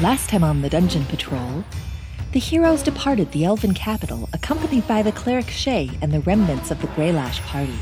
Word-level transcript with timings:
Last 0.00 0.28
time 0.30 0.44
on 0.44 0.62
the 0.62 0.70
dungeon 0.70 1.04
patrol, 1.06 1.64
the 2.30 2.38
heroes 2.38 2.84
departed 2.84 3.32
the 3.32 3.44
elven 3.44 3.74
capital 3.74 4.28
accompanied 4.32 4.86
by 4.86 5.02
the 5.02 5.10
cleric 5.10 5.50
Shay 5.50 5.90
and 6.00 6.12
the 6.12 6.20
remnants 6.20 6.70
of 6.70 6.80
the 6.80 6.86
Greylash 6.88 7.40
party. 7.40 7.74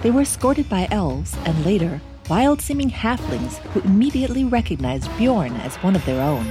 They 0.00 0.10
were 0.10 0.22
escorted 0.22 0.70
by 0.70 0.88
elves 0.90 1.36
and 1.44 1.66
later 1.66 2.00
wild 2.30 2.62
seeming 2.62 2.88
halflings 2.88 3.58
who 3.58 3.80
immediately 3.80 4.44
recognized 4.44 5.14
Bjorn 5.18 5.52
as 5.56 5.76
one 5.76 5.94
of 5.94 6.04
their 6.06 6.22
own. 6.22 6.46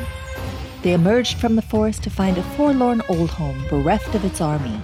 They 0.83 0.93
emerged 0.93 1.37
from 1.37 1.55
the 1.55 1.63
forest 1.63 2.03
to 2.03 2.11
find 2.11 2.37
a 2.37 2.43
forlorn 2.43 3.01
old 3.09 3.31
home 3.31 3.65
bereft 3.71 4.13
of 4.13 4.25
its 4.25 4.41
army. 4.41 4.79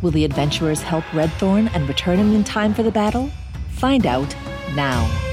Will 0.00 0.12
the 0.12 0.24
adventurers 0.24 0.82
help 0.82 1.02
Redthorn 1.06 1.74
and 1.74 1.88
return 1.88 2.20
him 2.20 2.36
in 2.36 2.44
time 2.44 2.72
for 2.72 2.84
the 2.84 2.92
battle? 2.92 3.32
Find 3.70 4.06
out 4.06 4.32
now. 4.76 5.27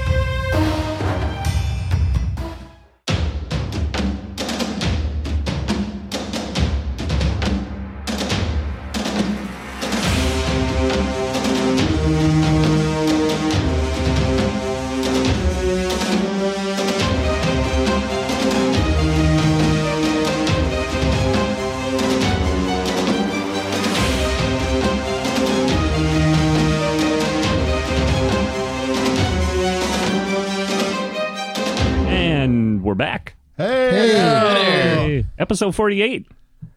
Episode 35.38 35.74
48. 35.74 36.26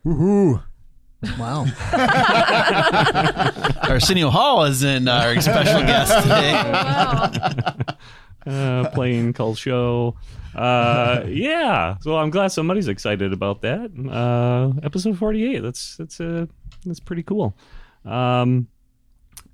woohoo! 0.05 0.63
Wow. 1.37 1.65
Arsenio 3.89 4.29
Hall 4.29 4.63
is 4.65 4.83
in 4.83 5.07
our 5.07 5.39
special 5.41 5.81
guest 5.81 6.23
today. 6.23 7.83
Uh, 8.47 8.89
playing 8.91 9.33
call 9.33 9.53
show. 9.53 10.15
Uh, 10.55 11.23
yeah. 11.27 11.97
So 12.01 12.17
I'm 12.17 12.29
glad 12.29 12.47
somebody's 12.47 12.87
excited 12.87 13.33
about 13.33 13.61
that. 13.61 13.91
Uh, 14.09 14.79
episode 14.81 15.17
48. 15.19 15.59
That's 15.59 15.97
that's 15.97 16.21
uh, 16.21 16.45
that's 16.85 17.01
pretty 17.01 17.21
cool. 17.21 17.53
Um, 18.05 18.67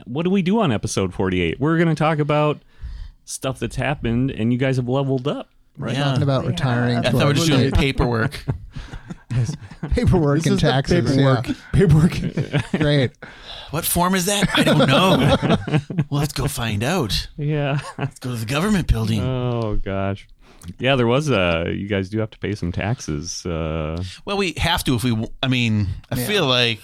what 0.05 0.23
do 0.23 0.29
we 0.29 0.44
do 0.44 0.59
on 0.59 0.72
episode 0.72 1.13
48? 1.16 1.59
We're 1.59 1.77
going 1.77 1.89
to 1.89 1.95
talk 1.95 2.19
about 2.19 2.61
stuff 3.25 3.59
that's 3.59 3.75
happened, 3.75 4.29
and 4.31 4.53
you 4.53 4.59
guys 4.59 4.77
have 4.77 4.88
leveled 4.88 5.27
up. 5.27 5.49
Right. 5.77 5.95
Talking 5.95 6.23
about 6.23 6.45
retiring. 6.45 6.97
I 6.97 7.03
thought 7.03 7.13
we 7.15 7.21
a 7.21 7.25
were 7.27 7.33
just 7.33 7.47
doing 7.47 7.59
state. 7.69 7.73
paperwork. 7.75 8.43
paperwork 9.91 10.37
This 10.43 10.47
and 10.51 10.59
taxes. 10.59 11.01
paperwork. 11.15 11.47
Yeah. 11.47 11.53
Paperwork. 11.73 12.71
Great. 12.79 13.11
What 13.71 13.85
form 13.85 14.15
is 14.15 14.25
that? 14.25 14.47
I 14.57 14.63
don't 14.63 14.87
know. 14.87 15.57
well, 16.09 16.21
let's 16.21 16.33
go 16.33 16.47
find 16.47 16.83
out. 16.83 17.27
Yeah. 17.37 17.79
Let's 17.97 18.19
go 18.19 18.31
to 18.31 18.37
the 18.37 18.45
government 18.45 18.87
building. 18.87 19.21
oh 19.21 19.75
gosh. 19.83 20.27
Yeah, 20.79 20.95
there 20.95 21.07
was 21.07 21.29
a. 21.29 21.65
You 21.75 21.87
guys 21.87 22.09
do 22.09 22.19
have 22.19 22.31
to 22.31 22.39
pay 22.39 22.55
some 22.55 22.71
taxes. 22.71 23.45
Uh, 23.45 24.01
well, 24.25 24.37
we 24.37 24.53
have 24.57 24.83
to 24.85 24.95
if 24.95 25.03
we. 25.03 25.27
I 25.43 25.47
mean, 25.47 25.87
I 26.11 26.17
Yeah. 26.17 26.25
feel 26.25 26.45
like 26.47 26.79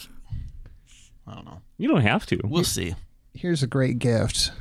I 1.27 1.33
don't 1.35 1.45
know. 1.45 1.61
you 1.77 1.87
don't 1.87 2.01
have 2.01 2.25
to. 2.27 2.39
We'll 2.43 2.63
see. 2.63 2.93
Here's 3.33 3.63
a 3.63 3.67
great 3.67 3.97
gift. 3.99 4.51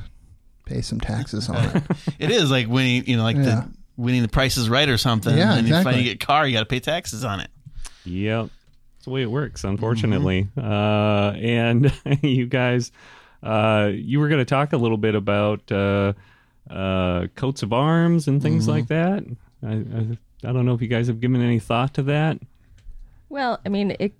Pay 0.65 0.81
some 0.81 0.99
taxes 1.01 1.49
on 1.49 1.57
it. 1.65 1.83
It 2.17 2.31
is 2.31 2.49
like 2.49 2.67
winning, 2.67 3.05
you 3.05 3.17
know, 3.17 3.23
like 3.23 3.35
Yeah. 3.35 3.41
the 3.43 3.69
winning 4.01 4.21
the 4.21 4.27
Price 4.27 4.57
is 4.57 4.69
Right 4.69 4.89
or 4.89 4.97
something. 4.97 5.37
Yeah, 5.37 5.55
and 5.55 5.67
if 5.67 5.85
you 5.85 6.03
get 6.03 6.23
a 6.23 6.25
car, 6.25 6.47
you 6.47 6.53
got 6.53 6.61
to 6.61 6.65
pay 6.65 6.79
taxes 6.79 7.23
on 7.23 7.39
it. 7.39 7.49
Yep. 8.05 8.49
That's 9.01 9.05
the 9.05 9.11
way 9.11 9.21
it 9.21 9.31
works, 9.31 9.63
unfortunately. 9.63 10.47
Uh, 10.57 11.33
and 11.35 11.93
you 12.21 12.45
guys, 12.45 12.91
uh, 13.41 13.89
you 13.93 14.19
were 14.19 14.27
going 14.27 14.39
to 14.39 14.45
talk 14.45 14.73
a 14.73 14.77
little 14.77 14.97
bit 14.97 15.15
about 15.15 15.71
uh, 15.71 16.13
uh, 16.69 17.27
coats 17.35 17.63
of 17.63 17.73
arms 17.73 18.27
and 18.27 18.41
things 18.41 18.67
like 18.67 18.87
that. 18.87 19.23
I, 19.63 19.71
I, 19.71 20.17
I 20.49 20.53
don't 20.53 20.65
know 20.65 20.73
if 20.73 20.81
you 20.81 20.87
guys 20.87 21.07
have 21.07 21.19
given 21.19 21.41
any 21.41 21.59
thought 21.59 21.95
to 21.95 22.03
that. 22.03 22.39
Well, 23.29 23.59
I 23.65 23.69
mean, 23.69 23.95
it 23.99 24.13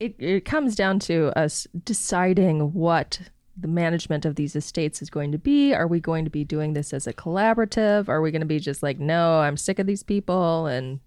it 0.00 0.16
it 0.18 0.44
comes 0.44 0.74
down 0.74 0.98
to 1.00 1.36
us 1.38 1.66
deciding 1.84 2.72
what 2.72 3.20
the 3.56 3.68
management 3.68 4.24
of 4.24 4.34
these 4.34 4.56
estates 4.56 5.00
is 5.00 5.10
going 5.10 5.32
to 5.32 5.38
be. 5.38 5.72
Are 5.72 5.86
we 5.86 6.00
going 6.00 6.24
to 6.24 6.30
be 6.30 6.44
doing 6.44 6.72
this 6.72 6.92
as 6.92 7.06
a 7.06 7.12
collaborative? 7.12 8.08
Are 8.08 8.20
we 8.20 8.30
going 8.30 8.40
to 8.40 8.46
be 8.46 8.58
just 8.58 8.82
like, 8.82 8.98
no, 8.98 9.40
I'm 9.40 9.56
sick 9.56 9.78
of 9.78 9.86
these 9.86 10.02
people 10.02 10.66
and 10.66 11.00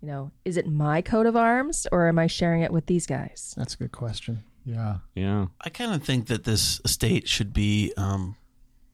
you 0.00 0.08
know, 0.08 0.30
is 0.44 0.56
it 0.56 0.66
my 0.66 1.02
coat 1.02 1.26
of 1.26 1.36
arms 1.36 1.86
or 1.92 2.08
am 2.08 2.18
I 2.18 2.26
sharing 2.26 2.62
it 2.62 2.72
with 2.72 2.86
these 2.86 3.06
guys? 3.06 3.54
That's 3.56 3.74
a 3.74 3.78
good 3.78 3.92
question. 3.92 4.42
Yeah. 4.64 4.98
Yeah. 5.14 5.46
I 5.60 5.68
kind 5.68 5.94
of 5.94 6.02
think 6.02 6.26
that 6.28 6.44
this 6.44 6.80
estate 6.84 7.28
should 7.28 7.52
be 7.52 7.92
um, 7.96 8.36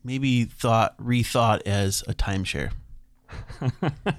maybe 0.03 0.45
thought 0.45 0.97
rethought 0.99 1.63
as 1.67 2.03
a 2.09 2.15
timeshare. 2.15 2.73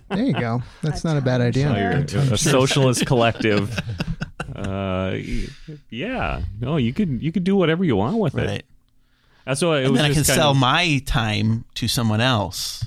There 0.09 0.23
you 0.25 0.33
go. 0.33 0.61
That's 0.81 1.03
not 1.03 1.17
a 1.17 1.21
bad 1.21 1.41
idea. 1.41 1.69
You're 1.77 2.21
a, 2.21 2.33
a 2.33 2.37
socialist 2.37 3.05
collective. 3.05 3.77
Uh, 4.55 5.15
yeah. 5.89 6.41
No, 6.59 6.77
you 6.77 6.93
could 6.93 7.21
you 7.21 7.31
could 7.31 7.43
do 7.43 7.55
whatever 7.55 7.83
you 7.83 7.95
want 7.95 8.17
with 8.17 8.37
it. 8.37 8.65
That's 9.45 9.61
why 9.61 9.79
it 9.79 9.83
And 9.83 9.91
was 9.93 10.01
then 10.01 10.11
I 10.11 10.13
can 10.13 10.23
sell 10.23 10.51
of, 10.51 10.57
my 10.57 11.01
time 11.05 11.65
to 11.75 11.87
someone 11.87 12.19
else. 12.21 12.83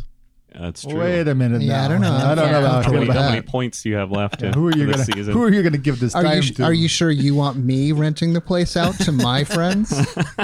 That's 0.53 0.83
true. 0.83 0.99
Wait 0.99 1.29
a 1.29 1.35
minute. 1.35 1.63
Yeah, 1.63 1.75
now. 1.79 1.85
I 1.85 1.89
don't 1.89 2.01
know. 2.01 2.13
I 2.13 2.35
don't 2.35 2.45
Yeah. 2.47 2.51
know 2.53 2.59
about 2.67 2.85
how, 2.85 2.93
many, 2.93 3.05
about 3.05 3.17
how 3.17 3.29
many 3.31 3.43
points 3.43 3.83
do 3.83 3.89
you 3.89 3.95
have 3.95 4.11
left? 4.11 4.43
Yeah, 4.43 4.51
to- 4.51 4.59
who 4.59 4.67
are 4.67 4.77
you 4.77 4.91
gonna? 4.91 5.05
Who 5.05 5.43
are 5.45 5.51
you 5.53 5.63
gonna 5.63 5.79
give 5.79 6.01
this 6.01 6.15
Are 6.15 6.23
time 6.25 6.43
you 6.43 6.53
to? 6.55 6.65
are 6.65 6.73
you 6.73 6.89
sure 6.89 7.11
you 7.11 7.35
want 7.37 7.57
me 7.57 7.93
renting 7.93 8.33
the 8.33 8.41
place 8.41 8.77
out 8.77 8.95
to 9.01 9.13
my 9.13 9.45
friends? 9.57 9.91
Think 9.91 10.35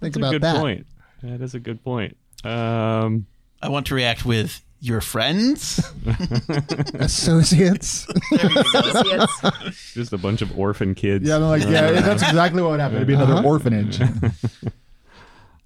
That's 0.00 0.16
about 0.16 0.28
a 0.28 0.30
good 0.38 0.42
that. 0.42 0.56
point. 0.60 0.86
That 1.22 1.40
is 1.42 1.54
a 1.54 1.60
good 1.60 1.82
point. 1.82 2.16
Um, 2.44 3.26
I 3.60 3.68
want 3.68 3.86
to 3.88 3.94
react 3.94 4.24
with 4.24 4.62
your 4.80 5.00
friends. 5.00 5.78
Associates. 6.94 8.06
just 9.94 10.12
a 10.12 10.18
bunch 10.18 10.42
of 10.42 10.58
orphan 10.58 10.94
kids. 10.94 11.28
Yeah, 11.28 11.36
I'm 11.36 11.42
like, 11.42 11.62
yeah, 11.62 11.90
that's 12.00 12.22
exactly 12.22 12.62
what 12.62 12.72
would 12.72 12.80
happen. 12.80 12.96
It'd 12.96 13.08
be 13.08 13.14
another 13.14 13.34
Uh-huh. 13.34 13.46
orphanage. 13.48 14.00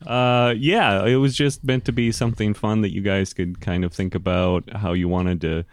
Uh, 0.06 0.54
yeah, 0.58 1.04
it 1.06 1.16
was 1.16 1.34
just 1.34 1.64
meant 1.64 1.84
to 1.86 1.92
be 1.92 2.12
something 2.12 2.52
fun 2.52 2.82
that 2.82 2.92
you 2.92 3.00
guys 3.00 3.32
could 3.32 3.60
kind 3.60 3.84
of 3.84 3.92
think 3.92 4.14
about 4.14 4.68
how 4.74 4.92
you 4.92 5.08
wanted 5.08 5.40
to 5.40 5.64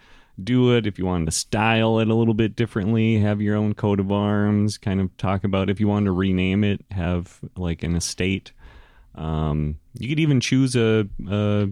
do 0.42 0.74
it. 0.74 0.86
If 0.86 0.98
you 0.98 1.04
wanted 1.04 1.26
to 1.26 1.32
style 1.32 1.98
it 1.98 2.08
a 2.08 2.14
little 2.14 2.32
bit 2.32 2.56
differently, 2.56 3.18
have 3.18 3.42
your 3.42 3.56
own 3.56 3.74
coat 3.74 4.00
of 4.00 4.10
arms. 4.10 4.78
Kind 4.78 5.00
of 5.00 5.14
talk 5.18 5.44
about 5.44 5.68
if 5.68 5.80
you 5.80 5.88
wanted 5.88 6.06
to 6.06 6.12
rename 6.12 6.64
it, 6.64 6.82
have 6.90 7.40
like 7.56 7.82
an 7.82 7.94
estate. 7.94 8.52
Um, 9.14 9.76
you 9.98 10.08
could 10.08 10.20
even 10.20 10.40
choose 10.40 10.74
a, 10.76 11.06
a 11.28 11.68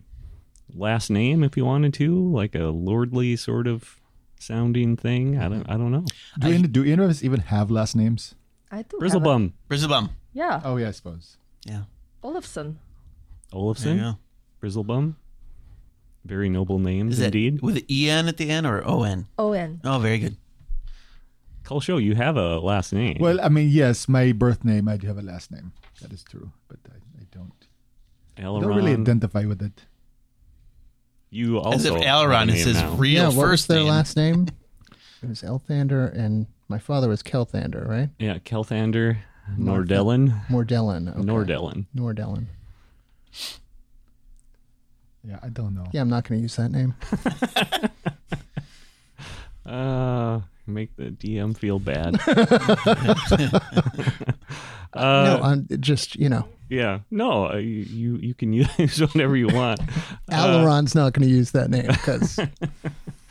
last 0.74 1.10
name 1.10 1.42
if 1.44 1.56
you 1.56 1.64
wanted 1.64 1.94
to, 1.94 2.30
like 2.32 2.54
a 2.54 2.64
lordly 2.68 3.36
sort 3.36 3.66
of 3.66 4.00
sounding 4.38 4.96
thing. 4.96 5.38
I 5.38 5.48
don't. 5.48 5.68
I 5.68 5.76
don't 5.76 5.90
know. 5.92 6.04
Do, 6.38 6.48
any, 6.48 6.68
do 6.68 6.82
any 6.82 7.02
of 7.02 7.10
us 7.10 7.22
even 7.22 7.40
have 7.40 7.70
last 7.70 7.94
names? 7.96 8.34
I 8.70 8.82
do 8.82 8.98
have 9.02 9.14
a- 9.14 9.20
Bristlebum, 9.68 10.10
Yeah, 10.32 10.60
Oh 10.64 10.76
yeah, 10.76 10.88
I 10.88 10.92
suppose. 10.92 11.36
Yeah. 11.64 11.82
Olafson. 12.22 12.78
Olafson, 13.52 13.96
Yeah. 13.98 14.14
go. 14.62 14.66
Bristlebum. 14.68 15.14
Very 16.24 16.48
noble 16.50 16.78
names 16.78 17.14
Is 17.14 17.18
that 17.20 17.26
indeed. 17.34 17.62
with 17.62 17.76
an 17.78 17.84
en 17.90 18.28
at 18.28 18.36
the 18.36 18.50
end 18.50 18.66
or 18.66 18.82
on? 18.84 19.26
O-N. 19.38 19.80
Oh, 19.84 19.98
very 19.98 20.18
good. 20.18 20.36
Call 21.64 21.80
show. 21.80 21.96
You 21.96 22.14
have 22.14 22.36
a 22.36 22.58
last 22.58 22.92
name. 22.92 23.16
Well, 23.20 23.40
I 23.40 23.48
mean, 23.48 23.68
yes, 23.70 24.06
my 24.08 24.32
birth 24.32 24.64
name. 24.64 24.86
I 24.88 24.96
do 24.98 25.06
have 25.06 25.16
a 25.18 25.22
last 25.22 25.50
name. 25.50 25.72
That 26.02 26.12
is 26.12 26.22
true, 26.22 26.52
but 26.68 26.78
I, 26.90 26.96
I 27.20 27.24
don't. 27.30 27.52
I 28.36 28.42
don't 28.42 28.66
really 28.66 28.92
identify 28.92 29.44
with 29.44 29.62
it. 29.62 29.86
You 31.30 31.58
also. 31.58 31.70
As 31.70 31.86
also 31.86 31.96
if 31.96 32.02
have 32.02 32.02
a 32.02 32.06
Aileron 32.26 32.50
is 32.50 32.64
his 32.64 32.76
now. 32.76 32.92
real 32.94 33.32
yeah, 33.32 33.40
first 33.40 33.68
their 33.68 33.78
name. 33.78 33.88
last 33.88 34.16
name? 34.16 34.46
It 35.22 35.28
was 35.28 35.42
Elthander, 35.42 36.14
and 36.16 36.46
my 36.68 36.78
father 36.78 37.08
was 37.08 37.22
Kelthander, 37.22 37.86
right? 37.86 38.08
Yeah, 38.18 38.38
Kelthander, 38.38 39.18
Nordellan. 39.58 40.46
Nordellan. 40.48 41.08
Okay. 41.10 41.20
Nordellan. 41.20 41.86
Nordellin. 41.94 42.46
Yeah, 45.22 45.38
I 45.42 45.50
don't 45.50 45.74
know. 45.74 45.86
Yeah, 45.92 46.00
I'm 46.00 46.08
not 46.08 46.26
going 46.26 46.38
to 46.38 46.42
use 46.42 46.56
that 46.56 46.70
name. 46.70 46.94
Uh, 49.66 50.40
make 50.66 50.96
the 50.96 51.10
DM 51.10 51.56
feel 51.56 51.78
bad. 51.78 52.18
no, 54.94 55.00
uh, 55.02 55.40
I'm 55.42 55.66
just 55.80 56.16
you 56.16 56.28
know, 56.28 56.48
yeah, 56.68 57.00
no, 57.10 57.50
uh, 57.50 57.56
you 57.56 58.16
you 58.16 58.34
can 58.34 58.52
use 58.78 59.00
whatever 59.00 59.36
you 59.36 59.48
want. 59.48 59.80
Uh, 59.80 59.84
Aileron's 60.32 60.94
not 60.94 61.12
going 61.12 61.28
to 61.28 61.34
use 61.34 61.52
that 61.52 61.70
name 61.70 61.86
because 61.86 62.38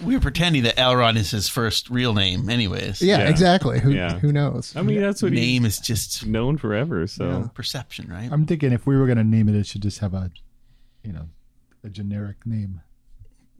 We 0.01 0.15
were 0.15 0.21
pretending 0.21 0.63
that 0.63 0.77
Elrond 0.77 1.17
is 1.17 1.31
his 1.31 1.49
first 1.49 1.89
real 1.89 2.13
name, 2.13 2.49
anyways. 2.49 3.01
yeah, 3.01 3.17
Yeah. 3.17 3.29
exactly. 3.29 3.79
Who 3.81 3.91
Yeah. 3.91 4.17
who 4.19 4.31
knows? 4.31 4.73
I 4.77 4.81
mean, 4.81 5.01
that's 5.01 5.21
what 5.21 5.33
he's 5.33 5.41
Name 5.41 5.65
is 5.65 5.77
just 5.79 6.25
known 6.25 6.57
forever. 6.57 7.05
So 7.07 7.51
perception, 7.53 8.09
right? 8.09 8.29
I'm 8.31 8.45
thinking 8.45 8.71
if 8.71 8.85
we 8.87 8.95
were 8.97 9.07
gonna 9.07 9.25
name 9.25 9.49
it, 9.49 9.55
it 9.55 9.65
should 9.67 9.81
just 9.81 9.99
have 9.99 10.13
a, 10.13 10.31
you 11.03 11.11
know, 11.11 11.27
a 11.83 11.89
generic 11.89 12.45
name. 12.45 12.79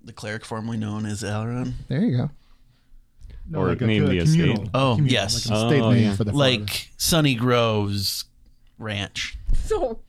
The 0.06 0.14
cleric 0.14 0.46
formerly 0.46 0.78
known 0.78 1.06
as 1.06 1.24
Elrond. 1.24 1.74
There 1.90 2.02
you 2.02 2.16
go. 2.16 2.30
No, 3.52 3.60
Or 3.62 3.70
like 3.70 3.82
a, 3.82 3.88
name 3.88 4.04
a 4.04 4.08
the 4.10 4.20
communal, 4.20 4.54
estate. 4.62 4.70
Oh, 4.76 4.96
communal, 4.96 5.12
yes. 5.12 5.50
like 5.50 5.58
an 5.60 5.66
estate 5.66 5.82
Oh, 5.82 5.92
name 5.92 6.04
yeah. 6.04 6.16
for 6.16 6.24
the. 6.24 6.32
Like 6.34 6.90
Sunny 6.98 7.34
Groves 7.36 8.26
Ranch. 8.78 9.38
So 9.66 10.00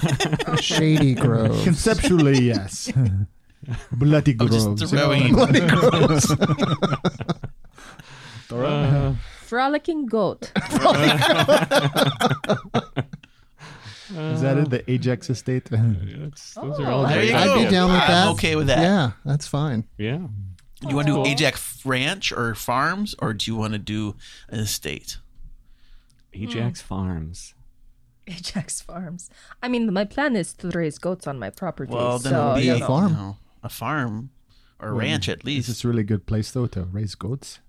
Shady 0.60 1.14
Groves. 1.14 1.64
conceptually, 1.64 2.40
yes. 2.42 2.92
Bloody 3.92 4.32
I'm 4.38 4.46
groves. 4.46 4.80
just 4.80 4.92
you 4.92 4.98
know? 4.98 5.08
throwing 5.08 5.34
Uh, 8.52 9.14
frolicking 9.46 10.06
goat. 10.06 10.52
Is 14.10 14.42
that 14.42 14.58
it? 14.58 14.70
The 14.70 14.84
Ajax 14.90 15.30
estate? 15.30 15.64
that's- 15.70 16.54
those 16.54 16.78
are 16.78 16.86
all 16.90 17.04
Oh. 17.04 17.08
There 17.08 17.16
great 17.16 17.30
you 17.30 17.36
I'd 17.36 17.64
be 17.64 17.70
down 17.70 17.90
with 17.90 18.00
I'm 18.02 18.08
that. 18.08 18.28
okay 18.34 18.54
with 18.54 18.66
that. 18.68 18.78
Yeah, 18.80 19.12
that's 19.24 19.46
fine. 19.48 19.84
Yeah. 19.98 20.18
Do 20.84 20.90
you 20.90 20.96
want 20.96 21.08
to 21.08 21.14
do 21.14 21.26
Ajax 21.26 21.84
Ranch 21.84 22.32
or 22.32 22.54
farms, 22.54 23.14
or 23.18 23.32
do 23.32 23.50
you 23.50 23.56
want 23.56 23.72
to 23.72 23.78
do 23.78 24.16
an 24.48 24.60
estate? 24.60 25.18
Ajax 26.32 26.80
Farms. 26.80 27.54
Ajax 28.26 28.80
Farms. 28.80 29.30
I 29.62 29.68
mean, 29.68 29.92
my 29.92 30.04
plan 30.04 30.36
is 30.36 30.52
to 30.54 30.68
raise 30.70 30.98
goats 30.98 31.26
on 31.26 31.38
my 31.38 31.50
property. 31.50 31.92
Well, 31.92 32.18
then 32.18 32.32
so, 32.32 32.40
it'll 32.40 32.54
be 32.56 32.62
you 32.62 32.74
a 32.84 32.86
farm. 32.86 33.12
you 33.12 33.16
know, 33.18 33.36
a 33.62 33.68
farm 33.68 34.30
or 34.80 34.94
ranch 34.94 35.28
at 35.28 35.44
least. 35.44 35.68
Is 35.68 35.84
a 35.84 35.88
really 35.88 36.02
good 36.02 36.26
place 36.26 36.50
though 36.50 36.66
to 36.68 36.82
raise 36.84 37.14
goats? 37.14 37.60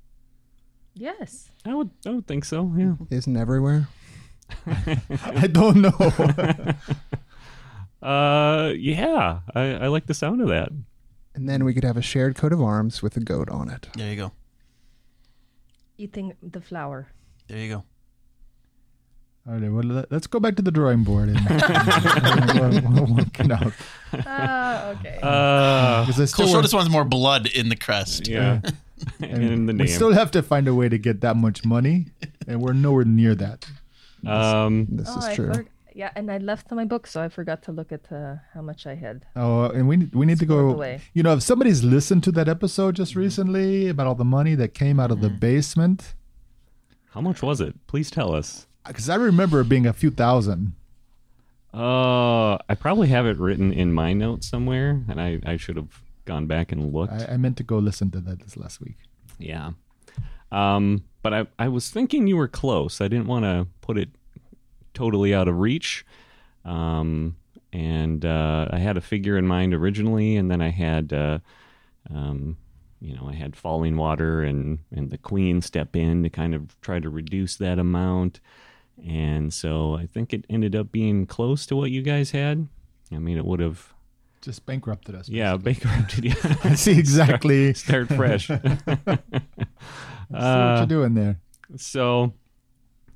Yes. 0.93 1.51
I 1.65 1.73
would 1.73 1.91
I 2.05 2.11
would 2.11 2.27
think 2.27 2.45
so. 2.45 2.73
Yeah. 2.75 2.95
Isn't 3.09 3.37
everywhere? 3.37 3.87
I 4.65 5.47
don't 5.51 5.81
know. 5.81 6.73
Uh, 8.01 8.71
yeah. 8.77 9.39
I, 9.55 9.61
I 9.61 9.87
like 9.87 10.05
the 10.05 10.13
sound 10.13 10.39
of 10.39 10.49
that. 10.49 10.69
And 11.35 11.47
then 11.49 11.65
we 11.65 11.73
could 11.73 11.83
have 11.83 11.97
a 11.97 12.01
shared 12.01 12.35
coat 12.35 12.53
of 12.53 12.61
arms 12.61 13.01
with 13.03 13.17
a 13.17 13.19
goat 13.19 13.49
on 13.49 13.69
it. 13.69 13.87
There 13.95 14.09
you 14.09 14.15
go. 14.15 14.31
Eating 15.97 16.33
the 16.41 16.61
flower. 16.61 17.07
There 17.47 17.57
you 17.57 17.69
go. 17.69 17.83
All 19.47 19.53
right, 19.59 19.71
well, 19.71 19.83
let- 19.83 20.11
let's 20.11 20.25
go 20.27 20.39
back 20.39 20.55
to 20.55 20.63
the 20.63 20.71
drawing 20.71 21.03
board 21.03 21.29
and 21.29 21.39
we'll, 22.89 23.05
we'll 23.05 23.15
work 23.15 23.39
it 23.39 23.51
out. 23.51 23.73
Ah, 24.25 24.87
okay. 24.91 25.19
Uh, 25.21 26.05
'Cause 26.05 26.19
I 26.19 26.25
still, 26.25 26.45
Cool. 26.45 26.53
want- 26.53 26.63
This 26.63 26.73
one's 26.73 26.89
more 26.89 27.05
blood 27.05 27.45
in 27.47 27.69
the 27.69 27.75
crest. 27.75 28.27
yeah. 28.27 28.61
and 29.19 29.43
in 29.43 29.65
the 29.67 29.73
name. 29.73 29.85
we 29.85 29.87
still 29.87 30.13
have 30.13 30.31
to 30.31 30.41
find 30.41 30.67
a 30.67 30.73
way 30.73 30.89
to 30.89 30.97
get 30.97 31.21
that 31.21 31.35
much 31.35 31.63
money, 31.65 32.07
and 32.47 32.59
we're 32.61 32.73
nowhere 32.73 33.05
near 33.05 33.35
that. 33.35 33.67
um, 34.25 34.87
This 34.89 35.09
oh, 35.11 35.17
is 35.19 35.25
I 35.25 35.35
true. 35.35 35.65
For- 35.95 35.99
yeah, 35.99 36.11
and 36.15 36.29
I 36.31 36.37
left 36.37 36.71
my 36.71 36.85
book, 36.85 37.07
so 37.07 37.21
I 37.21 37.29
forgot 37.29 37.63
to 37.63 37.71
look 37.71 37.91
at 37.91 38.11
uh, 38.11 38.35
how 38.53 38.61
much 38.61 38.85
I 38.85 38.95
had. 38.95 39.25
Oh, 39.35 39.63
and 39.69 39.87
we 39.87 39.97
need, 39.97 40.13
we 40.13 40.25
need 40.25 40.39
to 40.39 40.45
go. 40.45 40.69
away. 40.71 41.01
You 41.13 41.23
know, 41.23 41.33
if 41.33 41.43
somebody's 41.43 41.83
listened 41.83 42.23
to 42.25 42.31
that 42.33 42.49
episode 42.49 42.95
just 42.95 43.15
recently 43.15 43.87
about 43.89 44.07
all 44.07 44.15
the 44.15 44.25
money 44.25 44.55
that 44.55 44.73
came 44.73 44.99
out 44.99 45.11
of 45.11 45.21
the 45.21 45.29
basement, 45.29 46.13
how 47.11 47.21
much 47.21 47.41
was 47.41 47.61
it? 47.61 47.75
Please 47.87 48.11
tell 48.11 48.35
us. 48.35 48.67
because 48.85 49.09
I 49.09 49.15
remember 49.15 49.61
it 49.61 49.69
being 49.69 49.85
a 49.87 49.93
few 49.93 50.11
thousand. 50.11 50.73
Uh, 51.73 52.55
I 52.69 52.75
probably 52.79 53.09
have 53.09 53.25
it 53.25 53.37
written 53.37 53.73
in 53.73 53.91
my 53.93 54.13
notes 54.13 54.47
somewhere, 54.47 55.03
and 55.09 55.19
I, 55.19 55.39
I 55.45 55.57
should 55.57 55.75
have 55.75 56.01
gone 56.23 56.47
back 56.47 56.71
and 56.71 56.93
looked. 56.93 57.13
I, 57.13 57.33
I 57.33 57.37
meant 57.37 57.57
to 57.57 57.63
go 57.63 57.77
listen 57.79 58.11
to 58.11 58.19
that 58.21 58.39
this 58.39 58.55
last 58.55 58.79
week. 58.79 58.97
Yeah. 59.39 59.71
Um, 60.51 61.03
but 61.21 61.33
I, 61.33 61.47
I 61.59 61.67
was 61.67 61.89
thinking 61.89 62.27
you 62.27 62.37
were 62.37 62.47
close. 62.47 63.01
I 63.01 63.07
didn't 63.09 63.27
want 63.27 63.43
to 63.43 63.67
put 63.81 63.97
it 63.97 64.09
totally 64.95 65.33
out 65.35 65.47
of 65.47 65.59
reach. 65.59 66.05
Um, 66.63 67.35
and 67.71 68.25
uh, 68.25 68.67
I 68.71 68.79
had 68.79 68.97
a 68.97 69.01
figure 69.01 69.37
in 69.37 69.45
mind 69.47 69.73
originally, 69.73 70.35
and 70.37 70.49
then 70.49 70.61
I 70.61 70.69
had, 70.69 71.13
uh, 71.13 71.39
um, 72.09 72.57
you 73.01 73.15
know, 73.15 73.27
I 73.29 73.33
had 73.33 73.55
falling 73.55 73.97
water 73.97 74.41
and, 74.41 74.79
and 74.95 75.11
the 75.11 75.17
queen 75.17 75.61
step 75.61 75.95
in 75.95 76.23
to 76.23 76.29
kind 76.29 76.55
of 76.55 76.79
try 76.81 76.99
to 76.99 77.09
reduce 77.09 77.57
that 77.57 77.77
amount. 77.77 78.39
And 79.05 79.53
so 79.53 79.95
I 79.95 80.05
think 80.05 80.33
it 80.33 80.45
ended 80.49 80.75
up 80.75 80.91
being 80.91 81.25
close 81.27 81.65
to 81.67 81.75
what 81.75 81.91
you 81.91 82.01
guys 82.01 82.31
had. 82.31 82.67
I 83.11 83.17
mean, 83.19 83.37
it 83.37 83.45
would 83.45 83.59
have, 83.59 83.93
Just 84.41 84.65
bankrupted 84.65 85.13
us. 85.15 85.27
yeah, 85.27 85.57
bankrupted 85.57 86.23
you. 86.25 86.33
I 86.63 86.75
see 86.75 86.97
exactly. 86.97 87.73
Start 87.73 88.07
fresh. 88.07 88.49
I 88.49 88.57
see 88.87 88.95
what 90.29 90.41
Uh, 90.41 90.75
you're 90.79 90.87
doing 90.87 91.13
there. 91.13 91.37
So, 91.75 92.33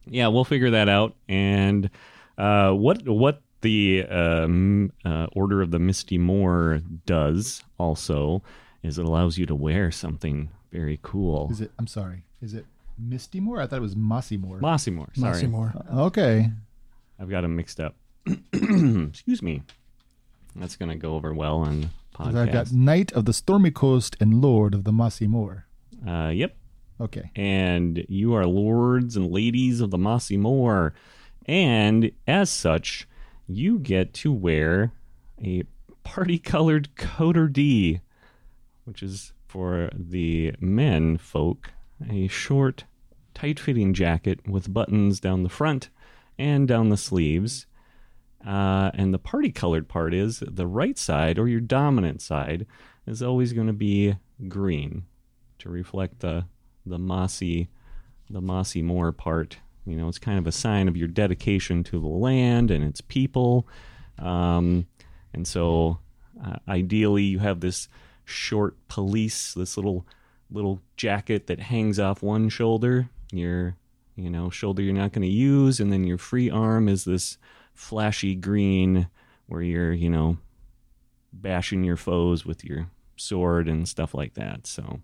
yeah, 0.10 0.28
we'll 0.28 0.44
figure 0.46 0.72
that 0.72 0.90
out. 0.90 1.16
And 1.28 1.90
uh, 2.38 2.72
what 2.72 3.08
what 3.08 3.42
the 3.62 4.06
um, 4.08 4.92
uh, 5.06 5.28
Order 5.34 5.62
of 5.62 5.72
the 5.72 5.80
Misty 5.80 6.18
Moor 6.18 6.82
does 7.06 7.64
also 7.78 8.42
is 8.84 8.98
it 8.98 9.06
allows 9.06 9.38
you 9.38 9.46
to 9.46 9.56
wear 9.56 9.92
something 9.92 10.50
very 10.72 11.00
cool. 11.02 11.50
Is 11.52 11.60
it? 11.62 11.72
I'm 11.78 11.88
sorry. 11.88 12.24
Is 12.42 12.54
it 12.54 12.66
Misty 12.98 13.40
Moor? 13.42 13.60
I 13.62 13.68
thought 13.68 13.78
it 13.78 13.82
was 13.82 13.96
Mossy 13.96 14.38
Moor. 14.38 14.60
Mossy 14.60 14.92
Moor. 14.92 15.10
Sorry, 15.14 15.32
Mossy 15.32 15.48
Moor. 15.48 15.74
Okay. 15.94 16.50
I've 17.20 17.30
got 17.30 17.42
them 17.42 17.56
mixed 17.58 17.80
up. 17.82 17.96
Excuse 18.54 19.42
me. 19.42 19.64
That's 20.56 20.76
gonna 20.76 20.96
go 20.96 21.16
over 21.16 21.34
well 21.34 21.58
on 21.58 21.82
the 21.82 21.90
'Cause 22.14 22.36
I've 22.36 22.52
got. 22.52 22.72
Knight 22.72 23.12
of 23.14 23.26
the 23.26 23.34
Stormy 23.34 23.72
Coast 23.72 24.16
and 24.20 24.42
Lord 24.42 24.74
of 24.74 24.84
the 24.84 24.92
Mossy 24.92 25.28
Moor. 25.28 25.66
Uh, 26.08 26.30
yep. 26.30 26.56
Okay. 27.02 27.32
and 27.36 28.06
you 28.10 28.34
are 28.34 28.46
lords 28.46 29.16
and 29.16 29.32
ladies 29.32 29.80
of 29.80 29.90
the 29.90 29.98
Mossy 29.98 30.38
Moor. 30.38 30.94
And 31.46 32.12
as 32.28 32.50
such, 32.50 33.08
you 33.48 33.80
get 33.80 34.14
to 34.16 34.32
wear 34.32 34.92
a 35.42 35.64
party 36.04 36.38
colored 36.38 36.90
cotehardie, 36.96 38.02
which 38.84 39.02
is 39.02 39.34
for 39.48 39.90
the 39.94 40.54
men 40.60 41.18
folk, 41.18 41.72
a 42.10 42.28
short, 42.28 42.84
tight 43.34 43.60
fitting 43.60 43.94
jacket 43.94 44.48
with 44.48 44.74
buttons 44.74 45.20
down 45.20 45.44
the 45.44 45.50
front 45.50 45.90
and 46.38 46.68
down 46.68 46.90
the 46.90 46.98
sleeves. 46.98 47.66
Uh, 48.46 48.92
and 48.94 49.14
the 49.14 49.20
party 49.20 49.52
colored 49.52 49.88
part 49.88 50.14
is 50.14 50.44
the 50.46 50.68
right 50.68 50.98
side 50.98 51.38
or 51.40 51.48
your 51.48 51.60
dominant 51.60 52.22
side 52.22 52.66
is 53.06 53.22
always 53.22 53.54
going 53.54 53.68
to 53.68 53.74
be 53.74 54.16
green 54.48 55.04
to 55.58 55.70
reflect 55.70 56.20
the 56.20 56.46
the 56.90 57.00
mossy 57.00 57.70
the 58.30 58.42
mossy 58.42 58.82
moor 58.82 59.12
part. 59.12 59.58
You 59.86 59.96
know 59.96 60.08
it's 60.08 60.20
kind 60.20 60.38
of 60.38 60.48
a 60.48 60.52
sign 60.52 60.88
of 60.88 60.98
your 60.98 61.08
dedication 61.08 61.84
to 61.86 62.00
the 62.00 62.08
land 62.08 62.72
and 62.72 62.84
its 62.84 63.02
people. 63.02 63.68
Um, 64.18 64.88
and 65.34 65.48
so 65.48 66.00
uh, 66.44 66.58
ideally 66.68 67.24
you 67.24 67.40
have 67.40 67.60
this 67.60 67.88
short 68.26 68.76
pelisse 68.88 69.56
this 69.56 69.76
little 69.76 70.06
little 70.52 70.82
jacket 70.98 71.48
that 71.48 71.60
hangs 71.60 72.00
off 72.00 72.22
one 72.22 72.50
shoulder. 72.50 73.10
Your 73.32 73.76
you 74.16 74.30
know 74.30 74.50
shoulder 74.50 74.82
you're 74.82 74.94
not 74.94 75.14
going 75.14 75.28
to 75.28 75.34
use 75.34 75.80
and 75.80 75.92
then 75.92 76.04
your 76.04 76.18
free 76.18 76.50
arm 76.50 76.90
is 76.90 77.06
this 77.06 77.38
flashy 77.74 78.36
green 78.36 79.08
where 79.48 79.62
you're 79.62 79.94
you 79.94 80.10
know 80.10 80.38
bashing 81.32 81.84
your 81.84 81.98
foes 81.98 82.46
with 82.46 82.64
your 82.64 82.90
sword 83.16 83.68
and 83.68 83.88
stuff 83.88 84.14
like 84.14 84.34
that. 84.36 84.66
So 84.66 85.02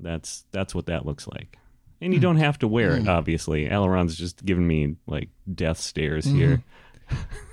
that's 0.00 0.44
that's 0.52 0.74
what 0.74 0.86
that 0.86 1.04
looks 1.06 1.26
like. 1.28 1.58
And 2.00 2.14
you 2.14 2.20
don't 2.20 2.36
have 2.36 2.58
to 2.60 2.68
wear 2.68 2.96
it, 2.96 3.08
obviously. 3.08 3.66
Aileron's 3.68 4.16
just 4.16 4.44
giving 4.44 4.66
me 4.66 4.94
like 5.08 5.30
death 5.52 5.78
stares 5.78 6.24
here. 6.24 6.62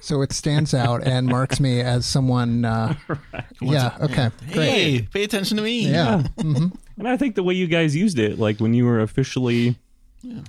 So 0.01 0.21
it 0.21 0.31
stands 0.33 0.73
out 0.73 1.01
and 1.07 1.25
marks 1.27 1.59
me 1.59 1.79
as 1.81 2.05
someone. 2.05 2.63
Uh, 2.65 2.93
Yeah. 3.61 3.97
Okay. 4.01 4.29
Great. 4.51 4.69
Hey, 4.69 5.01
pay 5.11 5.23
attention 5.23 5.57
to 5.57 5.63
me. 5.63 5.89
Yeah. 5.89 6.21
hmm 6.39 6.67
And 6.97 7.07
I 7.07 7.17
think 7.17 7.33
the 7.35 7.41
way 7.43 7.53
you 7.55 7.65
guys 7.67 7.95
used 7.95 8.19
it, 8.19 8.37
like 8.37 8.59
when 8.59 8.73
you 8.75 8.85
were 8.85 8.99
officially 8.99 9.77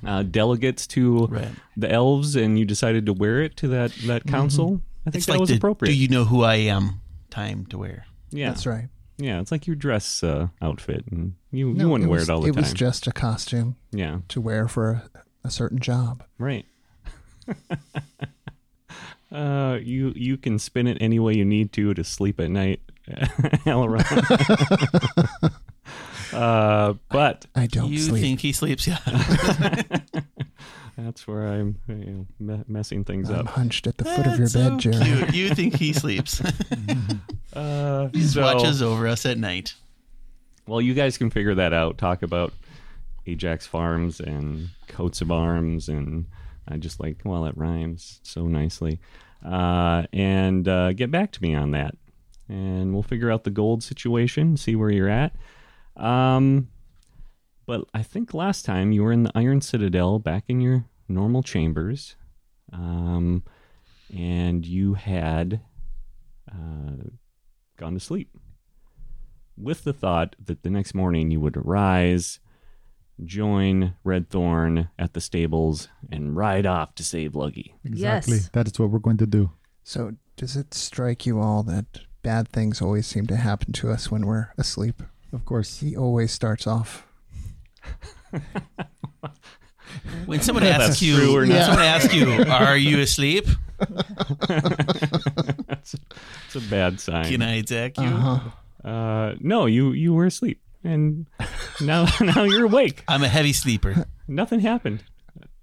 uh, 0.05 0.25
delegates 0.25 0.87
to 0.89 1.27
Right. 1.29 1.49
the 1.77 1.91
elves 1.91 2.37
and 2.37 2.59
you 2.59 2.65
decided 2.67 3.07
to 3.07 3.13
wear 3.15 3.41
it 3.43 3.57
to 3.59 3.69
that, 3.69 3.93
that 4.07 4.27
council, 4.27 4.83
I 5.07 5.11
think 5.11 5.17
It's 5.21 5.27
that 5.27 5.33
like 5.33 5.41
was 5.41 5.49
the 5.51 5.57
appropriate. 5.57 5.93
do 5.93 5.97
you 5.97 6.09
know 6.09 6.25
who 6.25 6.43
I 6.43 6.57
am 6.57 7.01
time 7.31 7.65
to 7.67 7.79
wear. 7.79 8.05
yeah. 8.31 8.49
That's 8.49 8.67
right. 8.67 8.89
Yeah, 9.19 9.41
it's 9.41 9.51
like 9.51 9.67
your 9.67 9.77
dress 9.77 10.23
uh, 10.23 10.49
outfit. 10.61 11.05
and 11.11 11.35
You, 11.51 11.73
you 11.73 11.89
wouldn't 11.89 12.11
wear 12.11 12.21
was, 12.21 12.29
it 12.29 12.33
all 12.33 12.41
the 12.41 12.53
time. 12.53 12.59
It 12.59 12.61
was 12.61 12.75
just 12.75 13.07
a 13.07 13.13
costume 13.13 13.77
yeah, 13.91 14.19
to 14.29 14.41
wear 14.41 14.69
for 14.69 14.91
a, 14.91 15.11
a 15.45 15.51
certain 15.51 15.79
job. 15.79 16.25
right. 16.39 16.67
uh, 19.33 19.79
you 19.83 20.13
you 20.17 20.37
can 20.37 20.59
spin 20.59 20.87
it 20.87 20.99
any 21.01 21.19
way 21.19 21.35
you 21.35 21.45
need 21.45 21.73
to 21.73 21.95
to 21.95 22.05
sleep 22.05 22.41
at 22.41 22.51
night, 22.51 22.81
Aileron. 23.67 24.05
uh, 26.33 26.95
but 27.09 27.47
I 27.55 27.67
don't 27.67 27.91
you 27.91 27.99
sleep. 27.99 28.23
think 28.23 28.41
he 28.41 28.53
sleeps? 28.53 28.87
Yeah. 28.87 28.99
That's 30.97 31.27
where 31.27 31.47
I'm 31.47 31.79
you 31.89 31.95
know, 32.39 32.57
me- 32.57 32.65
messing 32.69 33.05
things 33.05 33.29
I'm 33.31 33.41
up. 33.41 33.47
hunched 33.49 33.87
at 33.87 33.97
the 33.99 34.05
foot 34.05 34.27
of 34.27 34.39
your 34.39 34.49
so 34.49 34.71
bed, 34.71 34.79
Jeremy. 34.81 35.05
cute. 35.05 35.35
You 35.35 35.49
think 35.55 35.77
he 35.77 35.93
sleeps? 35.93 36.43
Uh, 37.53 38.09
he 38.13 38.23
so- 38.23 38.43
watches 38.43 38.83
over 38.83 39.07
us 39.09 39.25
at 39.25 39.39
night. 39.39 39.75
Well, 40.67 40.81
you 40.81 40.95
guys 40.95 41.17
can 41.17 41.31
figure 41.31 41.55
that 41.55 41.73
out. 41.73 41.97
Talk 41.97 42.23
about 42.23 42.53
Ajax 43.27 43.67
Farms 43.67 44.21
and 44.21 44.69
coats 44.89 45.21
of 45.23 45.31
arms, 45.31 45.89
and 45.89 46.27
I 46.69 46.77
just 46.77 47.01
like, 47.01 47.19
well, 47.25 47.47
it 47.47 47.57
rhymes 47.57 48.21
so 48.25 48.47
nicely. 48.47 48.99
Uh, 49.45 50.03
and 50.13 50.69
uh, 50.69 50.93
get 50.93 51.11
back 51.11 51.33
to 51.33 51.43
me 51.43 51.55
on 51.55 51.71
that. 51.71 51.95
and 52.49 52.93
we'll 52.93 53.03
figure 53.03 53.31
out 53.31 53.45
the 53.45 53.51
gold 53.51 53.83
situation, 53.83 54.57
see 54.57 54.77
where 54.77 54.91
you're 54.91 55.09
at. 55.09 55.35
Um, 55.97 56.69
but 57.67 57.85
I 57.93 58.03
think 58.03 58.33
last 58.33 58.65
time 58.65 58.93
you 58.93 59.03
were 59.03 59.13
in 59.13 59.25
the 59.25 59.33
Iron 59.35 59.61
Citadel, 59.61 60.19
back 60.19 60.45
in 60.49 60.61
your 60.61 60.85
normal 61.09 61.43
chambers, 61.43 62.17
um, 62.73 63.43
and 64.15 64.65
you 64.65 64.95
had 64.95 65.61
uh, 66.51 67.11
gone 67.77 67.95
to 67.95 68.01
sleep 68.01 68.31
with 69.57 69.85
the 69.85 69.93
thought 69.93 70.37
that 70.45 70.63
the 70.63 70.71
next 70.71 70.95
morning 70.95 71.31
you 71.31 71.41
would 71.41 71.57
arise, 71.57 72.41
join 73.25 73.95
Red 74.05 74.29
Thorn 74.31 74.91
at 74.99 75.15
the 75.15 75.21
stables, 75.21 75.89
and 76.11 76.37
ride 76.37 76.67
off 76.67 76.95
to 76.97 77.05
save 77.05 77.33
Luggy. 77.33 77.73
Exactly. 77.85 78.37
Yes. 78.37 78.51
That 78.53 78.67
is 78.67 78.79
what 78.79 78.91
we're 78.91 78.99
going 78.99 79.17
to 79.19 79.27
do. 79.27 79.51
So, 79.83 80.13
does 80.37 80.57
it 80.57 80.75
strike 80.75 81.25
you 81.25 81.41
all 81.41 81.63
that 81.65 82.01
bad 82.23 82.49
things 82.49 82.83
always 82.83 83.07
seem 83.07 83.27
to 83.29 83.37
happen 83.37 83.73
to 83.75 83.91
us 83.91 84.11
when 84.11 84.27
we're 84.27 84.53
asleep? 84.59 85.03
Of 85.33 85.45
course. 85.45 85.81
He 85.81 85.97
always 85.97 86.33
starts 86.33 86.67
off. 86.67 87.06
When 90.27 90.41
someone 90.41 90.65
asks 90.65 91.03
you, 91.03 91.37
or 91.37 91.41
when 91.41 91.51
not. 91.51 91.67
someone 91.67 91.85
asks 91.85 92.15
you, 92.15 92.45
"Are 92.49 92.77
you 92.77 93.01
asleep?" 93.01 93.47
that's, 94.49 95.93
that's 95.93 96.55
a 96.55 96.61
bad 96.71 97.01
sign. 97.01 97.25
Can 97.27 97.43
I 97.43 97.57
attack 97.57 97.99
you? 97.99 98.05
Uh-huh. 98.07 98.89
Uh, 98.89 99.35
no, 99.41 99.67
you 99.67 99.93
you 99.93 100.15
were 100.15 100.27
asleep, 100.27 100.61
and 100.85 101.27
now 101.81 102.07
now 102.21 102.43
you're 102.45 102.65
awake. 102.67 103.05
I'm 103.09 103.23
a 103.23 103.29
heavy 103.29 103.53
sleeper. 103.53 104.07
Nothing 104.29 104.61
happened. 104.61 105.05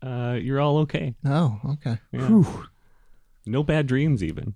Uh, 0.02 0.38
you're 0.42 0.60
all 0.60 0.80
okay. 0.80 1.16
Oh, 1.26 1.60
okay. 1.72 1.98
Yeah. 2.12 2.44
No 3.46 3.64
bad 3.64 3.88
dreams, 3.88 4.24
even. 4.24 4.54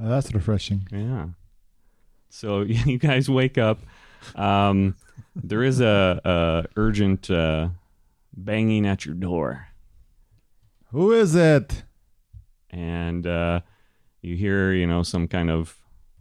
Uh, 0.00 0.08
that's 0.08 0.32
refreshing. 0.32 0.86
Yeah. 0.92 1.26
So 2.30 2.60
you 2.62 2.98
guys 2.98 3.28
wake 3.28 3.58
up. 3.58 3.80
Um, 4.34 4.96
there 5.34 5.62
is 5.62 5.80
a, 5.80 6.20
a 6.24 6.64
urgent 6.76 7.30
uh, 7.30 7.68
banging 8.36 8.86
at 8.86 9.04
your 9.04 9.14
door, 9.14 9.68
Who 10.92 11.12
is 11.12 11.34
it? 11.34 11.82
and 12.70 13.26
uh, 13.26 13.60
you 14.20 14.36
hear 14.36 14.72
you 14.72 14.86
know 14.86 15.02
some 15.02 15.26
kind 15.28 15.50
of 15.50 15.80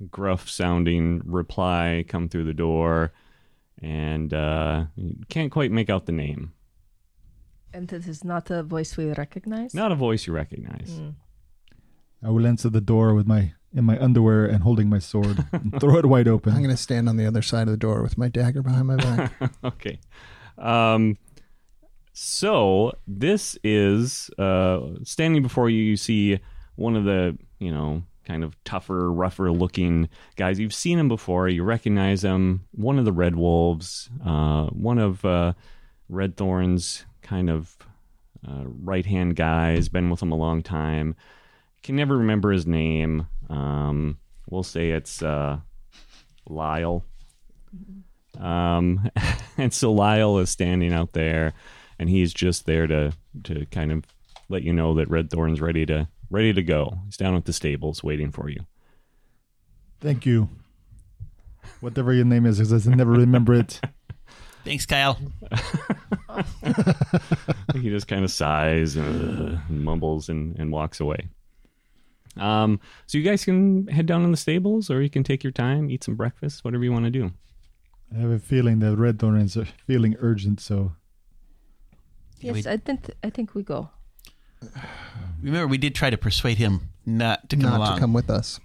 gruff 0.10 0.50
sounding 0.50 1.22
reply 1.25 2.06
come 2.08 2.30
through 2.30 2.46
the 2.46 2.54
door, 2.54 3.12
and 3.82 4.34
uh, 4.34 4.86
you 4.96 5.16
can't 5.30 5.51
quite 5.51 5.72
make 5.72 5.89
out 5.89 6.06
the 6.06 6.12
name. 6.12 6.54
And 7.74 7.88
this 7.88 8.08
is 8.08 8.24
not 8.24 8.50
a 8.50 8.63
voice 8.63 8.98
we 8.98 9.12
recognize. 9.13 9.74
Not 9.74 9.92
a 9.92 9.96
voice 9.96 10.25
you 10.25 10.34
recognize. 10.34 10.89
Mm. 11.00 11.16
I 12.24 12.30
will 12.30 12.48
answer 12.48 12.70
the 12.70 12.82
door 12.82 13.13
with 13.13 13.27
my 13.27 13.54
in 13.78 13.86
my 13.86 14.00
underwear 14.00 14.46
and 14.46 14.64
holding 14.64 14.90
my 14.90 15.00
sword 15.00 15.46
and 15.52 15.80
throw 15.80 15.98
it 15.98 16.06
wide 16.06 16.28
open. 16.28 16.54
I'm 16.54 16.64
going 16.64 16.76
to 16.76 16.82
stand 16.82 17.08
on 17.08 17.18
the 17.18 17.26
other 17.26 17.42
side 17.42 17.68
of 17.68 17.72
the 17.72 17.78
door 17.78 18.02
with 18.02 18.18
my 18.18 18.28
dagger 18.28 18.62
behind 18.62 18.88
my 18.88 18.96
back. 18.96 19.34
okay. 19.64 20.00
Um, 20.58 21.18
so 22.14 22.94
this 23.08 23.58
is 23.64 24.32
uh, 24.40 24.80
standing 25.04 25.44
before 25.44 25.70
you. 25.70 25.84
You 25.84 25.98
see 25.98 26.40
one 26.76 26.96
of 26.96 27.04
the 27.04 27.38
you 27.60 27.72
know 27.72 28.04
kind 28.26 28.44
of 28.44 28.62
tougher, 28.64 29.12
rougher 29.12 29.52
looking 29.52 30.10
guys. 30.36 30.60
You've 30.60 30.74
seen 30.74 30.98
him 30.98 31.08
before. 31.08 31.48
You 31.48 31.64
recognize 31.64 32.24
him. 32.24 32.66
One 32.72 32.98
of 32.98 33.06
the 33.06 33.12
Red 33.12 33.36
Wolves. 33.36 34.10
Uh, 34.26 34.66
one 34.68 34.98
of 34.98 35.24
uh, 35.24 35.54
Red 36.10 36.36
Thorn's 36.36 37.06
kind 37.22 37.50
of 37.50 37.78
uh, 38.48 38.64
right 38.66 39.06
hand 39.06 39.36
guys. 39.36 39.88
Been 39.88 40.10
with 40.10 40.22
him 40.22 40.32
a 40.32 40.36
long 40.36 40.64
time. 40.64 41.16
Can 41.84 41.96
never 41.96 42.18
remember 42.18 42.52
his 42.52 42.68
name. 42.68 43.28
Um, 43.50 44.18
we'll 44.50 44.64
say 44.64 44.92
it's 44.92 45.22
uh, 45.22 45.60
Lyle. 46.50 47.06
Um, 48.40 49.10
and 49.58 49.74
so 49.74 49.92
Lyle 49.92 50.38
is 50.40 50.50
standing 50.50 50.94
out 50.94 51.14
there, 51.14 51.54
and 52.00 52.10
he's 52.10 52.34
just 52.34 52.66
there 52.66 52.88
to 52.88 53.14
to 53.44 53.66
kind 53.68 53.92
of 53.92 54.04
let 54.50 54.64
you 54.64 54.74
know 54.74 54.96
that 54.96 55.10
Red 55.10 55.30
Thorn's 55.30 55.62
ready 55.62 55.86
to 55.86 56.08
ready 56.30 56.54
to 56.54 56.64
go. 56.64 57.00
He's 57.06 57.18
down 57.18 57.36
at 57.36 57.46
the 57.46 57.54
stables 57.54 58.04
waiting 58.04 58.32
for 58.32 58.50
you. 58.50 58.66
Thank 60.00 60.26
you. 60.26 60.50
Whatever 61.80 62.14
your 62.14 62.26
name 62.26 62.46
is, 62.46 62.60
because 62.60 62.88
I 62.88 62.96
never 62.96 63.12
remember 63.12 63.54
it. 63.54 63.82
Thanks, 64.64 64.86
Kyle. 64.86 65.18
he 67.74 67.90
just 67.90 68.08
kind 68.08 68.24
of 68.26 68.32
sighs 68.32 68.96
and 68.98 69.56
uh, 69.56 69.60
mumbles 69.70 70.30
and, 70.30 70.58
and 70.60 70.72
walks 70.72 71.00
away. 71.00 71.30
Um, 72.39 72.79
so 73.06 73.17
you 73.17 73.24
guys 73.24 73.44
can 73.46 73.88
head 73.88 74.06
down 74.06 74.24
in 74.24 74.32
the 74.32 74.38
stables, 74.38 74.89
or 74.89 75.01
you 75.01 75.10
can 75.10 75.24
take 75.24 75.44
your 75.44 75.51
time, 75.51 75.89
eat 75.89 76.03
some 76.03 76.15
breakfast, 76.15 76.63
whatever 76.63 76.84
you 76.84 76.91
want 76.91 77.06
to 77.06 77.12
do. 77.12 77.32
I 78.15 78.20
have 78.20 78.29
a 78.32 78.39
feeling 78.39 78.79
that 78.79 78.96
Red 78.96 79.20
Thorn 79.20 79.38
is 79.41 79.58
uh, 79.58 79.65
feeling 79.86 80.15
urgent, 80.20 80.60
so 80.62 80.94
Yes, 82.39 82.53
we- 82.65 82.72
I 82.72 82.77
think 82.77 83.10
I 83.24 83.29
think 83.29 83.53
we 83.56 83.63
go. 83.63 83.89
Remember, 85.41 85.67
we 85.67 85.77
did 85.77 85.94
try 85.96 86.10
to 86.10 86.17
persuade 86.17 86.58
him 86.58 86.89
not 87.06 87.50
to 87.50 87.56
come 87.56 87.70
Not 87.70 87.77
along. 87.77 87.96
to 87.96 88.00
come 88.00 88.13
with 88.13 88.29
us. 88.29 88.60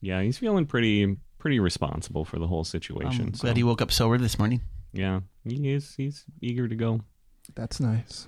Yeah, 0.00 0.20
he's 0.22 0.38
feeling 0.38 0.66
pretty 0.66 1.16
pretty 1.38 1.60
responsible 1.60 2.24
for 2.24 2.38
the 2.38 2.46
whole 2.46 2.64
situation. 2.64 3.28
I'm 3.28 3.34
so, 3.34 3.42
glad 3.42 3.56
he 3.56 3.62
woke 3.62 3.82
up 3.82 3.92
sober 3.92 4.18
this 4.18 4.38
morning. 4.38 4.60
yeah, 4.92 5.20
he 5.44 5.70
is. 5.70 5.94
He's 5.96 6.24
eager 6.40 6.68
to 6.68 6.74
go. 6.74 7.00
That's 7.54 7.80
nice. 7.80 8.26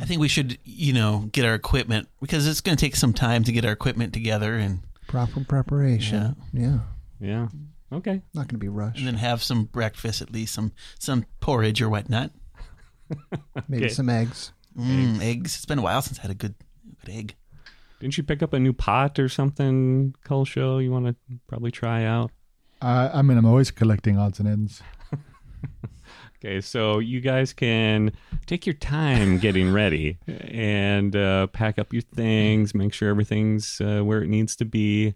I 0.00 0.04
think 0.04 0.20
we 0.20 0.28
should, 0.28 0.58
you 0.64 0.92
know, 0.92 1.28
get 1.32 1.44
our 1.46 1.54
equipment 1.54 2.08
because 2.20 2.46
it's 2.46 2.60
going 2.60 2.76
to 2.76 2.80
take 2.84 2.96
some 2.96 3.12
time 3.14 3.44
to 3.44 3.52
get 3.52 3.64
our 3.64 3.72
equipment 3.72 4.12
together 4.12 4.54
and, 4.56 4.80
Proper 5.08 5.44
preparation. 5.44 6.34
Yeah. 6.52 6.78
Yeah. 7.20 7.48
Okay. 7.92 8.22
Not 8.34 8.48
going 8.48 8.58
to 8.58 8.58
be 8.58 8.68
rushed. 8.68 8.98
and 8.98 9.06
then 9.06 9.14
have 9.14 9.42
some 9.42 9.64
breakfast, 9.64 10.20
at 10.20 10.32
least 10.32 10.52
some 10.52 10.72
some 10.98 11.24
porridge 11.40 11.80
or 11.80 11.88
whatnot. 11.88 12.32
Maybe 13.68 13.84
Okay. 13.84 13.94
some 13.94 14.08
eggs. 14.08 14.52
Mm, 14.76 15.22
eggs. 15.22 15.54
It's 15.54 15.64
been 15.64 15.78
a 15.78 15.82
while 15.82 16.02
since 16.02 16.18
I 16.18 16.22
had 16.22 16.30
a 16.32 16.34
good 16.34 16.54
good 17.04 17.14
egg. 17.14 17.34
Didn't 18.00 18.18
you 18.18 18.24
pick 18.24 18.42
up 18.42 18.52
a 18.52 18.58
new 18.58 18.72
pot 18.74 19.18
or 19.18 19.28
something, 19.28 20.14
Cull 20.24 20.44
Show? 20.44 20.78
You 20.78 20.90
want 20.90 21.06
to 21.06 21.14
probably 21.46 21.70
try 21.70 22.04
out? 22.04 22.30
I, 22.82 23.08
I 23.08 23.22
mean, 23.22 23.38
I'm 23.38 23.46
always 23.46 23.70
collecting 23.70 24.18
odds 24.18 24.38
and 24.40 24.48
ends. 24.48 24.82
Okay, 26.38 26.60
so 26.60 26.98
you 26.98 27.20
guys 27.20 27.52
can 27.52 28.12
take 28.46 28.66
your 28.66 28.74
time 28.74 29.38
getting 29.38 29.72
ready 29.82 30.18
and 30.26 31.16
uh, 31.16 31.46
pack 31.48 31.78
up 31.78 31.92
your 31.92 32.02
things, 32.02 32.74
make 32.74 32.92
sure 32.92 33.08
everything's 33.08 33.80
uh, 33.80 34.00
where 34.02 34.22
it 34.22 34.28
needs 34.28 34.54
to 34.56 34.64
be. 34.64 35.14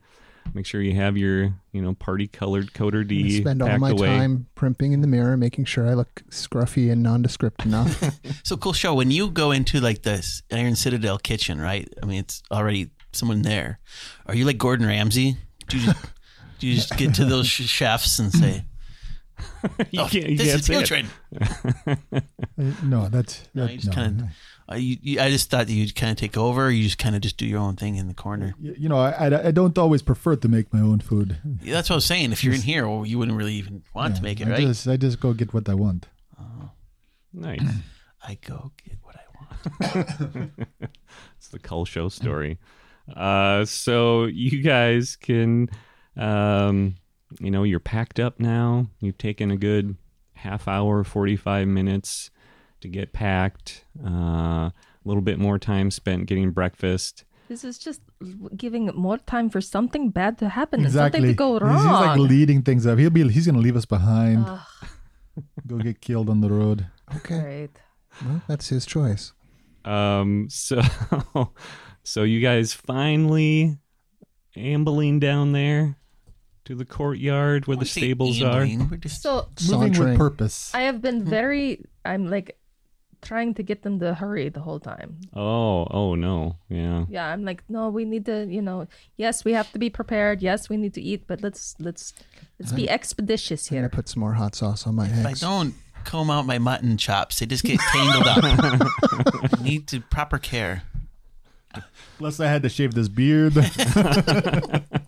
Make 0.54 0.64
sure 0.66 0.80
you 0.80 0.94
have 0.94 1.16
your, 1.18 1.54
you 1.70 1.82
know, 1.82 1.92
party 1.94 2.26
colored 2.26 2.72
coder 2.72 3.02
I 3.02 3.08
D 3.08 3.40
spend 3.42 3.62
all 3.62 3.78
my 3.78 3.90
away. 3.90 4.08
time 4.08 4.46
primping 4.54 4.92
in 4.92 5.02
the 5.02 5.06
mirror, 5.06 5.36
making 5.36 5.66
sure 5.66 5.86
I 5.86 5.92
look 5.94 6.22
scruffy 6.30 6.90
and 6.90 7.02
nondescript 7.02 7.64
enough. 7.64 8.02
So 8.42 8.56
cool 8.56 8.72
show. 8.72 8.94
When 8.94 9.10
you 9.12 9.30
go 9.30 9.52
into 9.52 9.78
like 9.80 10.02
this 10.02 10.42
Iron 10.50 10.74
Citadel 10.74 11.18
kitchen, 11.18 11.60
right? 11.60 11.88
I 12.02 12.06
mean, 12.06 12.18
it's 12.20 12.42
already 12.50 12.90
someone 13.12 13.42
there. 13.42 13.78
Are 14.26 14.34
you 14.34 14.44
like 14.44 14.58
Gordon 14.58 14.86
Ramsay? 14.86 15.36
Do 15.68 15.78
you 15.78 15.84
just 15.86 16.04
do 16.58 16.66
you 16.66 16.74
just 16.74 16.96
get 16.96 17.14
to 17.16 17.24
those 17.26 17.46
sh- 17.46 17.68
chefs 17.68 18.18
and 18.18 18.32
say, 18.32 18.64
you 19.90 20.00
"Oh, 20.00 20.08
can't, 20.08 20.28
you 20.28 20.36
this 20.36 20.48
can't 20.48 20.60
is 20.60 20.66
say 20.66 20.74
it. 20.74 20.78
putrid"? 20.80 21.06
Uh, 22.58 22.72
no, 22.84 23.08
that's 23.08 23.42
No, 23.54 23.64
that, 23.66 23.72
you 23.72 23.78
just 23.78 23.88
no. 23.96 24.02
kinda- 24.02 24.28
Uh, 24.70 24.76
you, 24.76 24.96
you, 25.02 25.20
I 25.20 25.30
just 25.30 25.50
thought 25.50 25.66
that 25.66 25.72
you'd 25.72 25.96
kind 25.96 26.10
of 26.12 26.16
take 26.16 26.36
over. 26.36 26.66
Or 26.66 26.70
you 26.70 26.84
just 26.84 26.98
kind 26.98 27.16
of 27.16 27.22
just 27.22 27.36
do 27.36 27.44
your 27.46 27.58
own 27.58 27.74
thing 27.76 27.96
in 27.96 28.06
the 28.06 28.14
corner. 28.14 28.54
Y- 28.62 28.74
You 28.78 28.88
know, 28.88 28.98
I, 28.98 29.10
I, 29.28 29.46
I 29.48 29.50
don't 29.50 29.76
always 29.76 30.00
prefer 30.02 30.36
to 30.36 30.48
make 30.48 30.72
my 30.72 30.80
own 30.80 31.00
food. 31.00 31.38
Yeah, 31.62 31.74
that's 31.74 31.90
what 31.90 31.94
I 31.94 31.96
was 31.96 32.04
saying. 32.04 32.30
If 32.32 32.44
you're 32.44 32.54
in 32.54 32.62
here, 32.62 32.86
well, 32.88 33.04
you 33.04 33.18
wouldn't 33.18 33.36
really 33.36 33.54
even 33.54 33.82
want 33.94 34.16
to 34.16 34.22
make 34.22 34.40
it, 34.40 34.46
I 34.46 34.50
right? 34.52 34.60
Just, 34.60 34.86
I 34.86 34.96
just 34.96 35.18
go 35.20 35.32
get 35.32 35.52
what 35.52 35.68
I 35.68 35.74
want. 35.74 36.06
Nice. 37.32 37.60
I 38.22 38.38
go 38.46 38.72
get 38.84 38.98
what 39.02 39.16
I 39.16 39.26
want. 39.36 40.50
it's 41.38 41.48
the 41.48 41.58
Cull 41.58 41.84
Show 41.84 42.08
story. 42.08 42.58
Uh, 43.16 43.64
so 43.64 44.26
you 44.26 44.62
guys 44.62 45.16
can, 45.16 45.68
um, 46.16 46.94
you 47.38 47.50
know, 47.50 47.62
you're 47.62 47.80
packed 47.80 48.18
up 48.18 48.40
now. 48.40 48.88
You've 49.00 49.18
taken 49.18 49.50
a 49.50 49.56
good 49.56 49.96
half 50.34 50.66
hour, 50.66 51.04
45 51.04 51.68
minutes 51.68 52.30
to 52.80 52.88
get 52.88 53.12
packed. 53.12 53.84
Uh, 54.04 54.08
a 54.70 54.72
little 55.04 55.22
bit 55.22 55.38
more 55.38 55.58
time 55.58 55.90
spent 55.90 56.26
getting 56.26 56.50
breakfast. 56.50 57.24
This 57.48 57.64
is 57.64 57.78
just 57.78 58.00
giving 58.56 58.86
more 58.94 59.18
time 59.18 59.50
for 59.50 59.60
something 59.60 60.10
bad 60.10 60.38
to 60.38 60.48
happen 60.48 60.80
and 60.80 60.86
Exactly. 60.86 61.18
something 61.18 61.30
to 61.32 61.36
go 61.36 61.52
He's- 61.54 61.62
wrong. 61.62 61.78
He's, 61.78 62.06
like 62.06 62.18
leading 62.18 62.62
things 62.62 62.86
up. 62.86 62.98
He'll 62.98 63.10
be. 63.10 63.28
He's 63.28 63.46
gonna 63.46 63.58
leave 63.58 63.76
us 63.76 63.86
behind. 63.86 64.46
Go 65.66 65.78
get 65.78 66.00
killed 66.00 66.28
on 66.28 66.40
the 66.40 66.50
road. 66.50 66.86
Okay. 67.16 67.40
great. 67.40 67.70
Well, 68.24 68.42
that's 68.48 68.68
his 68.68 68.84
choice. 68.86 69.32
Um, 69.84 70.48
so, 70.50 70.80
so 72.02 72.22
you 72.24 72.40
guys 72.40 72.72
finally 72.74 73.78
ambling 74.56 75.18
down 75.20 75.52
there 75.52 75.96
to 76.64 76.74
the 76.74 76.84
courtyard 76.84 77.66
where 77.66 77.76
the 77.76 77.86
stables 77.86 78.40
are. 78.42 78.66
We're 78.66 78.96
just 78.96 79.22
So 79.22 79.48
Moving 79.68 79.94
Sauntering. 79.94 80.10
with 80.10 80.18
purpose. 80.18 80.70
I 80.74 80.82
have 80.82 81.00
been 81.02 81.22
hmm. 81.22 81.30
very. 81.30 81.84
I'm 82.04 82.28
like 82.28 82.56
trying 83.22 83.54
to 83.54 83.62
get 83.62 83.82
them 83.82 84.00
to 84.00 84.14
hurry 84.14 84.48
the 84.48 84.60
whole 84.60 84.80
time. 84.80 85.18
Oh, 85.34 85.86
oh 85.90 86.14
no. 86.14 86.56
Yeah. 86.68 87.04
Yeah, 87.08 87.26
I'm 87.26 87.44
like, 87.44 87.62
no, 87.68 87.90
we 87.90 88.04
need 88.04 88.26
to, 88.26 88.46
you 88.46 88.62
know, 88.62 88.86
yes, 89.16 89.44
we 89.44 89.52
have 89.52 89.70
to 89.72 89.78
be 89.78 89.90
prepared. 89.90 90.42
Yes, 90.42 90.68
we 90.68 90.76
need 90.76 90.94
to 90.94 91.02
eat, 91.02 91.26
but 91.26 91.42
let's 91.42 91.74
let's 91.78 92.14
let's 92.58 92.72
be 92.72 92.88
expeditious 92.88 93.70
I'm 93.70 93.78
gonna 93.78 93.88
put 93.88 94.08
some 94.08 94.20
more 94.20 94.34
hot 94.34 94.54
sauce 94.54 94.86
on 94.86 94.94
my 94.94 95.06
If 95.06 95.26
I 95.26 95.30
eggs. 95.30 95.40
don't 95.40 95.74
comb 96.04 96.30
out 96.30 96.46
my 96.46 96.58
mutton 96.58 96.96
chops, 96.96 97.38
they 97.38 97.46
just 97.46 97.64
get 97.64 97.78
tangled 97.80 98.26
up. 98.26 98.38
I 98.42 99.48
need 99.62 99.86
to 99.88 100.00
proper 100.00 100.38
care. 100.38 100.84
Plus, 102.18 102.40
I 102.40 102.48
had 102.48 102.62
to 102.64 102.68
shave 102.68 102.94
this 102.94 103.08
beard. 103.08 103.54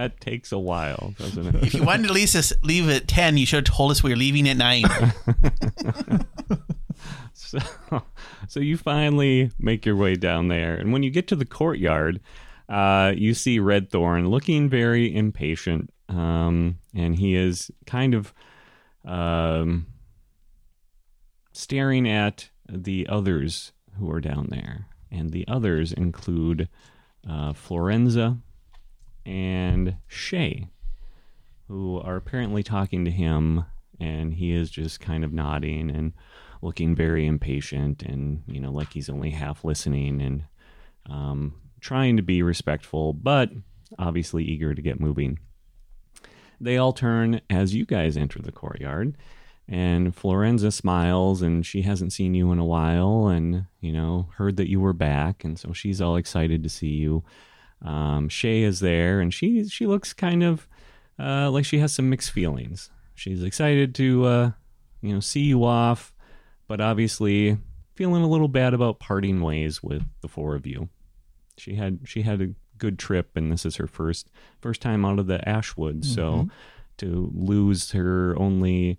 That 0.00 0.18
takes 0.18 0.50
a 0.50 0.58
while, 0.58 1.12
doesn't 1.18 1.56
it? 1.56 1.62
If 1.62 1.74
you 1.74 1.84
wanted 1.84 2.06
to 2.06 2.14
leave 2.14 2.34
us 2.34 2.54
leave 2.62 2.88
at 2.88 3.06
ten, 3.06 3.36
you 3.36 3.44
should 3.44 3.68
have 3.68 3.76
told 3.76 3.90
us 3.90 4.02
we 4.02 4.08
were 4.08 4.16
leaving 4.16 4.48
at 4.48 4.56
nine. 4.56 4.84
So, 7.34 7.58
so 8.46 8.60
you 8.60 8.76
finally 8.76 9.50
make 9.58 9.84
your 9.84 9.96
way 9.96 10.14
down 10.14 10.48
there, 10.48 10.74
and 10.74 10.92
when 10.92 11.02
you 11.02 11.10
get 11.10 11.26
to 11.28 11.36
the 11.36 11.44
courtyard, 11.44 12.20
uh, 12.68 13.12
you 13.16 13.34
see 13.34 13.58
Red 13.58 13.90
Thorn 13.90 14.28
looking 14.28 14.68
very 14.68 15.14
impatient, 15.14 15.92
um, 16.08 16.78
and 16.94 17.16
he 17.16 17.34
is 17.34 17.72
kind 17.86 18.14
of 18.14 18.32
um, 19.04 19.86
staring 21.52 22.08
at 22.08 22.48
the 22.68 23.06
others 23.08 23.72
who 23.98 24.08
are 24.12 24.20
down 24.20 24.46
there, 24.50 24.86
and 25.10 25.30
the 25.30 25.44
others 25.48 25.92
include 25.92 26.68
uh, 27.28 27.52
Florenza 27.52 28.40
and 29.24 29.96
Shay, 30.06 30.68
who 31.68 32.00
are 32.00 32.16
apparently 32.16 32.62
talking 32.62 33.04
to 33.04 33.10
him, 33.10 33.64
and 34.00 34.34
he 34.34 34.52
is 34.52 34.70
just 34.70 35.00
kind 35.00 35.24
of 35.24 35.32
nodding 35.32 35.90
and 35.90 36.12
looking 36.62 36.94
very 36.94 37.26
impatient 37.26 38.02
and 38.02 38.42
you 38.46 38.60
know 38.60 38.70
like 38.70 38.92
he's 38.92 39.08
only 39.08 39.30
half 39.30 39.64
listening 39.64 40.20
and 40.20 40.44
um, 41.08 41.54
trying 41.80 42.16
to 42.16 42.22
be 42.22 42.42
respectful 42.42 43.12
but 43.12 43.50
obviously 43.98 44.44
eager 44.44 44.74
to 44.74 44.82
get 44.82 45.00
moving. 45.00 45.38
They 46.60 46.76
all 46.76 46.92
turn 46.92 47.40
as 47.48 47.74
you 47.74 47.86
guys 47.86 48.16
enter 48.16 48.40
the 48.40 48.52
courtyard 48.52 49.16
and 49.66 50.14
florenza 50.14 50.72
smiles 50.72 51.42
and 51.42 51.64
she 51.64 51.82
hasn't 51.82 52.12
seen 52.12 52.34
you 52.34 52.52
in 52.52 52.58
a 52.58 52.64
while 52.64 53.28
and 53.28 53.66
you 53.80 53.92
know 53.92 54.28
heard 54.36 54.56
that 54.56 54.68
you 54.68 54.80
were 54.80 54.92
back 54.92 55.44
and 55.44 55.58
so 55.58 55.72
she's 55.72 56.00
all 56.00 56.16
excited 56.16 56.62
to 56.62 56.68
see 56.68 56.88
you 56.88 57.22
um, 57.82 58.28
shay 58.28 58.62
is 58.62 58.80
there 58.80 59.20
and 59.20 59.32
she 59.32 59.66
she 59.68 59.86
looks 59.86 60.12
kind 60.12 60.42
of 60.42 60.68
uh, 61.18 61.50
like 61.50 61.64
she 61.64 61.78
has 61.78 61.92
some 61.92 62.10
mixed 62.10 62.30
feelings 62.30 62.90
she's 63.14 63.42
excited 63.42 63.94
to 63.94 64.24
uh, 64.24 64.50
you 65.00 65.14
know 65.14 65.20
see 65.20 65.40
you 65.40 65.64
off 65.64 66.12
but 66.66 66.80
obviously 66.80 67.58
feeling 68.00 68.22
a 68.22 68.28
little 68.28 68.48
bad 68.48 68.72
about 68.72 68.98
parting 68.98 69.42
ways 69.42 69.82
with 69.82 70.02
the 70.22 70.28
four 70.28 70.54
of 70.54 70.66
you. 70.66 70.88
She 71.58 71.74
had 71.74 71.98
she 72.04 72.22
had 72.22 72.40
a 72.40 72.54
good 72.78 72.98
trip, 72.98 73.32
and 73.36 73.52
this 73.52 73.66
is 73.66 73.76
her 73.76 73.86
first 73.86 74.30
first 74.58 74.80
time 74.80 75.04
out 75.04 75.18
of 75.18 75.26
the 75.26 75.46
Ashwood. 75.46 76.04
So 76.04 76.48
to 76.96 77.30
lose 77.34 77.90
her 77.90 78.34
only 78.38 78.98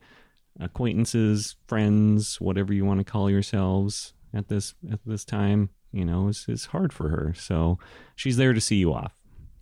acquaintances, 0.59 1.55
friends, 1.65 2.39
whatever 2.39 2.73
you 2.73 2.85
want 2.85 2.99
to 2.99 3.03
call 3.03 3.27
yourselves 3.27 4.13
at 4.35 4.49
this 4.49 4.75
at 4.91 4.99
this 5.03 5.25
time, 5.25 5.69
you 5.91 6.05
know, 6.05 6.27
is 6.27 6.45
is 6.47 6.65
hard 6.67 6.93
for 6.93 7.09
her. 7.09 7.33
So 7.35 7.79
she's 8.15 8.37
there 8.37 8.53
to 8.53 8.61
see 8.61 8.77
you 8.77 8.93
off. 8.93 9.13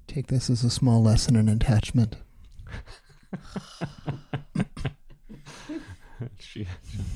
Take 0.08 0.28
this 0.28 0.50
as 0.50 0.64
a 0.64 0.70
small 0.70 1.04
lesson 1.04 1.36
in 1.36 1.50
attachment. 1.50 2.16
She, 6.38 6.68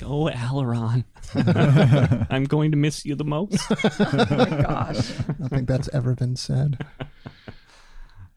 oh, 0.01 0.29
Alaron, 0.29 1.03
I'm 2.29 2.45
going 2.45 2.71
to 2.71 2.77
miss 2.77 3.05
you 3.05 3.15
the 3.15 3.25
most. 3.25 3.59
Oh 3.99 4.25
my 4.29 4.45
gosh. 4.61 5.19
I 5.19 5.33
don't 5.33 5.49
think 5.49 5.67
that's 5.67 5.89
ever 5.93 6.15
been 6.15 6.35
said. 6.35 6.77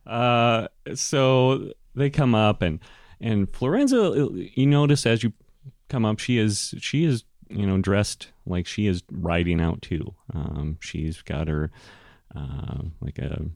Uh, 0.07 0.69
so 0.95 1.73
they 1.95 2.11
come 2.11 2.35
up 2.35 2.63
and 2.63 2.81
and 3.21 3.51
Florenza, 3.51 4.51
you 4.55 4.67
notice 4.67 5.07
as 5.07 5.23
you 5.23 5.33
come 5.89 6.05
up, 6.05 6.19
she 6.19 6.39
is 6.39 6.75
she 6.79 7.05
is 7.05 7.25
you 7.49 7.67
know 7.67 7.79
dressed 7.79 8.29
like 8.45 8.67
she 8.67 8.87
is 8.87 9.03
riding 9.11 9.61
out 9.61 9.83
too. 9.83 10.15
Um, 10.35 10.79
she's 10.81 11.23
got 11.23 11.49
her 11.49 11.71
uh, 12.35 12.83
like 13.01 13.19
a 13.19 13.47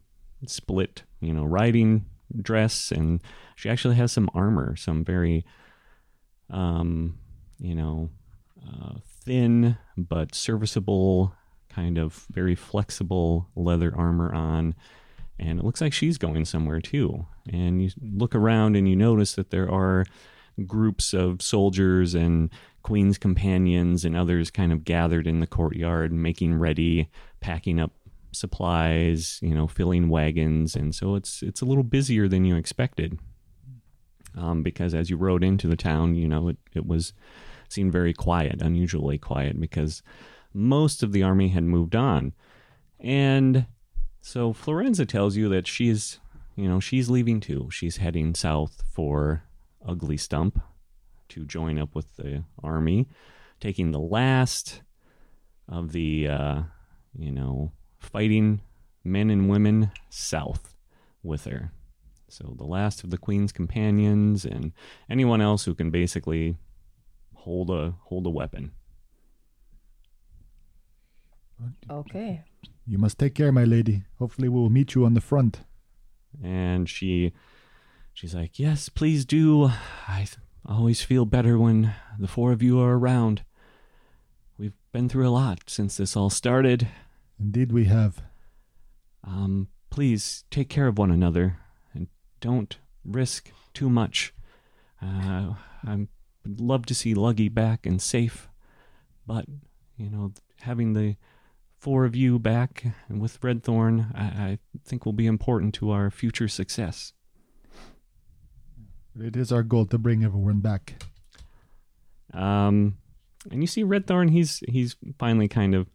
split 0.47 1.03
you 1.21 1.33
know 1.33 1.45
riding 1.45 2.07
dress, 2.41 2.91
and 2.91 3.21
she 3.57 3.69
actually 3.69 3.97
has 3.97 4.13
some 4.13 4.31
armor, 4.35 4.77
some 4.77 5.05
very 5.05 5.45
um, 6.51 7.19
you 7.59 7.75
know 7.75 8.11
uh, 8.67 8.95
thin 9.25 9.77
but 9.97 10.35
serviceable 10.35 11.35
kind 11.69 11.99
of 11.99 12.27
very 12.31 12.55
flexible 12.55 13.49
leather 13.55 13.95
armor 13.97 14.35
on 14.35 14.75
and 15.41 15.59
it 15.59 15.65
looks 15.65 15.81
like 15.81 15.93
she's 15.93 16.19
going 16.19 16.45
somewhere 16.45 16.81
too. 16.81 17.27
And 17.51 17.83
you 17.83 17.91
look 18.01 18.35
around 18.35 18.77
and 18.77 18.89
you 18.89 18.95
notice 18.95 19.35
that 19.35 19.51
there 19.51 19.71
are 19.71 20.05
groups 20.67 21.15
of 21.15 21.41
soldiers 21.41 22.15
and 22.15 22.51
queen's 22.83 23.19
companions 23.19 24.05
and 24.05 24.17
others 24.17 24.51
kind 24.51 24.73
of 24.73 24.85
gathered 24.85 25.27
in 25.27 25.41
the 25.41 25.47
courtyard, 25.47 26.13
making 26.13 26.55
ready, 26.55 27.09
packing 27.41 27.79
up 27.79 27.93
supplies, 28.33 29.39
you 29.43 29.55
know, 29.55 29.67
filling 29.67 30.09
wagons, 30.09 30.77
and 30.77 30.95
so 30.95 31.15
it's 31.15 31.43
it's 31.43 31.61
a 31.61 31.65
little 31.65 31.83
busier 31.83 32.29
than 32.29 32.45
you 32.45 32.57
expected. 32.57 33.19
Um, 34.37 34.63
because 34.63 34.95
as 34.95 35.11
you 35.11 35.17
rode 35.17 35.43
into 35.43 35.67
the 35.67 35.77
town, 35.77 36.15
you 36.15 36.29
know, 36.29 36.49
it, 36.49 36.57
it 36.73 36.87
was 36.87 37.13
seemed 37.69 37.93
very 37.93 38.13
quiet, 38.13 38.63
unusually 38.63 39.19
quiet, 39.19 39.61
because 39.61 40.03
most 40.55 41.03
of 41.03 41.13
the 41.13 41.23
army 41.23 41.49
had 41.49 41.65
moved 41.65 41.97
on. 41.97 42.33
And 43.01 43.67
so 44.21 44.53
Florenza 44.53 45.07
tells 45.07 45.37
you 45.37 45.49
that 45.49 45.67
she's, 45.67 46.21
you 46.57 46.69
know, 46.69 46.81
she's 46.81 47.11
leaving 47.11 47.41
too. 47.41 47.69
She's 47.73 47.97
heading 47.97 48.35
south 48.35 48.83
for 48.93 49.45
Ugly 49.85 50.19
Stump 50.19 50.61
to 51.31 51.45
join 51.45 51.79
up 51.79 51.95
with 51.95 52.17
the 52.17 52.45
army, 52.63 53.09
taking 53.61 53.91
the 53.91 54.01
last 54.01 54.83
of 55.69 55.93
the, 55.93 56.29
uh, 56.29 56.63
you 57.19 57.31
know, 57.33 57.73
fighting 57.99 58.61
men 59.05 59.31
and 59.31 59.49
women 59.49 59.91
south 60.09 60.75
with 61.23 61.45
her. 61.45 61.73
So 62.29 62.55
the 62.57 62.65
last 62.65 63.03
of 63.03 63.11
the 63.11 63.19
queen's 63.19 63.53
companions 63.53 64.45
and 64.45 64.73
anyone 65.09 65.41
else 65.41 65.65
who 65.65 65.75
can 65.75 65.91
basically 65.91 66.57
hold 67.35 67.71
a 67.71 67.95
hold 68.05 68.27
a 68.27 68.31
weapon. 68.31 68.73
Okay. 71.91 72.45
you 72.87 72.99
must 72.99 73.19
take 73.19 73.35
care, 73.35 73.53
my 73.53 73.65
lady. 73.65 74.05
Hopefully, 74.19 74.49
we 74.49 74.59
will 74.59 74.71
meet 74.71 74.95
you 74.95 75.05
on 75.05 75.15
the 75.15 75.21
front. 75.21 75.61
and 76.43 76.89
she 76.89 77.33
she's 78.13 78.35
like 78.35 78.59
yes 78.59 78.89
please 78.89 79.25
do 79.25 79.71
i 80.07 80.25
th- 80.71 80.79
always 80.79 81.03
feel 81.03 81.25
better 81.25 81.59
when 81.59 81.95
the 82.19 82.29
four 82.29 82.53
of 82.53 82.63
you 82.63 82.81
are 82.81 82.97
around. 82.99 83.43
We've 84.59 84.75
been 84.93 85.09
through 85.09 85.29
a 85.29 85.31
lot 85.31 85.61
since 85.67 85.97
this 85.97 86.17
all 86.17 86.31
started. 86.31 86.89
Indeed, 87.39 87.73
we 87.73 87.85
have. 87.87 88.23
um 89.25 89.69
please 89.91 90.45
take 90.53 90.69
care 90.69 90.87
of 90.87 90.99
one 90.99 91.11
another 91.11 91.57
and 91.93 92.07
don't 92.41 92.79
risk 93.05 93.51
too 93.75 93.91
much. 93.91 94.33
Uh 95.03 95.55
i 95.85 96.07
would 96.45 96.61
love 96.61 96.87
to 96.87 96.95
see 96.95 97.15
luggy 97.15 97.53
back 97.53 97.87
and 97.87 98.01
safe 98.03 98.49
but 99.27 99.47
you 99.97 100.09
know 100.11 100.33
having 100.61 100.93
the 100.93 101.17
four 101.79 102.05
of 102.05 102.15
you 102.15 102.39
back 102.39 102.85
and 103.09 103.21
with 103.21 103.41
redthorn 103.41 104.15
I, 104.15 104.25
I 104.25 104.59
think 104.85 105.05
will 105.07 105.15
be 105.15 105.27
important 105.27 105.75
to 105.77 105.91
our 105.91 106.11
future 106.11 106.49
success 106.49 107.15
It 109.19 109.37
is 109.37 109.53
our 109.53 109.63
goal 109.63 109.87
to 109.87 109.99
bring 109.99 110.25
everyone 110.25 110.61
back. 110.61 111.03
Um, 112.33 112.99
and 113.51 113.63
you 113.63 113.67
see 113.67 113.83
Red 113.83 114.07
Thorn, 114.07 114.29
he's 114.29 114.63
he's 114.69 114.97
finally 115.19 115.49
kind 115.49 115.75
of 115.75 115.89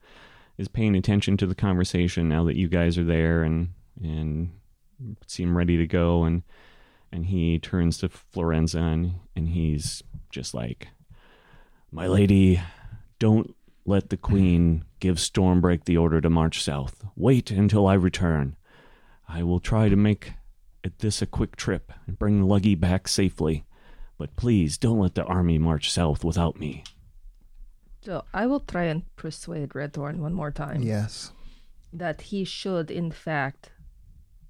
is 0.58 0.67
paying 0.67 0.95
attention 0.95 1.38
to 1.38 1.45
the 1.45 1.56
conversation 1.56 2.28
now 2.30 2.45
that 2.45 2.58
you 2.58 2.67
guys 2.67 2.97
are 2.97 3.04
there 3.04 3.43
and 3.43 3.69
and 4.01 4.51
seem 5.28 5.56
ready 5.58 5.78
to 5.78 5.88
go 5.88 6.23
and 6.23 6.43
and 7.12 7.28
he 7.28 7.60
turns 7.60 7.97
to 7.99 8.10
Florenza 8.10 8.82
and, 8.82 9.15
and 9.36 9.49
he's 9.49 10.04
just 10.30 10.54
like 10.54 10.89
My 11.91 12.08
lady, 12.08 12.62
don't 13.19 13.56
let 13.86 14.10
the 14.10 14.17
queen 14.17 14.84
give 14.99 15.17
Stormbreak 15.17 15.86
the 15.86 15.97
order 15.97 16.19
to 16.19 16.30
march 16.30 16.63
south. 16.63 17.06
Wait 17.15 17.51
until 17.51 17.88
I 17.88 17.93
return. 17.93 18.56
I 19.30 19.43
will 19.43 19.60
try 19.60 19.89
to 19.89 19.95
make 19.95 20.34
this 20.99 21.21
a 21.21 21.25
quick 21.25 21.55
trip 21.55 21.91
and 22.07 22.17
bring 22.19 22.41
Luggy 22.43 22.79
back 22.79 23.07
safely. 23.07 23.65
But 24.17 24.35
please 24.35 24.77
don't 24.77 24.99
let 24.99 25.15
the 25.15 25.23
army 25.25 25.57
march 25.57 25.91
south 25.91 26.23
without 26.23 26.59
me. 26.59 26.83
So 28.01 28.23
I 28.33 28.45
will 28.47 28.59
try 28.61 28.83
and 28.83 29.03
persuade 29.15 29.69
Redthorn 29.69 30.17
one 30.17 30.33
more 30.33 30.51
time 30.51 30.81
Yes. 30.83 31.31
that 31.91 32.21
he 32.21 32.43
should, 32.43 32.91
in 32.91 33.11
fact, 33.11 33.71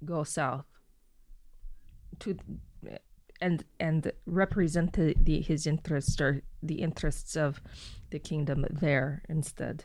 go 0.04 0.24
south. 0.24 0.66
To 2.20 2.36
and 3.40 3.64
and 3.78 4.12
represent 4.24 4.94
the, 4.94 5.14
the 5.20 5.40
his 5.42 5.66
interests 5.66 6.18
or 6.20 6.42
the 6.62 6.76
interests 6.76 7.36
of 7.36 7.60
the 8.10 8.18
kingdom 8.18 8.64
there 8.70 9.22
instead. 9.28 9.84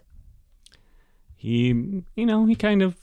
he 1.35 1.67
you 2.15 2.25
know 2.25 2.45
he 2.45 2.55
kind 2.55 2.81
of 2.81 2.95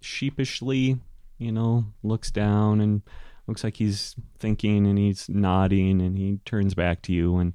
sheepishly 0.00 0.98
you 1.38 1.52
know 1.52 1.84
looks 2.02 2.30
down 2.30 2.80
and 2.80 3.02
looks 3.46 3.62
like 3.62 3.76
he's 3.76 4.14
thinking 4.38 4.86
and 4.86 4.98
he's 4.98 5.28
nodding 5.28 6.00
and 6.00 6.16
he 6.18 6.40
turns 6.44 6.74
back 6.74 7.02
to 7.02 7.12
you 7.12 7.36
and 7.36 7.52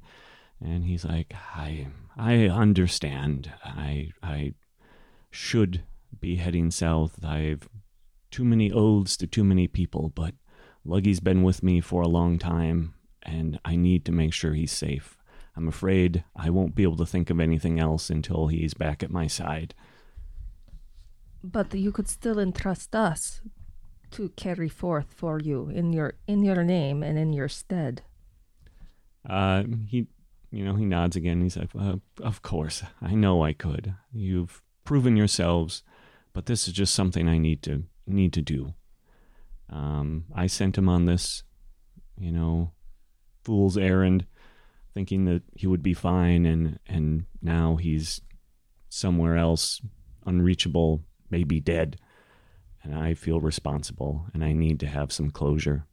and 0.60 0.84
he's 0.84 1.04
like 1.04 1.34
i 1.54 1.86
i 2.16 2.46
understand. 2.46 3.52
I 3.64 4.10
i 4.22 4.54
should 5.30 5.82
be 6.20 6.36
heading 6.36 6.70
south. 6.70 7.24
I've 7.24 7.68
too 8.30 8.44
many 8.44 8.70
oaths 8.70 9.16
to 9.18 9.26
too 9.26 9.44
many 9.44 9.66
people 9.66 10.12
but 10.14 10.34
luggy's 10.84 11.20
been 11.20 11.42
with 11.42 11.62
me 11.62 11.80
for 11.80 12.02
a 12.02 12.08
long 12.08 12.38
time 12.38 12.94
and 13.22 13.58
i 13.64 13.76
need 13.76 14.04
to 14.04 14.12
make 14.12 14.32
sure 14.32 14.54
he's 14.54 14.72
safe. 14.72 15.16
I'm 15.56 15.68
afraid 15.68 16.24
i 16.36 16.48
won't 16.48 16.74
be 16.74 16.82
able 16.84 16.96
to 16.98 17.06
think 17.06 17.28
of 17.28 17.40
anything 17.40 17.78
else 17.80 18.08
until 18.08 18.46
he's 18.46 18.74
back 18.74 19.02
at 19.02 19.10
my 19.10 19.26
side. 19.26 19.74
But 21.44 21.74
you 21.74 21.90
could 21.90 22.08
still 22.08 22.38
entrust 22.38 22.94
us 22.94 23.40
to 24.12 24.30
carry 24.30 24.68
forth 24.68 25.12
for 25.14 25.38
you 25.38 25.68
in 25.68 25.92
your 25.92 26.14
in 26.26 26.42
your 26.42 26.62
name 26.64 27.02
and 27.02 27.18
in 27.18 27.32
your 27.32 27.48
stead. 27.48 28.02
Uh, 29.28 29.64
he, 29.88 30.06
you 30.50 30.64
know, 30.64 30.74
he 30.74 30.84
nods 30.84 31.16
again. 31.16 31.42
He's 31.42 31.56
like, 31.56 31.70
"Of 32.20 32.42
course, 32.42 32.82
I 33.00 33.14
know 33.14 33.42
I 33.42 33.52
could. 33.52 33.94
You've 34.12 34.62
proven 34.84 35.16
yourselves, 35.16 35.82
but 36.32 36.46
this 36.46 36.66
is 36.66 36.74
just 36.74 36.94
something 36.94 37.28
I 37.28 37.38
need 37.38 37.62
to 37.62 37.84
need 38.06 38.32
to 38.34 38.42
do. 38.42 38.74
Um, 39.70 40.24
I 40.34 40.46
sent 40.46 40.76
him 40.76 40.88
on 40.88 41.06
this, 41.06 41.44
you 42.18 42.32
know, 42.32 42.72
fool's 43.44 43.78
errand, 43.78 44.26
thinking 44.92 45.24
that 45.24 45.42
he 45.54 45.66
would 45.66 45.82
be 45.82 45.94
fine, 45.94 46.44
and 46.46 46.78
and 46.86 47.24
now 47.40 47.76
he's 47.76 48.20
somewhere 48.88 49.36
else, 49.36 49.80
unreachable, 50.26 51.02
maybe 51.30 51.60
dead, 51.60 51.96
and 52.82 52.94
I 52.94 53.14
feel 53.14 53.40
responsible, 53.40 54.26
and 54.34 54.44
I 54.44 54.52
need 54.52 54.80
to 54.80 54.86
have 54.86 55.12
some 55.12 55.30
closure." 55.30 55.86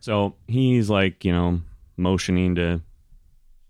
So 0.00 0.36
he's 0.46 0.90
like, 0.90 1.24
you 1.24 1.32
know, 1.32 1.60
motioning 1.96 2.54
to 2.56 2.82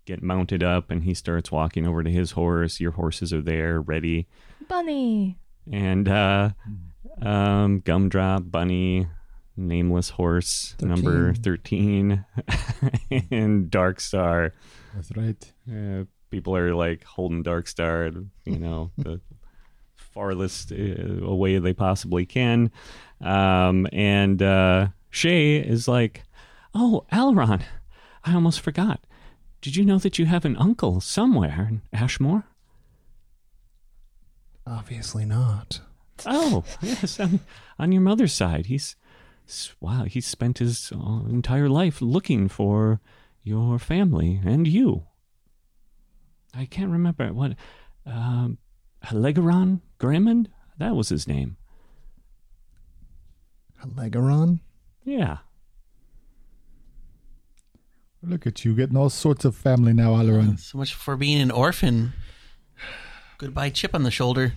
get 0.05 0.21
mounted 0.23 0.63
up, 0.63 0.91
and 0.91 1.03
he 1.03 1.13
starts 1.13 1.51
walking 1.51 1.87
over 1.87 2.03
to 2.03 2.09
his 2.09 2.31
horse. 2.31 2.79
Your 2.79 2.91
horses 2.91 3.33
are 3.33 3.41
there, 3.41 3.81
ready, 3.81 4.27
Bunny. 4.67 5.37
and 5.71 6.07
uh, 6.07 6.49
um, 7.21 7.79
Gumdrop, 7.79 8.49
Bunny, 8.51 9.07
nameless 9.55 10.09
horse, 10.09 10.75
number 10.81 11.33
thirteen, 11.33 12.25
and 13.31 13.69
Dark 13.71 13.99
Star. 13.99 14.53
That's 14.95 15.11
right. 15.15 15.53
Uh, 15.71 16.03
people 16.29 16.55
are 16.55 16.75
like 16.75 17.03
holding 17.03 17.43
Dark 17.43 17.67
Star, 17.67 18.11
you 18.45 18.59
know, 18.59 18.91
the 18.97 19.21
farthest 20.17 20.71
uh, 20.71 21.23
away 21.23 21.59
they 21.59 21.73
possibly 21.73 22.25
can. 22.25 22.71
Um, 23.21 23.87
and 23.93 24.41
uh, 24.41 24.87
Shay 25.11 25.57
is 25.57 25.87
like, 25.87 26.23
"Oh, 26.73 27.05
Elron, 27.11 27.61
I 28.23 28.33
almost 28.33 28.61
forgot. 28.61 28.99
Did 29.61 29.75
you 29.75 29.85
know 29.85 29.99
that 29.99 30.17
you 30.17 30.25
have 30.25 30.43
an 30.43 30.57
uncle 30.57 31.01
somewhere 31.01 31.67
in 31.69 31.81
Ashmore?" 31.93 32.45
Obviously 34.65 35.23
not. 35.23 35.81
Oh, 36.25 36.63
yes, 36.81 37.19
on, 37.19 37.39
on 37.77 37.91
your 37.91 38.01
mother's 38.01 38.33
side. 38.33 38.65
He's 38.65 38.95
wow. 39.79 40.03
He's 40.05 40.25
spent 40.25 40.57
his 40.57 40.91
uh, 40.91 41.29
entire 41.29 41.69
life 41.69 42.01
looking 42.01 42.47
for 42.47 42.99
your 43.43 43.77
family 43.77 44.41
and 44.43 44.67
you. 44.67 45.03
I 46.55 46.65
can't 46.65 46.91
remember 46.91 47.31
what. 47.33 47.53
Um, 48.05 48.57
Grimmond. 49.99 50.49
That 50.77 50.95
was 50.95 51.09
his 51.09 51.27
name. 51.27 51.57
Legaron? 53.95 54.59
Yeah. 55.03 55.37
Look 58.21 58.45
at 58.45 58.65
you 58.65 58.75
getting 58.75 58.97
all 58.97 59.09
sorts 59.09 59.45
of 59.45 59.55
family 59.55 59.93
now, 59.93 60.11
Alaron. 60.15 60.59
So 60.59 60.77
much 60.77 60.93
for 60.93 61.15
being 61.15 61.39
an 61.39 61.51
orphan. 61.51 62.13
Goodbye, 63.37 63.69
chip 63.69 63.95
on 63.95 64.03
the 64.03 64.11
shoulder. 64.11 64.53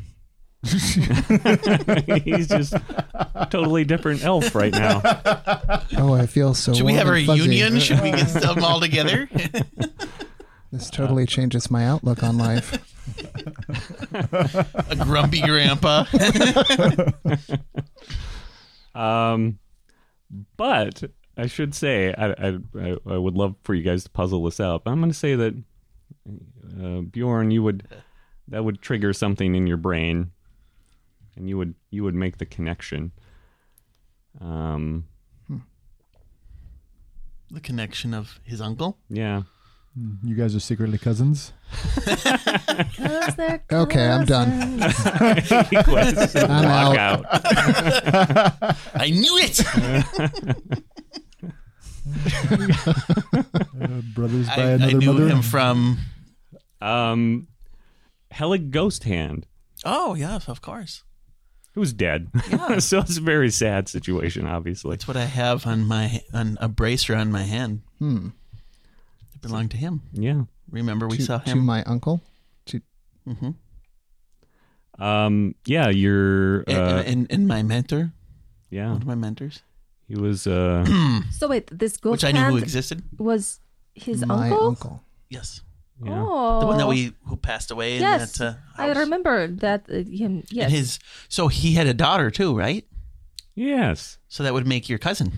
He's 0.64 2.48
just 2.48 2.74
totally 3.50 3.84
different 3.84 4.24
elf 4.24 4.54
right 4.54 4.72
now. 4.72 5.00
Oh, 5.96 6.14
I 6.14 6.26
feel 6.26 6.54
so. 6.54 6.72
Should 6.72 6.86
we 6.86 6.94
have 6.94 7.06
warm 7.08 7.28
our 7.28 7.36
union? 7.36 7.78
Should 7.78 8.00
we 8.00 8.10
get 8.12 8.28
them 8.28 8.64
all 8.64 8.80
together? 8.80 9.28
This 10.72 10.88
totally 10.88 11.26
changes 11.26 11.70
my 11.70 11.84
outlook 11.86 12.22
on 12.22 12.38
life. 12.38 12.89
A 14.90 14.96
grumpy 14.96 15.40
grandpa. 15.40 16.04
Um, 18.92 19.58
but 20.56 21.04
I 21.36 21.46
should 21.46 21.74
say 21.74 22.12
I, 22.12 22.30
I 22.32 22.58
I 22.78 22.96
I 23.06 23.16
would 23.16 23.34
love 23.34 23.54
for 23.62 23.74
you 23.74 23.82
guys 23.82 24.04
to 24.04 24.10
puzzle 24.10 24.44
this 24.44 24.58
out. 24.60 24.84
But 24.84 24.90
I'm 24.90 24.98
going 24.98 25.12
to 25.12 25.16
say 25.16 25.36
that 25.36 25.54
uh, 26.82 27.00
Bjorn, 27.02 27.50
you 27.50 27.62
would 27.62 27.86
that 28.48 28.64
would 28.64 28.82
trigger 28.82 29.12
something 29.12 29.54
in 29.54 29.66
your 29.66 29.76
brain, 29.76 30.32
and 31.36 31.48
you 31.48 31.56
would 31.56 31.74
you 31.90 32.02
would 32.02 32.14
make 32.14 32.38
the 32.38 32.46
connection. 32.46 33.12
Um, 34.40 35.06
the 37.50 37.60
connection 37.60 38.12
of 38.14 38.40
his 38.44 38.60
uncle. 38.60 38.98
yeah. 39.08 39.42
You 39.96 40.34
guys 40.36 40.54
are 40.54 40.60
secretly 40.60 40.98
cousins. 40.98 41.52
Okay, 43.72 44.06
I'm 44.08 44.24
done. 44.24 44.80
He 45.68 45.82
quits 45.82 46.34
and 46.36 46.52
I'm 46.52 46.64
out. 46.64 46.96
out. 46.96 47.24
I 48.94 49.10
knew 49.10 49.36
it. 49.38 49.60
Uh, 53.80 54.00
brothers 54.14 54.46
by 54.48 54.54
I, 54.54 54.72
I 54.74 54.92
knew 54.92 55.12
mother. 55.12 55.28
him 55.28 55.42
from. 55.42 55.98
Um, 56.80 57.46
Helig 58.32 58.70
Ghost 58.70 59.04
Hand, 59.04 59.46
Oh 59.84 60.14
yes, 60.14 60.48
of 60.48 60.60
course. 60.62 61.02
who's 61.74 61.92
dead. 61.92 62.30
Yeah. 62.50 62.78
so 62.80 63.00
it's 63.00 63.16
a 63.18 63.20
very 63.20 63.50
sad 63.50 63.88
situation, 63.88 64.46
obviously. 64.46 64.92
That's 64.92 65.06
what 65.08 65.16
I 65.16 65.24
have 65.26 65.66
on 65.66 65.84
my 65.84 66.20
on 66.32 66.56
a 66.60 66.68
bracer 66.68 67.14
on 67.14 67.30
my 67.30 67.42
hand. 67.42 67.82
Hmm. 67.98 68.28
It 69.40 69.48
belonged 69.48 69.70
to 69.70 69.76
him. 69.78 70.02
Yeah. 70.12 70.42
Remember 70.70 71.08
we 71.08 71.16
To, 71.16 71.22
saw 71.22 71.38
to 71.38 71.50
him. 71.50 71.64
my 71.64 71.82
uncle. 71.84 72.20
To 72.66 72.80
hmm 73.26 73.50
Um. 74.98 75.54
Yeah. 75.66 75.88
You're. 75.88 76.60
and, 76.68 76.76
Uh, 76.78 77.02
and, 77.06 77.26
and 77.32 77.48
my 77.48 77.62
mentor, 77.62 78.12
yeah. 78.70 78.88
one 78.92 79.00
of 79.00 79.06
my 79.06 79.14
mentors, 79.14 79.62
He 80.08 80.14
was. 80.16 80.46
Uh. 80.46 80.84
So 81.32 81.48
wait, 81.48 81.70
this 81.72 81.96
ghost 81.96 82.12
which 82.12 82.24
I 82.24 82.32
knew 82.32 82.50
who 82.52 82.56
existed. 82.58 83.02
was 83.18 83.60
his 83.94 84.24
my 84.26 84.50
uncle? 84.50 84.68
uncle. 84.68 85.02
Yes, 85.30 85.62
yeah. 86.04 86.22
Oh, 86.26 86.60
the 86.60 86.66
one 86.66 86.76
that 86.78 86.86
we 86.88 87.12
who 87.28 87.36
passed 87.36 87.70
away. 87.70 87.96
In 87.96 88.02
Yes, 88.02 88.36
that, 88.36 88.44
uh, 88.44 88.82
I 88.82 88.92
remember 88.92 89.46
that 89.48 89.88
uh, 89.88 90.04
him. 90.04 90.44
Yes, 90.50 90.64
And 90.64 90.72
his 90.72 90.98
so 91.28 91.48
he 91.48 91.74
had 91.74 91.86
a 91.86 91.94
daughter 91.94 92.30
too, 92.30 92.52
right? 92.56 92.84
Yes. 93.54 94.18
So 94.28 94.42
that 94.44 94.52
would 94.52 94.66
make 94.66 94.88
your 94.90 94.98
cousin. 94.98 95.32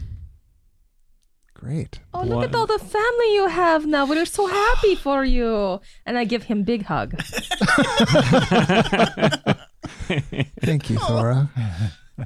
Great. 1.62 2.01
Oh, 2.12 2.22
look 2.25 2.38
What- 2.38 2.48
at 2.48 2.55
all 2.57 2.66
the 2.66 2.79
family 2.81 3.35
you 3.35 3.46
have 3.46 3.87
now. 3.87 4.05
We're 4.05 4.25
so 4.25 4.48
happy 4.48 4.94
for 5.07 5.25
you. 5.25 5.81
And 6.05 6.18
I 6.18 6.25
give 6.25 6.42
him 6.44 6.64
big 6.64 6.83
hug. 6.87 7.14
Thank 10.61 10.90
you, 10.90 10.98
Thora. 10.98 11.51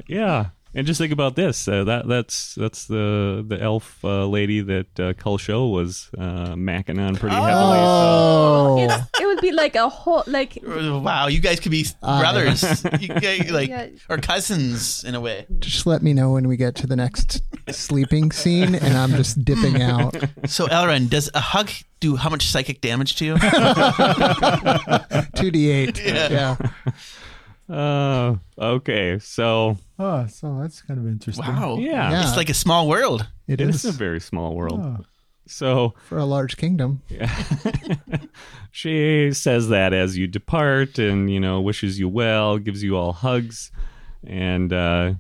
Yeah. 0.09 0.47
And 0.75 0.87
just 0.87 0.99
think 1.01 1.13
about 1.13 1.37
this. 1.37 1.69
Uh, 1.69 1.85
that 1.85 2.07
that's 2.09 2.55
that's 2.57 2.87
the 2.87 3.43
the 3.47 3.59
elf 3.63 4.05
uh, 4.05 4.27
lady 4.27 4.61
that 4.61 5.01
uh, 5.01 5.13
Kulsho 5.15 5.71
was 5.73 6.11
uh, 6.19 6.55
macking 6.55 6.99
on 7.01 7.17
pretty 7.17 7.35
heavily. 7.37 7.79
So. 7.79 8.77
It's, 8.81 9.21
it 9.21 9.26
would 9.37 9.43
be 9.43 9.53
like 9.53 9.77
a 9.77 9.89
whole 9.89 10.25
like 10.27 10.59
Wow, 10.65 11.29
you 11.29 11.41
guys 11.41 11.61
could 11.61 11.71
be 11.73 11.87
I- 12.03 12.21
brothers, 12.21 12.63
you 13.01 13.09
guys, 13.09 13.51
like 13.51 13.69
Yeah. 13.69 13.89
or 14.09 14.19
cousins 14.19 15.05
in 15.05 15.15
a 15.15 15.21
way. 15.21 15.47
Just 15.59 15.87
let 15.87 16.03
me 16.03 16.13
know 16.13 16.33
when 16.33 16.49
we 16.49 16.57
get 16.57 16.75
to 16.77 16.87
the 16.87 16.97
next 16.97 17.43
sleeping 17.71 18.33
scene, 18.33 18.75
and 18.75 18.97
I'm 18.97 19.11
just 19.13 19.45
dipping 19.45 19.83
out. 19.83 20.17
So 20.47 20.67
Elrond, 20.69 21.11
does 21.11 21.31
a 21.35 21.41
hug 21.41 21.71
do 22.01 22.17
how 22.17 22.31
much 22.31 22.47
psychic 22.47 22.81
damage 22.81 23.17
to 23.17 23.25
you? 23.25 23.39
Two 25.37 25.51
D 25.51 25.71
eight. 25.71 26.01
Yeah. 26.05 26.57
Uh, 27.69 28.37
okay. 28.59 29.19
So 29.19 29.77
Oh, 29.99 30.27
so 30.27 30.59
that's 30.61 30.83
kind 30.83 31.01
of 31.01 31.07
interesting. 31.07 31.45
wow, 31.47 31.77
yeah, 31.79 32.11
Yeah. 32.11 32.23
it's 32.29 32.37
like 32.37 32.49
a 32.51 32.55
small 32.55 32.87
world. 32.89 33.27
It 33.49 33.61
it 33.61 33.69
is 33.69 33.85
is 33.85 33.95
a 33.95 33.99
very 33.99 34.21
small 34.21 34.55
world. 34.55 34.81
Oh. 34.83 35.05
So 35.47 35.95
for 36.05 36.19
a 36.19 36.25
large 36.25 36.57
kingdom. 36.57 37.03
she 38.71 39.33
says 39.33 39.69
that 39.69 39.93
as 39.93 40.19
you 40.19 40.27
depart, 40.27 40.99
and 40.99 41.31
you 41.31 41.41
know 41.41 41.61
wishes 41.61 41.99
you 41.99 42.09
well, 42.09 42.59
gives 42.59 42.83
you 42.83 42.97
all 42.97 43.13
hugs, 43.13 43.71
and 44.27 44.73
uh, 44.73 45.15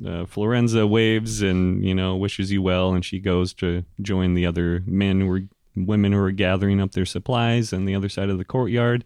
uh, 0.00 0.24
Florenza 0.24 0.88
waves 0.88 1.42
and 1.42 1.84
you 1.84 1.94
know 1.94 2.16
wishes 2.16 2.52
you 2.52 2.62
well, 2.62 2.94
and 2.94 3.04
she 3.04 3.18
goes 3.18 3.52
to 3.54 3.84
join 4.00 4.34
the 4.34 4.46
other 4.46 4.82
men 4.86 5.20
who 5.20 5.32
are 5.32 5.40
women 5.74 6.12
who 6.12 6.18
are 6.18 6.30
gathering 6.30 6.80
up 6.80 6.92
their 6.92 7.06
supplies 7.06 7.72
on 7.72 7.84
the 7.84 7.94
other 7.94 8.08
side 8.08 8.30
of 8.30 8.38
the 8.38 8.44
courtyard, 8.44 9.04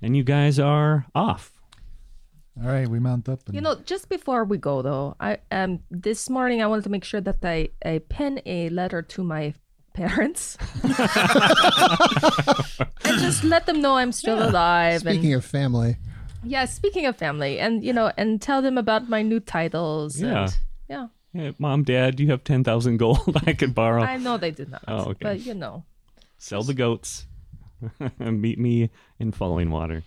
and 0.00 0.16
you 0.16 0.24
guys 0.24 0.58
are 0.58 1.06
off. 1.14 1.52
All 2.60 2.68
right, 2.68 2.86
we 2.86 2.98
mount 2.98 3.28
up. 3.30 3.40
And 3.46 3.54
You 3.54 3.62
know, 3.62 3.76
just 3.76 4.10
before 4.10 4.44
we 4.44 4.58
go 4.58 4.82
though, 4.82 5.16
I 5.18 5.38
um 5.50 5.80
this 5.90 6.28
morning 6.28 6.62
I 6.62 6.66
wanted 6.66 6.84
to 6.84 6.90
make 6.90 7.04
sure 7.04 7.20
that 7.22 7.38
I, 7.42 7.70
I 7.84 8.02
pen 8.08 8.42
a 8.44 8.68
letter 8.68 9.00
to 9.00 9.24
my 9.24 9.54
parents 9.94 10.56
and 10.82 10.94
just 13.20 13.44
let 13.44 13.66
them 13.66 13.80
know 13.80 13.96
I'm 13.96 14.12
still 14.12 14.42
alive. 14.42 15.00
Speaking 15.00 15.32
and 15.32 15.42
of 15.42 15.44
family, 15.44 15.96
yeah, 16.44 16.64
speaking 16.64 17.06
of 17.06 17.16
family, 17.16 17.58
and 17.58 17.84
you 17.84 17.92
know, 17.92 18.12
and 18.16 18.40
tell 18.40 18.62
them 18.62 18.78
about 18.78 19.08
my 19.08 19.22
new 19.22 19.40
titles. 19.40 20.20
Yeah. 20.20 20.42
and, 20.42 20.58
yeah. 20.88 21.06
Hey, 21.32 21.54
Mom, 21.58 21.82
Dad, 21.84 22.16
do 22.16 22.24
you 22.24 22.30
have 22.30 22.44
ten 22.44 22.64
thousand 22.64 22.96
gold 22.98 23.38
I 23.46 23.52
could 23.52 23.74
borrow? 23.74 24.02
I 24.02 24.16
know 24.16 24.36
they 24.38 24.50
did 24.50 24.70
not. 24.70 24.84
Oh, 24.88 25.10
okay. 25.10 25.18
But 25.22 25.40
you 25.40 25.54
know, 25.54 25.84
Sell 26.38 26.62
the 26.62 26.74
goats. 26.74 27.26
Meet 28.18 28.58
me 28.58 28.90
in 29.20 29.30
Falling 29.32 29.70
Water. 29.70 30.02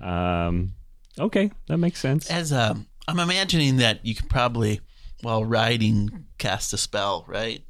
Um, 0.00 0.72
okay, 1.18 1.50
that 1.68 1.76
makes 1.76 2.00
sense. 2.00 2.30
As 2.30 2.52
uh, 2.52 2.74
I'm 3.06 3.18
imagining 3.18 3.76
that 3.76 4.04
you 4.04 4.14
could 4.14 4.30
probably, 4.30 4.80
while 5.20 5.44
riding, 5.44 6.26
cast 6.38 6.72
a 6.72 6.78
spell, 6.78 7.24
right? 7.28 7.62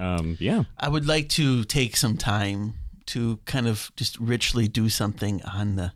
Um, 0.00 0.36
yeah. 0.40 0.64
I 0.78 0.88
would 0.88 1.06
like 1.06 1.28
to 1.30 1.64
take 1.64 1.96
some 1.96 2.16
time 2.16 2.74
to 3.06 3.38
kind 3.44 3.66
of 3.68 3.90
just 3.96 4.18
richly 4.18 4.66
do 4.68 4.88
something 4.88 5.42
on 5.42 5.76
the 5.76 5.92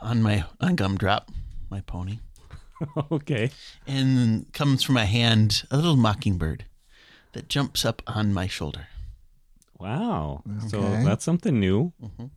on 0.00 0.22
my 0.22 0.44
on 0.60 0.76
Gumdrop, 0.76 1.28
my 1.68 1.80
pony, 1.82 2.20
okay. 3.12 3.50
and 3.86 4.50
comes 4.52 4.82
from 4.82 4.94
my 4.94 5.04
hand 5.04 5.64
a 5.70 5.76
little 5.76 5.96
mockingbird 5.96 6.64
that 7.32 7.48
jumps 7.48 7.84
up 7.84 8.02
on 8.06 8.32
my 8.32 8.46
shoulder. 8.46 8.86
Wow. 9.78 10.42
So 10.68 10.80
that's 10.80 11.24
something 11.24 11.58
new. 11.60 11.92
Mhm. 12.02 12.30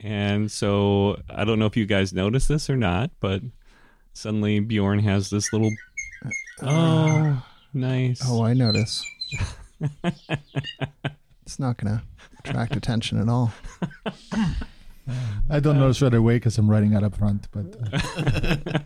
And 0.00 0.50
so 0.50 1.20
I 1.28 1.44
don't 1.44 1.58
know 1.58 1.66
if 1.66 1.76
you 1.76 1.86
guys 1.86 2.12
noticed 2.12 2.48
this 2.48 2.70
or 2.70 2.76
not, 2.76 3.10
but 3.20 3.42
suddenly 4.12 4.60
Bjorn 4.60 5.00
has 5.00 5.30
this 5.30 5.52
little. 5.52 5.70
Oh, 6.62 7.42
nice. 7.74 8.20
oh, 8.24 8.42
I 8.44 8.54
notice. 8.54 9.04
it's 11.44 11.58
not 11.58 11.76
going 11.76 11.98
to 11.98 12.02
attract 12.38 12.76
attention 12.76 13.20
at 13.20 13.28
all. 13.28 13.52
I 15.48 15.60
don't 15.60 15.78
notice 15.78 16.02
right 16.02 16.14
away 16.14 16.36
because 16.36 16.58
I'm 16.58 16.70
riding 16.70 16.94
out 16.94 17.02
up 17.02 17.16
front. 17.16 17.48
But 17.50 17.66
uh, 17.92 18.78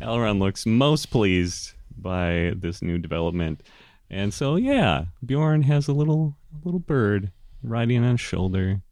Elrond 0.00 0.38
looks 0.38 0.66
most 0.66 1.10
pleased 1.10 1.72
by 1.96 2.52
this 2.56 2.82
new 2.82 2.98
development. 2.98 3.62
And 4.10 4.32
so, 4.32 4.56
yeah, 4.56 5.06
Bjorn 5.24 5.62
has 5.62 5.88
a 5.88 5.92
little 5.92 6.36
little 6.62 6.80
bird 6.80 7.32
riding 7.62 8.04
on 8.04 8.12
his 8.12 8.20
shoulder, 8.20 8.82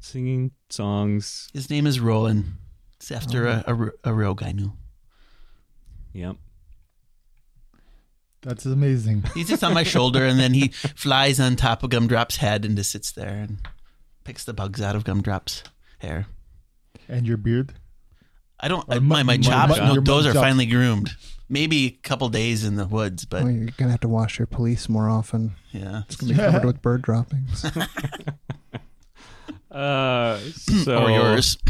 singing 0.00 0.52
songs. 0.70 1.48
His 1.52 1.68
name 1.68 1.86
is 1.86 2.00
Roland. 2.00 2.54
It's 2.94 3.10
after 3.12 3.46
a, 3.46 3.64
a, 3.66 4.10
a 4.10 4.14
rogue 4.14 4.42
I 4.42 4.52
knew. 4.52 4.72
Yep. 6.14 6.36
That's 8.42 8.64
amazing. 8.66 9.24
He's 9.34 9.48
just 9.48 9.64
on 9.64 9.74
my 9.74 9.82
shoulder, 9.82 10.24
and 10.24 10.38
then 10.38 10.54
he 10.54 10.68
flies 10.68 11.40
on 11.40 11.56
top 11.56 11.82
of 11.82 11.90
Gumdrop's 11.90 12.36
head 12.36 12.64
and 12.64 12.76
just 12.76 12.90
sits 12.92 13.10
there 13.12 13.28
and 13.34 13.58
picks 14.24 14.44
the 14.44 14.54
bugs 14.54 14.80
out 14.80 14.94
of 14.94 15.04
Gumdrop's 15.04 15.62
hair. 15.98 16.26
And 17.08 17.26
your 17.26 17.36
beard? 17.36 17.74
I 18.60 18.68
don't. 18.68 18.88
Or 18.88 18.94
I, 18.96 18.98
my 19.00 19.22
my 19.22 19.38
chops, 19.38 19.76
no, 19.76 19.94
your 19.94 20.02
those 20.02 20.26
are 20.26 20.32
chops. 20.32 20.42
finally 20.44 20.66
groomed. 20.66 21.10
Maybe 21.48 21.86
a 21.86 21.90
couple 21.90 22.28
days 22.28 22.64
in 22.64 22.76
the 22.76 22.86
woods, 22.86 23.24
but 23.24 23.42
Well, 23.44 23.52
you're 23.52 23.64
going 23.66 23.86
to 23.86 23.90
have 23.90 24.00
to 24.00 24.08
wash 24.08 24.38
your 24.38 24.46
pelisse 24.46 24.88
more 24.88 25.08
often. 25.08 25.54
yeah. 25.72 26.02
It's 26.06 26.16
going 26.16 26.34
to 26.34 26.38
be 26.38 26.44
covered 26.44 26.64
with 26.66 26.82
bird 26.82 27.02
droppings. 27.02 27.64
Uh, 29.70 30.38
so 30.56 31.04
or 31.04 31.10
yours. 31.10 31.58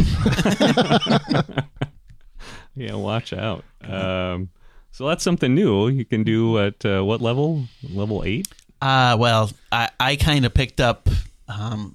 Yeah, 2.75 2.95
watch 2.95 3.33
out. 3.33 3.65
Um, 3.83 4.51
so 4.99 5.07
that's 5.07 5.23
something 5.23 5.55
new 5.55 5.87
you 5.87 6.05
can 6.05 6.25
do 6.25 6.59
at 6.59 6.85
uh, 6.85 7.03
what 7.03 7.21
level? 7.21 7.69
Level 7.89 8.25
eight. 8.25 8.49
Uh, 8.83 9.17
well, 9.17 9.49
I, 9.71 9.91
I 10.01 10.17
kind 10.17 10.45
of 10.45 10.53
picked 10.53 10.81
up, 10.81 11.09
um, 11.47 11.95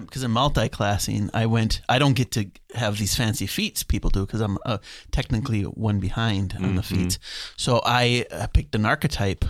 because 0.00 0.22
I'm 0.22 0.32
multi-classing. 0.32 1.30
I 1.32 1.46
went. 1.46 1.80
I 1.88 1.98
don't 1.98 2.12
get 2.12 2.30
to 2.32 2.50
have 2.74 2.98
these 2.98 3.16
fancy 3.16 3.46
feats 3.46 3.82
people 3.82 4.10
do 4.10 4.26
because 4.26 4.42
I'm 4.42 4.58
uh, 4.66 4.78
technically 5.10 5.62
one 5.62 5.98
behind 5.98 6.54
on 6.62 6.74
the 6.76 6.82
feats. 6.82 7.18
So 7.56 7.80
I 7.86 8.26
uh, 8.30 8.48
picked 8.48 8.74
an 8.74 8.84
archetype 8.84 9.46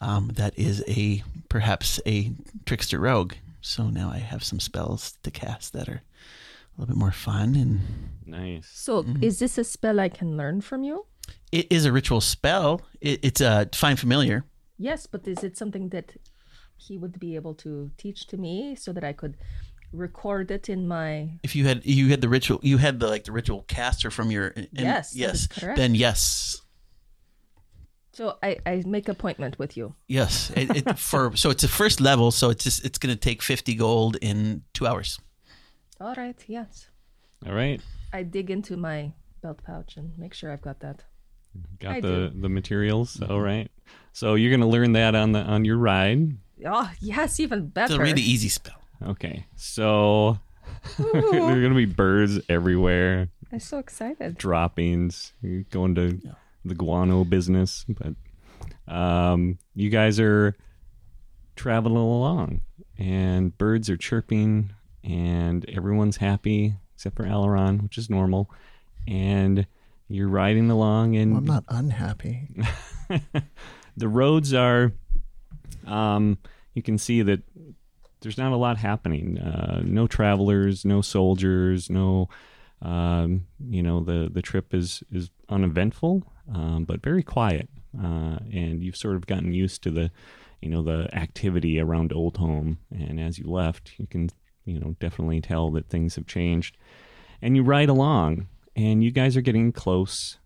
um, 0.00 0.32
that 0.34 0.58
is 0.58 0.82
a 0.88 1.22
perhaps 1.48 2.00
a 2.04 2.32
trickster 2.66 2.98
rogue. 2.98 3.34
So 3.60 3.90
now 3.90 4.10
I 4.10 4.18
have 4.18 4.42
some 4.42 4.58
spells 4.58 5.16
to 5.22 5.30
cast 5.30 5.72
that 5.72 5.88
are 5.88 6.02
a 6.02 6.80
little 6.80 6.94
bit 6.94 6.98
more 6.98 7.12
fun, 7.12 7.54
and 7.54 7.80
Nice. 8.26 8.68
so 8.74 9.04
is 9.22 9.38
this 9.38 9.56
a 9.56 9.62
spell 9.62 10.00
I 10.00 10.08
can 10.08 10.36
learn 10.36 10.62
from 10.62 10.82
you? 10.82 11.06
It 11.52 11.66
is 11.70 11.84
a 11.84 11.92
ritual 11.92 12.20
spell. 12.20 12.82
It, 13.00 13.20
it's 13.22 13.40
uh, 13.40 13.66
a 13.72 13.76
find 13.76 13.98
familiar. 13.98 14.44
Yes, 14.78 15.06
but 15.06 15.26
is 15.26 15.42
it 15.42 15.56
something 15.56 15.88
that 15.90 16.16
he 16.76 16.96
would 16.98 17.18
be 17.18 17.34
able 17.34 17.54
to 17.54 17.90
teach 17.96 18.26
to 18.28 18.36
me 18.36 18.76
so 18.76 18.92
that 18.92 19.02
I 19.04 19.12
could 19.12 19.36
record 19.92 20.50
it 20.50 20.68
in 20.68 20.86
my 20.86 21.30
If 21.42 21.56
you 21.56 21.64
had 21.66 21.84
you 21.84 22.08
had 22.10 22.20
the 22.20 22.28
ritual, 22.28 22.60
you 22.62 22.78
had 22.78 23.00
the 23.00 23.08
like 23.08 23.24
the 23.24 23.32
ritual 23.32 23.62
caster 23.62 24.10
from 24.10 24.30
your 24.30 24.48
and- 24.54 24.68
Yes, 24.72 25.16
yes. 25.16 25.48
Then 25.76 25.94
yes, 25.94 26.60
so 28.12 28.36
I, 28.42 28.58
I 28.66 28.82
make 28.86 29.08
appointment 29.08 29.58
with 29.58 29.76
you. 29.76 29.94
yes. 30.08 30.50
It, 30.56 30.76
it, 30.76 30.98
for 30.98 31.36
so 31.36 31.50
it's 31.50 31.64
a 31.64 31.68
first 31.68 32.00
level, 32.00 32.30
so 32.30 32.50
it's 32.50 32.64
just 32.64 32.84
it's 32.84 32.98
going 32.98 33.14
to 33.14 33.20
take 33.20 33.42
fifty 33.42 33.74
gold 33.74 34.16
in 34.20 34.62
two 34.74 34.86
hours. 34.86 35.18
All 36.00 36.14
right, 36.14 36.36
yes. 36.46 36.88
All 37.46 37.54
right. 37.54 37.80
I 38.12 38.22
dig 38.24 38.50
into 38.50 38.76
my 38.76 39.12
belt 39.42 39.62
pouch 39.64 39.96
and 39.96 40.16
make 40.18 40.34
sure 40.34 40.52
I've 40.52 40.62
got 40.62 40.80
that. 40.80 41.04
Got 41.80 41.96
I 41.96 42.00
the 42.00 42.32
the 42.34 42.48
materials. 42.48 43.20
All 43.22 43.40
right. 43.40 43.70
So 44.12 44.34
you're 44.34 44.50
gonna 44.50 44.68
learn 44.68 44.92
that 44.92 45.14
on 45.14 45.32
the 45.32 45.40
on 45.40 45.64
your 45.64 45.76
ride. 45.76 46.36
Oh, 46.66 46.90
yes, 47.00 47.38
even 47.38 47.68
better. 47.68 47.94
It's 47.94 48.00
a 48.00 48.02
really 48.02 48.22
easy 48.22 48.48
spell. 48.48 48.80
Okay. 49.06 49.46
So 49.56 50.38
there 50.98 51.16
are 51.16 51.62
gonna 51.62 51.74
be 51.74 51.84
birds 51.84 52.40
everywhere, 52.48 53.28
I'm 53.52 53.60
so 53.60 53.78
excited. 53.78 54.36
droppings. 54.36 55.32
You're 55.40 55.62
going 55.70 55.94
to 55.94 56.20
the 56.64 56.74
guano 56.74 57.24
business, 57.24 57.84
but 57.88 58.14
um, 58.92 59.58
you 59.74 59.88
guys 59.90 60.18
are 60.20 60.56
traveling 61.56 61.96
along, 61.96 62.60
and 62.98 63.56
birds 63.56 63.88
are 63.88 63.96
chirping, 63.96 64.70
and 65.04 65.68
everyone's 65.70 66.16
happy 66.16 66.74
except 66.94 67.14
for 67.14 67.24
Alaron, 67.24 67.82
which 67.82 67.96
is 67.96 68.10
normal. 68.10 68.50
And 69.06 69.66
you're 70.08 70.28
riding 70.28 70.70
along, 70.70 71.16
and 71.16 71.32
Well, 71.32 71.40
I'm 71.40 71.46
not 71.46 71.64
unhappy. 71.68 72.48
the 73.96 74.08
roads 74.08 74.54
are 74.54 74.92
um, 75.86 76.38
you 76.74 76.82
can 76.82 76.98
see 76.98 77.22
that 77.22 77.42
there's 78.20 78.38
not 78.38 78.52
a 78.52 78.56
lot 78.56 78.78
happening. 78.78 79.38
Uh, 79.38 79.82
no 79.84 80.06
travelers 80.06 80.84
no 80.84 81.02
soldiers 81.02 81.90
no 81.90 82.28
um, 82.82 83.46
you 83.68 83.82
know 83.82 84.00
the 84.00 84.30
the 84.32 84.42
trip 84.42 84.72
is 84.74 85.02
is 85.10 85.30
uneventful 85.48 86.22
um, 86.54 86.84
but 86.84 87.02
very 87.02 87.22
quiet. 87.22 87.68
Uh, 87.98 88.38
and 88.52 88.82
you've 88.82 88.96
sort 88.96 89.16
of 89.16 89.26
gotten 89.26 89.52
used 89.52 89.82
to 89.82 89.90
the 89.90 90.10
you 90.60 90.68
know 90.68 90.82
the 90.82 91.08
activity 91.14 91.78
around 91.80 92.12
old 92.12 92.36
home. 92.36 92.78
And 92.90 93.20
as 93.20 93.38
you 93.38 93.46
left 93.50 93.92
you 93.98 94.06
can 94.06 94.30
you 94.64 94.78
know 94.78 94.96
definitely 95.00 95.40
tell 95.40 95.70
that 95.72 95.88
things 95.88 96.16
have 96.16 96.26
changed. 96.26 96.76
And 97.40 97.56
you 97.56 97.62
ride 97.62 97.88
along 97.88 98.48
and 98.78 99.04
you 99.04 99.10
guys 99.10 99.36
are 99.36 99.42
getting 99.42 99.72
close 99.72 100.38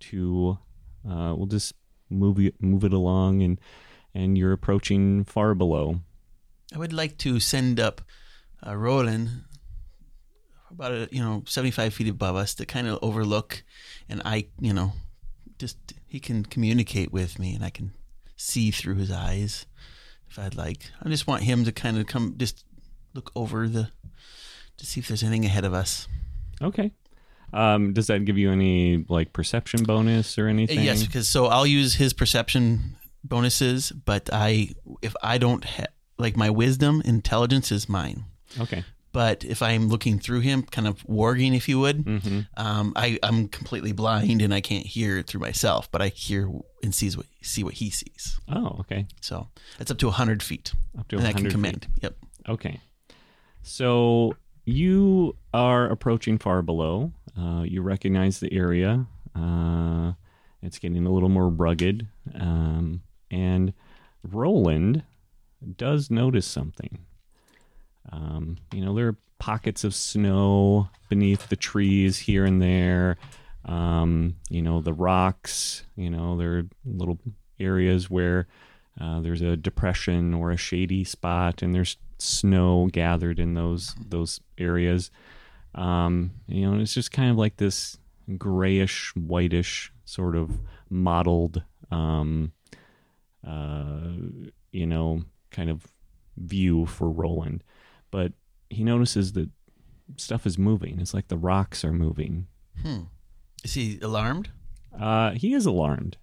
to 0.00 0.58
uh, 1.08 1.34
we'll 1.36 1.46
just 1.46 1.74
move 2.10 2.38
it 2.40 2.54
move 2.60 2.84
it 2.84 2.92
along 2.92 3.42
and 3.42 3.60
and 4.14 4.36
you're 4.38 4.52
approaching 4.52 5.24
far 5.24 5.54
below 5.54 6.00
I 6.74 6.78
would 6.78 6.92
like 6.92 7.16
to 7.18 7.40
send 7.40 7.80
up 7.80 8.02
uh, 8.66 8.76
Roland 8.76 9.44
about 10.70 10.92
a, 10.92 11.08
you 11.10 11.22
know 11.22 11.42
seventy 11.46 11.70
five 11.70 11.94
feet 11.94 12.08
above 12.08 12.36
us 12.36 12.54
to 12.56 12.66
kind 12.66 12.86
of 12.86 12.98
overlook, 13.02 13.62
and 14.08 14.20
I 14.24 14.48
you 14.60 14.72
know 14.72 14.92
just 15.58 15.78
he 16.06 16.20
can 16.20 16.44
communicate 16.44 17.12
with 17.12 17.38
me, 17.38 17.54
and 17.54 17.64
I 17.64 17.70
can 17.70 17.92
see 18.36 18.70
through 18.70 18.96
his 18.96 19.10
eyes 19.10 19.66
if 20.30 20.38
I'd 20.38 20.54
like. 20.54 20.90
I 21.02 21.08
just 21.08 21.26
want 21.26 21.44
him 21.44 21.64
to 21.64 21.72
kind 21.72 21.98
of 21.98 22.06
come 22.06 22.34
just 22.36 22.64
look 23.14 23.32
over 23.34 23.66
the 23.66 23.90
to 24.76 24.86
see 24.86 25.00
if 25.00 25.08
there's 25.08 25.22
anything 25.22 25.44
ahead 25.44 25.64
of 25.64 25.74
us. 25.74 26.06
okay 26.62 26.92
um, 27.52 27.92
does 27.92 28.06
that 28.08 28.24
give 28.24 28.36
you 28.38 28.50
any 28.52 29.04
like 29.08 29.32
perception 29.32 29.84
bonus 29.84 30.38
or 30.38 30.48
anything 30.48 30.82
Yes, 30.82 31.04
because 31.06 31.28
so 31.28 31.46
I'll 31.46 31.66
use 31.66 31.94
his 31.94 32.12
perception 32.12 32.96
bonuses, 33.24 33.90
but 33.90 34.28
I 34.32 34.70
if 35.02 35.14
I 35.22 35.38
don't 35.38 35.64
ha- 35.64 35.86
like 36.18 36.36
my 36.36 36.50
wisdom 36.50 37.00
intelligence 37.04 37.70
is 37.72 37.88
mine. 37.88 38.24
okay 38.60 38.84
But 39.12 39.44
if 39.44 39.62
I'm 39.62 39.88
looking 39.88 40.18
through 40.20 40.40
him, 40.40 40.62
kind 40.62 40.86
of 40.86 41.02
warging, 41.06 41.56
if 41.56 41.68
you 41.68 41.80
would, 41.80 42.04
Mm-hmm. 42.04 42.40
um, 42.56 42.92
I, 42.94 43.18
I'm 43.22 43.48
completely 43.48 43.92
blind 43.92 44.42
and 44.42 44.52
I 44.52 44.60
can't 44.60 44.86
hear 44.86 45.22
through 45.22 45.40
myself, 45.40 45.90
but 45.90 46.02
I 46.02 46.08
hear 46.08 46.48
and 46.84 46.94
sees 46.94 47.16
what 47.16 47.26
see 47.42 47.64
what 47.64 47.74
he 47.74 47.88
sees. 47.90 48.38
Oh, 48.48 48.76
okay. 48.80 49.06
So 49.22 49.48
that's 49.78 49.90
up 49.90 49.98
to 49.98 50.10
hundred 50.10 50.42
feet, 50.42 50.72
Up 50.98 51.08
to 51.08 51.16
and 51.16 51.26
I 51.26 51.32
can 51.32 51.44
100 51.44 51.52
command. 51.52 51.84
feet. 51.94 52.02
Yep. 52.04 52.14
Okay. 52.48 52.80
So 53.62 54.34
you 54.64 55.36
are 55.54 55.86
approaching 55.90 56.38
far 56.38 56.62
below. 56.62 57.12
Uh, 57.38 57.62
you 57.62 57.82
recognize 57.82 58.40
the 58.40 58.52
area. 58.52 59.06
Uh, 59.34 60.12
it's 60.62 60.78
getting 60.78 61.06
a 61.06 61.10
little 61.10 61.28
more 61.28 61.48
rugged. 61.48 62.08
Um, 62.34 63.02
and 63.30 63.72
Roland 64.22 65.04
does 65.76 66.10
notice 66.10 66.46
something. 66.46 66.98
Um, 68.10 68.56
you 68.72 68.84
know, 68.84 68.94
there 68.94 69.08
are 69.08 69.16
pockets 69.38 69.84
of 69.84 69.94
snow 69.94 70.88
beneath 71.08 71.48
the 71.48 71.56
trees 71.56 72.18
here 72.18 72.44
and 72.44 72.60
there. 72.60 73.16
Um, 73.64 74.36
you 74.48 74.62
know, 74.62 74.80
the 74.80 74.92
rocks, 74.92 75.84
you 75.96 76.10
know, 76.10 76.36
there 76.36 76.58
are 76.58 76.62
little 76.84 77.18
areas 77.60 78.08
where 78.08 78.46
uh, 79.00 79.20
there's 79.20 79.42
a 79.42 79.56
depression 79.56 80.34
or 80.34 80.50
a 80.50 80.56
shady 80.56 81.04
spot, 81.04 81.62
and 81.62 81.74
there's 81.74 81.96
snow 82.18 82.88
gathered 82.90 83.38
in 83.38 83.54
those 83.54 83.94
those 84.08 84.40
areas. 84.56 85.10
Um, 85.78 86.32
you 86.48 86.68
know, 86.68 86.80
it's 86.80 86.92
just 86.92 87.12
kind 87.12 87.30
of 87.30 87.36
like 87.36 87.56
this 87.56 87.98
grayish, 88.36 89.12
whitish 89.14 89.92
sort 90.04 90.34
of 90.34 90.60
mottled, 90.90 91.62
um, 91.90 92.52
uh, 93.46 94.10
you 94.72 94.86
know, 94.86 95.22
kind 95.50 95.70
of 95.70 95.86
view 96.36 96.84
for 96.86 97.08
Roland. 97.08 97.62
But 98.10 98.32
he 98.68 98.82
notices 98.82 99.32
that 99.34 99.50
stuff 100.16 100.46
is 100.46 100.58
moving. 100.58 100.98
It's 101.00 101.14
like 101.14 101.28
the 101.28 101.38
rocks 101.38 101.84
are 101.84 101.92
moving. 101.92 102.48
Hmm. 102.82 103.02
Is 103.62 103.74
he 103.74 104.00
alarmed? 104.02 104.50
Uh, 104.98 105.30
he 105.32 105.54
is 105.54 105.64
alarmed. 105.64 106.16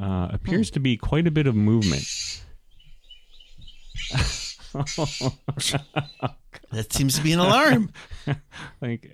Uh, 0.00 0.28
appears 0.32 0.70
to 0.70 0.80
be 0.80 0.96
quite 0.96 1.26
a 1.26 1.30
bit 1.30 1.46
of 1.46 1.54
movement. 1.54 2.04
That 6.72 6.92
seems 6.92 7.16
to 7.16 7.22
be 7.22 7.32
an 7.32 7.38
alarm. 7.38 7.90
like, 8.80 9.10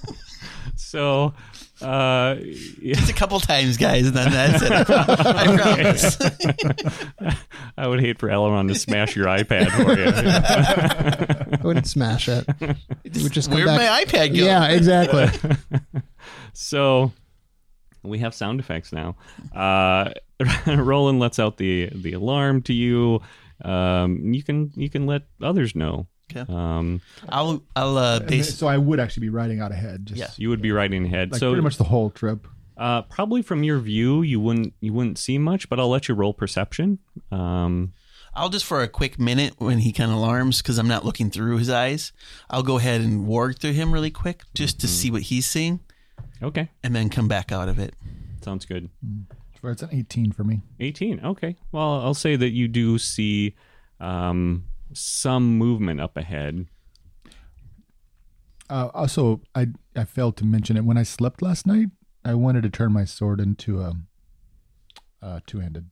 so, 0.76 1.34
uh, 1.82 2.36
yeah, 2.40 2.94
Just 2.94 3.10
a 3.10 3.14
couple 3.14 3.40
times, 3.40 3.76
guys, 3.76 4.06
and 4.06 4.16
then 4.16 4.30
that's 4.30 4.62
it. 4.62 4.70
I 4.70 5.56
promise. 5.56 7.36
I 7.76 7.86
would 7.86 8.00
hate 8.00 8.18
for 8.18 8.28
Elrond 8.28 8.68
to 8.68 8.74
smash 8.76 9.16
your 9.16 9.26
iPad 9.26 9.70
for 9.70 9.98
you. 9.98 11.58
I 11.58 11.62
wouldn't 11.62 11.86
smash 11.86 12.28
it. 12.28 12.46
It 13.04 13.22
would 13.22 13.32
just 13.32 13.48
come 13.48 13.56
Where'd 13.56 13.66
back. 13.66 13.78
my 13.78 14.04
iPad 14.04 14.36
go? 14.36 14.44
Yeah, 14.44 14.68
exactly. 14.68 15.28
so 16.52 17.12
we 18.02 18.18
have 18.18 18.34
sound 18.34 18.60
effects 18.60 18.92
now. 18.92 19.16
Uh, 19.54 20.10
Roland 20.66 21.18
lets 21.20 21.38
out 21.38 21.56
the 21.56 21.90
the 21.94 22.12
alarm 22.12 22.62
to 22.62 22.72
you. 22.72 23.20
Um, 23.64 24.32
you 24.34 24.42
can 24.42 24.72
you 24.76 24.88
can 24.90 25.06
let 25.06 25.22
others 25.42 25.74
know. 25.74 26.06
Okay. 26.32 26.50
Um, 26.52 27.00
I'll 27.28 27.62
I'll 27.74 27.98
uh, 27.98 28.20
base. 28.20 28.54
so 28.56 28.68
I 28.68 28.78
would 28.78 29.00
actually 29.00 29.22
be 29.22 29.30
riding 29.30 29.60
out 29.60 29.72
ahead. 29.72 30.06
Just 30.06 30.18
Yeah. 30.20 30.28
you 30.36 30.48
would 30.48 30.62
be 30.62 30.70
riding 30.72 31.04
ahead. 31.06 31.32
like 31.32 31.40
so 31.40 31.50
pretty 31.50 31.62
much 31.64 31.76
the 31.76 31.84
whole 31.84 32.10
trip. 32.10 32.46
uh, 32.76 33.02
probably 33.02 33.42
from 33.42 33.62
your 33.64 33.80
view, 33.80 34.22
you 34.22 34.38
wouldn't 34.40 34.74
you 34.80 34.92
wouldn't 34.92 35.18
see 35.18 35.38
much, 35.38 35.68
but 35.68 35.80
I'll 35.80 35.88
let 35.90 36.08
you 36.08 36.14
roll 36.14 36.32
perception. 36.32 36.98
Um, 37.32 37.92
I'll 38.32 38.48
just 38.48 38.64
for 38.64 38.80
a 38.80 38.86
quick 38.86 39.18
minute 39.18 39.54
when 39.58 39.78
he 39.80 39.92
kind 39.92 40.12
of 40.12 40.16
alarms 40.18 40.62
because 40.62 40.78
I'm 40.78 40.86
not 40.86 41.04
looking 41.04 41.30
through 41.30 41.56
his 41.58 41.68
eyes. 41.68 42.12
I'll 42.48 42.62
go 42.62 42.78
ahead 42.78 43.00
and 43.00 43.26
warg 43.26 43.58
through 43.58 43.72
him 43.72 43.92
really 43.92 44.12
quick 44.12 44.44
just 44.54 44.80
to 44.82 44.86
see 44.86 45.10
what 45.10 45.22
he's 45.22 45.46
seeing, 45.50 45.80
okay, 46.40 46.68
and 46.84 46.94
then 46.94 47.08
come 47.10 47.26
back 47.26 47.50
out 47.50 47.68
of 47.68 47.80
it. 47.80 47.92
sounds 48.40 48.64
good. 48.66 48.88
Where 49.02 49.39
it's 49.68 49.82
an 49.82 49.90
18 49.92 50.32
for 50.32 50.44
me. 50.44 50.62
18. 50.80 51.20
Okay. 51.24 51.56
Well, 51.72 52.00
I'll 52.00 52.14
say 52.14 52.36
that 52.36 52.50
you 52.50 52.66
do 52.68 52.98
see 52.98 53.54
um, 54.00 54.64
some 54.92 55.58
movement 55.58 56.00
up 56.00 56.16
ahead. 56.16 56.66
Uh, 58.68 58.88
also, 58.94 59.42
I 59.54 59.68
I 59.96 60.04
failed 60.04 60.36
to 60.38 60.44
mention 60.44 60.76
it 60.76 60.84
when 60.84 60.96
I 60.96 61.02
slept 61.02 61.42
last 61.42 61.66
night. 61.66 61.88
I 62.24 62.34
wanted 62.34 62.62
to 62.62 62.70
turn 62.70 62.92
my 62.92 63.04
sword 63.04 63.40
into 63.40 63.80
a, 63.80 63.94
uh 65.20 65.40
two-handed. 65.46 65.86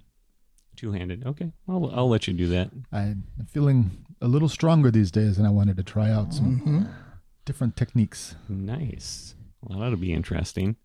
Two 0.77 0.93
handed. 0.93 1.27
Okay. 1.27 1.53
I'll, 1.69 1.91
I'll 1.93 2.09
let 2.09 2.29
you 2.29 2.35
do 2.35 2.47
that. 2.49 2.71
I'm 2.93 3.25
feeling 3.49 4.05
a 4.21 4.29
little 4.29 4.49
stronger 4.49 4.91
these 4.93 5.11
days, 5.11 5.37
and 5.37 5.47
I 5.47 5.51
wanted 5.51 5.77
to 5.79 5.83
try 5.83 6.11
out 6.11 6.33
some 6.33 6.89
different 7.45 7.77
techniques. 7.77 8.37
Nice. 8.49 9.35
Well, 9.61 9.81
that'll 9.81 9.97
be 9.97 10.13
interesting. 10.13 10.77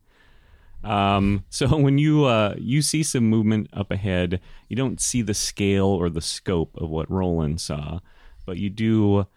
Um, 0.84 1.46
so 1.50 1.78
when 1.78 1.98
you 1.98 2.26
uh, 2.26 2.56
you 2.58 2.82
see 2.82 3.04
some 3.04 3.30
movement 3.30 3.70
up 3.74 3.92
ahead, 3.92 4.40
you 4.70 4.76
don't 4.76 5.02
see 5.02 5.22
the 5.22 5.34
scale 5.34 5.88
or 5.88 6.10
the 6.10 6.22
scope 6.22 6.76
of 6.78 6.90
what 6.90 7.10
Roland 7.10 7.62
saw, 7.62 8.00
but 8.46 8.58
you 8.58 8.70
do 8.70 9.28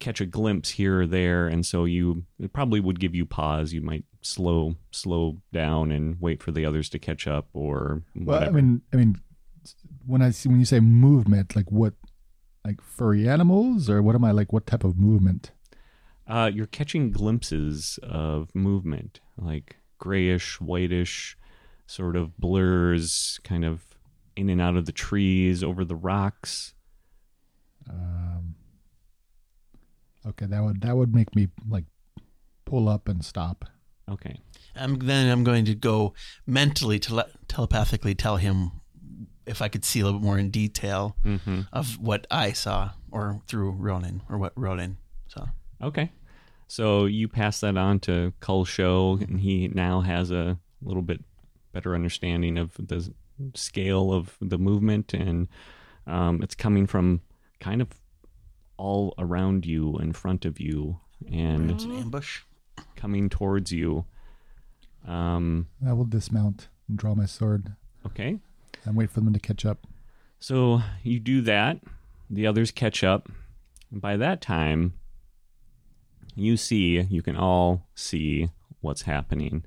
catch 0.00 0.20
a 0.20 0.26
glimpse 0.26 0.70
here 0.70 1.02
or 1.02 1.06
there, 1.06 1.46
and 1.46 1.64
so 1.64 1.84
you 1.84 2.24
it 2.38 2.52
probably 2.52 2.80
would 2.80 3.00
give 3.00 3.14
you 3.14 3.24
pause. 3.24 3.72
You 3.72 3.80
might 3.80 4.04
slow 4.22 4.76
slow 4.90 5.38
down 5.52 5.92
and 5.92 6.20
wait 6.20 6.42
for 6.42 6.50
the 6.50 6.64
others 6.64 6.88
to 6.90 6.98
catch 6.98 7.26
up, 7.26 7.48
or 7.52 8.02
Well. 8.14 8.42
I 8.42 8.50
mean, 8.50 8.82
I 8.92 8.96
mean, 8.96 9.20
when 10.06 10.22
I 10.22 10.30
see 10.30 10.48
when 10.48 10.58
you 10.58 10.64
say 10.64 10.80
movement, 10.80 11.54
like 11.54 11.70
what, 11.70 11.94
like 12.64 12.80
furry 12.80 13.28
animals, 13.28 13.88
or 13.88 14.02
what 14.02 14.14
am 14.14 14.24
I 14.24 14.32
like? 14.32 14.52
What 14.52 14.66
type 14.66 14.84
of 14.84 14.98
movement? 14.98 15.52
Uh, 16.26 16.50
you're 16.52 16.66
catching 16.66 17.10
glimpses 17.10 17.98
of 18.02 18.54
movement, 18.54 19.20
like 19.38 19.76
grayish, 19.98 20.60
whitish, 20.60 21.36
sort 21.86 22.16
of 22.16 22.36
blurs, 22.38 23.40
kind 23.44 23.64
of 23.64 23.82
in 24.36 24.48
and 24.48 24.60
out 24.60 24.76
of 24.76 24.86
the 24.86 24.92
trees, 24.92 25.64
over 25.64 25.84
the 25.84 25.96
rocks. 25.96 26.74
Um, 27.88 28.54
okay, 30.26 30.46
that 30.46 30.62
would 30.62 30.80
that 30.82 30.96
would 30.96 31.14
make 31.14 31.34
me 31.34 31.48
like 31.68 31.84
pull 32.64 32.88
up 32.88 33.08
and 33.08 33.24
stop. 33.24 33.64
Okay. 34.10 34.40
I'm, 34.74 34.98
then 35.00 35.30
I'm 35.30 35.44
going 35.44 35.64
to 35.66 35.74
go 35.74 36.14
mentally 36.46 36.98
tele- 36.98 37.28
telepathically 37.48 38.14
tell 38.14 38.36
him 38.36 38.70
if 39.46 39.60
I 39.60 39.68
could 39.68 39.84
see 39.84 40.00
a 40.00 40.04
little 40.04 40.20
bit 40.20 40.24
more 40.24 40.38
in 40.38 40.50
detail 40.50 41.16
hmm 41.22 41.62
of 41.72 41.98
what 41.98 42.26
I 42.30 42.52
saw 42.52 42.90
or 43.10 43.40
through 43.48 43.72
Ronan 43.72 44.22
or 44.28 44.38
what 44.38 44.52
Ronan 44.56 44.98
saw. 45.26 45.48
Okay. 45.82 46.10
So 46.68 47.06
you 47.06 47.28
pass 47.28 47.60
that 47.60 47.76
on 47.76 47.98
to 48.00 48.32
Kulsho, 48.40 49.20
and 49.26 49.40
he 49.40 49.68
now 49.68 50.02
has 50.02 50.30
a 50.30 50.58
little 50.82 51.02
bit 51.02 51.24
better 51.72 51.94
understanding 51.94 52.58
of 52.58 52.74
the 52.78 53.10
scale 53.54 54.12
of 54.12 54.36
the 54.40 54.58
movement, 54.58 55.14
and 55.14 55.48
um, 56.06 56.42
it's 56.42 56.54
coming 56.54 56.86
from 56.86 57.22
kind 57.58 57.80
of 57.80 57.88
all 58.76 59.14
around 59.18 59.66
you, 59.66 59.96
in 59.98 60.12
front 60.12 60.44
of 60.44 60.60
you, 60.60 61.00
and 61.32 61.70
It's 61.70 61.84
an 61.84 61.96
ambush. 61.96 62.40
coming 62.96 63.28
towards 63.28 63.72
you. 63.72 64.04
Um, 65.06 65.68
I 65.86 65.92
will 65.94 66.04
dismount 66.04 66.68
and 66.86 66.98
draw 66.98 67.14
my 67.14 67.26
sword 67.26 67.72
okay. 68.06 68.38
and 68.84 68.94
wait 68.94 69.10
for 69.10 69.20
them 69.20 69.32
to 69.32 69.40
catch 69.40 69.64
up. 69.64 69.86
So 70.38 70.82
you 71.02 71.18
do 71.18 71.40
that. 71.42 71.80
The 72.30 72.46
others 72.46 72.70
catch 72.70 73.02
up. 73.02 73.28
And 73.90 74.00
by 74.00 74.16
that 74.18 74.40
time, 74.40 74.92
you 76.44 76.56
see, 76.56 77.00
you 77.00 77.22
can 77.22 77.36
all 77.36 77.88
see 77.94 78.50
what's 78.80 79.02
happening. 79.02 79.64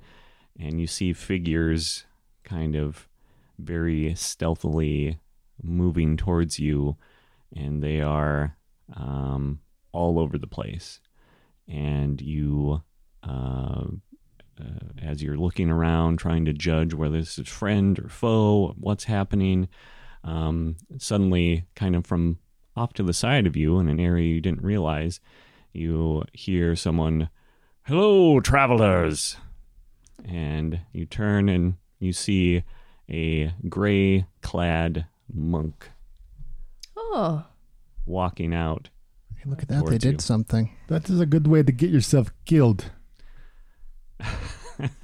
And 0.60 0.79
you 0.79 0.88
see 0.88 1.13
figures 1.13 2.05
kind 2.43 2.75
of 2.75 3.07
very 3.57 4.13
stealthily 4.15 5.19
moving 5.62 6.17
towards 6.17 6.60
you. 6.60 6.97
And 7.55 7.84
they 7.84 8.01
are 8.01 8.57
um, 8.95 9.60
all 9.91 10.19
over 10.19 10.38
the 10.38 10.47
place. 10.47 10.99
And 11.67 12.21
you, 12.21 12.81
uh, 13.23 13.86
uh, 14.60 14.88
as 15.01 15.23
you're 15.23 15.38
looking 15.38 15.69
around, 15.69 16.17
trying 16.17 16.45
to 16.45 16.53
judge 16.53 16.93
whether 16.93 17.17
this 17.17 17.39
is 17.39 17.47
friend 17.47 17.97
or 17.99 18.10
foe, 18.10 18.75
what's 18.77 19.05
happening, 19.05 19.67
um, 20.23 20.75
suddenly, 20.97 21.65
kind 21.75 21.95
of 21.95 22.05
from 22.05 22.39
off 22.75 22.93
to 22.93 23.03
the 23.03 23.13
side 23.13 23.47
of 23.47 23.55
you 23.55 23.79
in 23.79 23.89
an 23.89 23.99
area 23.99 24.27
you 24.27 24.41
didn't 24.41 24.63
realize, 24.63 25.19
you 25.73 26.23
hear 26.34 26.75
someone, 26.75 27.29
Hello, 27.84 28.39
travelers! 28.39 29.38
And 30.24 30.82
you 30.93 31.05
turn 31.05 31.49
and 31.49 31.76
you 31.99 32.13
see 32.13 32.63
a 33.09 33.53
gray 33.67 34.26
clad 34.41 35.05
monk 35.34 35.89
Oh, 36.95 37.45
walking 38.05 38.53
out. 38.53 38.89
Hey, 39.36 39.49
look 39.49 39.61
at 39.63 39.67
that. 39.69 39.76
They 39.76 39.80
Towards 39.82 39.97
did 40.03 40.11
you. 40.13 40.19
something. 40.19 40.76
That 40.88 41.09
is 41.09 41.19
a 41.19 41.26
good 41.26 41.47
way 41.47 41.63
to 41.63 41.72
get 41.72 41.89
yourself 41.89 42.32
killed. 42.45 42.91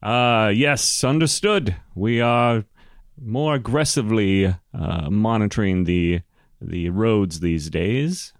Uh, 0.00 0.52
yes, 0.54 1.02
understood. 1.02 1.74
We 1.96 2.20
are 2.20 2.64
more 3.20 3.54
aggressively 3.56 4.46
uh, 4.72 5.10
monitoring 5.10 5.84
the 5.84 6.20
the 6.60 6.90
roads 6.90 7.40
these 7.40 7.68
days. 7.68 8.32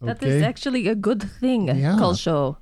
That 0.00 0.22
is 0.22 0.36
Okay. 0.36 0.44
actually 0.44 0.88
a 0.88 0.94
good 0.94 1.22
thing, 1.22 1.68
Yeah. 1.68 1.96
Kulsho. 1.98 2.56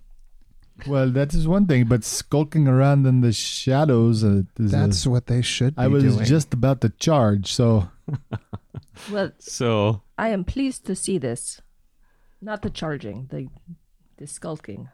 Well, 0.86 1.10
that 1.10 1.34
is 1.34 1.46
one 1.48 1.66
thing, 1.66 1.86
but 1.86 2.04
skulking 2.04 2.68
around 2.68 3.04
in 3.06 3.20
the 3.20 3.32
shadows 3.32 4.22
uh, 4.24 4.42
is. 4.58 4.70
That's 4.70 5.06
uh, 5.06 5.10
what 5.10 5.26
they 5.26 5.42
should 5.42 5.74
be 5.74 5.82
I 5.82 5.88
was 5.88 6.02
doing. 6.04 6.24
just 6.24 6.54
about 6.54 6.80
to 6.82 6.88
charge, 6.90 7.52
so 7.52 7.88
Well, 9.12 9.32
So 9.38 10.02
I 10.16 10.28
am 10.28 10.44
pleased 10.44 10.84
to 10.86 10.94
see 10.94 11.18
this. 11.18 11.60
Not 12.40 12.62
the 12.62 12.70
charging, 12.70 13.26
the 13.30 13.48
the 14.18 14.26
skulking. 14.26 14.88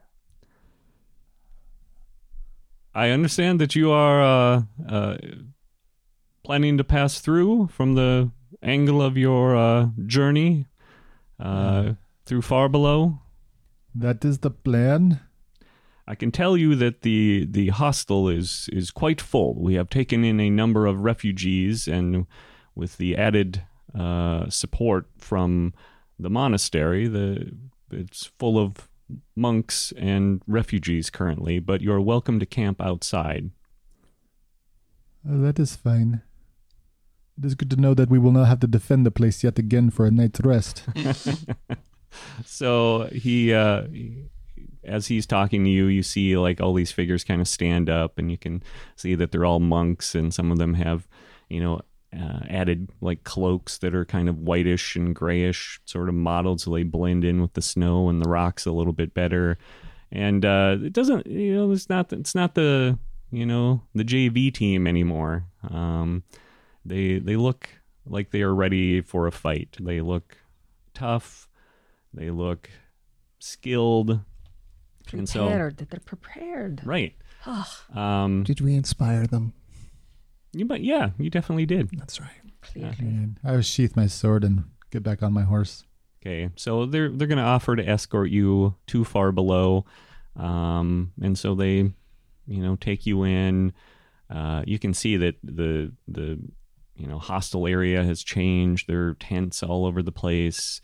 I 2.94 3.10
understand 3.10 3.60
that 3.60 3.74
you 3.74 3.90
are 3.90 4.22
uh, 4.22 4.62
uh, 4.88 5.16
planning 6.44 6.78
to 6.78 6.84
pass 6.84 7.20
through 7.20 7.68
from 7.68 7.94
the 7.94 8.30
angle 8.62 9.02
of 9.02 9.16
your 9.18 9.56
uh, 9.56 9.88
journey 10.06 10.66
uh, 11.40 11.94
through 12.26 12.42
far 12.42 12.68
below. 12.68 13.20
that 13.94 14.24
is 14.24 14.38
the 14.38 14.50
plan. 14.50 15.20
I 16.06 16.14
can 16.14 16.30
tell 16.30 16.56
you 16.56 16.74
that 16.74 17.02
the 17.02 17.46
the 17.50 17.68
hostel 17.68 18.28
is 18.28 18.68
is 18.72 18.90
quite 18.90 19.20
full. 19.20 19.54
We 19.62 19.74
have 19.74 19.88
taken 19.88 20.24
in 20.24 20.38
a 20.40 20.50
number 20.50 20.86
of 20.86 21.00
refugees, 21.00 21.88
and 21.88 22.26
with 22.74 22.98
the 22.98 23.16
added 23.16 23.62
uh, 23.98 24.50
support 24.50 25.06
from 25.16 25.72
the 26.18 26.28
monastery, 26.28 27.08
the 27.08 27.52
it's 27.90 28.26
full 28.38 28.58
of 28.58 28.88
monks 29.36 29.92
and 29.96 30.42
refugees 30.46 31.08
currently. 31.10 31.58
But 31.58 31.80
you're 31.80 32.00
welcome 32.00 32.38
to 32.38 32.46
camp 32.46 32.80
outside. 32.82 33.50
Uh, 35.26 35.38
that 35.38 35.58
is 35.58 35.74
fine. 35.76 36.20
It 37.38 37.46
is 37.46 37.54
good 37.54 37.70
to 37.70 37.76
know 37.76 37.94
that 37.94 38.10
we 38.10 38.18
will 38.18 38.30
not 38.32 38.46
have 38.46 38.60
to 38.60 38.66
defend 38.66 39.06
the 39.06 39.10
place 39.10 39.42
yet 39.42 39.58
again 39.58 39.90
for 39.90 40.06
a 40.06 40.10
night's 40.10 40.40
rest. 40.40 40.84
So 42.44 43.08
he, 43.12 43.52
uh, 43.52 43.84
as 44.84 45.06
he's 45.06 45.26
talking 45.26 45.64
to 45.64 45.70
you, 45.70 45.86
you 45.86 46.02
see 46.02 46.36
like 46.36 46.60
all 46.60 46.74
these 46.74 46.92
figures 46.92 47.24
kind 47.24 47.40
of 47.40 47.48
stand 47.48 47.88
up, 47.88 48.18
and 48.18 48.30
you 48.30 48.38
can 48.38 48.62
see 48.96 49.14
that 49.14 49.32
they're 49.32 49.44
all 49.44 49.60
monks, 49.60 50.14
and 50.14 50.32
some 50.32 50.50
of 50.50 50.58
them 50.58 50.74
have, 50.74 51.08
you 51.48 51.60
know, 51.60 51.80
uh, 52.14 52.40
added 52.48 52.90
like 53.00 53.24
cloaks 53.24 53.78
that 53.78 53.94
are 53.94 54.04
kind 54.04 54.28
of 54.28 54.38
whitish 54.38 54.94
and 54.96 55.14
grayish, 55.14 55.80
sort 55.84 56.08
of 56.08 56.14
mottled, 56.14 56.60
so 56.60 56.70
they 56.70 56.82
blend 56.84 57.24
in 57.24 57.42
with 57.42 57.54
the 57.54 57.62
snow 57.62 58.08
and 58.08 58.24
the 58.24 58.28
rocks 58.28 58.66
a 58.66 58.72
little 58.72 58.92
bit 58.92 59.14
better. 59.14 59.58
And 60.12 60.44
uh, 60.44 60.76
it 60.80 60.92
doesn't, 60.92 61.26
you 61.26 61.54
know, 61.54 61.72
it's 61.72 61.88
not, 61.88 62.12
it's 62.12 62.34
not 62.34 62.54
the, 62.54 62.98
you 63.32 63.44
know, 63.44 63.82
the 63.94 64.04
JV 64.04 64.54
team 64.54 64.86
anymore. 64.86 65.46
Um, 65.68 66.22
they 66.84 67.18
they 67.18 67.36
look 67.36 67.68
like 68.06 68.30
they 68.30 68.42
are 68.42 68.54
ready 68.54 69.00
for 69.00 69.26
a 69.26 69.32
fight. 69.32 69.76
They 69.80 70.00
look 70.00 70.36
tough. 70.92 71.48
They 72.14 72.30
look 72.30 72.70
skilled. 73.38 74.20
And 75.12 75.28
so- 75.28 75.46
Prepared. 75.46 75.76
They're 75.90 76.00
prepared. 76.00 76.80
Right. 76.84 77.14
Um, 77.94 78.42
Did 78.44 78.60
we 78.62 78.74
inspire 78.74 79.26
them? 79.26 79.52
you, 80.52 80.64
but 80.64 80.80
yeah, 80.82 81.10
you 81.18 81.28
definitely 81.30 81.66
did. 81.66 81.90
That's 81.98 82.20
right. 82.20 82.30
Clearly. 82.62 82.96
and 83.00 83.38
I 83.44 83.52
will 83.52 83.60
sheath 83.60 83.96
my 83.96 84.06
sword 84.06 84.44
and 84.44 84.64
get 84.90 85.02
back 85.02 85.22
on 85.22 85.32
my 85.34 85.42
horse. 85.42 85.84
Okay, 86.22 86.48
so 86.56 86.86
they're 86.86 87.10
they're 87.10 87.28
going 87.28 87.36
to 87.36 87.44
offer 87.44 87.76
to 87.76 87.86
escort 87.86 88.30
you 88.30 88.74
to 88.86 89.04
far 89.04 89.30
below, 89.32 89.84
um, 90.36 91.12
and 91.20 91.36
so 91.38 91.54
they, 91.54 91.76
you 92.46 92.62
know, 92.62 92.76
take 92.76 93.04
you 93.04 93.24
in. 93.24 93.74
Uh, 94.30 94.62
you 94.66 94.78
can 94.78 94.94
see 94.94 95.18
that 95.18 95.34
the 95.44 95.92
the 96.08 96.38
you 96.96 97.06
know 97.06 97.18
hostile 97.18 97.66
area 97.66 98.02
has 98.02 98.22
changed. 98.22 98.88
There 98.88 99.08
are 99.08 99.14
tents 99.14 99.62
all 99.62 99.84
over 99.84 100.02
the 100.02 100.12
place, 100.12 100.80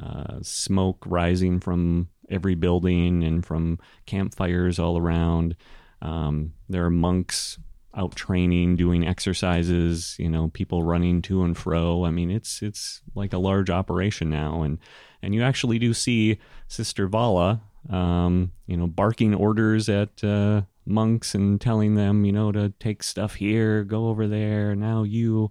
uh, 0.00 0.38
smoke 0.42 1.04
rising 1.06 1.60
from 1.60 2.08
every 2.30 2.54
building 2.54 3.22
and 3.22 3.44
from 3.44 3.78
campfires 4.06 4.78
all 4.78 4.96
around. 4.96 5.56
Um, 6.00 6.54
there 6.68 6.84
are 6.84 6.90
monks 6.90 7.58
out 7.94 8.16
training, 8.16 8.76
doing 8.76 9.06
exercises. 9.06 10.16
You 10.18 10.30
know, 10.30 10.48
people 10.48 10.82
running 10.82 11.22
to 11.22 11.42
and 11.42 11.56
fro. 11.56 12.04
I 12.04 12.10
mean, 12.10 12.30
it's 12.30 12.62
it's 12.62 13.02
like 13.14 13.32
a 13.32 13.38
large 13.38 13.70
operation 13.70 14.30
now, 14.30 14.62
and 14.62 14.78
and 15.22 15.34
you 15.34 15.42
actually 15.42 15.78
do 15.78 15.94
see 15.94 16.38
Sister 16.68 17.06
Vala, 17.06 17.60
um, 17.90 18.52
you 18.66 18.76
know, 18.76 18.86
barking 18.86 19.34
orders 19.34 19.88
at 19.88 20.24
uh, 20.24 20.62
monks 20.86 21.34
and 21.34 21.60
telling 21.60 21.94
them, 21.94 22.24
you 22.24 22.32
know, 22.32 22.50
to 22.50 22.72
take 22.80 23.02
stuff 23.02 23.34
here, 23.34 23.84
go 23.84 24.08
over 24.08 24.26
there. 24.26 24.74
Now 24.74 25.02
you, 25.02 25.50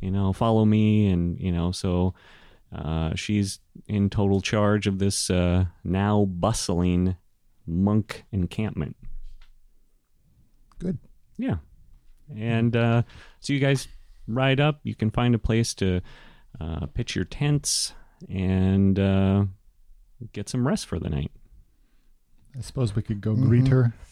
you 0.00 0.10
know, 0.10 0.32
follow 0.32 0.64
me, 0.64 1.08
and 1.08 1.38
you 1.38 1.52
know, 1.52 1.72
so. 1.72 2.14
Uh, 2.72 3.14
she's 3.14 3.60
in 3.86 4.10
total 4.10 4.40
charge 4.40 4.86
of 4.86 4.98
this 4.98 5.28
uh, 5.30 5.66
now 5.82 6.24
bustling 6.24 7.16
monk 7.66 8.24
encampment. 8.32 8.96
Good. 10.78 10.98
Yeah. 11.36 11.56
And 12.34 12.76
uh, 12.76 13.02
so 13.40 13.52
you 13.52 13.58
guys 13.58 13.88
ride 14.26 14.60
up. 14.60 14.80
You 14.84 14.94
can 14.94 15.10
find 15.10 15.34
a 15.34 15.38
place 15.38 15.74
to 15.74 16.00
uh, 16.60 16.86
pitch 16.86 17.16
your 17.16 17.24
tents 17.24 17.92
and 18.28 18.98
uh, 18.98 19.44
get 20.32 20.48
some 20.48 20.66
rest 20.66 20.86
for 20.86 20.98
the 20.98 21.08
night. 21.08 21.32
I 22.56 22.60
suppose 22.60 22.94
we 22.94 23.02
could 23.02 23.20
go 23.20 23.34
greet 23.34 23.68
her. 23.68 23.94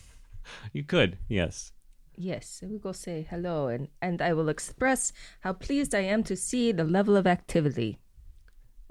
You 0.73 0.83
could, 0.83 1.19
yes. 1.29 1.73
Yes, 2.17 2.63
we 2.67 2.79
go 2.79 2.93
say 2.93 3.27
hello, 3.29 3.69
and, 3.69 3.89
and 4.01 4.23
I 4.23 4.33
will 4.33 4.49
express 4.49 5.13
how 5.41 5.53
pleased 5.53 5.95
I 5.95 6.01
am 6.01 6.23
to 6.25 6.37
see 6.37 6.73
the 6.73 6.85
level 6.85 7.19
of 7.19 7.27
activity. 7.27 7.99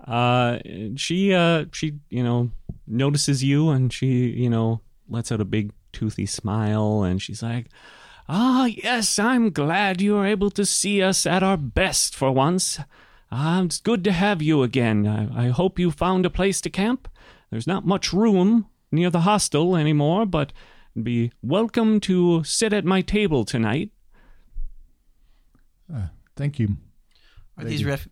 Uh, 0.06 0.60
she, 0.95 1.34
uh, 1.34 1.66
she, 1.72 1.93
you 2.10 2.24
know, 2.24 2.52
notices 2.86 3.43
you 3.43 3.70
and 3.70 3.91
she, 3.91 4.28
you 4.30 4.50
know, 4.50 4.82
lets 5.10 5.32
out 5.32 5.41
a 5.41 5.45
big 5.45 5.72
toothy 5.91 6.26
smile 6.26 7.04
and 7.04 7.22
she's 7.22 7.41
like, 7.41 7.68
Ah, 8.30 8.66
yes, 8.66 9.18
I'm 9.18 9.52
glad 9.52 10.02
you 10.02 10.18
are 10.18 10.26
able 10.26 10.52
to 10.52 10.66
see 10.66 11.02
us 11.02 11.26
at 11.26 11.43
our 11.43 11.56
best 11.58 12.14
for 12.16 12.32
once. 12.32 12.80
Ah, 13.32 13.64
it's 13.64 13.80
good 13.80 14.04
to 14.04 14.12
have 14.12 14.41
you 14.41 14.64
again. 14.64 15.08
I, 15.08 15.45
I 15.45 15.50
hope 15.50 15.80
you 15.80 15.91
found 15.91 16.26
a 16.26 16.30
place 16.30 16.60
to 16.62 16.70
camp. 16.70 17.08
There's 17.50 17.68
not 17.68 17.86
much 17.86 18.12
room 18.12 18.68
near 18.91 19.10
the 19.10 19.22
hostel 19.22 19.76
anymore, 19.78 20.26
but 20.26 20.52
be 21.02 21.32
welcome 21.41 22.00
to 22.02 22.43
sit 22.43 22.74
at 22.74 22.84
my 22.84 23.02
table 23.02 23.45
tonight. 23.45 23.91
Uh, 25.93 26.08
thank 26.36 26.60
you. 26.60 26.78
Are 27.58 27.64
these 27.64 27.86
ref- 27.86 28.10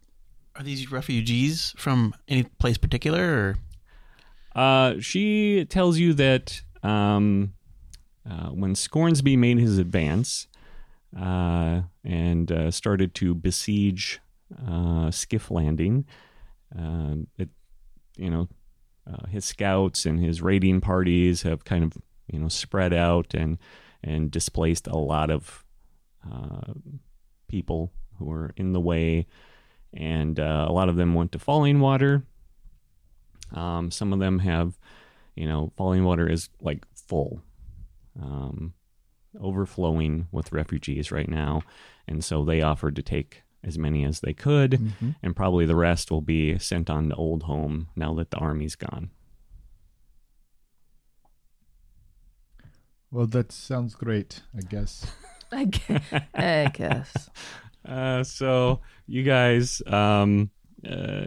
are 0.56 0.64
these 0.64 0.91
refugees 0.91 1.74
from 1.78 2.14
any 2.28 2.43
place 2.43 2.78
particular, 2.78 3.24
or? 3.24 3.56
Uh, 4.56 4.95
she 4.99 5.66
tells 5.66 5.97
you 5.97 6.14
that 6.14 6.62
um, 6.82 7.53
uh, 8.30 8.49
when 8.49 8.74
Scornsby 8.74 9.38
made 9.38 9.60
his 9.60 9.78
advance 9.78 10.47
uh, 11.20 11.82
and 12.03 12.51
uh, 12.51 12.72
started 12.72 13.14
to 13.16 13.36
besiege 13.36 14.22
uh, 14.68 15.12
Skiff 15.12 15.51
Landing, 15.51 16.06
um, 16.78 17.28
it, 17.38 17.49
you 18.16 18.30
know, 18.30 18.47
uh, 19.12 19.28
his 19.28 19.45
scouts 19.45 20.06
and 20.06 20.20
his 20.20 20.41
raiding 20.41 20.82
parties 20.82 21.43
have 21.43 21.66
kind 21.66 21.84
of, 21.84 21.93
you 22.28 22.39
know, 22.39 22.47
spread 22.47 22.93
out 22.93 23.34
and 23.34 23.58
and 24.03 24.32
displaced 24.32 24.88
a 24.88 24.97
lot 24.97 25.32
of 25.32 25.66
uh, 26.32 26.74
people 27.47 27.91
who 28.18 28.26
were 28.26 28.53
in 28.56 28.72
the 28.72 28.80
way, 28.80 29.26
and 29.96 30.39
uh, 30.39 30.66
a 30.68 30.72
lot 30.72 30.89
of 30.89 30.96
them 30.98 31.14
went 31.14 31.32
to 31.32 31.39
Falling 31.39 31.80
Water. 31.80 32.24
Um, 33.54 33.89
some 33.91 34.12
of 34.14 34.20
them 34.20 34.39
have, 34.39 34.78
you 35.36 35.48
know, 35.48 35.72
falling 35.78 36.04
water 36.04 36.28
is 36.30 36.50
like 36.60 36.84
full, 36.93 37.41
um, 38.22 38.74
overflowing 39.39 40.28
with 40.32 40.52
refugees 40.52 41.12
right 41.12 41.30
now. 41.30 41.62
And 42.08 42.24
so 42.24 42.43
they 42.43 42.62
offered 42.62 42.96
to 42.98 43.02
take 43.04 43.43
as 43.64 43.78
many 43.78 44.04
as 44.06 44.20
they 44.20 44.34
could, 44.34 44.72
Mm-hmm. 44.72 45.10
and 45.24 45.36
probably 45.36 45.66
the 45.66 45.76
rest 45.76 46.12
will 46.12 46.22
be 46.22 46.58
sent 46.60 46.89
on 46.89 47.10
to 47.10 47.16
Old 47.16 47.43
Home 47.43 47.88
now 47.96 48.14
that 48.16 48.30
the 48.32 48.38
army's 48.38 48.76
gone. 48.76 49.10
Well, 53.12 53.28
that 53.28 53.52
sounds 53.52 53.96
great, 53.96 54.41
I 54.56 54.62
guess. 54.62 55.06
I 55.52 55.66
guess. 55.66 56.02
I 56.34 56.72
guess. 56.74 57.30
Uh, 57.88 58.24
so 58.24 58.82
you 59.08 59.24
guys 59.24 59.82
um, 59.88 60.50
uh, 60.90 61.26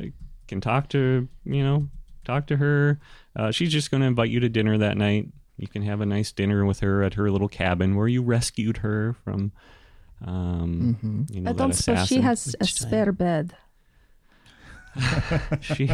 can 0.49 0.61
talk 0.61 0.89
to, 0.91 1.29
you 1.45 1.63
know, 1.63 1.89
talk 2.25 2.47
to 2.49 2.57
her. 2.57 2.99
Uh, 3.37 3.51
she's 3.51 3.71
just 3.73 3.91
going 3.91 4.01
to 4.01 4.07
invite 4.07 4.31
you 4.31 4.41
to 4.41 4.49
dinner 4.49 4.77
that 4.79 4.97
night. 4.97 5.29
You 5.57 5.69
can 5.69 5.83
have 5.83 6.01
a 6.01 6.07
nice 6.07 6.33
dinner 6.33 6.65
with 6.65 6.81
her 6.81 7.03
at 7.03 7.15
her 7.15 7.31
little 7.31 7.49
cabin 7.49 7.97
where 7.97 8.09
you 8.09 8.23
rescued 8.23 8.79
her 8.79 9.15
from, 9.25 9.53
um, 10.25 10.97
Mm-hmm. 11.03 11.35
you 11.35 11.41
know, 11.41 11.51
I 11.51 11.53
that 11.53 11.59
don't 11.59 11.73
suppose 11.73 12.07
she 12.09 12.21
has 12.21 12.47
a 12.55 12.59
Which 12.61 12.79
time? 12.81 12.89
spare 12.89 13.13
bed. 13.13 13.57
she 15.61 15.91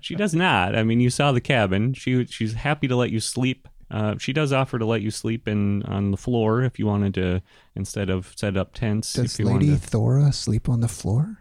she 0.00 0.14
does 0.14 0.34
not. 0.34 0.74
I 0.76 0.82
mean, 0.82 1.00
you 1.00 1.10
saw 1.10 1.32
the 1.32 1.40
cabin. 1.40 1.94
She 1.94 2.24
she's 2.26 2.54
happy 2.54 2.88
to 2.88 2.96
let 2.96 3.10
you 3.10 3.20
sleep. 3.20 3.68
Uh, 3.90 4.16
she 4.18 4.32
does 4.32 4.52
offer 4.52 4.78
to 4.78 4.84
let 4.84 5.00
you 5.02 5.10
sleep 5.10 5.48
in 5.48 5.82
on 5.84 6.10
the 6.10 6.16
floor 6.16 6.62
if 6.62 6.78
you 6.78 6.86
wanted 6.86 7.14
to 7.14 7.40
instead 7.74 8.10
of 8.10 8.32
set 8.36 8.56
up 8.56 8.74
tents. 8.74 9.14
Does 9.14 9.32
if 9.34 9.38
you 9.40 9.46
Lady 9.46 9.68
wanted 9.70 9.82
to. 9.82 9.88
Thora 9.88 10.32
sleep 10.32 10.68
on 10.68 10.80
the 10.80 10.88
floor? 10.88 11.38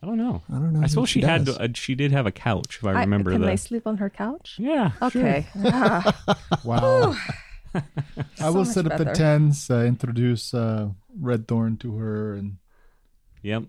I 0.00 0.06
don't 0.06 0.16
know. 0.18 0.42
I 0.48 0.52
don't 0.54 0.72
know. 0.72 0.82
I 0.82 0.86
suppose 0.86 1.08
she, 1.08 1.20
had. 1.22 1.44
does. 1.46 1.58
Uh, 1.58 1.68
she 1.74 1.96
did 1.96 2.12
have 2.12 2.26
a 2.26 2.30
couch, 2.30 2.78
if 2.80 2.84
I 2.84 2.92
I- 2.92 3.00
remember 3.00 3.32
can 3.32 3.40
that. 3.40 3.46
they 3.48 3.56
sleep 3.56 3.86
on 3.86 3.96
her 3.96 4.08
couch? 4.08 4.54
yeah. 4.58 4.92
sure. 5.10 5.22
Okay. 5.22 5.46
Ah, 5.64 6.38
Wow. 6.64 7.16
I 8.40 8.50
will 8.50 8.64
much 8.64 8.68
set 8.68 8.90
up 8.90 8.96
the 8.96 9.12
tents, 9.12 9.68
uh, 9.70 9.80
introduce 9.84 10.54
uh, 10.54 10.90
Red 11.20 11.46
Thorn 11.48 11.76
to 11.78 11.96
her, 11.98 12.34
and 12.34 12.56
Yep. 13.42 13.64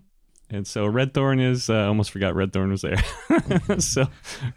And 0.52 0.66
so 0.66 0.86
Red 0.86 1.14
Thorn 1.14 1.38
is. 1.38 1.70
Uh, 1.70 1.74
I 1.74 1.84
almost 1.86 2.10
forgot 2.10 2.34
Red 2.34 2.52
Thorn 2.52 2.70
was 2.70 2.82
there. 2.82 3.02
so 3.78 4.06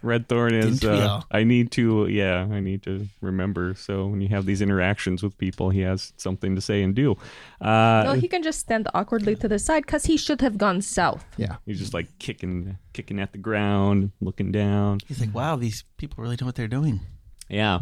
Red 0.02 0.28
Thorn 0.28 0.52
is, 0.52 0.84
uh, 0.84 1.22
I 1.30 1.44
need 1.44 1.70
to. 1.72 2.08
Yeah, 2.08 2.48
I 2.50 2.60
need 2.60 2.82
to 2.82 3.08
remember. 3.20 3.74
So 3.74 4.06
when 4.06 4.20
you 4.20 4.28
have 4.28 4.44
these 4.44 4.60
interactions 4.60 5.22
with 5.22 5.38
people, 5.38 5.70
he 5.70 5.80
has 5.80 6.12
something 6.16 6.56
to 6.56 6.60
say 6.60 6.82
and 6.82 6.94
do. 6.94 7.16
Uh, 7.60 8.02
no, 8.06 8.12
he 8.14 8.26
can 8.26 8.42
just 8.42 8.58
stand 8.58 8.88
awkwardly 8.92 9.36
to 9.36 9.46
the 9.46 9.58
side 9.58 9.86
because 9.86 10.04
he 10.04 10.16
should 10.16 10.40
have 10.40 10.58
gone 10.58 10.82
south. 10.82 11.24
Yeah. 11.36 11.56
he's 11.64 11.78
just 11.78 11.94
like 11.94 12.18
kicking, 12.18 12.76
kicking 12.92 13.20
at 13.20 13.32
the 13.32 13.38
ground, 13.38 14.10
looking 14.20 14.50
down. 14.50 14.98
He's 15.06 15.20
like, 15.20 15.34
wow, 15.34 15.54
these 15.56 15.84
people 15.96 16.22
really 16.22 16.36
know 16.40 16.46
what 16.46 16.56
they're 16.56 16.66
doing. 16.66 17.00
Yeah. 17.48 17.80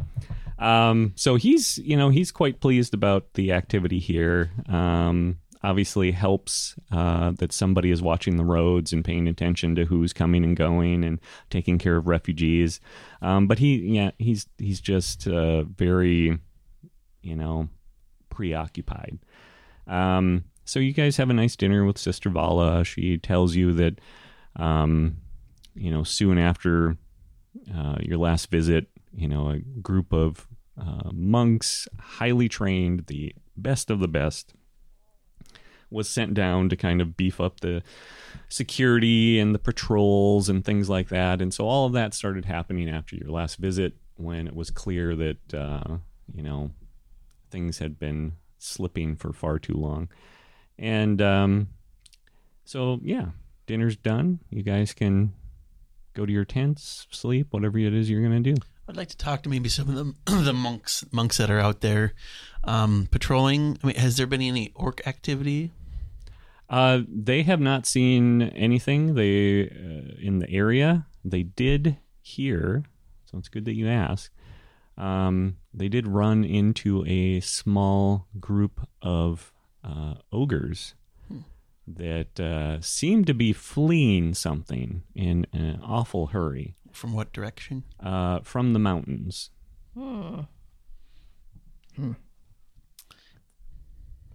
Um, 0.58 1.12
so 1.16 1.36
he's, 1.36 1.78
you 1.78 1.96
know, 1.96 2.10
he's 2.10 2.30
quite 2.30 2.60
pleased 2.60 2.94
about 2.94 3.32
the 3.34 3.52
activity 3.52 3.98
here. 3.98 4.50
Um, 4.68 5.38
obviously 5.62 6.10
helps 6.10 6.74
uh, 6.90 7.32
that 7.38 7.52
somebody 7.52 7.90
is 7.90 8.02
watching 8.02 8.36
the 8.36 8.44
roads 8.44 8.92
and 8.92 9.04
paying 9.04 9.28
attention 9.28 9.74
to 9.76 9.84
who's 9.84 10.12
coming 10.12 10.44
and 10.44 10.56
going 10.56 11.04
and 11.04 11.20
taking 11.50 11.78
care 11.78 11.96
of 11.96 12.06
refugees. 12.06 12.80
Um, 13.20 13.46
but 13.46 13.58
he, 13.58 13.76
yeah, 13.76 14.10
he's 14.18 14.46
he's 14.58 14.80
just 14.80 15.26
uh, 15.26 15.62
very, 15.62 16.38
you 17.22 17.36
know, 17.36 17.68
preoccupied. 18.28 19.18
Um, 19.86 20.44
so 20.64 20.80
you 20.80 20.92
guys 20.92 21.16
have 21.16 21.30
a 21.30 21.34
nice 21.34 21.56
dinner 21.56 21.84
with 21.84 21.98
Sister 21.98 22.30
Vala. 22.30 22.84
She 22.84 23.18
tells 23.18 23.54
you 23.54 23.72
that, 23.74 24.00
um, 24.56 25.16
you 25.74 25.90
know, 25.90 26.02
soon 26.02 26.38
after 26.38 26.96
uh, 27.74 27.96
your 28.00 28.18
last 28.18 28.50
visit, 28.50 28.86
you 29.14 29.28
know, 29.28 29.50
a 29.50 29.58
group 29.58 30.12
of 30.12 30.46
uh, 30.80 31.10
monks, 31.12 31.88
highly 32.00 32.48
trained, 32.48 33.06
the 33.06 33.34
best 33.56 33.90
of 33.90 34.00
the 34.00 34.08
best, 34.08 34.54
was 35.92 36.08
sent 36.08 36.34
down 36.34 36.68
to 36.68 36.76
kind 36.76 37.00
of 37.00 37.16
beef 37.16 37.40
up 37.40 37.60
the 37.60 37.82
security 38.48 39.38
and 39.38 39.54
the 39.54 39.58
patrols 39.58 40.48
and 40.48 40.64
things 40.64 40.88
like 40.88 41.08
that. 41.08 41.40
And 41.40 41.52
so 41.52 41.66
all 41.66 41.86
of 41.86 41.92
that 41.92 42.14
started 42.14 42.44
happening 42.44 42.88
after 42.88 43.16
your 43.16 43.30
last 43.30 43.56
visit 43.56 43.94
when 44.16 44.46
it 44.46 44.54
was 44.54 44.70
clear 44.70 45.14
that, 45.16 45.54
uh, 45.54 45.96
you 46.34 46.42
know, 46.42 46.70
things 47.50 47.78
had 47.78 47.98
been 47.98 48.32
slipping 48.58 49.16
for 49.16 49.32
far 49.32 49.58
too 49.58 49.74
long. 49.74 50.08
And 50.78 51.20
um, 51.20 51.68
so, 52.64 53.00
yeah, 53.02 53.26
dinner's 53.66 53.96
done. 53.96 54.40
You 54.50 54.62
guys 54.62 54.92
can 54.92 55.32
go 56.14 56.26
to 56.26 56.32
your 56.32 56.44
tents, 56.44 57.06
sleep, 57.10 57.48
whatever 57.50 57.78
it 57.78 57.94
is 57.94 58.10
you're 58.10 58.26
going 58.26 58.42
to 58.42 58.54
do. 58.54 58.60
I'd 58.88 58.96
like 58.96 59.08
to 59.08 59.16
talk 59.16 59.42
to 59.42 59.48
maybe 59.48 59.68
some 59.68 59.88
of 59.88 59.94
the 59.94 60.14
the 60.42 60.52
monks 60.52 61.04
monks 61.12 61.38
that 61.38 61.50
are 61.50 61.60
out 61.60 61.80
there 61.80 62.14
um, 62.64 63.08
patrolling. 63.10 63.78
I 63.82 63.86
mean, 63.86 63.96
has 63.96 64.16
there 64.16 64.26
been 64.26 64.42
any 64.42 64.72
orc 64.74 65.06
activity? 65.06 65.70
Uh, 66.68 67.02
they 67.08 67.42
have 67.42 67.60
not 67.60 67.86
seen 67.86 68.42
anything. 68.42 69.14
They 69.14 69.64
uh, 69.68 70.14
in 70.20 70.38
the 70.38 70.48
area. 70.50 71.06
They 71.24 71.42
did 71.42 71.98
hear, 72.22 72.84
so 73.24 73.38
it's 73.38 73.48
good 73.48 73.64
that 73.66 73.74
you 73.74 73.88
asked. 73.88 74.30
Um, 74.96 75.56
they 75.74 75.88
did 75.88 76.06
run 76.08 76.44
into 76.44 77.04
a 77.06 77.40
small 77.40 78.26
group 78.40 78.86
of 79.00 79.52
uh, 79.84 80.14
ogres 80.32 80.94
that 81.86 82.38
uh, 82.38 82.80
seemed 82.80 83.26
to 83.26 83.34
be 83.34 83.52
fleeing 83.52 84.34
something 84.34 85.02
in 85.14 85.46
an 85.52 85.80
awful 85.82 86.28
hurry 86.28 86.76
From 86.92 87.12
what 87.12 87.32
direction? 87.32 87.82
uh, 88.00 88.40
from 88.40 88.72
the 88.72 88.78
mountains. 88.78 89.50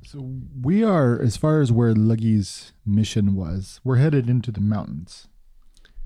So 0.08 0.32
we 0.62 0.84
are 0.84 1.22
as 1.22 1.36
far 1.38 1.60
as 1.62 1.72
where 1.72 1.94
Luggy's 1.94 2.72
mission 2.86 3.36
was. 3.36 3.82
We're 3.84 3.98
headed 3.98 4.30
into 4.30 4.52
the 4.52 4.62
mountains. 4.62 5.28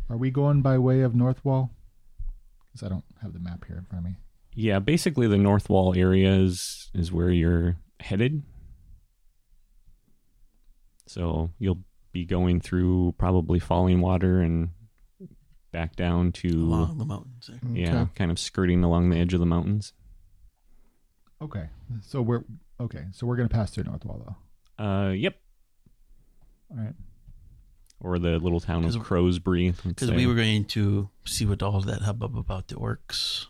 Are 0.10 0.18
we 0.18 0.32
going 0.32 0.62
by 0.62 0.78
way 0.78 1.02
of 1.02 1.14
Northwall? 1.14 1.70
Because 2.72 2.86
I 2.86 2.90
don't 2.90 3.06
have 3.22 3.34
the 3.34 3.40
map 3.40 3.66
here 3.68 3.78
in 3.78 3.86
front 3.86 4.06
of 4.06 4.12
me. 4.12 4.18
Yeah, 4.54 4.80
basically 4.80 5.28
the 5.28 5.38
North 5.38 5.70
Wall 5.70 5.94
area 5.96 6.34
is 6.34 6.90
is 6.94 7.12
where 7.12 7.30
you're 7.30 7.78
headed. 8.00 8.44
So 11.08 11.52
you'll 11.60 11.84
be 12.12 12.26
going 12.26 12.60
through 12.62 13.16
probably 13.18 13.60
falling 13.60 14.02
water 14.02 14.42
and 14.42 14.70
back 15.72 15.96
down 15.96 16.32
to 16.34 16.48
Along 16.50 16.98
the 16.98 17.06
mountains. 17.06 17.50
There. 17.50 17.78
yeah, 17.78 18.02
Okay. 18.02 18.12
kind 18.16 18.32
of 18.32 18.40
skirting 18.40 18.84
along 18.84 19.10
the 19.10 19.18
edge 19.18 19.34
of 19.34 19.40
the 19.40 19.46
mountains. 19.46 19.94
Okay, 21.42 21.70
so 22.02 22.22
we're 22.22 22.44
okay. 22.82 23.06
So 23.12 23.26
we're 23.28 23.38
gonna 23.38 23.50
pass 23.50 23.72
through 23.72 23.86
Northwall 23.86 24.26
though. 24.26 24.84
Uh, 24.84 25.12
yep, 25.12 25.36
All 26.72 26.78
right. 26.78 26.94
or 28.00 28.18
the 28.18 28.40
little 28.40 28.60
town 28.60 28.84
of 28.84 28.94
Crowsbury. 28.96 29.76
Because 29.84 30.12
we 30.12 30.26
were 30.26 30.36
going 30.36 30.66
to 30.66 31.10
see 31.26 31.46
what 31.46 31.62
all 31.62 31.78
of 31.78 31.86
that 31.86 32.02
hubbub 32.02 32.38
about 32.38 32.68
the 32.68 32.76
orcs. 32.76 33.46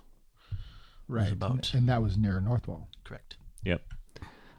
Right. 1.08 1.32
about. 1.32 1.74
And 1.74 1.88
that 1.90 2.02
was 2.02 2.18
near 2.18 2.42
Northwall. 2.42 2.88
Correct. 3.04 3.36
Yep. 3.64 3.82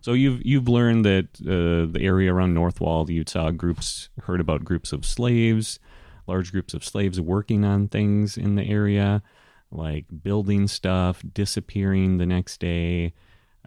So 0.03 0.15
you've 0.15 0.45
you've 0.45 0.69
learned 0.69 1.05
that 1.05 1.29
uh, 1.43 1.93
the 1.93 2.01
area 2.01 2.33
around 2.33 2.55
Northwall, 2.57 3.09
you 3.09 3.25
saw 3.27 3.51
groups, 3.51 4.09
heard 4.23 4.41
about 4.41 4.65
groups 4.65 4.93
of 4.93 5.05
slaves, 5.07 5.79
large 6.27 6.53
groups 6.53 6.75
of 6.75 6.85
slaves 6.85 7.21
working 7.21 7.65
on 7.65 7.89
things 7.89 8.37
in 8.37 8.57
the 8.57 8.65
area, 8.65 9.23
like 9.71 10.07
building 10.23 10.67
stuff, 10.67 11.23
disappearing 11.33 12.19
the 12.19 12.27
next 12.27 12.59
day 12.59 13.15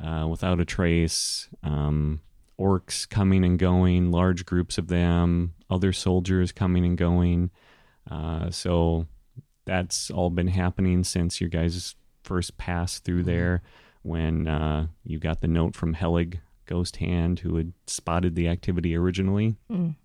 uh, 0.04 0.28
without 0.28 0.60
a 0.60 0.66
trace. 0.66 1.50
Um, 1.64 2.22
orcs 2.60 3.08
coming 3.08 3.44
and 3.44 3.60
going, 3.60 4.12
large 4.12 4.46
groups 4.46 4.78
of 4.78 4.88
them, 4.88 5.54
other 5.70 5.92
soldiers 5.92 6.52
coming 6.52 6.86
and 6.86 6.98
going. 6.98 7.52
Uh, 8.10 8.50
so 8.50 9.08
that's 9.66 10.10
all 10.12 10.30
been 10.30 10.48
happening 10.48 11.04
since 11.04 11.42
your 11.42 11.50
guys' 11.50 11.96
first 12.24 12.58
pass 12.58 13.00
through 13.00 13.24
there 13.24 13.62
when 14.04 14.48
uh, 14.48 14.88
you 15.04 15.20
got 15.20 15.42
the 15.42 15.48
note 15.48 15.76
from 15.76 15.96
Helig 15.96 16.40
Ghost 16.66 16.98
Hand, 16.98 17.40
who 17.40 17.56
had 17.58 17.74
spotted 17.88 18.36
the 18.36 18.48
activity 18.48 18.96
originally. 18.96 19.56
Mm. 19.72 19.96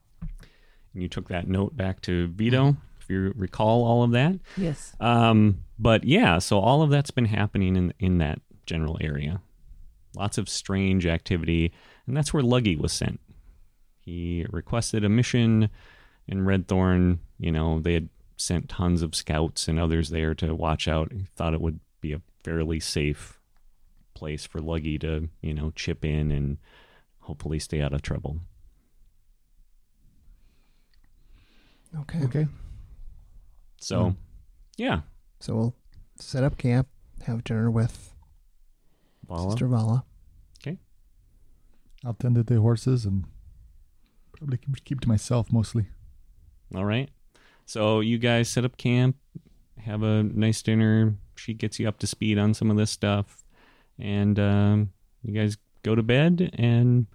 And 0.92 1.02
you 1.02 1.08
took 1.08 1.28
that 1.28 1.46
note 1.46 1.76
back 1.76 2.00
to 2.02 2.28
Vito, 2.28 2.76
if 3.00 3.08
you 3.08 3.32
recall 3.36 3.84
all 3.84 4.02
of 4.02 4.10
that. 4.12 4.38
Yes. 4.56 4.94
Um, 5.00 5.62
but 5.78 6.04
yeah, 6.04 6.38
so 6.38 6.58
all 6.58 6.82
of 6.82 6.90
that's 6.90 7.10
been 7.10 7.26
happening 7.26 7.76
in 7.76 7.94
in 7.98 8.18
that 8.18 8.40
general 8.66 8.98
area. 9.00 9.40
Lots 10.14 10.38
of 10.38 10.48
strange 10.48 11.06
activity, 11.06 11.72
and 12.06 12.16
that's 12.16 12.34
where 12.34 12.42
Luggy 12.42 12.78
was 12.78 12.92
sent. 12.92 13.20
He 14.00 14.44
requested 14.50 15.04
a 15.04 15.08
mission, 15.08 15.70
and 16.28 16.40
Redthorn, 16.46 17.18
you 17.38 17.52
know, 17.52 17.80
they 17.80 17.94
had 17.94 18.08
sent 18.36 18.68
tons 18.68 19.02
of 19.02 19.14
scouts 19.14 19.68
and 19.68 19.78
others 19.78 20.10
there 20.10 20.34
to 20.34 20.54
watch 20.54 20.88
out. 20.88 21.12
He 21.12 21.26
thought 21.36 21.54
it 21.54 21.60
would 21.60 21.78
be 22.00 22.12
a 22.12 22.22
fairly 22.42 22.80
safe 22.80 23.38
place 24.14 24.46
for 24.46 24.60
Luggy 24.60 25.00
to, 25.00 25.28
you 25.42 25.54
know, 25.54 25.70
chip 25.76 26.04
in 26.04 26.30
and 26.30 26.58
hopefully 27.20 27.58
stay 27.58 27.80
out 27.80 27.92
of 27.92 28.02
trouble. 28.02 28.40
Okay. 32.00 32.20
Okay. 32.24 32.46
So, 33.80 34.10
hmm. 34.10 34.16
yeah, 34.76 35.00
So 35.40 35.54
we'll 35.54 35.74
set 36.18 36.44
up 36.44 36.58
camp, 36.58 36.88
have 37.22 37.44
dinner 37.44 37.70
with 37.70 38.14
Vala. 39.30 39.50
Sister 39.52 39.66
Vala. 39.68 40.04
Okay. 40.60 40.78
I'll 42.04 42.14
tend 42.14 42.34
to 42.34 42.42
the 42.42 42.60
horses 42.60 43.06
and 43.06 43.24
probably 44.32 44.58
keep- 44.58 44.84
keep 44.84 45.00
to 45.00 45.08
myself 45.08 45.52
mostly. 45.52 45.86
All 46.74 46.84
right. 46.84 47.08
So 47.64 48.00
you 48.00 48.18
guys 48.18 48.48
set 48.48 48.64
up 48.64 48.76
camp, 48.76 49.16
have 49.78 50.02
a 50.02 50.24
nice 50.24 50.60
dinner. 50.62 51.16
She 51.36 51.54
gets 51.54 51.78
you 51.78 51.88
up 51.88 51.98
to 52.00 52.06
speed 52.06 52.36
on 52.38 52.52
some 52.54 52.70
of 52.70 52.76
this 52.76 52.90
stuff, 52.90 53.44
and 53.98 54.38
um, 54.38 54.92
you 55.22 55.32
guys 55.32 55.56
go 55.84 55.94
to 55.94 56.02
bed. 56.02 56.50
And 56.54 57.06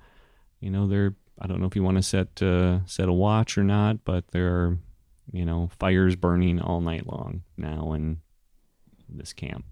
you 0.62 0.70
know, 0.72 0.88
there. 0.88 1.16
I 1.38 1.48
don't 1.48 1.60
know 1.60 1.68
if 1.68 1.76
you 1.76 1.84
want 1.84 1.98
to 1.98 2.02
set 2.02 2.42
uh, 2.42 2.86
set 2.86 3.10
a 3.10 3.14
watch 3.14 3.58
or 3.58 3.64
not, 3.66 4.06
but 4.06 4.30
there 4.30 4.48
are 4.56 4.78
you 5.34 5.44
know 5.44 5.70
fires 5.78 6.16
burning 6.16 6.62
all 6.62 6.80
night 6.80 7.06
long 7.06 7.44
now 7.58 7.92
in 7.92 8.22
this 9.10 9.34
camp. 9.34 9.66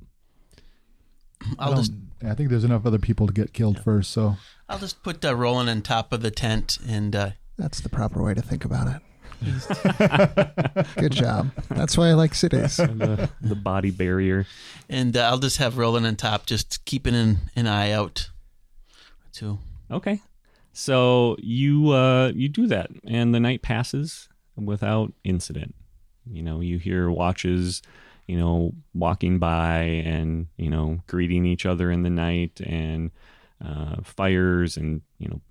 I, 1.59 1.65
I'll 1.65 1.75
just 1.75 1.91
I 2.25 2.33
think 2.35 2.49
there's 2.49 2.63
enough 2.63 2.85
other 2.85 2.99
people 2.99 3.27
to 3.27 3.33
get 3.33 3.53
killed 3.53 3.79
first. 3.83 4.11
So 4.11 4.35
I'll 4.69 4.79
just 4.79 5.03
put 5.03 5.23
uh, 5.25 5.35
Roland 5.35 5.69
on 5.69 5.81
top 5.81 6.13
of 6.13 6.21
the 6.21 6.31
tent 6.31 6.77
and 6.87 7.15
uh, 7.15 7.29
That's 7.57 7.81
the 7.81 7.89
proper 7.89 8.23
way 8.23 8.33
to 8.33 8.41
think 8.41 8.65
about 8.65 8.87
it. 8.87 9.01
Good 10.95 11.11
job. 11.11 11.51
That's 11.69 11.97
why 11.97 12.09
I 12.09 12.13
like 12.13 12.33
cities. 12.33 12.77
the, 12.77 13.29
the 13.41 13.55
body 13.55 13.91
barrier. 13.91 14.45
and 14.89 15.15
uh, 15.17 15.23
I'll 15.23 15.37
just 15.39 15.57
have 15.57 15.77
Roland 15.77 16.05
on 16.05 16.15
top, 16.15 16.45
just 16.45 16.85
keeping 16.85 17.13
an, 17.13 17.37
an 17.55 17.67
eye 17.67 17.91
out. 17.91 18.29
Too. 19.33 19.59
Okay. 19.91 20.21
So 20.71 21.35
you 21.39 21.91
uh, 21.91 22.31
you 22.33 22.47
do 22.49 22.67
that, 22.67 22.89
and 23.05 23.33
the 23.35 23.39
night 23.39 23.61
passes. 23.61 24.29
without 24.55 25.11
incident. 25.23 25.75
You 26.25 26.41
know, 26.41 26.61
you 26.61 26.77
hear 26.79 27.09
watches, 27.11 27.81
you 28.28 28.38
know, 28.38 28.74
walking 28.93 29.39
by 29.39 29.82
and 29.82 30.47
you 30.57 30.69
know 30.69 30.99
greeting 31.07 31.45
each 31.45 31.65
other 31.65 31.91
in 31.91 32.03
the 32.03 32.09
night, 32.09 32.61
and 32.61 33.11
uh, 33.63 33.97
fires 34.03 34.78
and 34.78 35.01
you 35.19 35.30
know 35.30 35.41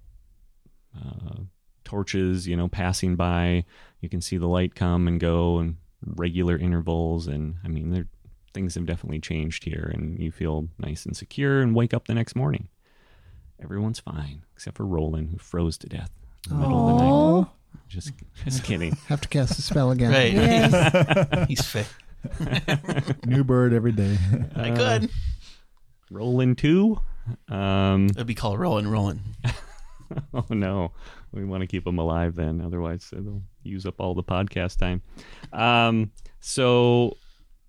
uh, 0.98 1.40
torches, 1.84 2.46
you 2.46 2.56
know, 2.56 2.68
passing 2.68 3.16
by. 3.16 3.64
You 4.00 4.08
can 4.08 4.20
see 4.20 4.36
the 4.36 4.48
light 4.48 4.74
come 4.74 5.06
and 5.08 5.20
go 5.20 5.58
and 5.58 5.76
regular 6.04 6.56
intervals, 6.56 7.26
and 7.26 7.56
I 7.64 7.68
mean, 7.68 7.90
there 7.90 8.06
things 8.52 8.74
have 8.74 8.86
definitely 8.86 9.20
changed 9.20 9.64
here, 9.64 9.90
and 9.94 10.18
you 10.18 10.30
feel 10.30 10.68
nice 10.78 11.06
and 11.06 11.16
secure, 11.16 11.62
and 11.62 11.74
wake 11.74 11.94
up 11.94 12.06
the 12.06 12.14
next 12.14 12.36
morning. 12.36 12.68
Everyone's 13.62 14.00
fine 14.00 14.42
except 14.54 14.76
for 14.76 14.84
Roland, 14.86 15.30
who 15.30 15.38
froze 15.38 15.78
to 15.78 15.88
death 15.88 16.10
in 16.50 16.56
the 16.56 16.62
middle 16.62 16.88
of 16.88 16.96
the 16.96 17.02
night. 17.02 17.10
Oh, 17.10 17.50
Just, 17.88 18.12
just 18.44 18.64
kidding. 18.64 18.96
Have 19.06 19.20
to 19.20 19.28
cast 19.28 19.56
the 19.56 19.62
spell 19.62 19.90
again. 19.90 20.10
Right. 20.10 20.32
yeah. 20.32 21.44
He's 21.48 21.64
fit. 21.64 21.86
New 23.26 23.44
bird 23.44 23.72
every 23.72 23.92
day. 23.92 24.16
I 24.54 24.70
could. 24.70 25.10
Roland 26.10 26.58
two. 26.58 27.00
Um, 27.48 28.06
It'd 28.10 28.26
be 28.26 28.34
called 28.34 28.58
rolling, 28.58 28.88
rolling. 28.88 29.20
oh 30.34 30.44
no, 30.50 30.92
we 31.32 31.44
want 31.44 31.62
to 31.62 31.66
keep 31.66 31.84
them 31.84 31.98
alive 31.98 32.34
then. 32.34 32.60
Otherwise, 32.60 33.08
they'll 33.12 33.42
use 33.62 33.86
up 33.86 34.00
all 34.00 34.14
the 34.14 34.22
podcast 34.22 34.78
time. 34.78 35.02
Um, 35.52 36.12
so 36.40 37.16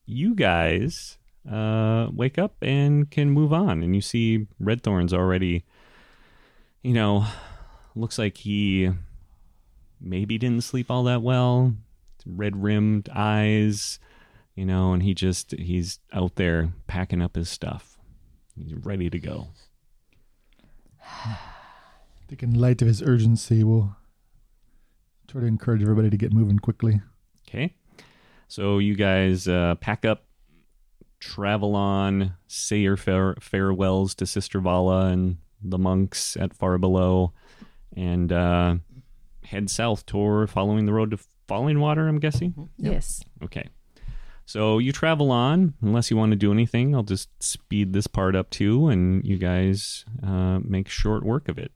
you 0.05 0.35
guys 0.35 1.17
uh, 1.49 2.07
wake 2.11 2.37
up 2.37 2.55
and 2.61 3.09
can 3.09 3.29
move 3.29 3.53
on, 3.53 3.83
and 3.83 3.95
you 3.95 4.01
see 4.01 4.47
Red 4.59 4.83
Thorns 4.83 5.13
already. 5.13 5.63
You 6.81 6.93
know, 6.93 7.25
looks 7.95 8.17
like 8.17 8.37
he 8.37 8.91
maybe 10.01 10.37
didn't 10.37 10.63
sleep 10.63 10.91
all 10.91 11.03
that 11.03 11.21
well. 11.21 11.73
Red 12.25 12.61
rimmed 12.61 13.09
eyes, 13.13 13.99
you 14.55 14.65
know, 14.65 14.93
and 14.93 15.03
he 15.03 15.13
just 15.13 15.51
he's 15.51 15.99
out 16.13 16.35
there 16.35 16.73
packing 16.87 17.21
up 17.21 17.35
his 17.35 17.49
stuff. 17.49 17.97
He's 18.55 18.73
ready 18.73 19.09
to 19.09 19.19
go. 19.19 19.47
I 21.03 21.37
think 22.27 22.43
in 22.43 22.53
light 22.53 22.81
of 22.81 22.87
his 22.87 23.01
urgency, 23.01 23.63
we'll 23.63 23.95
try 25.27 25.41
to 25.41 25.47
encourage 25.47 25.81
everybody 25.81 26.09
to 26.09 26.17
get 26.17 26.33
moving 26.33 26.59
quickly. 26.59 27.01
Okay. 27.47 27.75
So 28.47 28.77
you 28.77 28.95
guys 28.95 29.47
uh, 29.47 29.75
pack 29.81 30.05
up, 30.05 30.25
travel 31.19 31.75
on, 31.75 32.35
say 32.47 32.77
your 32.77 32.97
fare- 32.97 33.37
farewells 33.39 34.13
to 34.15 34.27
Sister 34.27 34.59
Vala 34.59 35.07
and 35.07 35.37
the 35.63 35.79
monks 35.79 36.37
at 36.37 36.53
far 36.53 36.77
below, 36.77 37.33
and 37.95 38.31
uh, 38.31 38.75
head 39.43 39.69
south 39.69 40.05
toward 40.05 40.49
following 40.49 40.85
the 40.85 40.93
road 40.93 41.11
to 41.11 41.19
Falling 41.47 41.79
Water, 41.79 42.07
I'm 42.07 42.19
guessing. 42.19 42.69
Yes. 42.77 43.23
Okay. 43.43 43.69
So 44.45 44.77
you 44.77 44.91
travel 44.91 45.31
on, 45.31 45.73
unless 45.81 46.11
you 46.11 46.17
want 46.17 46.31
to 46.31 46.35
do 46.35 46.51
anything. 46.51 46.93
I'll 46.93 47.03
just 47.03 47.29
speed 47.41 47.93
this 47.93 48.07
part 48.07 48.35
up 48.35 48.49
too, 48.49 48.87
and 48.89 49.25
you 49.25 49.37
guys 49.37 50.05
uh, 50.21 50.59
make 50.59 50.89
short 50.89 51.23
work 51.23 51.47
of 51.47 51.57
it. 51.57 51.71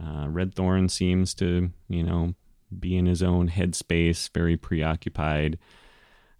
Uh, 0.00 0.26
Redthorn 0.26 0.90
seems 0.90 1.32
to, 1.34 1.70
you 1.88 2.02
know, 2.02 2.34
be 2.78 2.96
in 2.96 3.06
his 3.06 3.22
own 3.22 3.48
headspace, 3.48 4.30
very 4.32 4.56
preoccupied. 4.56 5.58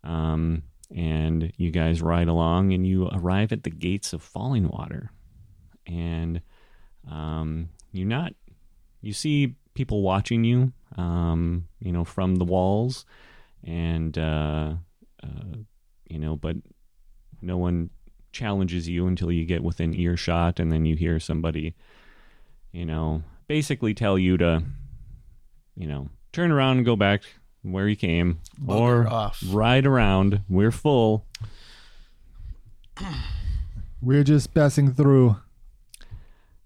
Um, 0.03 0.65
and 0.95 1.53
you 1.57 1.71
guys 1.71 2.03
ride 2.03 2.29
along, 2.29 2.73
and 2.73 2.87
you 2.87 3.09
arrive 3.09 3.53
at 3.53 3.63
the 3.63 3.71
gates 3.71 4.13
of 4.13 4.23
Falling 4.23 4.69
Water, 4.69 5.11
and 5.87 6.43
um, 7.11 7.69
you're 7.93 8.07
not. 8.07 8.35
You 9.01 9.13
see 9.13 9.55
people 9.75 10.03
watching 10.03 10.45
you, 10.45 10.73
um, 10.97 11.67
you 11.81 11.93
know, 11.93 12.05
from 12.05 12.37
the 12.37 12.45
walls, 12.45 13.07
and 13.65 14.17
uh, 14.19 14.75
uh, 15.23 15.57
you 16.09 16.19
know, 16.19 16.37
but 16.37 16.57
no 17.41 17.57
one 17.59 17.91
challenges 18.33 18.89
you 18.89 19.07
until 19.07 19.31
you 19.33 19.45
get 19.45 19.63
within 19.63 19.95
earshot, 19.95 20.59
and 20.61 20.71
then 20.73 20.85
you 20.87 20.97
hear 20.97 21.21
somebody, 21.21 21.75
you 22.73 22.85
know, 22.87 23.23
basically 23.47 23.95
tell 23.95 24.19
you 24.19 24.37
to, 24.39 24.63
you 25.77 25.87
know, 25.87 26.09
turn 26.33 26.51
around 26.51 26.79
and 26.79 26.87
go 26.87 26.97
back 26.97 27.23
where 27.63 27.89
you 27.89 27.97
came, 27.97 28.41
or 28.67 29.05
Bugger 29.05 29.11
off. 29.11 29.43
ride 29.49 29.87
around. 29.87 30.43
We're 30.49 30.71
full. 30.73 31.27
We're 34.03 34.25
just 34.25 34.53
passing 34.53 34.93
through. 34.93 35.37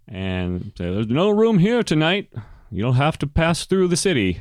and 0.08 0.72
say, 0.78 0.84
"There's 0.94 1.08
no 1.08 1.30
room 1.30 1.58
here 1.58 1.82
tonight. 1.82 2.32
You'll 2.70 2.94
have 2.94 3.18
to 3.18 3.26
pass 3.26 3.66
through 3.66 3.88
the 3.88 3.96
city. 3.96 4.40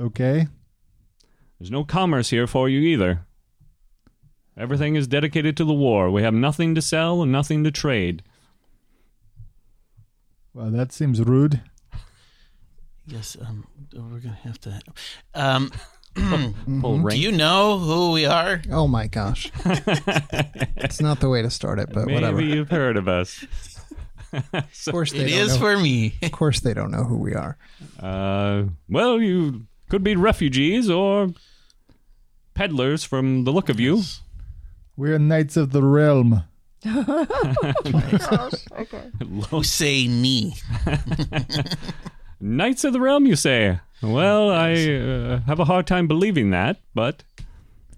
Okay. 0.00 0.48
There's 1.58 1.70
no 1.70 1.84
commerce 1.84 2.30
here 2.30 2.46
for 2.46 2.68
you 2.68 2.80
either. 2.80 3.26
Everything 4.56 4.94
is 4.96 5.06
dedicated 5.06 5.56
to 5.56 5.64
the 5.64 5.74
war. 5.74 6.10
We 6.10 6.22
have 6.22 6.34
nothing 6.34 6.74
to 6.74 6.82
sell 6.82 7.22
and 7.22 7.32
nothing 7.32 7.64
to 7.64 7.70
trade. 7.70 8.22
Well, 10.52 10.70
that 10.70 10.92
seems 10.92 11.20
rude. 11.20 11.60
Yes, 13.06 13.36
um, 13.40 13.66
we're 13.92 14.20
gonna 14.20 14.38
have 14.44 14.60
to. 14.62 14.80
Um, 15.34 15.70
Full 16.80 17.02
do 17.08 17.18
you 17.18 17.32
know 17.32 17.78
who 17.78 18.12
we 18.12 18.24
are? 18.24 18.62
Oh 18.70 18.86
my 18.86 19.08
gosh. 19.08 19.50
it's 19.64 21.00
not 21.00 21.18
the 21.20 21.28
way 21.28 21.42
to 21.42 21.50
start 21.50 21.80
it, 21.80 21.88
but 21.92 22.06
Maybe 22.06 22.14
whatever. 22.14 22.36
Maybe 22.38 22.52
you've 22.56 22.70
heard 22.70 22.96
of 22.96 23.08
us. 23.08 23.44
Of 24.32 24.64
course 24.90 25.12
they 25.12 25.18
It 25.26 25.30
don't 25.30 25.38
is 25.40 25.54
know. 25.54 25.58
for 25.60 25.78
me. 25.78 26.14
Of 26.22 26.32
course 26.32 26.60
they 26.60 26.72
don't 26.74 26.90
know 26.92 27.04
who 27.04 27.18
we 27.18 27.34
are. 27.34 27.56
Uh, 28.00 28.64
well, 28.88 29.20
you 29.20 29.66
could 29.88 30.02
be 30.02 30.16
refugees 30.16 30.90
or 30.90 31.28
peddlers 32.54 33.04
from 33.04 33.44
the 33.44 33.52
look 33.52 33.68
of 33.68 33.80
you. 33.80 34.02
We're 34.96 35.18
knights 35.18 35.56
of 35.56 35.72
the 35.72 35.82
realm. 35.82 36.44
okay. 36.86 37.24
Who 39.50 39.64
say 39.64 40.06
me? 40.06 40.54
Knights 42.40 42.84
of 42.84 42.92
the 42.92 43.00
Realm, 43.00 43.24
you 43.24 43.36
say? 43.36 43.80
Well, 44.02 44.50
I 44.50 44.74
uh, 44.74 45.40
have 45.46 45.60
a 45.60 45.64
hard 45.64 45.86
time 45.86 46.06
believing 46.06 46.50
that, 46.50 46.78
but. 46.94 47.24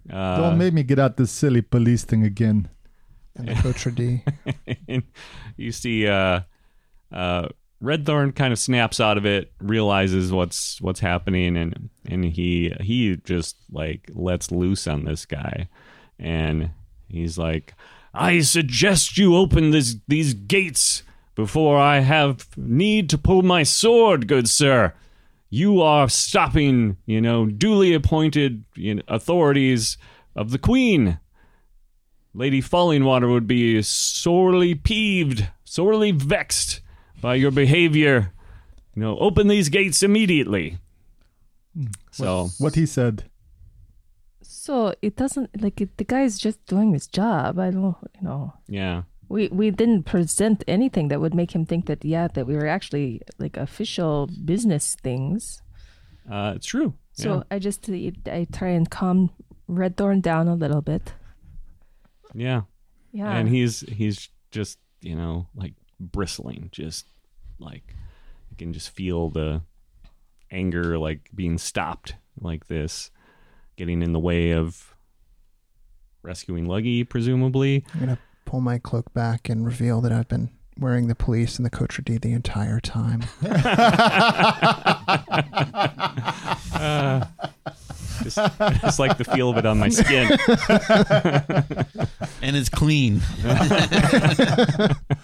Uh, 0.09 0.37
Don't 0.37 0.59
make 0.59 0.73
me 0.73 0.85
get 0.85 1.01
out 1.01 1.17
this 1.17 1.33
silly 1.33 1.63
pelisse 1.63 2.05
thing 2.05 2.23
again. 2.23 2.69
And 3.35 3.49
the 3.49 3.55
cotehardie. 3.55 4.23
you 5.57 5.73
see 5.73 6.07
uh 6.07 6.43
uh 7.83 7.87
Redthorn 7.87 8.35
kind 8.35 8.53
of 8.53 8.59
snaps 8.59 9.01
out 9.01 9.19
of 9.19 9.27
it, 9.27 9.53
realizes 9.61 10.33
what's 10.33 10.81
what's 10.81 11.01
happening 11.01 11.57
and 11.57 11.91
and 12.09 12.25
he 12.25 12.75
he 12.81 13.17
just 13.25 13.57
like 13.71 14.11
lets 14.15 14.51
loose 14.51 14.87
on 14.87 15.05
this 15.05 15.27
guy 15.27 15.69
and 16.19 16.71
he's 17.09 17.39
like 17.39 17.75
I 18.15 18.41
suggest 18.41 19.19
you 19.19 19.37
open 19.37 19.71
this 19.71 19.97
these 20.09 20.35
gates 20.35 21.03
before 21.35 21.79
I 21.79 22.01
have 22.01 22.47
need 22.57 23.11
to 23.11 23.19
pull 23.19 23.43
my 23.43 23.63
sword, 23.63 24.27
good 24.27 24.49
sir. 24.49 24.95
You 25.51 25.83
are 25.83 26.09
stopping, 26.09 26.97
you 27.07 27.21
know, 27.21 27.47
duly 27.47 27.93
appointed 27.95 28.65
you 28.75 28.97
know, 28.97 29.03
authorities 29.07 29.99
of 30.35 30.51
the 30.51 30.59
Queen. 30.59 31.21
Lady 32.35 32.61
Fallingwater 32.61 33.31
would 33.31 33.47
be 33.47 33.81
sorely 33.83 34.75
peeved, 34.75 35.49
sorely 35.65 36.11
vexed 36.11 36.81
by 37.21 37.35
your 37.35 37.51
behavior. 37.51 38.33
You 38.95 39.03
know, 39.03 39.19
open 39.19 39.49
these 39.49 39.69
gates 39.69 40.03
immediately. 40.03 40.79
So, 42.11 42.49
What 42.59 42.75
he 42.75 42.87
said. 42.87 43.25
So 44.43 44.95
it 45.03 45.17
doesn't 45.17 45.61
like 45.63 45.81
it, 45.81 45.97
the 45.97 46.05
guy's 46.05 46.39
just 46.39 46.65
doing 46.67 46.93
his 46.93 47.07
job. 47.07 47.59
I 47.59 47.71
don't, 47.71 47.97
you 48.19 48.23
know. 48.27 48.55
yeah. 48.69 49.03
We 49.29 49.49
we 49.49 49.71
didn't 49.73 50.05
present 50.05 50.63
anything 50.69 51.09
that 51.09 51.21
would 51.21 51.35
make 51.35 51.53
him 51.53 51.67
think 51.67 51.87
that 51.87 52.05
yeah 52.05 52.29
that 52.29 52.47
we 52.47 52.55
were 52.55 52.69
actually 52.69 53.21
like 53.39 53.57
official 53.57 54.29
business 54.45 54.97
things. 55.03 55.63
Uh, 56.31 56.53
it's 56.55 56.67
true. 56.67 56.95
So 57.13 57.43
I 57.51 57.59
just 57.59 57.91
I 57.91 58.47
try 58.53 58.69
and 58.71 58.89
calm 58.89 59.31
Red 59.67 59.97
Thorn 59.97 60.21
down 60.21 60.47
a 60.49 60.55
little 60.55 60.81
bit. 60.81 61.13
yeah. 62.35 62.63
Yeah. 63.13 63.33
And 63.33 63.49
he's 63.49 63.81
he's 63.81 64.29
just, 64.53 64.79
you 65.01 65.17
know, 65.17 65.49
like 65.57 65.75
bristling, 66.01 66.69
just 66.73 67.07
like 67.59 67.95
you 68.51 68.57
can 68.57 68.73
just 68.73 68.91
feel 68.91 69.31
the 69.31 69.63
anger 70.51 70.99
like 70.99 71.31
being 71.35 71.59
stopped 71.59 72.15
like 72.41 72.67
this, 72.69 73.11
getting 73.77 74.03
in 74.03 74.13
the 74.13 74.21
way 74.21 74.53
of 74.53 74.95
rescuing 76.23 76.67
Luggy, 76.67 77.09
presumably. 77.09 77.85
I'm 77.95 78.01
gonna 78.01 78.19
pull 78.45 78.61
my 78.61 78.79
cloak 78.79 79.13
back 79.15 79.49
and 79.49 79.65
reveal 79.65 80.01
that 80.03 80.13
I've 80.13 80.29
been 80.29 80.51
wearing 80.79 81.09
the 81.09 81.15
pelisse 81.15 81.57
and 81.57 81.65
the 81.65 81.71
cotehardie 81.71 82.21
the 82.21 82.33
entire 82.33 82.81
time. 82.81 83.23
Uh, 86.77 87.25
just, 88.23 88.37
just 88.37 88.99
like 88.99 89.17
the 89.17 89.25
feel 89.25 89.49
of 89.51 89.57
it 89.57 89.65
on 89.65 89.79
my 89.79 89.89
skin. 89.89 90.29
And 92.43 92.57
it's 92.57 92.69
clean. 92.69 93.23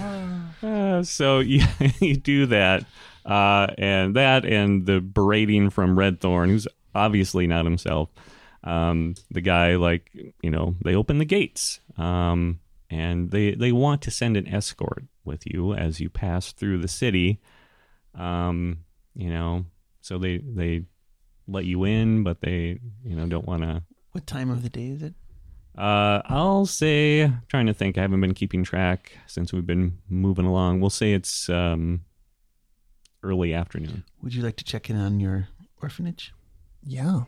Uh, 0.00 1.02
so 1.02 1.38
you, 1.40 1.64
you 2.00 2.16
do 2.16 2.46
that. 2.46 2.84
uh, 3.24 3.66
and 3.76 4.16
that 4.16 4.44
and 4.44 4.86
the 4.86 5.00
berating 5.00 5.70
from 5.70 5.98
Red 5.98 6.20
Thorn, 6.20 6.48
who's 6.50 6.66
obviously 6.94 7.46
not 7.46 7.64
himself. 7.64 8.08
Um, 8.64 9.14
the 9.30 9.40
guy, 9.40 9.76
like 9.76 10.10
you 10.42 10.50
know, 10.50 10.74
they 10.84 10.94
open 10.94 11.18
the 11.18 11.24
gates, 11.24 11.80
um, 11.96 12.60
and 12.90 13.30
they 13.30 13.54
they 13.54 13.70
want 13.72 14.02
to 14.02 14.10
send 14.10 14.36
an 14.36 14.48
escort 14.48 15.04
with 15.24 15.42
you 15.46 15.74
as 15.74 16.00
you 16.00 16.08
pass 16.08 16.52
through 16.52 16.78
the 16.78 16.88
city. 16.88 17.40
Um, 18.14 18.78
you 19.14 19.30
know, 19.30 19.66
so 20.00 20.18
they 20.18 20.38
they 20.38 20.84
let 21.46 21.64
you 21.64 21.84
in, 21.84 22.24
but 22.24 22.40
they 22.40 22.80
you 23.04 23.14
know 23.16 23.26
don't 23.26 23.46
want 23.46 23.62
to. 23.62 23.82
What 24.12 24.26
time 24.26 24.50
of 24.50 24.62
the 24.62 24.68
day 24.70 24.88
is 24.88 25.02
it? 25.02 25.14
Uh, 25.78 26.22
I'll 26.26 26.66
say, 26.66 27.22
I'm 27.22 27.42
trying 27.48 27.66
to 27.66 27.74
think. 27.74 27.96
I 27.98 28.02
haven't 28.02 28.20
been 28.20 28.34
keeping 28.34 28.64
track 28.64 29.12
since 29.26 29.52
we've 29.52 29.66
been 29.66 29.98
moving 30.08 30.44
along. 30.44 30.80
We'll 30.80 30.90
say 30.90 31.12
it's 31.12 31.48
um, 31.48 32.00
early 33.22 33.54
afternoon. 33.54 34.02
Would 34.22 34.34
you 34.34 34.42
like 34.42 34.56
to 34.56 34.64
check 34.64 34.90
in 34.90 34.96
on 34.96 35.20
your 35.20 35.48
orphanage? 35.80 36.32
Yeah. 36.84 37.22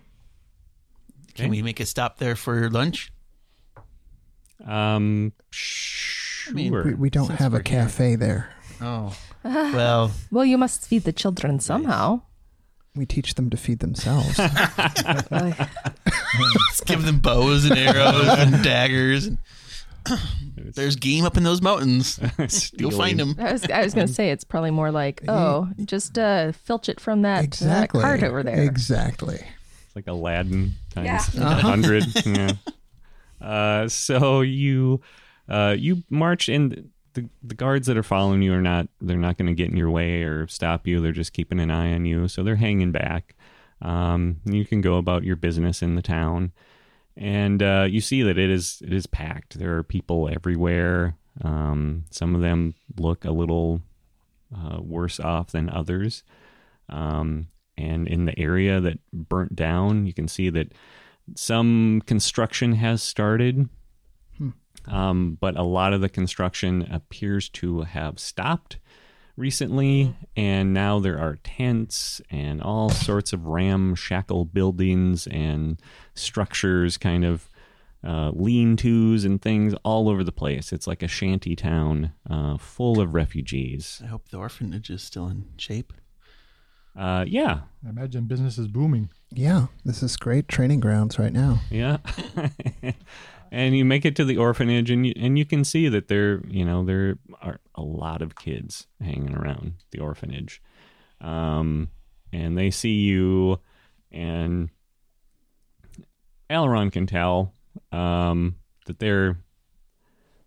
Can 1.34 1.44
Okay. 1.46 1.51
we 1.51 1.62
make 1.62 1.78
a 1.78 1.86
stop 1.86 2.18
there 2.18 2.34
for 2.34 2.68
lunch? 2.70 3.12
Um, 4.66 5.32
sure. 5.51 6.53
mean, 6.55 6.72
We, 6.72 6.94
we 6.94 7.11
don't 7.11 7.26
Since 7.28 7.38
have 7.38 7.53
a 7.53 7.59
we're 7.59 7.62
here. 7.64 7.82
cafe 7.84 8.16
there. 8.16 8.51
Oh, 8.80 9.16
well, 9.44 10.11
Well, 10.32 10.44
you 10.44 10.59
must 10.59 10.86
feed 10.86 11.05
the 11.05 11.12
children 11.12 11.61
somehow. 11.61 12.22
We 12.97 13.07
teach 13.07 13.34
them 13.34 13.51
to 13.51 13.57
feed 13.57 13.78
themselves. 13.78 14.38
let's 15.30 16.80
give 16.84 17.05
them 17.05 17.20
bows 17.20 17.64
and 17.64 17.78
arrows 17.78 18.26
and 18.28 18.62
daggers. 18.64 19.26
And 19.26 19.38
there's 20.57 20.97
game 20.97 21.24
up 21.24 21.36
in 21.36 21.43
those 21.45 21.62
mountains. 21.62 22.18
You'll 22.76 22.91
find 22.91 23.18
them. 23.18 23.36
I 23.38 23.53
was, 23.53 23.64
I 23.70 23.82
was 23.84 23.95
going 23.95 24.07
to 24.07 24.12
say 24.12 24.30
it's 24.30 24.45
probably 24.45 24.70
more 24.70 24.91
like, 24.91 25.22
oh, 25.28 25.68
just 25.84 26.18
uh, 26.18 26.53
filch 26.53 26.88
it 26.88 26.99
from 27.01 27.22
that, 27.22 27.53
that 27.53 27.91
cart 27.91 28.22
over 28.22 28.43
there. 28.43 28.61
Exactly. 28.62 29.36
It's 29.36 29.97
like 29.97 30.07
Aladdin 30.07 30.72
times 30.91 31.07
Yeah. 31.34 31.43
a 31.43 31.47
Uh-huh. 31.47 31.61
hundred. 31.61 32.05
yeah. 32.26 32.53
Uh, 33.41 33.88
so 33.88 34.41
you 34.43 35.01
uh, 35.49 35.74
you 35.78 36.03
march 36.11 36.49
and 36.49 36.91
the 37.15 37.29
the 37.43 37.55
guards 37.55 37.87
that 37.87 37.97
are 37.97 38.03
following 38.03 38.43
you 38.43 38.53
are 38.53 38.63
not 38.63 38.89
they're 39.01 39.17
not 39.17 39.37
going 39.37 39.49
to 39.49 39.55
get 39.55 39.71
in 39.71 39.77
your 39.77 39.91
way 39.91 40.23
or 40.23 40.47
stop 40.49 40.87
you. 40.87 41.01
They're 41.01 41.13
just 41.13 41.33
keeping 41.33 41.61
an 41.61 41.71
eye 41.71 41.93
on 41.93 42.05
you. 42.05 42.29
So 42.29 42.43
they're 42.43 42.57
hanging 42.57 42.93
back. 42.93 43.35
Um, 43.83 44.41
you 44.45 44.65
can 44.65 44.81
go 44.81 44.97
about 44.97 45.25
your 45.25 45.37
business 45.37 45.83
in 45.83 45.95
the 45.95 46.03
town, 46.03 46.53
and 47.17 47.63
uh, 47.63 47.87
you 47.89 48.01
see 48.01 48.23
that 48.23 48.39
it 48.39 48.51
is 48.51 48.83
it 48.85 48.93
is 48.93 49.07
packed. 49.07 49.59
There 49.59 49.77
are 49.77 49.83
people 49.83 50.29
everywhere. 50.29 51.17
Um, 51.43 52.05
some 52.11 52.35
of 52.35 52.41
them 52.41 52.75
look 52.99 53.25
a 53.25 53.31
little 53.31 53.81
uh, 54.55 54.81
worse 54.81 55.21
off 55.21 55.53
than 55.53 55.71
others. 55.71 56.23
Um, 56.89 57.49
and 57.77 58.07
in 58.09 58.27
the 58.27 58.39
area 58.39 58.81
that 58.81 58.99
burnt 59.13 59.57
down, 59.57 60.07
you 60.07 60.13
can 60.13 60.29
see 60.29 60.51
that 60.51 60.73
some 61.35 62.03
construction 62.07 62.75
has 62.75 63.03
started. 63.03 63.69
Um, 64.87 65.37
but 65.41 65.57
a 65.57 65.62
lot 65.62 65.93
of 65.93 66.01
the 66.01 66.09
construction 66.09 66.89
appears 66.91 67.49
to 67.51 67.83
have 67.83 68.18
stopped 68.18 68.79
recently, 69.37 70.14
and 70.37 70.73
now 70.73 70.99
there 70.99 71.18
are 71.18 71.37
tents 71.43 72.21
and 72.31 72.62
all 72.62 72.91
sorts 72.91 73.33
of 73.33 73.47
ramshackle 73.47 74.47
buildings 74.47 75.27
and 75.29 75.81
structures, 76.14 76.97
kind 76.97 77.25
of 77.25 77.49
uh, 78.03 78.31
lean 78.35 78.77
tos 78.77 79.25
and 79.25 79.43
things 79.43 79.75
all 79.85 80.09
over 80.09 80.25
the 80.25 80.33
place. 80.33 80.73
It's 80.73 80.87
like 80.87 81.03
a 81.03 81.09
shanty 81.09 81.55
town 81.55 82.12
uh, 82.29 82.57
full 82.57 83.01
of 83.01 83.14
refugees. 83.14 84.01
I 84.03 84.09
hope 84.09 84.29
the 84.29 84.39
orphanage 84.39 84.91
is 84.91 85.03
still 85.03 85.27
in 85.29 85.45
shape. 85.57 85.93
Uh, 86.99 87.25
yeah, 87.27 87.61
I 87.87 87.91
imagine 87.91 88.25
business 88.25 88.59
is 88.59 88.66
booming. 88.66 89.11
Yeah. 89.31 89.66
This 89.85 90.03
is 90.03 90.16
great 90.16 90.49
training 90.49 90.81
grounds 90.81 91.18
right 91.18 91.33
now. 91.33 91.61
Yeah. 91.71 91.99
and 93.51 93.76
you 93.76 93.84
make 93.84 94.05
it 94.05 94.16
to 94.16 94.24
the 94.24 94.36
orphanage 94.36 94.90
and 94.90 95.07
you, 95.07 95.12
and 95.16 95.38
you 95.38 95.44
can 95.44 95.64
see 95.64 95.88
that 95.88 96.09
there, 96.09 96.40
you 96.46 96.64
know, 96.64 96.84
there 96.84 97.18
are 97.42 97.61
a 97.74 97.82
lot 97.82 98.22
of 98.22 98.36
kids 98.36 98.86
hanging 99.01 99.34
around 99.34 99.74
the 99.90 99.98
orphanage. 99.98 100.62
Um, 101.20 101.88
and 102.32 102.57
they 102.57 102.70
see 102.70 103.01
you 103.01 103.61
and 104.12 104.70
Aileron 106.48 106.90
can 106.90 107.07
tell 107.07 107.55
um, 107.92 108.57
that 108.86 108.98
they're 108.98 109.38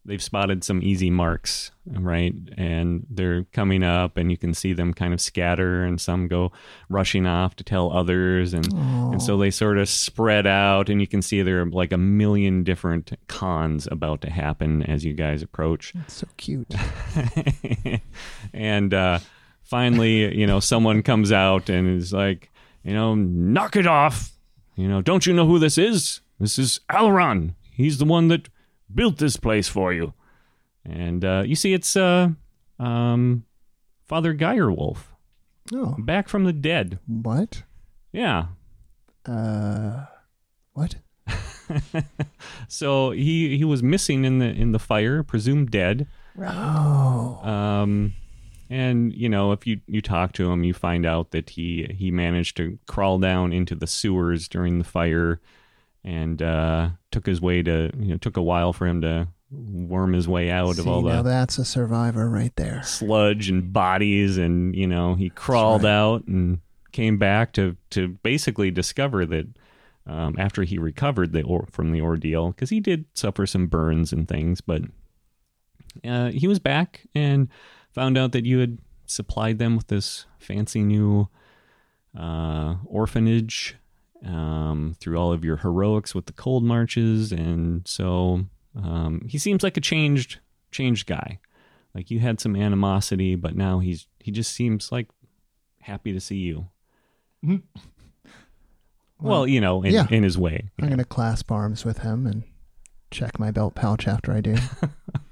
they've 0.05 0.21
spotted 0.21 0.63
some 0.63 0.81
easy 0.83 1.09
marks, 1.09 1.71
right? 1.85 2.33
And 2.57 3.05
they're 3.09 3.45
coming 3.53 3.83
up, 3.83 4.17
and 4.17 4.29
you 4.29 4.37
can 4.37 4.53
see 4.53 4.73
them 4.73 4.93
kind 4.93 5.13
of 5.13 5.21
scatter, 5.21 5.83
and 5.83 5.99
some 5.99 6.27
go 6.27 6.51
rushing 6.89 7.25
off 7.25 7.55
to 7.57 7.63
tell 7.63 7.91
others, 7.91 8.53
and 8.53 8.71
and 8.73 9.21
so 9.21 9.37
they 9.37 9.51
sort 9.51 9.77
of 9.77 9.87
spread 9.87 10.45
out, 10.45 10.89
and 10.89 10.99
you 10.99 11.07
can 11.07 11.21
see 11.21 11.41
there 11.41 11.61
are 11.61 11.69
like 11.69 11.91
a 11.91 11.97
million 11.97 12.63
different 12.63 13.13
cons 13.27 13.87
about 13.91 14.21
to 14.21 14.29
happen 14.29 14.83
as 14.83 15.05
you 15.05 15.13
guys 15.13 15.41
approach. 15.41 15.93
It's 15.95 16.15
so 16.15 16.27
cute. 16.37 16.73
and 18.53 18.93
uh, 18.93 19.19
finally, 19.63 20.37
you 20.37 20.47
know, 20.47 20.59
someone 20.59 21.01
comes 21.03 21.31
out 21.31 21.69
and 21.69 21.99
is 21.99 22.13
like, 22.13 22.51
you 22.83 22.93
know, 22.93 23.15
knock 23.15 23.75
it 23.75 23.87
off. 23.87 24.31
You 24.75 24.87
know, 24.87 25.01
don't 25.01 25.25
you 25.25 25.33
know 25.33 25.45
who 25.45 25.59
this 25.59 25.77
is? 25.77 26.21
This 26.39 26.57
is 26.57 26.79
Alron. 26.91 27.55
He's 27.71 27.99
the 27.99 28.05
one 28.05 28.27
that 28.27 28.49
built 28.93 29.17
this 29.17 29.37
place 29.37 29.67
for 29.67 29.91
you. 29.93 30.13
And 30.85 31.23
uh, 31.23 31.43
you 31.45 31.55
see, 31.55 31.73
it's 31.73 31.95
uh, 31.95 32.29
um, 32.79 33.45
Father 34.05 34.33
Geyerwolf, 34.35 34.97
Oh, 35.73 35.95
back 35.99 36.27
from 36.27 36.43
the 36.43 36.53
dead. 36.53 36.99
what? 37.07 37.63
Yeah. 38.11 38.47
Uh, 39.25 40.05
what? 40.73 40.95
So 42.67 43.11
he 43.11 43.57
he 43.57 43.63
was 43.63 43.81
missing 43.83 44.25
in 44.25 44.39
the 44.39 44.45
in 44.47 44.71
the 44.71 44.79
fire, 44.79 45.23
presumed 45.23 45.71
dead. 45.71 46.07
Oh, 46.39 47.39
Um, 47.43 48.13
and 48.69 49.13
you 49.13 49.29
know, 49.29 49.51
if 49.51 49.65
you 49.67 49.79
you 49.87 50.01
talk 50.01 50.33
to 50.33 50.51
him, 50.51 50.63
you 50.63 50.73
find 50.73 51.05
out 51.05 51.31
that 51.31 51.51
he 51.51 51.87
he 51.97 52.09
managed 52.11 52.57
to 52.57 52.79
crawl 52.87 53.19
down 53.19 53.53
into 53.53 53.75
the 53.75 53.87
sewers 53.87 54.47
during 54.47 54.77
the 54.79 54.83
fire, 54.83 55.39
and 56.03 56.41
uh, 56.41 56.89
took 57.11 57.25
his 57.25 57.41
way 57.41 57.63
to 57.63 57.91
you 57.97 58.09
know 58.09 58.17
took 58.17 58.37
a 58.37 58.41
while 58.41 58.73
for 58.73 58.85
him 58.87 59.01
to 59.01 59.27
worm 59.51 60.13
his 60.13 60.27
way 60.27 60.49
out 60.49 60.77
of 60.79 60.85
see, 60.85 60.89
all 60.89 61.01
now 61.01 61.21
the 61.21 61.29
that's 61.29 61.57
a 61.57 61.65
survivor 61.65 62.29
right 62.29 62.55
there. 62.55 62.81
sludge 62.83 63.49
and 63.49 63.71
bodies, 63.71 64.37
and 64.37 64.75
you 64.75 64.87
know 64.87 65.15
he 65.15 65.29
crawled 65.29 65.83
right. 65.83 65.91
out 65.91 66.25
and 66.27 66.59
came 66.91 67.17
back 67.17 67.53
to 67.53 67.75
to 67.91 68.09
basically 68.23 68.71
discover 68.71 69.25
that. 69.25 69.47
Um, 70.05 70.35
after 70.37 70.63
he 70.63 70.77
recovered 70.77 71.31
the 71.31 71.43
or, 71.43 71.65
from 71.71 71.93
the 71.93 72.01
ordeal, 72.01 72.49
because 72.49 72.69
he 72.69 72.81
did 72.81 73.05
suffer 73.13 73.45
some 73.45 73.67
burns 73.67 74.11
and 74.11 74.27
things, 74.27 74.59
but 74.59 74.81
uh, 76.05 76.29
he 76.31 76.45
was 76.45 76.59
back 76.59 77.07
and 77.15 77.47
found 77.93 78.17
out 78.17 78.33
that 78.33 78.45
you 78.45 78.59
had 78.59 78.79
supplied 79.05 79.59
them 79.59 79.77
with 79.77 79.87
this 79.87 80.25
fancy 80.39 80.83
new 80.83 81.29
uh, 82.17 82.75
orphanage 82.85 83.77
um, 84.25 84.95
through 84.99 85.17
all 85.17 85.31
of 85.31 85.43
your 85.43 85.57
heroics 85.57 86.15
with 86.15 86.25
the 86.25 86.33
cold 86.33 86.63
marches, 86.63 87.31
and 87.31 87.87
so 87.87 88.45
um, 88.75 89.25
he 89.27 89.37
seems 89.37 89.63
like 89.63 89.77
a 89.77 89.81
changed 89.81 90.39
changed 90.71 91.07
guy. 91.07 91.39
Like 91.93 92.09
you 92.09 92.19
had 92.19 92.39
some 92.39 92.55
animosity, 92.55 93.35
but 93.35 93.55
now 93.55 93.79
he's 93.79 94.07
he 94.19 94.31
just 94.31 94.53
seems 94.53 94.91
like 94.91 95.07
happy 95.81 96.13
to 96.13 96.19
see 96.19 96.37
you. 96.37 96.67
Well, 99.23 99.47
you 99.47 99.61
know, 99.61 99.81
in, 99.83 99.93
yeah. 99.93 100.05
in 100.09 100.23
his 100.23 100.37
way. 100.37 100.69
I'm 100.81 100.87
going 100.87 100.97
to 100.97 101.05
clasp 101.05 101.49
arms 101.49 101.85
with 101.85 101.99
him 101.99 102.27
and 102.27 102.43
check 103.09 103.39
my 103.39 103.51
belt 103.51 103.73
pouch 103.73 104.05
after 104.05 104.33
I 104.33 104.41
do. 104.41 104.55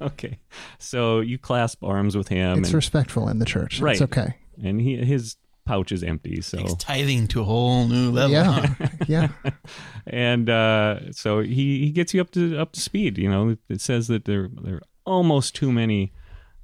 Okay, 0.01 0.39
so 0.79 1.19
you 1.19 1.37
clasp 1.37 1.83
arms 1.83 2.17
with 2.17 2.27
him, 2.27 2.57
it's 2.57 2.69
and, 2.69 2.73
respectful 2.73 3.27
in 3.29 3.37
the 3.37 3.45
church. 3.45 3.79
Right. 3.79 3.91
It's 3.91 4.01
okay. 4.01 4.33
and 4.63 4.81
he 4.81 4.95
his 4.97 5.35
pouch 5.71 5.93
is 5.93 6.03
empty. 6.03 6.41
So 6.41 6.57
Takes 6.57 6.75
tithing 6.75 7.27
to 7.29 7.41
a 7.41 7.43
whole 7.45 7.87
new 7.87 8.11
level. 8.11 8.31
Yeah. 8.31 8.75
yeah. 9.07 9.27
and 10.05 10.49
uh, 10.49 11.13
so 11.13 11.39
he, 11.39 11.85
he 11.85 11.91
gets 11.91 12.13
you 12.13 12.19
up 12.19 12.31
to 12.31 12.57
up 12.57 12.73
to 12.73 12.81
speed. 12.81 13.17
You 13.17 13.29
know, 13.29 13.55
it 13.69 13.79
says 13.79 14.09
that 14.09 14.25
there 14.25 14.49
there 14.61 14.75
are 14.75 14.81
almost 15.05 15.55
too 15.55 15.71
many 15.71 16.11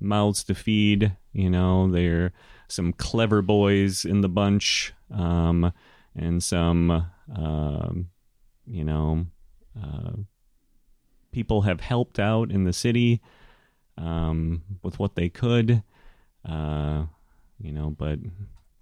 mouths 0.01 0.43
to 0.45 0.55
feed. 0.55 1.15
You 1.31 1.49
know, 1.49 1.89
there 1.89 2.25
are 2.25 2.33
some 2.67 2.91
clever 2.91 3.41
boys 3.41 4.03
in 4.03 4.19
the 4.19 4.27
bunch, 4.27 4.93
um, 5.09 5.71
and 6.13 6.43
some 6.43 7.07
um, 7.33 8.09
you 8.65 8.83
know 8.83 9.25
uh, 9.81 10.11
people 11.31 11.61
have 11.61 11.79
helped 11.79 12.19
out 12.19 12.51
in 12.51 12.65
the 12.65 12.73
city 12.73 13.21
um, 13.97 14.63
with 14.83 14.99
what 14.99 15.15
they 15.15 15.29
could. 15.29 15.81
Uh, 16.43 17.05
you 17.57 17.71
know, 17.71 17.89
but 17.89 18.19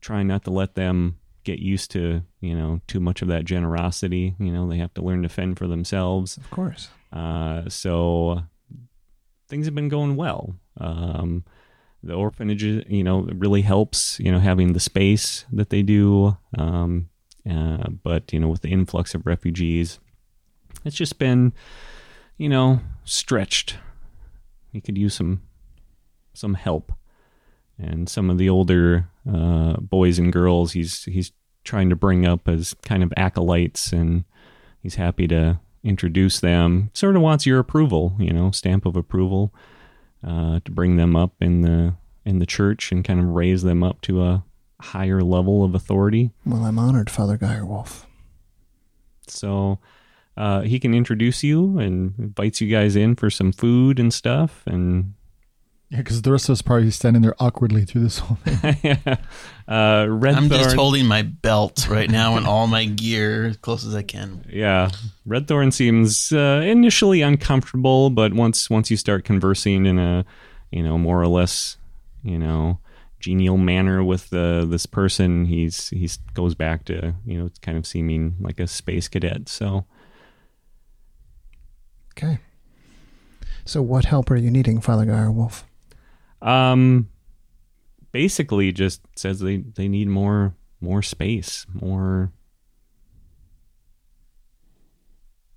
trying 0.05 0.27
not 0.27 0.43
to 0.43 0.51
let 0.51 0.75
them 0.75 1.17
get 1.43 1.59
used 1.59 1.89
to 1.91 2.21
you 2.41 2.55
know 2.59 2.79
too 2.87 2.99
much 2.99 3.21
of 3.23 3.27
that 3.27 3.45
generosity 3.45 4.35
you 4.39 4.51
know 4.51 4.63
they 4.69 4.77
have 4.77 4.93
to 4.93 5.01
learn 5.07 5.21
to 5.23 5.29
fend 5.29 5.57
for 5.57 5.67
themselves 5.67 6.37
Of 6.37 6.49
course. 6.51 6.89
uh, 7.13 7.69
so 7.69 8.41
things 9.49 9.65
have 9.67 9.75
been 9.75 9.89
going 9.89 10.15
well 10.15 10.55
um, 10.79 11.43
the 12.03 12.13
orphanage, 12.13 12.61
you 12.63 13.03
know, 13.03 13.21
really 13.45 13.63
helps, 13.63 14.19
you 14.19 14.31
know, 14.31 14.39
having 14.39 14.73
the 14.73 14.79
space 14.79 15.43
that 15.51 15.69
they 15.71 15.81
do. 15.81 16.37
Um, 16.55 17.09
uh, 17.49 17.87
but, 18.03 18.31
you 18.31 18.39
know, 18.39 18.47
with 18.47 18.61
the 18.61 18.69
influx 18.71 19.15
of 19.15 19.25
refugees, 19.25 19.99
it's 20.83 20.95
just 20.95 21.17
been, 21.17 21.51
you 22.37 22.47
know, 22.47 22.79
stretched. 23.05 23.77
He 24.71 24.81
could 24.81 24.97
use 24.99 25.15
some 25.15 25.41
some 26.33 26.53
help. 26.53 26.91
And 27.77 28.07
some 28.07 28.29
of 28.29 28.37
the 28.37 28.49
older 28.49 29.09
uh, 29.31 29.73
boys 29.77 30.17
and 30.19 30.31
girls 30.31 30.71
he's 30.73 31.03
he's 31.05 31.31
trying 31.63 31.89
to 31.89 31.95
bring 31.95 32.25
up 32.25 32.47
as 32.47 32.75
kind 32.83 33.03
of 33.03 33.11
acolytes 33.17 33.91
and 33.91 34.23
he's 34.81 34.95
happy 34.95 35.27
to 35.27 35.59
introduce 35.83 36.39
them. 36.39 36.89
Sort 36.93 37.15
of 37.15 37.21
wants 37.21 37.45
your 37.45 37.59
approval, 37.59 38.15
you 38.19 38.31
know, 38.31 38.51
stamp 38.51 38.85
of 38.85 38.95
approval 38.95 39.53
uh, 40.25 40.59
to 40.63 40.71
bring 40.71 40.95
them 40.95 41.15
up 41.15 41.33
in 41.41 41.61
the 41.61 41.95
in 42.25 42.39
the 42.39 42.45
church 42.45 42.91
and 42.91 43.05
kind 43.05 43.19
of 43.19 43.27
raise 43.27 43.63
them 43.63 43.83
up 43.83 44.01
to 44.01 44.23
a 44.23 44.43
higher 44.81 45.21
level 45.21 45.63
of 45.63 45.75
authority. 45.75 46.31
Well, 46.45 46.65
I'm 46.65 46.79
honored, 46.79 47.09
Father 47.09 47.37
Geyerwolf. 47.37 48.05
So 49.27 49.79
uh, 50.37 50.61
he 50.61 50.79
can 50.79 50.93
introduce 50.93 51.43
you 51.43 51.79
and 51.79 52.13
invites 52.17 52.61
you 52.61 52.69
guys 52.69 52.95
in 52.95 53.15
for 53.15 53.29
some 53.29 53.51
food 53.51 53.99
and 53.99 54.13
stuff. 54.13 54.63
And 54.65 55.13
Yeah, 55.89 55.99
because 55.99 56.21
the 56.23 56.31
rest 56.31 56.49
of 56.49 56.53
us 56.53 56.61
probably 56.61 56.89
standing 56.91 57.21
there 57.21 57.35
awkwardly 57.39 57.85
through 57.85 58.01
this 58.03 58.19
whole 58.19 58.37
thing. 58.37 58.97
uh, 59.67 60.07
Red 60.09 60.35
I'm 60.35 60.49
just 60.49 60.75
holding 60.75 61.05
my 61.05 61.21
belt 61.21 61.87
right 61.89 62.09
now 62.09 62.37
and 62.37 62.47
all 62.47 62.65
my 62.67 62.85
gear 62.85 63.45
as 63.45 63.57
close 63.57 63.85
as 63.85 63.93
I 63.93 64.01
can. 64.01 64.45
Yeah, 64.49 64.89
Red 65.25 65.47
Thorn 65.47 65.71
seems 65.71 66.31
uh, 66.31 66.61
initially 66.65 67.21
uncomfortable, 67.21 68.09
but 68.09 68.33
once 68.33 68.69
once 68.69 68.89
you 68.89 68.97
start 68.97 69.25
conversing 69.25 69.85
in 69.85 69.99
a 69.99 70.25
you 70.71 70.81
know 70.81 70.97
more 70.97 71.21
or 71.21 71.27
less 71.27 71.77
you 72.23 72.39
know 72.39 72.79
genial 73.19 73.57
manner 73.57 74.03
with 74.03 74.33
uh, 74.33 74.65
this 74.65 74.87
person, 74.87 75.45
he's 75.45 75.89
he's 75.89 76.17
goes 76.33 76.55
back 76.55 76.85
to 76.85 77.13
you 77.25 77.37
know 77.37 77.51
kind 77.61 77.77
of 77.77 77.85
seeming 77.85 78.37
like 78.39 78.59
a 78.59 78.65
space 78.65 79.07
cadet. 79.07 79.47
So 79.47 79.85
Okay. 82.17 82.39
So, 83.65 83.81
what 83.81 84.05
help 84.05 84.31
are 84.31 84.37
you 84.37 84.49
needing, 84.49 84.79
Father 84.79 85.05
Geyerwolf? 85.05 85.63
Um, 86.41 87.09
basically 88.11 88.71
just 88.71 89.01
says 89.15 89.39
they 89.39 89.57
they 89.57 89.87
need 89.87 90.07
more 90.07 90.55
more 90.81 91.01
space, 91.01 91.65
more 91.73 92.31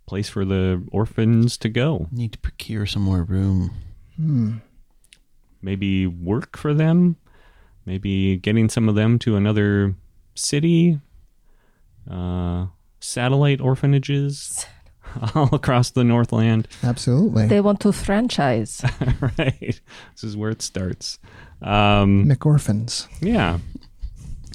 place 0.06 0.28
for 0.28 0.44
the 0.44 0.82
orphans 0.90 1.56
to 1.58 1.68
go. 1.68 2.08
Need 2.10 2.32
to 2.32 2.38
procure 2.38 2.86
some 2.86 3.02
more 3.02 3.22
room. 3.22 3.70
Hmm. 4.16 4.56
maybe 5.62 6.06
work 6.08 6.56
for 6.56 6.74
them, 6.74 7.14
maybe 7.86 8.36
getting 8.36 8.68
some 8.68 8.88
of 8.88 8.96
them 8.96 9.16
to 9.20 9.36
another 9.36 9.94
city, 10.34 10.98
uh, 12.10 12.66
satellite 12.98 13.60
orphanages 13.60 14.66
all 15.34 15.54
across 15.54 15.90
the 15.90 16.04
Northland. 16.04 16.68
Absolutely. 16.82 17.46
They 17.46 17.60
want 17.60 17.80
to 17.80 17.92
franchise. 17.92 18.82
right, 19.38 19.80
this 20.12 20.24
is 20.24 20.36
where 20.36 20.50
it 20.50 20.62
starts. 20.62 21.18
Um, 21.62 22.26
McOrphans. 22.26 23.06
yeah. 23.20 23.58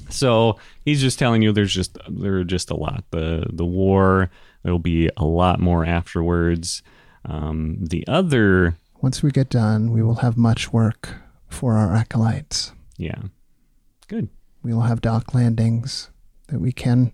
So 0.09 0.59
he's 0.85 1.01
just 1.01 1.17
telling 1.17 1.41
you 1.41 1.51
there's 1.51 1.73
just 1.73 1.97
there 2.07 2.37
are 2.37 2.43
just 2.43 2.69
a 2.69 2.75
lot. 2.75 3.03
The 3.11 3.45
the 3.51 3.65
war 3.65 4.29
there'll 4.63 4.79
be 4.79 5.09
a 5.17 5.25
lot 5.25 5.59
more 5.59 5.83
afterwards. 5.85 6.83
Um, 7.25 7.77
the 7.81 8.05
other 8.07 8.77
Once 9.01 9.23
we 9.23 9.31
get 9.31 9.49
done, 9.49 9.91
we 9.91 10.03
will 10.03 10.15
have 10.15 10.37
much 10.37 10.71
work 10.71 11.15
for 11.49 11.73
our 11.73 11.95
acolytes. 11.95 12.73
yeah, 12.97 13.21
good. 14.07 14.29
We 14.61 14.73
will 14.73 14.81
have 14.81 15.01
dock 15.01 15.33
landings 15.33 16.09
that 16.47 16.59
we 16.61 16.71
can 16.71 17.11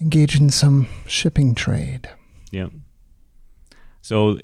engage 0.00 0.38
in 0.38 0.50
some 0.50 0.86
shipping 1.06 1.54
trade. 1.54 2.08
Yep. 2.50 2.72
So 4.02 4.38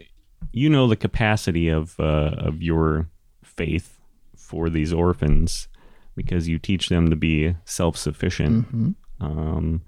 you 0.53 0.69
know 0.69 0.89
the 0.89 0.97
capacity 0.97 1.69
of 1.69 1.99
uh, 2.01 2.35
of 2.37 2.63
your 2.63 3.09
faith 3.43 3.99
for 4.37 4.69
these 4.69 4.93
orphans 4.93 5.69
because 6.17 6.49
you 6.49 6.59
teach 6.59 6.89
them 6.89 7.11
to 7.11 7.17
be 7.17 7.57
self 7.65 7.97
sufficient. 7.97 8.67
hmm 8.67 8.91
Um, 9.21 9.83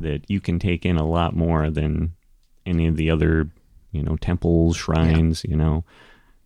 that 0.00 0.30
you 0.30 0.40
can 0.40 0.58
take 0.58 0.86
in 0.86 0.96
a 0.96 1.06
lot 1.06 1.36
more 1.36 1.68
than 1.70 2.14
any 2.64 2.86
of 2.86 2.96
the 2.96 3.10
other 3.10 3.50
you 3.92 4.02
know 4.02 4.16
temples, 4.16 4.76
shrines. 4.76 5.44
You 5.44 5.56
know 5.56 5.84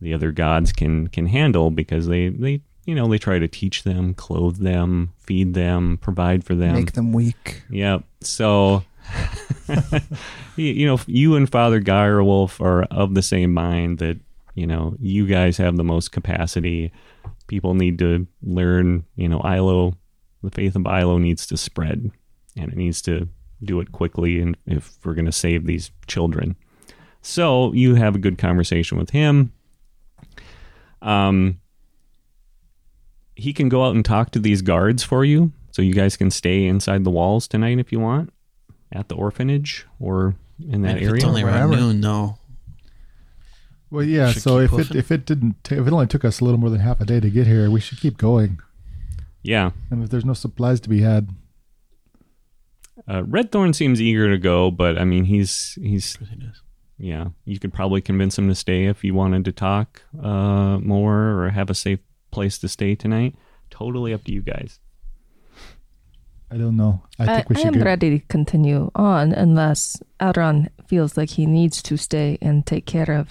the 0.01 0.13
other 0.13 0.33
gods 0.33 0.73
can 0.73 1.07
can 1.09 1.27
handle 1.27 1.71
because 1.71 2.07
they 2.09 2.29
they 2.29 2.61
you 2.87 2.95
know 2.95 3.07
they 3.09 3.19
try 3.19 3.39
to 3.39 3.49
teach 3.49 3.85
them, 3.85 4.15
clothe 4.15 4.59
them, 4.59 5.13
feed 5.19 5.55
them, 5.55 5.99
provide 5.99 6.45
for 6.45 6.55
them. 6.55 6.75
Make 6.75 6.93
them 6.93 7.13
weak. 7.13 7.63
Yep. 7.71 8.05
So, 8.21 8.85
you 10.57 10.87
know, 10.87 10.99
you 11.07 11.37
and 11.37 11.51
Father 11.51 11.81
Wolf 12.23 12.61
are 12.61 12.85
of 12.85 13.15
the 13.15 13.23
same 13.23 13.53
mind 13.53 13.99
that, 13.99 14.19
you 14.55 14.67
know, 14.67 14.97
you 15.01 15.27
guys 15.27 15.57
have 15.57 15.77
the 15.77 15.85
most 15.85 16.13
capacity. 16.13 16.93
People 17.47 17.75
need 17.75 17.99
to 17.99 18.27
learn, 18.43 19.05
you 19.17 19.29
know, 19.29 19.41
Ilo, 19.41 19.97
the 20.43 20.51
faith 20.51 20.77
of 20.77 20.87
Ilo 20.87 21.19
needs 21.19 21.47
to 21.47 21.57
spread 21.57 22.11
and 22.57 22.73
it 22.73 22.77
needs 22.77 23.03
to 23.03 23.29
do 23.63 23.81
it 23.81 23.93
quickly 23.93 24.41
and 24.41 24.57
if 24.67 24.99
we're 25.05 25.15
going 25.15 25.25
to 25.25 25.33
save 25.33 25.67
these 25.67 25.91
children. 26.07 26.57
So, 27.23 27.73
you 27.73 27.95
have 27.95 28.15
a 28.15 28.19
good 28.19 28.37
conversation 28.37 28.99
with 28.99 29.11
him. 29.11 29.53
Um, 31.01 31.61
he 33.35 33.53
can 33.55 33.71
go 33.71 33.85
out 33.85 33.95
and 33.95 34.05
talk 34.05 34.31
to 34.33 34.39
these 34.39 34.61
guards 34.61 35.03
for 35.03 35.25
you 35.25 35.53
so 35.71 35.81
you 35.81 35.95
guys 35.95 36.17
can 36.17 36.31
stay 36.31 36.67
inside 36.67 37.03
the 37.03 37.11
walls 37.11 37.49
tonight 37.49 37.79
if 37.79 37.91
you 37.91 37.99
want 37.99 38.34
at 38.95 39.09
the 39.09 39.15
orphanage 39.17 39.87
or 39.99 40.37
in 40.71 40.83
that 40.83 40.97
if 40.97 41.03
it's 41.03 41.11
area 41.11 41.27
only 41.27 41.43
around 41.43 41.71
wherever. 41.71 41.77
noon, 41.87 42.01
though. 42.01 42.39
Well, 43.91 44.05
yeah. 44.05 44.31
Should 44.33 44.43
So 44.43 44.67
keep 44.67 44.79
if 44.79 44.91
it 44.91 44.97
if 44.97 45.11
it 45.13 45.27
didn't 45.27 45.63
ta- 45.65 45.75
if 45.77 45.87
it 45.87 45.93
only 45.93 46.07
took 46.07 46.25
us 46.25 46.41
a 46.41 46.45
little 46.45 46.59
more 46.59 46.71
than 46.71 46.81
half 46.81 47.01
a 47.01 47.05
day 47.05 47.21
to 47.21 47.31
get 47.31 47.47
here, 47.47 47.71
we 47.71 47.81
should 47.81 48.01
keep 48.01 48.17
going. 48.17 48.61
yeah 49.43 49.71
And 49.91 50.03
if 50.03 50.11
there's 50.11 50.25
no 50.25 50.33
supplies 50.35 50.81
to 50.81 50.89
be 50.89 51.01
had, 51.03 51.29
uh, 53.09 53.23
red 53.25 53.51
thorn 53.53 53.73
seems 53.73 54.01
eager 54.01 54.31
to 54.31 54.39
go 54.39 54.71
but 54.71 54.97
i 54.97 55.05
mean 55.05 55.25
he's 55.25 55.77
he's 55.83 56.17
yeah 56.97 57.27
you 57.45 57.59
could 57.59 57.73
probably 57.73 58.01
convince 58.01 58.39
him 58.39 58.49
to 58.49 58.55
stay 58.55 58.85
if 58.87 59.03
you 59.05 59.13
wanted 59.13 59.45
to 59.45 59.53
talk 59.53 60.03
uh, 60.23 60.79
more 60.79 61.43
or 61.43 61.51
have 61.51 61.69
a 61.69 61.75
safe 61.75 61.99
place 62.31 62.57
to 62.57 62.69
stay 62.69 62.95
tonight 62.95 63.35
totally 63.69 64.15
up 64.15 64.23
to 64.25 64.33
you 64.33 64.41
guys 64.41 64.79
I 66.55 66.59
don't 66.59 66.77
know. 66.77 67.03
I 67.19 67.23
I, 67.25 67.27
think 67.37 67.49
we 67.51 67.57
I 67.57 67.59
should 67.59 67.67
am 67.67 67.73
get. 67.75 67.85
ready 67.85 68.19
to 68.21 68.27
continue 68.27 68.91
on 68.95 69.33
unless 69.33 70.01
Adron 70.21 70.69
feels 70.87 71.17
like 71.17 71.31
he 71.31 71.47
needs 71.47 71.83
to 71.83 71.97
stay 71.97 72.39
and 72.41 72.65
take 72.65 72.87
care 72.87 73.11
of 73.11 73.29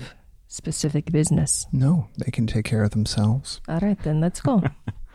specific 0.48 1.12
business. 1.12 1.66
No, 1.72 2.08
they 2.18 2.32
can 2.32 2.48
take 2.48 2.66
care 2.66 2.84
of 2.84 2.92
themselves. 2.92 3.62
All 3.70 3.80
right, 3.80 3.98
then 4.04 4.20
let's 4.20 4.42
go. 4.42 4.62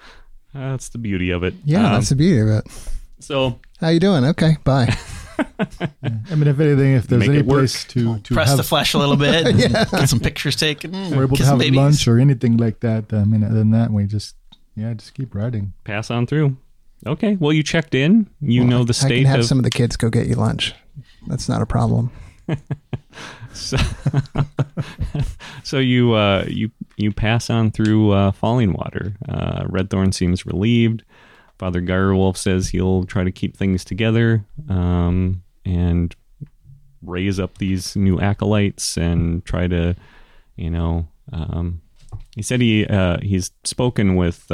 that's 0.55 0.89
the 0.89 0.99
beauty 0.99 1.31
of 1.31 1.45
it 1.45 1.55
Yeah, 1.65 1.87
Um, 1.87 1.93
that's 1.95 2.09
the 2.09 2.17
beauty 2.17 2.41
of 2.41 2.49
it. 2.49 2.67
so 3.21 3.61
How 3.81 3.89
you 3.89 4.01
doing? 4.01 4.25
Okay, 4.25 4.57
bye. 4.65 4.97
I 5.39 6.35
mean, 6.35 6.49
if 6.49 6.59
anything, 6.59 6.95
if 6.95 7.07
there's 7.07 7.21
Make 7.21 7.29
any 7.31 7.43
place 7.43 7.85
to 7.85 8.19
to 8.21 8.35
Press 8.35 8.49
have 8.49 8.57
the 8.57 8.63
flash 8.65 8.95
a 8.95 8.99
little 8.99 9.17
bit. 9.17 9.47
and 9.47 9.59
Get 9.91 10.09
some 10.09 10.19
pictures 10.19 10.57
taken. 10.57 10.93
we're 11.15 11.25
able 11.25 11.37
to 11.37 11.45
have 11.45 11.59
babies. 11.59 11.77
lunch 11.77 12.09
or 12.09 12.19
anything 12.19 12.57
like 12.57 12.81
that. 12.81 13.13
I 13.13 13.23
mean, 13.25 13.45
other 13.45 13.55
than 13.55 13.71
that, 13.73 13.93
we 13.93 14.07
just 14.07 14.35
yeah, 14.75 14.95
just 14.95 15.15
keep 15.15 15.35
riding. 15.35 15.75
pass 15.85 16.11
on 16.11 16.27
through 16.27 16.57
okay 17.07 17.37
well 17.37 17.53
you 17.53 17.63
checked 17.63 17.95
in 17.95 18.29
you 18.41 18.63
Well, 18.63 18.71
know 18.71 18.85
the 18.85 18.95
state. 18.95 19.21
I 19.21 19.23
can 19.23 19.27
have 19.27 19.41
of 19.41 19.47
some 19.47 19.59
of 19.59 19.65
the 19.65 19.71
kids 19.71 19.97
go 19.97 20.11
get 20.11 20.27
you 20.27 20.35
lunch. 20.35 20.75
That's 21.27 21.49
not 21.49 21.63
a 21.63 21.67
problem. 21.67 22.11
So, 23.55 23.77
so 25.65 25.79
you 25.79 26.13
uh, 26.13 26.45
you 26.47 26.71
you 26.97 27.13
pass 27.13 27.51
on 27.51 27.71
through 27.73 28.13
uh, 28.13 28.31
Falling 28.33 28.73
Water. 28.73 29.15
Uh, 29.29 29.65
Redthorn 29.65 30.15
seems 30.15 30.47
relieved. 30.47 31.03
Father 31.59 31.81
Geyerwolf 31.81 32.37
says 32.37 32.69
he'll 32.69 33.05
try 33.05 33.25
to 33.25 33.33
keep 33.33 33.57
things 33.57 33.85
together 33.85 34.45
um, 34.69 35.43
and 35.65 36.15
raise 37.03 37.41
up 37.41 37.59
these 37.59 37.97
new 37.97 38.21
acolytes 38.21 38.97
and 38.97 39.45
try 39.45 39.67
to, 39.67 39.97
you 40.57 40.71
know, 40.71 41.09
um, 41.33 41.81
he 42.37 42.43
said 42.43 42.61
he 42.61 42.87
uh, 42.87 43.19
he's 43.23 43.51
spoken 43.65 44.15
with 44.15 44.49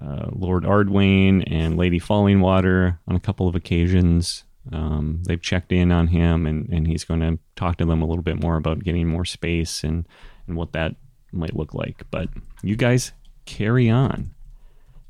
uh, 0.00 0.26
Lord 0.32 0.64
Ardwain 0.64 1.44
and 1.46 1.76
Lady 1.76 1.98
Falling 1.98 2.40
Water 2.40 2.98
on 3.06 3.16
a 3.16 3.20
couple 3.20 3.48
of 3.48 3.54
occasions. 3.54 4.44
Um, 4.70 5.22
they've 5.26 5.40
checked 5.40 5.72
in 5.72 5.90
on 5.90 6.08
him, 6.08 6.46
and, 6.46 6.68
and 6.68 6.86
he's 6.86 7.04
going 7.04 7.20
to 7.20 7.38
talk 7.56 7.76
to 7.78 7.84
them 7.84 8.00
a 8.00 8.06
little 8.06 8.22
bit 8.22 8.40
more 8.40 8.56
about 8.56 8.84
getting 8.84 9.08
more 9.08 9.24
space 9.24 9.82
and, 9.82 10.06
and 10.46 10.56
what 10.56 10.72
that 10.72 10.94
might 11.32 11.56
look 11.56 11.74
like. 11.74 12.04
But 12.10 12.28
you 12.62 12.76
guys 12.76 13.12
carry 13.44 13.90
on. 13.90 14.30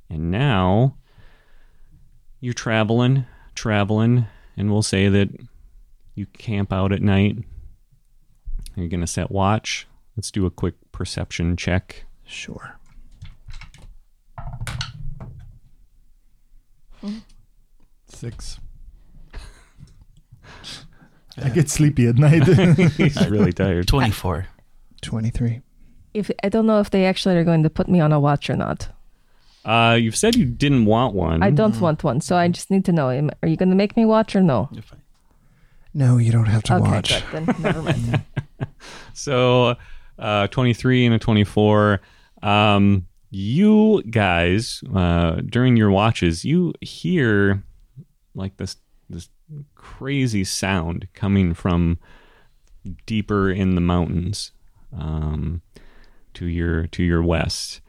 And 0.08 0.30
now 0.30 0.96
you're 2.40 2.54
traveling, 2.54 3.26
traveling, 3.54 4.26
and 4.56 4.70
we'll 4.70 4.82
say 4.82 5.08
that 5.08 5.28
you 6.14 6.26
camp 6.26 6.72
out 6.72 6.92
at 6.92 7.02
night. 7.02 7.38
You're 8.76 8.88
going 8.88 9.00
to 9.00 9.06
set 9.06 9.30
watch. 9.30 9.86
Let's 10.16 10.30
do 10.30 10.44
a 10.44 10.50
quick 10.50 10.74
perception 10.92 11.56
check. 11.56 12.04
Sure. 12.24 12.78
Six. 18.08 18.58
I 21.42 21.48
get 21.48 21.70
sleepy 21.70 22.06
at 22.06 22.16
night. 22.16 22.46
He's 22.96 23.28
really 23.28 23.52
tired. 23.52 23.88
24. 23.88 24.46
23. 25.00 25.60
If 26.14 26.30
I 26.42 26.48
don't 26.48 26.66
know 26.66 26.80
if 26.80 26.90
they 26.90 27.06
actually 27.06 27.36
are 27.36 27.44
going 27.44 27.62
to 27.62 27.70
put 27.70 27.88
me 27.88 28.00
on 28.00 28.12
a 28.12 28.20
watch 28.20 28.50
or 28.50 28.56
not. 28.56 28.88
Uh, 29.64 29.96
you've 30.00 30.16
said 30.16 30.34
you 30.34 30.44
didn't 30.44 30.84
want 30.84 31.14
one. 31.14 31.42
I 31.42 31.50
don't 31.50 31.80
want 31.80 32.04
one, 32.04 32.20
so 32.20 32.36
I 32.36 32.48
just 32.48 32.70
need 32.70 32.84
to 32.86 32.92
know: 32.92 33.10
am- 33.10 33.30
Are 33.42 33.48
you 33.48 33.56
going 33.56 33.70
to 33.70 33.76
make 33.76 33.96
me 33.96 34.04
watch 34.04 34.36
or 34.36 34.42
no? 34.42 34.68
You're 34.72 34.82
fine. 34.82 35.00
No, 35.94 36.18
you 36.18 36.32
don't 36.32 36.46
have 36.46 36.62
to 36.64 36.74
okay, 36.76 36.90
watch. 36.90 37.30
good. 37.30 37.46
Then 37.46 37.62
never 37.62 37.82
mind. 37.82 38.22
So, 39.14 39.76
uh, 40.18 40.46
23 40.48 41.06
and 41.06 41.14
a 41.14 41.18
24. 41.18 42.00
Um, 42.42 43.06
you 43.34 44.02
guys, 44.10 44.84
uh, 44.94 45.40
during 45.46 45.74
your 45.74 45.90
watches, 45.90 46.44
you 46.44 46.74
hear 46.82 47.64
like 48.34 48.58
this 48.58 48.76
this 49.08 49.30
crazy 49.74 50.44
sound 50.44 51.08
coming 51.14 51.54
from 51.54 51.98
deeper 53.06 53.50
in 53.50 53.74
the 53.74 53.80
mountains 53.80 54.52
um, 54.96 55.62
to 56.34 56.46
your 56.46 56.86
to 56.88 57.02
your 57.02 57.22
west, 57.22 57.80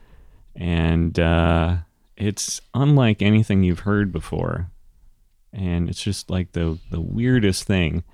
and 0.55 1.19
uh, 1.19 1.75
it's 2.15 2.61
unlike 2.73 3.21
anything 3.21 3.63
you've 3.63 3.79
heard 3.79 4.13
before, 4.13 4.71
and 5.51 5.89
it's 5.89 6.01
just 6.01 6.29
like 6.29 6.53
the 6.53 6.79
the 6.89 7.01
weirdest 7.01 7.65
thing, 7.65 8.05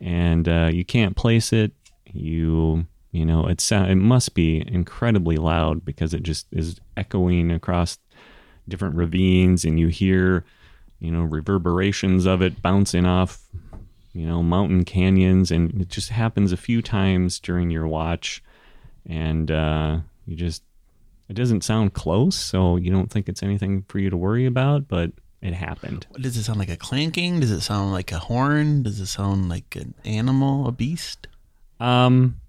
and 0.00 0.48
uh, 0.48 0.70
you 0.72 0.84
can't 0.84 1.16
place 1.16 1.52
it. 1.52 1.70
You 2.12 2.86
you 3.14 3.24
know 3.24 3.46
it 3.46 3.60
sound 3.60 3.90
it 3.90 3.94
must 3.94 4.34
be 4.34 4.64
incredibly 4.66 5.36
loud 5.36 5.84
because 5.84 6.12
it 6.12 6.24
just 6.24 6.46
is 6.50 6.80
echoing 6.96 7.52
across 7.52 7.96
different 8.68 8.96
ravines, 8.96 9.64
and 9.64 9.78
you 9.78 9.86
hear 9.86 10.44
you 10.98 11.12
know 11.12 11.22
reverberations 11.22 12.26
of 12.26 12.42
it 12.42 12.60
bouncing 12.60 13.06
off 13.06 13.46
you 14.12 14.26
know 14.26 14.42
mountain 14.42 14.84
canyons 14.84 15.50
and 15.50 15.80
it 15.80 15.88
just 15.88 16.08
happens 16.08 16.50
a 16.50 16.56
few 16.56 16.82
times 16.82 17.38
during 17.38 17.70
your 17.70 17.86
watch 17.86 18.42
and 19.06 19.50
uh, 19.50 19.98
you 20.26 20.34
just 20.34 20.62
it 21.28 21.34
doesn't 21.34 21.62
sound 21.62 21.94
close 21.94 22.36
so 22.36 22.76
you 22.76 22.90
don't 22.90 23.10
think 23.10 23.28
it's 23.28 23.42
anything 23.42 23.84
for 23.88 23.98
you 23.98 24.10
to 24.10 24.16
worry 24.16 24.46
about 24.46 24.88
but 24.88 25.12
it 25.42 25.52
happened 25.52 26.06
What, 26.10 26.22
does 26.22 26.36
it 26.36 26.44
sound 26.44 26.58
like 26.58 26.70
a 26.70 26.76
clanking? 26.76 27.40
Does 27.40 27.50
it 27.50 27.60
sound 27.60 27.92
like 27.92 28.12
a 28.12 28.18
horn? 28.18 28.82
Does 28.82 28.98
it 28.98 29.06
sound 29.06 29.50
like 29.50 29.76
an 29.76 29.94
animal, 30.04 30.66
a 30.66 30.72
beast? 30.72 31.26
um 31.80 32.40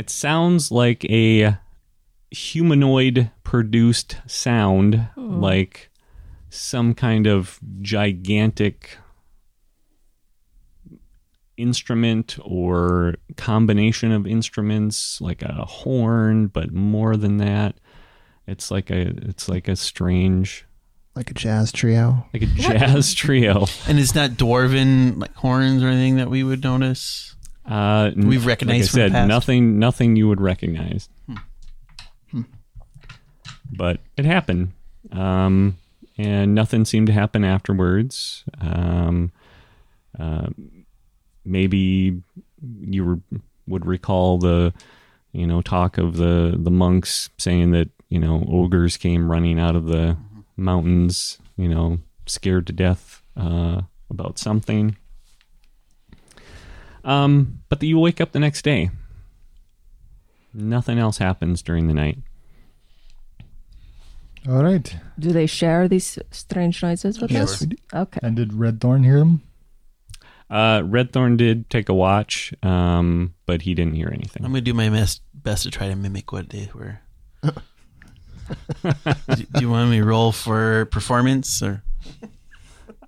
it 0.00 0.08
sounds 0.08 0.70
like 0.70 1.04
a 1.04 1.58
humanoid 2.30 3.30
produced 3.44 4.16
sound 4.26 5.08
like 5.16 5.90
some 6.48 6.94
kind 6.94 7.26
of 7.26 7.58
gigantic 7.82 8.96
instrument 11.56 12.38
or 12.42 13.14
combination 13.36 14.10
of 14.12 14.26
instruments 14.26 15.20
like 15.20 15.42
a 15.42 15.64
horn 15.66 16.46
but 16.46 16.72
more 16.72 17.16
than 17.16 17.36
that 17.36 17.74
it's 18.46 18.70
like 18.70 18.90
a 18.90 19.08
it's 19.28 19.48
like 19.48 19.68
a 19.68 19.76
strange 19.76 20.64
Like 21.14 21.30
a 21.30 21.34
jazz 21.34 21.70
trio. 21.72 22.26
like 22.32 22.42
a 22.42 22.46
jazz 22.46 23.12
trio 23.22 23.66
And 23.86 23.98
it's 23.98 24.14
not 24.14 24.30
dwarven 24.30 25.18
like 25.18 25.34
horns 25.34 25.82
or 25.82 25.88
anything 25.88 26.16
that 26.16 26.30
we 26.30 26.42
would 26.42 26.62
notice. 26.64 27.34
Uh 27.70 28.10
We've 28.16 28.44
recognized 28.46 28.94
like 28.94 29.04
i 29.04 29.08
said 29.08 29.28
nothing 29.28 29.78
nothing 29.78 30.16
you 30.16 30.28
would 30.28 30.40
recognize. 30.40 31.08
But 33.72 34.00
it 34.16 34.24
happened. 34.24 34.72
Um 35.12 35.76
and 36.18 36.54
nothing 36.54 36.84
seemed 36.84 37.06
to 37.06 37.12
happen 37.12 37.44
afterwards. 37.44 38.44
Um 38.60 39.32
uh, 40.18 40.48
maybe 41.44 42.20
you 42.80 43.04
were, 43.04 43.18
would 43.66 43.86
recall 43.86 44.38
the 44.38 44.72
you 45.32 45.46
know 45.46 45.62
talk 45.62 45.98
of 45.98 46.16
the 46.16 46.56
the 46.58 46.70
monks 46.70 47.30
saying 47.38 47.70
that 47.70 47.88
you 48.08 48.18
know 48.18 48.44
ogres 48.50 48.96
came 48.96 49.30
running 49.30 49.58
out 49.58 49.76
of 49.76 49.86
the 49.86 50.16
mountains 50.56 51.38
you 51.56 51.68
know 51.68 51.98
scared 52.26 52.66
to 52.66 52.72
death 52.72 53.22
uh, 53.36 53.80
about 54.10 54.38
something 54.38 54.96
um 57.04 57.60
but 57.68 57.82
you 57.82 57.98
wake 57.98 58.20
up 58.20 58.32
the 58.32 58.40
next 58.40 58.62
day 58.62 58.90
nothing 60.52 60.98
else 60.98 61.18
happens 61.18 61.62
during 61.62 61.86
the 61.88 61.94
night 61.94 62.18
All 64.48 64.64
right. 64.64 64.96
Do 65.18 65.32
they 65.32 65.46
share 65.46 65.86
these 65.86 66.18
strange 66.30 66.82
noises 66.82 67.20
with 67.20 67.30
Yes, 67.30 67.62
us? 67.62 67.66
Okay. 67.92 68.20
And 68.22 68.36
did 68.36 68.54
Red 68.54 68.80
Thorn 68.80 69.04
hear 69.04 69.18
them? 69.18 69.42
uh 70.48 70.80
redthorn 70.80 71.36
did 71.36 71.70
take 71.70 71.88
a 71.88 71.94
watch 71.94 72.52
um 72.64 73.34
but 73.46 73.62
he 73.62 73.72
didn't 73.74 73.94
hear 73.94 74.10
anything 74.12 74.44
I'm 74.44 74.50
gonna 74.50 74.60
do 74.62 74.74
my 74.74 74.88
best 74.88 75.22
best 75.32 75.62
to 75.62 75.70
try 75.70 75.86
to 75.88 75.94
mimic 75.94 76.32
what 76.32 76.48
they 76.50 76.68
were. 76.74 76.98
do, 77.42 77.52
do 79.52 79.60
you 79.60 79.70
want 79.70 79.90
me 79.90 79.98
to 79.98 80.04
roll 80.04 80.32
for 80.32 80.86
performance 80.86 81.62
or? 81.62 81.84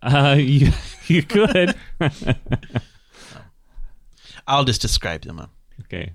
uh 0.03 0.37
you 0.39 0.71
you 1.09 1.25
could 1.25 1.75
I'll 4.53 4.65
just 4.65 4.83
describe 4.83 5.23
them. 5.23 5.41
okay 5.81 6.13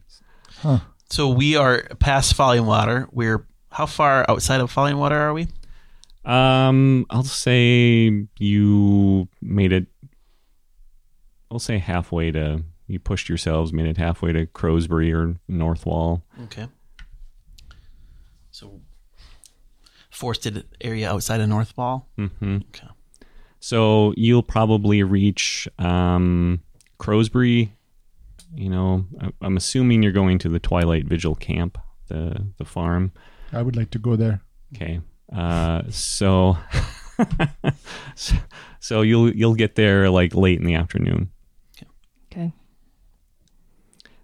So 1.09 1.29
we 1.29 1.55
are 1.55 1.83
past 1.99 2.35
Falling 2.35 2.65
Water. 2.65 3.07
We're 3.11 3.45
how 3.71 3.85
far 3.87 4.25
outside 4.29 4.61
of 4.61 4.71
Falling 4.71 4.97
Water 4.97 5.15
are 5.17 5.33
we? 5.33 5.47
Um, 6.25 7.05
I'll 7.09 7.23
say 7.23 8.27
you 8.37 9.27
made 9.41 9.71
it. 9.71 9.87
I'll 11.49 11.59
say 11.59 11.77
halfway 11.77 12.31
to 12.31 12.63
you 12.87 12.99
pushed 12.99 13.27
yourselves, 13.29 13.73
made 13.73 13.87
it 13.87 13.97
halfway 13.97 14.33
to 14.33 14.45
Crowsbury 14.45 15.13
or 15.13 15.35
North 15.47 15.85
Wall. 15.85 16.23
Okay. 16.43 16.67
So 18.51 18.81
forested 20.09 20.65
area 20.81 21.09
outside 21.11 21.41
of 21.41 21.49
North 21.49 21.75
Wall. 21.77 22.07
hmm 22.17 22.57
Okay. 22.69 22.87
So 23.59 24.13
you'll 24.17 24.43
probably 24.43 25.03
reach 25.03 25.67
um, 25.79 26.61
Crowsbury. 26.99 27.71
You 28.57 28.69
know, 28.69 29.05
I- 29.21 29.31
I'm 29.41 29.55
assuming 29.57 30.01
you're 30.01 30.11
going 30.11 30.39
to 30.39 30.49
the 30.49 30.59
Twilight 30.59 31.05
Vigil 31.05 31.35
camp, 31.35 31.77
the 32.07 32.43
the 32.57 32.65
farm. 32.65 33.11
I 33.53 33.61
would 33.61 33.75
like 33.75 33.91
to 33.91 33.99
go 33.99 34.15
there. 34.15 34.41
Okay. 34.75 34.99
Uh, 35.33 35.83
so, 35.89 36.57
so 38.79 39.01
you'll 39.01 39.33
you'll 39.33 39.55
get 39.55 39.75
there 39.75 40.09
like 40.09 40.33
late 40.35 40.59
in 40.59 40.65
the 40.65 40.75
afternoon. 40.75 41.29
Okay. 42.31 42.51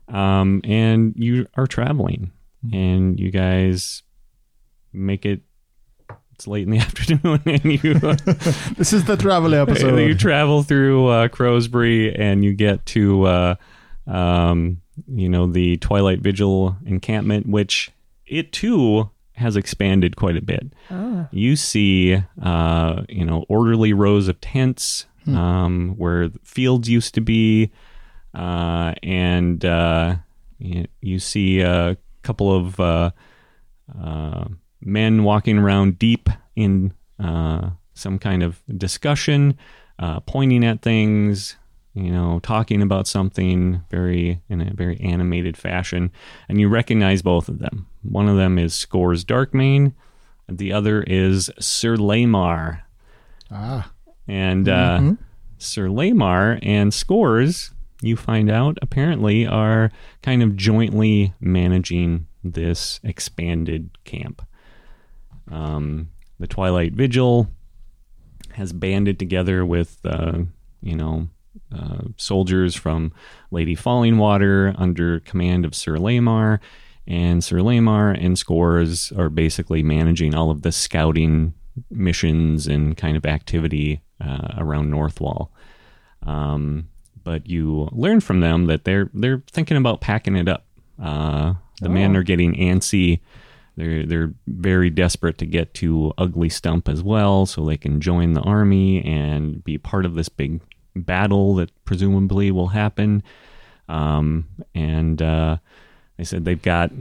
um, 0.09 0.61
and 0.63 1.13
you 1.15 1.47
are 1.55 1.67
traveling, 1.67 2.31
and 2.71 3.19
you 3.19 3.31
guys 3.31 4.03
make 4.91 5.25
it. 5.25 5.41
It's 6.33 6.47
late 6.47 6.63
in 6.63 6.71
the 6.71 6.79
afternoon, 6.89 7.41
and 7.45 7.65
you 7.65 7.93
This 8.77 8.93
is 8.93 9.05
the 9.05 9.15
travel 9.17 9.53
episode 9.53 9.97
you 9.99 10.15
travel 10.15 10.63
through 10.63 11.07
uh, 11.07 11.27
Crowsbury, 11.27 12.17
and 12.17 12.43
you 12.43 12.53
get 12.53 12.85
to 12.87 13.23
uh, 13.25 13.55
um, 14.07 14.81
you 15.07 15.29
know 15.29 15.47
the 15.47 15.77
Twilight 15.77 16.19
Vigil 16.19 16.75
encampment, 16.85 17.47
which 17.47 17.91
it 18.25 18.51
too 18.51 19.09
has 19.33 19.55
expanded 19.55 20.15
quite 20.15 20.37
a 20.37 20.41
bit. 20.41 20.73
Ah. 20.91 21.27
You 21.31 21.55
see, 21.55 22.21
uh, 22.41 23.03
you 23.09 23.25
know, 23.25 23.45
orderly 23.49 23.93
rows 23.93 24.27
of 24.27 24.39
tents 24.39 25.07
um, 25.27 25.95
where 25.97 26.29
fields 26.43 26.89
used 26.89 27.13
to 27.15 27.21
be, 27.21 27.71
uh, 28.33 28.93
and 29.01 29.63
uh, 29.63 30.15
you, 30.59 31.19
see 31.19 31.61
a 31.61 31.97
couple 32.23 32.55
of 32.55 32.79
uh, 32.79 33.11
uh, 34.01 34.45
men 34.81 35.23
walking 35.23 35.57
around 35.57 35.99
deep 35.99 36.29
in 36.55 36.93
uh, 37.19 37.69
some 37.93 38.19
kind 38.19 38.43
of 38.43 38.61
discussion, 38.77 39.57
uh, 39.99 40.19
pointing 40.21 40.65
at 40.65 40.81
things, 40.81 41.55
you 41.93 42.11
know, 42.11 42.39
talking 42.39 42.81
about 42.81 43.07
something 43.07 43.83
very 43.89 44.41
in 44.49 44.61
a 44.61 44.73
very 44.73 44.99
animated 44.99 45.55
fashion, 45.57 46.11
and 46.49 46.59
you 46.59 46.67
recognize 46.67 47.21
both 47.21 47.49
of 47.49 47.59
them. 47.59 47.87
One 48.01 48.27
of 48.27 48.37
them 48.37 48.57
is 48.57 48.73
Scores 48.73 49.23
Darkmane, 49.23 49.93
the 50.49 50.73
other 50.73 51.03
is 51.03 51.49
Sir 51.59 51.95
Lamar. 51.95 52.85
ah, 53.51 53.91
And 54.27 54.67
uh, 54.67 55.13
Sir 55.57 55.89
Lamar 55.89 56.59
and 56.61 56.93
Scores, 56.93 57.71
you 58.01 58.17
find 58.17 58.49
out, 58.49 58.77
apparently 58.81 59.45
are 59.47 59.91
kind 60.21 60.43
of 60.43 60.57
jointly 60.57 61.33
managing 61.39 62.27
this 62.43 62.99
expanded 63.03 63.91
camp. 64.03 64.41
Um, 65.49 66.09
the 66.39 66.47
Twilight 66.47 66.93
Vigil 66.93 67.47
has 68.53 68.73
banded 68.73 69.19
together 69.19 69.65
with, 69.65 69.99
uh, 70.03 70.39
you 70.81 70.95
know, 70.95 71.29
uh, 71.73 72.09
soldiers 72.17 72.75
from 72.75 73.11
Lady 73.51 73.75
Falling 73.75 74.17
Water 74.17 74.73
under 74.77 75.19
command 75.21 75.65
of 75.65 75.75
Sir 75.75 75.97
Lamar. 75.97 76.59
And 77.05 77.43
Sir 77.43 77.61
Lamar 77.61 78.11
and 78.11 78.37
Scores 78.39 79.11
are 79.13 79.29
basically 79.29 79.83
managing 79.83 80.33
all 80.33 80.49
of 80.49 80.61
the 80.61 80.71
scouting 80.71 81.53
missions 81.89 82.67
and 82.67 82.95
kind 82.95 83.17
of 83.17 83.25
activity 83.25 84.01
uh, 84.21 84.49
around 84.57 84.91
Northwall. 84.91 85.49
Um, 86.25 86.87
but 87.23 87.49
you 87.49 87.89
learn 87.91 88.19
from 88.19 88.39
them 88.39 88.65
that 88.65 88.85
they're 88.85 89.09
they're 89.13 89.43
thinking 89.51 89.77
about 89.77 90.01
packing 90.01 90.35
it 90.35 90.47
up. 90.47 90.65
Uh, 91.01 91.55
the 91.81 91.89
men 91.89 92.15
are 92.15 92.23
getting 92.23 92.53
antsy. 92.55 93.19
They're 93.75 94.05
they're 94.05 94.33
very 94.47 94.89
desperate 94.89 95.37
to 95.39 95.45
get 95.45 95.73
to 95.75 96.13
Ugly 96.17 96.49
Stump 96.49 96.87
as 96.87 97.01
well, 97.01 97.45
so 97.45 97.65
they 97.65 97.77
can 97.77 97.99
join 97.99 98.33
the 98.33 98.41
army 98.41 99.03
and 99.03 99.63
be 99.63 99.77
part 99.77 100.05
of 100.05 100.15
this 100.15 100.29
big 100.29 100.61
battle 100.95 101.55
that 101.55 101.71
presumably 101.85 102.51
will 102.51 102.67
happen. 102.67 103.23
Um, 103.89 104.47
and 104.73 105.21
uh, 105.21 105.57
they 106.17 106.23
said 106.23 106.45
they've 106.45 106.61
got 106.61 106.91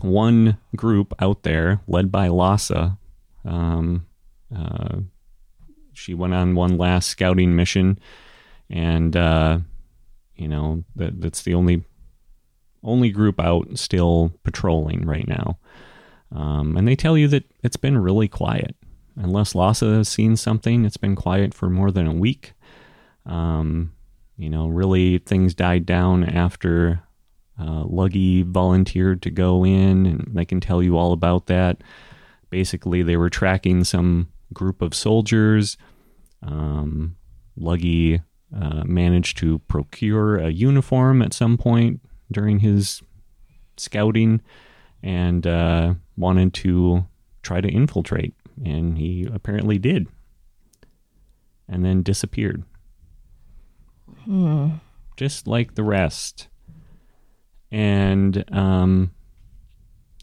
one 0.00 0.58
group 0.74 1.14
out 1.20 1.42
there 1.42 1.80
led 1.86 2.10
by 2.10 2.28
Lhasa. 2.28 2.98
Um, 3.44 4.06
uh, 4.54 4.98
she 5.92 6.14
went 6.14 6.34
on 6.34 6.54
one 6.54 6.76
last 6.76 7.08
scouting 7.08 7.54
mission, 7.54 7.98
and 8.68 9.16
uh, 9.16 9.58
you 10.36 10.48
know 10.48 10.84
that 10.96 11.20
that's 11.20 11.42
the 11.42 11.54
only 11.54 11.84
only 12.82 13.10
group 13.10 13.38
out 13.40 13.78
still 13.78 14.32
patrolling 14.42 15.06
right 15.06 15.28
now. 15.28 15.58
Um, 16.34 16.76
and 16.76 16.88
they 16.88 16.96
tell 16.96 17.16
you 17.16 17.28
that 17.28 17.44
it's 17.62 17.76
been 17.76 17.98
really 17.98 18.28
quiet. 18.28 18.74
Unless 19.16 19.54
Lhasa 19.54 19.86
has 19.96 20.08
seen 20.08 20.36
something, 20.36 20.84
it's 20.84 20.96
been 20.96 21.16
quiet 21.16 21.52
for 21.54 21.68
more 21.68 21.90
than 21.90 22.06
a 22.06 22.12
week. 22.12 22.54
Um, 23.26 23.92
you 24.36 24.48
know, 24.48 24.68
really 24.68 25.18
things 25.18 25.54
died 25.54 25.86
down 25.86 26.24
after 26.24 27.02
uh, 27.58 27.84
Luggy 27.84 28.44
volunteered 28.44 29.22
to 29.22 29.30
go 29.30 29.64
in, 29.64 30.06
and 30.06 30.30
they 30.34 30.44
can 30.44 30.60
tell 30.60 30.82
you 30.82 30.96
all 30.96 31.12
about 31.12 31.46
that. 31.46 31.82
Basically, 32.50 33.02
they 33.02 33.16
were 33.16 33.30
tracking 33.30 33.84
some 33.84 34.28
group 34.52 34.82
of 34.82 34.94
soldiers. 34.94 35.76
Um, 36.42 37.16
Luggy 37.58 38.22
uh, 38.54 38.82
managed 38.84 39.38
to 39.38 39.58
procure 39.60 40.38
a 40.38 40.50
uniform 40.50 41.22
at 41.22 41.32
some 41.32 41.56
point 41.56 42.00
during 42.30 42.60
his 42.60 43.02
scouting 43.76 44.40
and 45.02 45.46
uh, 45.46 45.94
wanted 46.16 46.54
to 46.54 47.06
try 47.42 47.60
to 47.60 47.68
infiltrate, 47.68 48.34
and 48.64 48.98
he 48.98 49.28
apparently 49.32 49.78
did, 49.78 50.06
and 51.68 51.84
then 51.84 52.02
disappeared. 52.02 52.64
Just 55.16 55.46
like 55.46 55.74
the 55.74 55.82
rest. 55.82 56.48
And 57.70 58.44
um, 58.54 59.12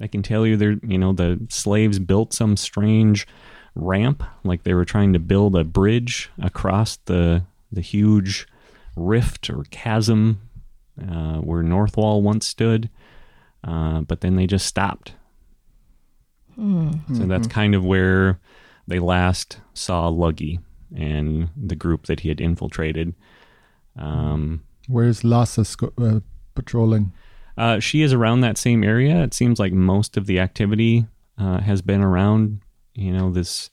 I 0.01 0.07
can 0.07 0.23
tell 0.23 0.45
you, 0.45 0.55
there, 0.55 0.77
you 0.83 0.97
know, 0.97 1.13
the 1.13 1.45
slaves 1.49 1.99
built 1.99 2.33
some 2.33 2.55
strange 2.55 3.27
ramp, 3.75 4.23
like 4.43 4.63
they 4.63 4.73
were 4.73 4.85
trying 4.85 5.13
to 5.13 5.19
build 5.19 5.55
a 5.55 5.63
bridge 5.63 6.29
across 6.41 6.97
the 7.05 7.43
the 7.71 7.81
huge 7.81 8.47
rift 8.95 9.49
or 9.49 9.63
chasm 9.69 10.41
uh, 11.01 11.37
where 11.37 11.63
Northwall 11.63 12.21
once 12.21 12.45
stood, 12.47 12.89
uh, 13.63 14.01
but 14.01 14.21
then 14.21 14.35
they 14.35 14.47
just 14.47 14.65
stopped. 14.65 15.13
So 17.16 17.26
that's 17.26 17.47
kind 17.47 17.74
of 17.76 17.86
where 17.86 18.39
they 18.88 18.99
last 18.99 19.60
saw 19.74 20.10
Luggy 20.12 20.60
and 20.95 21.49
the 21.55 21.76
group 21.76 22.07
that 22.07 22.22
he 22.22 22.30
had 22.30 22.41
infiltrated. 22.41 23.14
Um, 23.97 24.64
Where's 24.88 25.24
Lhasa 25.24 25.64
sco- 25.66 25.93
uh, 25.97 26.20
patrolling? 26.55 27.12
uh, 27.57 27.80
she 27.80 28.01
is 28.01 28.14
around 28.14 28.41
that 28.41 28.57
same 28.57 28.84
area. 28.84 29.22
It 29.24 29.34
seems 29.34 29.60
like 29.60 29.74
most 29.74 30.18
of 30.18 30.26
the 30.26 30.39
activity 30.39 31.05
uh, 31.38 31.60
has 31.60 31.82
been 31.82 32.01
around, 32.01 32.62
you 32.93 33.12
know, 33.14 33.32
this 33.32 33.70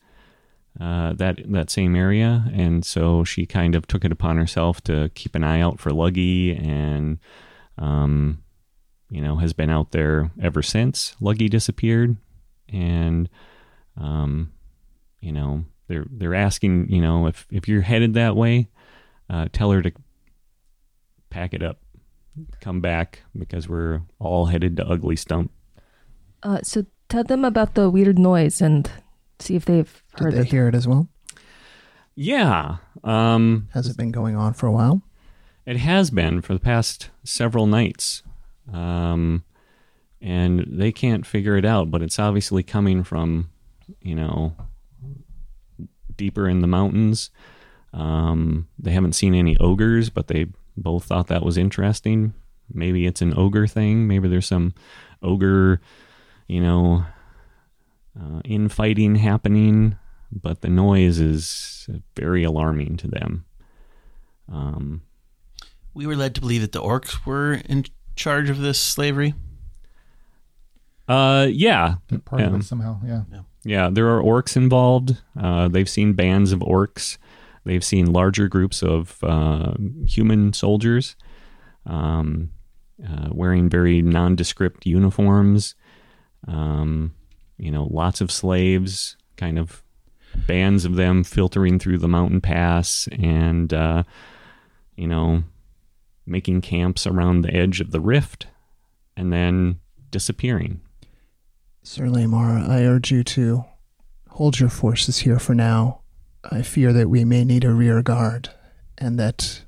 uh, 0.80 1.14
that 1.14 1.40
that 1.52 1.70
same 1.70 1.96
area, 1.96 2.50
and 2.52 2.84
so 2.84 3.24
she 3.24 3.46
kind 3.46 3.74
of 3.74 3.86
took 3.86 4.04
it 4.04 4.12
upon 4.12 4.36
herself 4.36 4.82
to 4.82 5.10
keep 5.14 5.34
an 5.34 5.42
eye 5.42 5.60
out 5.60 5.80
for 5.80 5.90
Luggy, 5.90 6.60
and 6.62 7.18
um, 7.78 8.42
you 9.10 9.22
know, 9.22 9.36
has 9.36 9.52
been 9.54 9.70
out 9.70 9.92
there 9.92 10.30
ever 10.42 10.62
since 10.62 11.16
Luggy 11.20 11.48
disappeared, 11.48 12.16
and 12.72 13.28
um, 13.96 14.52
you 15.20 15.32
know, 15.32 15.64
they're 15.88 16.06
they're 16.10 16.34
asking, 16.34 16.88
you 16.90 17.00
know, 17.00 17.26
if 17.26 17.46
if 17.50 17.68
you're 17.68 17.82
headed 17.82 18.14
that 18.14 18.36
way, 18.36 18.68
uh, 19.30 19.48
tell 19.52 19.70
her 19.70 19.82
to 19.82 19.92
pack 21.30 21.52
it 21.54 21.62
up 21.62 21.78
come 22.60 22.80
back 22.80 23.22
because 23.36 23.68
we're 23.68 24.02
all 24.18 24.46
headed 24.46 24.76
to 24.76 24.86
Ugly 24.86 25.16
Stump. 25.16 25.50
Uh, 26.42 26.60
so 26.62 26.84
tell 27.08 27.24
them 27.24 27.44
about 27.44 27.74
the 27.74 27.88
weird 27.88 28.18
noise 28.18 28.60
and 28.60 28.90
see 29.38 29.56
if 29.56 29.64
they've 29.64 30.02
Did 30.16 30.22
heard 30.24 30.34
they 30.34 30.40
it. 30.40 30.46
hear 30.50 30.68
it 30.68 30.74
as 30.74 30.86
well? 30.86 31.08
Yeah, 32.14 32.76
um, 33.04 33.68
Has 33.74 33.88
it 33.88 33.96
been 33.96 34.10
going 34.10 34.36
on 34.36 34.54
for 34.54 34.66
a 34.66 34.72
while? 34.72 35.02
it 35.66 35.78
has 35.78 36.10
been 36.10 36.40
for 36.42 36.54
the 36.54 36.60
past 36.60 37.10
several 37.24 37.66
nights, 37.66 38.22
um, 38.72 39.42
and 40.26 40.66
they 40.66 40.90
can't 40.90 41.24
figure 41.24 41.56
it 41.56 41.64
out. 41.64 41.90
But 41.90 42.02
it's 42.02 42.18
obviously 42.18 42.62
coming 42.64 43.04
from, 43.04 43.50
you 44.00 44.16
know, 44.16 44.56
deeper 46.16 46.48
in 46.48 46.60
the 46.60 46.66
mountains. 46.66 47.30
Um, 47.92 48.66
they 48.78 48.90
haven't 48.90 49.14
seen 49.14 49.34
any 49.34 49.56
ogres, 49.58 50.10
but 50.10 50.26
they 50.26 50.46
both 50.76 51.04
thought 51.04 51.28
that 51.28 51.44
was 51.44 51.56
interesting. 51.56 52.34
Maybe 52.72 53.06
it's 53.06 53.22
an 53.22 53.34
ogre 53.36 53.68
thing. 53.68 54.08
Maybe 54.08 54.28
there's 54.28 54.48
some 54.48 54.74
ogre, 55.22 55.80
you 56.48 56.60
know, 56.60 57.04
uh, 58.20 58.40
infighting 58.44 59.16
happening. 59.16 59.96
But 60.32 60.60
the 60.60 60.68
noise 60.68 61.20
is 61.20 61.88
very 62.16 62.42
alarming 62.42 62.96
to 62.96 63.08
them. 63.08 63.44
Um, 64.50 65.02
We 65.94 66.06
were 66.06 66.16
led 66.16 66.34
to 66.34 66.40
believe 66.40 66.62
that 66.62 66.72
the 66.72 66.82
orcs 66.82 67.24
were 67.24 67.54
in 67.54 67.84
charge 68.16 68.50
of 68.50 68.58
this 68.58 68.80
slavery. 68.80 69.34
Uh, 71.08 71.46
yeah, 71.50 71.96
They're 72.08 72.18
part 72.18 72.42
of 72.42 72.54
it 72.54 72.64
somehow. 72.64 73.00
Yeah. 73.04 73.22
Yeah, 73.64 73.90
there 73.90 74.08
are 74.08 74.22
orcs 74.22 74.56
involved. 74.56 75.16
Uh, 75.38 75.66
they've 75.66 75.88
seen 75.88 76.12
bands 76.12 76.52
of 76.52 76.60
orcs. 76.60 77.18
They've 77.64 77.82
seen 77.82 78.12
larger 78.12 78.46
groups 78.46 78.80
of 78.80 79.18
uh, 79.24 79.74
human 80.06 80.52
soldiers 80.52 81.16
um, 81.84 82.50
uh, 83.04 83.28
wearing 83.32 83.68
very 83.68 84.02
nondescript 84.02 84.86
uniforms. 84.86 85.74
Um, 86.46 87.14
you 87.58 87.72
know, 87.72 87.88
lots 87.90 88.20
of 88.20 88.30
slaves, 88.30 89.16
kind 89.36 89.58
of 89.58 89.82
bands 90.46 90.84
of 90.84 90.94
them 90.94 91.24
filtering 91.24 91.80
through 91.80 91.98
the 91.98 92.08
mountain 92.08 92.40
pass 92.40 93.08
and, 93.18 93.72
uh, 93.74 94.04
you 94.96 95.08
know, 95.08 95.42
making 96.24 96.60
camps 96.60 97.04
around 97.04 97.40
the 97.40 97.52
edge 97.52 97.80
of 97.80 97.90
the 97.90 98.00
rift 98.00 98.46
and 99.16 99.32
then 99.32 99.80
disappearing. 100.10 100.80
Sir 101.88 102.10
Lamar, 102.10 102.58
I 102.58 102.82
urge 102.82 103.12
you 103.12 103.22
to 103.22 103.64
hold 104.30 104.58
your 104.58 104.68
forces 104.68 105.18
here 105.18 105.38
for 105.38 105.54
now. 105.54 106.00
I 106.42 106.62
fear 106.62 106.92
that 106.92 107.08
we 107.08 107.24
may 107.24 107.44
need 107.44 107.62
a 107.62 107.72
rear 107.72 108.02
guard, 108.02 108.48
and 108.98 109.20
that 109.20 109.62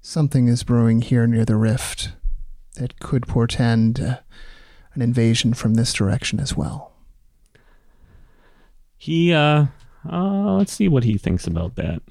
something 0.00 0.48
is 0.48 0.64
brewing 0.64 1.02
here 1.02 1.28
near 1.28 1.44
the 1.44 1.54
rift 1.54 2.10
that 2.74 2.98
could 2.98 3.28
portend 3.28 4.00
uh, 4.00 4.18
an 4.94 5.00
invasion 5.00 5.54
from 5.54 5.74
this 5.74 5.92
direction 5.92 6.40
as 6.40 6.56
well. 6.56 6.92
He, 8.96 9.32
uh, 9.32 9.66
uh, 10.10 10.54
let's 10.54 10.72
see 10.72 10.88
what 10.88 11.04
he 11.04 11.18
thinks 11.18 11.46
about 11.46 11.76
that. 11.76 12.02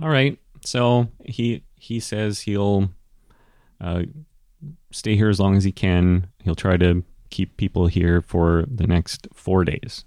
All 0.00 0.08
right. 0.08 0.38
So 0.64 1.08
he 1.24 1.64
he 1.74 1.98
says 1.98 2.42
he'll 2.42 2.90
uh, 3.80 4.04
stay 4.92 5.16
here 5.16 5.28
as 5.28 5.40
long 5.40 5.56
as 5.56 5.64
he 5.64 5.72
can. 5.72 6.28
He'll 6.44 6.54
try 6.54 6.76
to 6.76 7.02
keep 7.30 7.56
people 7.56 7.86
here 7.88 8.20
for 8.22 8.64
the 8.70 8.86
next 8.86 9.26
four 9.34 9.64
days. 9.64 10.04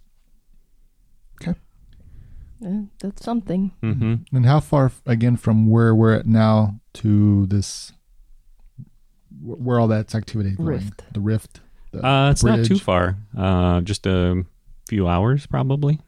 Eh, 2.65 2.83
that's 2.99 3.23
something. 3.23 3.71
hmm 3.81 4.15
And 4.33 4.45
how 4.45 4.61
far 4.61 4.89
again 5.05 5.35
from 5.35 5.69
where 5.69 5.93
we're 5.93 6.13
at 6.13 6.25
now 6.25 6.79
to 6.93 7.45
this, 7.47 7.91
where 9.41 9.77
all 9.77 9.89
that's 9.89 10.15
activity 10.15 10.51
going? 10.51 10.69
Rift. 10.69 11.03
The 11.13 11.19
rift. 11.19 11.59
The 11.91 12.05
Uh, 12.05 12.31
it's 12.31 12.43
not 12.45 12.63
too 12.65 12.79
far. 12.79 13.17
Uh, 13.37 13.81
just 13.81 14.07
a 14.07 14.45
few 14.87 15.05
hours, 15.07 15.45
probably. 15.45 15.99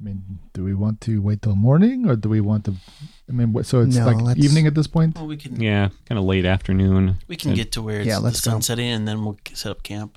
I 0.00 0.04
mean, 0.04 0.38
do 0.52 0.62
we 0.62 0.74
want 0.74 1.00
to 1.02 1.20
wait 1.20 1.42
till 1.42 1.56
morning, 1.56 2.08
or 2.08 2.14
do 2.14 2.28
we 2.28 2.40
want 2.40 2.64
to? 2.66 2.74
I 3.28 3.32
mean, 3.32 3.52
what, 3.52 3.66
so 3.66 3.80
it's 3.80 3.96
No, 3.96 4.06
like 4.06 4.20
let's- 4.20 4.38
evening 4.44 4.66
at 4.68 4.74
this 4.76 4.86
point. 4.86 5.16
Well, 5.16 5.26
we 5.26 5.36
can 5.36 5.60
Yeah, 5.60 5.88
kind 6.06 6.18
of 6.18 6.24
late 6.24 6.44
afternoon. 6.44 7.16
we 7.26 7.36
can 7.36 7.50
And- 7.50 7.56
get 7.56 7.72
to 7.72 7.82
where 7.82 7.98
it's 8.00 8.06
Yeah, 8.06 8.16
the 8.16 8.20
let's 8.26 8.40
go. 8.40 8.52
sun 8.52 8.62
setting, 8.62 8.88
and 8.90 9.08
then 9.08 9.24
we'll 9.24 9.38
set 9.54 9.70
up 9.72 9.82
camp. 9.82 10.16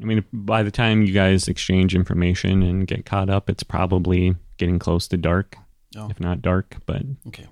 I 0.00 0.04
mean, 0.04 0.24
by 0.32 0.64
the 0.64 0.72
time 0.72 1.02
you 1.02 1.12
guys 1.12 1.46
exchange 1.46 1.94
information 1.94 2.60
and 2.64 2.84
get 2.86 3.06
caught 3.06 3.30
up, 3.30 3.48
it's 3.48 3.62
probably 3.62 4.34
getting 4.56 4.80
close 4.80 5.06
to 5.08 5.16
dark, 5.16 5.56
Oh. 5.96 6.10
if 6.10 6.18
not 6.18 6.42
dark. 6.42 6.78
But 6.84 7.02
Okay. 7.28 7.46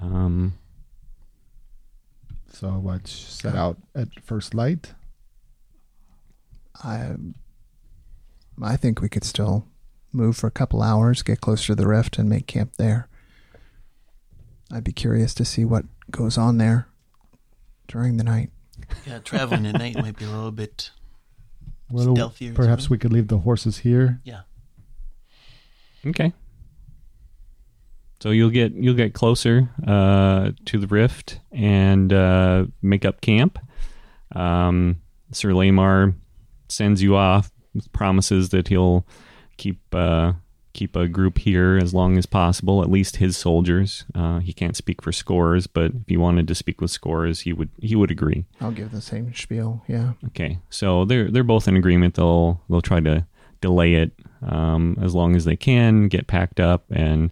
um, 0.00 0.54
So 2.50 2.70
what? 2.80 3.06
Set 3.06 3.54
out 3.54 3.78
at 3.94 4.08
first 4.24 4.54
light. 4.54 4.94
I 6.82 7.14
I 8.60 8.76
think 8.76 9.00
we 9.00 9.08
could 9.08 9.22
still 9.22 9.66
move 10.18 10.36
for 10.36 10.46
a 10.46 10.50
couple 10.50 10.82
hours, 10.82 11.22
get 11.22 11.40
closer 11.40 11.68
to 11.68 11.74
the 11.74 11.86
rift, 11.86 12.18
and 12.18 12.28
make 12.28 12.46
camp 12.46 12.72
there. 12.76 13.08
I'd 14.70 14.84
be 14.84 14.92
curious 14.92 15.32
to 15.34 15.44
see 15.44 15.64
what 15.64 15.84
goes 16.10 16.36
on 16.36 16.58
there 16.58 16.88
during 17.86 18.18
the 18.18 18.24
night. 18.24 18.50
Yeah, 19.06 19.18
traveling 19.20 19.66
at 19.66 19.78
night 19.78 19.96
might 19.96 20.16
be 20.16 20.24
a 20.24 20.30
little 20.30 20.52
bit. 20.52 20.90
Well, 21.90 22.14
Stealthier, 22.14 22.54
perhaps 22.54 22.82
something? 22.84 22.94
we 22.94 22.98
could 22.98 23.12
leave 23.12 23.28
the 23.28 23.38
horses 23.38 23.78
here. 23.78 24.20
Yeah. 24.24 24.40
Okay. 26.06 26.32
So 28.20 28.30
you'll 28.30 28.50
get 28.50 28.72
you'll 28.72 28.94
get 28.94 29.14
closer 29.14 29.70
uh, 29.86 30.50
to 30.66 30.78
the 30.78 30.86
rift 30.86 31.40
and 31.52 32.12
uh, 32.12 32.66
make 32.82 33.04
up 33.04 33.20
camp. 33.20 33.58
Um, 34.34 35.00
Sir 35.32 35.54
Lamar 35.54 36.14
sends 36.68 37.02
you 37.02 37.16
off, 37.16 37.50
promises 37.92 38.50
that 38.50 38.68
he'll 38.68 39.06
keep 39.58 39.80
uh, 39.94 40.32
keep 40.72 40.96
a 40.96 41.08
group 41.08 41.38
here 41.38 41.76
as 41.76 41.92
long 41.92 42.16
as 42.16 42.24
possible, 42.24 42.82
at 42.82 42.90
least 42.90 43.16
his 43.16 43.36
soldiers. 43.36 44.04
Uh, 44.14 44.38
he 44.38 44.52
can't 44.52 44.76
speak 44.76 45.02
for 45.02 45.12
scores, 45.12 45.66
but 45.66 45.86
if 45.92 46.06
he 46.06 46.16
wanted 46.16 46.46
to 46.48 46.54
speak 46.54 46.80
with 46.80 46.90
scores, 46.90 47.40
he 47.40 47.52
would 47.52 47.68
he 47.82 47.94
would 47.94 48.10
agree. 48.10 48.44
I'll 48.60 48.70
give 48.70 48.92
the 48.92 49.00
same 49.02 49.34
spiel. 49.34 49.82
Yeah. 49.88 50.12
Okay, 50.28 50.58
so 50.70 51.04
they're 51.04 51.30
they're 51.30 51.44
both 51.44 51.68
in 51.68 51.76
agreement. 51.76 52.14
They'll 52.14 52.62
they'll 52.70 52.80
try 52.80 53.00
to 53.00 53.26
delay 53.60 53.94
it 53.94 54.12
um, 54.46 54.96
as 55.02 55.14
long 55.14 55.34
as 55.34 55.44
they 55.44 55.56
can, 55.56 56.08
get 56.08 56.28
packed 56.28 56.60
up, 56.60 56.84
and 56.90 57.30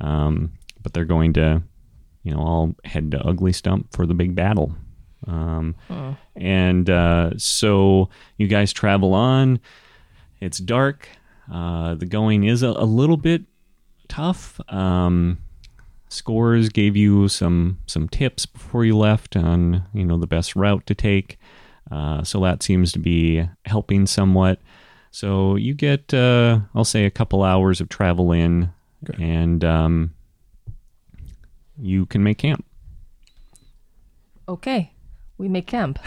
um, 0.00 0.52
but 0.82 0.92
they're 0.92 1.04
going 1.04 1.32
to, 1.34 1.62
you 2.24 2.34
know, 2.34 2.40
all 2.40 2.74
head 2.84 3.12
to 3.12 3.20
Ugly 3.20 3.52
Stump 3.52 3.92
for 3.94 4.04
the 4.06 4.14
big 4.14 4.34
battle. 4.34 4.74
Um, 5.26 5.76
And 6.34 6.88
uh, 6.88 7.32
so 7.36 8.08
you 8.38 8.48
guys 8.48 8.72
travel 8.72 9.12
on. 9.14 9.60
It's 10.40 10.58
dark. 10.58 11.06
Uh, 11.50 11.94
the 11.94 12.06
going 12.06 12.44
is 12.44 12.62
a, 12.62 12.68
a 12.68 12.84
little 12.84 13.16
bit 13.16 13.42
tough. 14.08 14.60
Um, 14.72 15.38
Scores 16.08 16.68
gave 16.68 16.96
you 16.96 17.28
some 17.28 17.78
some 17.86 18.08
tips 18.08 18.46
before 18.46 18.84
you 18.84 18.96
left 18.96 19.36
on 19.36 19.84
you 19.94 20.04
know 20.04 20.18
the 20.18 20.26
best 20.26 20.56
route 20.56 20.86
to 20.86 20.94
take. 20.94 21.38
Uh, 21.90 22.22
so 22.22 22.40
that 22.40 22.62
seems 22.62 22.92
to 22.92 22.98
be 22.98 23.48
helping 23.64 24.06
somewhat. 24.06 24.60
So 25.10 25.56
you 25.56 25.74
get, 25.74 26.14
uh, 26.14 26.60
I'll 26.74 26.84
say, 26.84 27.04
a 27.04 27.10
couple 27.10 27.42
hours 27.42 27.80
of 27.80 27.88
travel 27.88 28.30
in, 28.30 28.70
and 29.18 29.64
um, 29.64 30.14
you 31.76 32.06
can 32.06 32.22
make 32.22 32.38
camp. 32.38 32.64
Okay, 34.48 34.92
we 35.36 35.48
make 35.48 35.66
camp. 35.66 35.98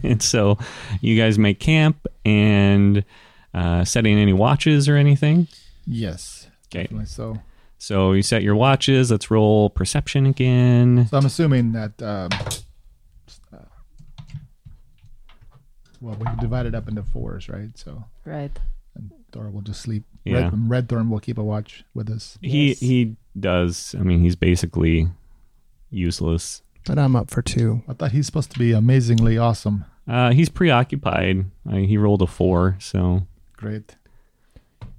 and 0.00 0.22
so 0.22 0.58
you 1.00 1.16
guys 1.16 1.38
make 1.38 1.60
camp 1.60 2.06
and 2.24 3.04
uh, 3.54 3.84
setting 3.84 4.18
any 4.18 4.32
watches 4.32 4.88
or 4.88 4.96
anything. 4.96 5.48
Yes. 5.86 6.48
Okay. 6.66 6.82
Definitely 6.84 7.06
so. 7.06 7.38
So 7.78 8.12
you 8.12 8.22
set 8.22 8.42
your 8.42 8.54
watches. 8.54 9.10
Let's 9.10 9.30
roll 9.30 9.68
perception 9.70 10.26
again. 10.26 11.06
So 11.10 11.16
I'm 11.18 11.26
assuming 11.26 11.72
that. 11.72 12.00
Um, 12.02 12.30
uh, 13.52 13.58
well, 16.00 16.16
we 16.18 16.26
divide 16.40 16.66
it 16.66 16.74
up 16.74 16.88
into 16.88 17.02
fours, 17.02 17.48
right? 17.48 17.76
So 17.76 18.04
Right. 18.24 18.56
and 18.94 19.10
Thor 19.32 19.50
will 19.50 19.62
just 19.62 19.80
sleep. 19.80 20.04
Yeah. 20.24 20.44
Red, 20.44 20.70
Red 20.70 20.88
Thorn 20.88 21.10
will 21.10 21.20
keep 21.20 21.38
a 21.38 21.44
watch 21.44 21.84
with 21.94 22.10
us. 22.10 22.38
He 22.40 22.68
Yes. 22.68 22.80
he 22.80 23.16
does. 23.38 23.94
I 23.98 24.02
mean, 24.02 24.20
he's 24.20 24.36
basically 24.36 25.08
useless. 25.90 26.62
But 26.86 26.98
I'm 26.98 27.14
up 27.16 27.30
for 27.30 27.42
two. 27.42 27.82
I 27.88 27.92
thought 27.94 28.12
he's 28.12 28.26
supposed 28.26 28.50
to 28.52 28.58
be 28.58 28.72
amazingly 28.72 29.38
awesome. 29.38 29.84
Uh, 30.08 30.32
he's 30.32 30.48
preoccupied. 30.48 31.44
Uh, 31.68 31.76
he 31.76 31.96
rolled 31.96 32.22
a 32.22 32.26
four, 32.26 32.76
so 32.80 33.26
Great. 33.62 33.94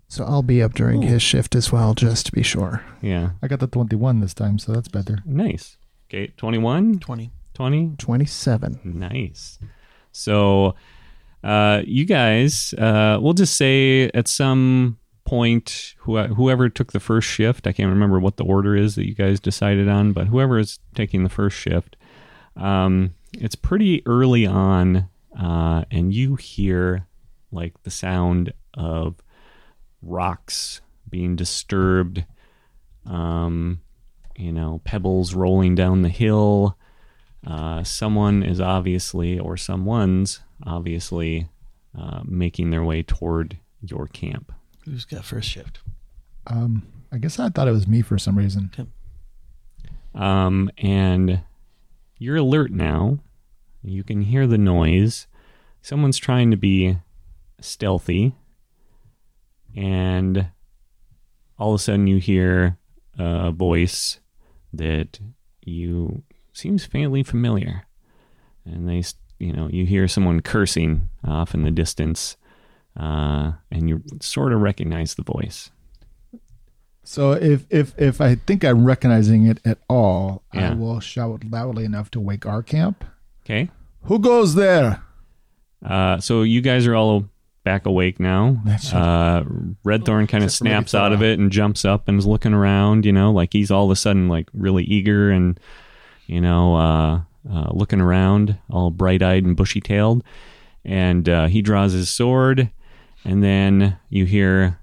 So 0.07 0.23
I'll 0.23 0.41
be 0.41 0.63
up 0.63 0.73
during 0.73 1.01
his 1.01 1.21
shift 1.21 1.53
as 1.53 1.71
well, 1.71 1.93
just 1.93 2.27
to 2.27 2.31
be 2.31 2.43
sure. 2.43 2.81
yeah, 3.01 3.31
I 3.41 3.47
got 3.47 3.59
the 3.59 3.67
21 3.67 4.21
this 4.21 4.33
time, 4.33 4.57
so 4.57 4.71
that's 4.71 4.87
better. 4.87 5.19
nice. 5.25 5.77
Okay, 6.09 6.27
21, 6.37 6.99
20. 6.99 7.31
20. 7.55 7.95
27. 7.97 8.79
Nice. 8.83 9.57
So, 10.11 10.75
uh, 11.43 11.81
you 11.85 12.05
guys, 12.05 12.73
uh, 12.75 13.17
we'll 13.19 13.33
just 13.33 13.57
say 13.57 14.09
at 14.13 14.27
some 14.27 14.97
point, 15.25 15.95
who, 15.99 16.21
whoever 16.21 16.69
took 16.69 16.91
the 16.91 16.99
first 16.99 17.27
shift, 17.27 17.65
I 17.65 17.73
can't 17.73 17.89
remember 17.89 18.19
what 18.19 18.37
the 18.37 18.45
order 18.45 18.75
is 18.75 18.95
that 18.95 19.07
you 19.07 19.15
guys 19.15 19.39
decided 19.39 19.89
on, 19.89 20.13
but 20.13 20.27
whoever 20.27 20.59
is 20.59 20.79
taking 20.93 21.23
the 21.23 21.29
first 21.29 21.57
shift, 21.57 21.95
um, 22.55 23.15
it's 23.33 23.55
pretty 23.55 24.05
early 24.05 24.45
on, 24.45 25.09
uh, 25.37 25.85
and 25.89 26.13
you 26.13 26.35
hear 26.35 27.07
like 27.53 27.81
the 27.83 27.91
sound 27.91 28.53
of 28.73 29.15
rocks 30.01 30.81
being 31.09 31.35
disturbed, 31.35 32.25
um, 33.05 33.79
you 34.35 34.51
know, 34.51 34.81
pebbles 34.83 35.33
rolling 35.33 35.75
down 35.75 36.01
the 36.01 36.09
hill. 36.09 36.77
Uh, 37.45 37.83
someone 37.83 38.41
is 38.41 38.59
obviously, 38.59 39.37
or 39.37 39.55
someone's 39.57 40.41
obviously, 40.65 41.49
uh, 41.97 42.21
making 42.25 42.71
their 42.71 42.83
way 42.83 43.03
toward 43.03 43.57
your 43.81 44.07
camp. 44.07 44.51
Who's 44.85 45.05
got 45.05 45.23
first 45.23 45.49
shift? 45.49 45.79
Um, 46.47 46.87
I 47.11 47.17
guess 47.17 47.39
I 47.39 47.49
thought 47.49 47.67
it 47.67 47.71
was 47.71 47.87
me 47.87 48.01
for 48.01 48.17
some 48.17 48.37
reason. 48.37 48.71
Um, 50.15 50.71
and 50.77 51.41
you're 52.17 52.37
alert 52.37 52.71
now. 52.71 53.19
You 53.83 54.03
can 54.03 54.21
hear 54.21 54.47
the 54.47 54.57
noise. 54.57 55.27
Someone's 55.81 56.17
trying 56.17 56.49
to 56.51 56.57
be 56.57 56.97
stealthy. 57.63 58.35
And 59.75 60.47
all 61.57 61.73
of 61.73 61.79
a 61.79 61.83
sudden, 61.83 62.07
you 62.07 62.17
hear 62.17 62.77
a 63.17 63.51
voice 63.51 64.19
that 64.71 65.19
you 65.63 66.23
seems 66.51 66.85
faintly 66.85 67.23
familiar. 67.23 67.85
And 68.65 68.87
they, 68.87 69.03
you 69.39 69.51
know, 69.53 69.67
you 69.69 69.85
hear 69.85 70.07
someone 70.07 70.41
cursing 70.41 71.09
off 71.25 71.53
in 71.53 71.63
the 71.63 71.71
distance, 71.71 72.37
uh, 72.99 73.53
and 73.71 73.89
you 73.89 74.03
sort 74.21 74.53
of 74.53 74.61
recognize 74.61 75.15
the 75.15 75.23
voice. 75.23 75.71
So 77.03 77.33
if 77.33 77.65
if 77.69 77.93
if 77.99 78.21
I 78.21 78.35
think 78.35 78.63
I'm 78.63 78.85
recognizing 78.85 79.45
it 79.45 79.59
at 79.65 79.79
all, 79.89 80.43
Yeah. 80.53 80.71
I 80.71 80.73
will 80.75 80.99
shout 81.01 81.43
loudly 81.43 81.83
enough 81.83 82.09
to 82.11 82.19
wake 82.19 82.45
our 82.45 82.63
camp. 82.63 83.03
Okay. 83.43 83.69
Who 84.03 84.19
goes 84.19 84.55
there? 84.55 85.03
Uh, 85.83 86.19
so 86.19 86.43
you 86.43 86.61
guys 86.61 86.87
are 86.87 86.95
all 86.95 87.25
back 87.63 87.85
awake 87.85 88.19
now. 88.19 88.61
Uh, 88.93 89.43
Red 89.83 90.05
Thorn 90.05 90.27
kind 90.27 90.43
of 90.43 90.47
Except 90.47 90.59
for 90.59 90.63
maybe 90.65 90.73
snaps 90.73 90.93
out 90.95 91.13
of 91.13 91.21
it 91.23 91.39
and 91.39 91.51
jumps 91.51 91.85
up 91.85 92.07
and 92.07 92.19
is 92.19 92.25
looking 92.25 92.53
around. 92.53 93.05
You 93.05 93.11
know, 93.11 93.31
like 93.31 93.53
he's 93.53 93.71
all 93.71 93.85
of 93.85 93.91
a 93.91 93.95
sudden 93.95 94.27
like 94.27 94.49
really 94.53 94.83
eager 94.83 95.31
and 95.31 95.59
you 96.27 96.41
know 96.41 96.75
uh, 96.75 97.21
uh, 97.49 97.69
looking 97.71 98.01
around, 98.01 98.57
all 98.69 98.91
bright 98.91 99.21
eyed 99.21 99.45
and 99.45 99.55
bushy 99.55 99.81
tailed. 99.81 100.23
And 100.85 101.27
uh, 101.29 101.47
he 101.47 101.61
draws 101.61 101.93
his 101.93 102.09
sword, 102.09 102.69
and 103.23 103.41
then 103.41 103.97
you 104.09 104.25
hear 104.25 104.79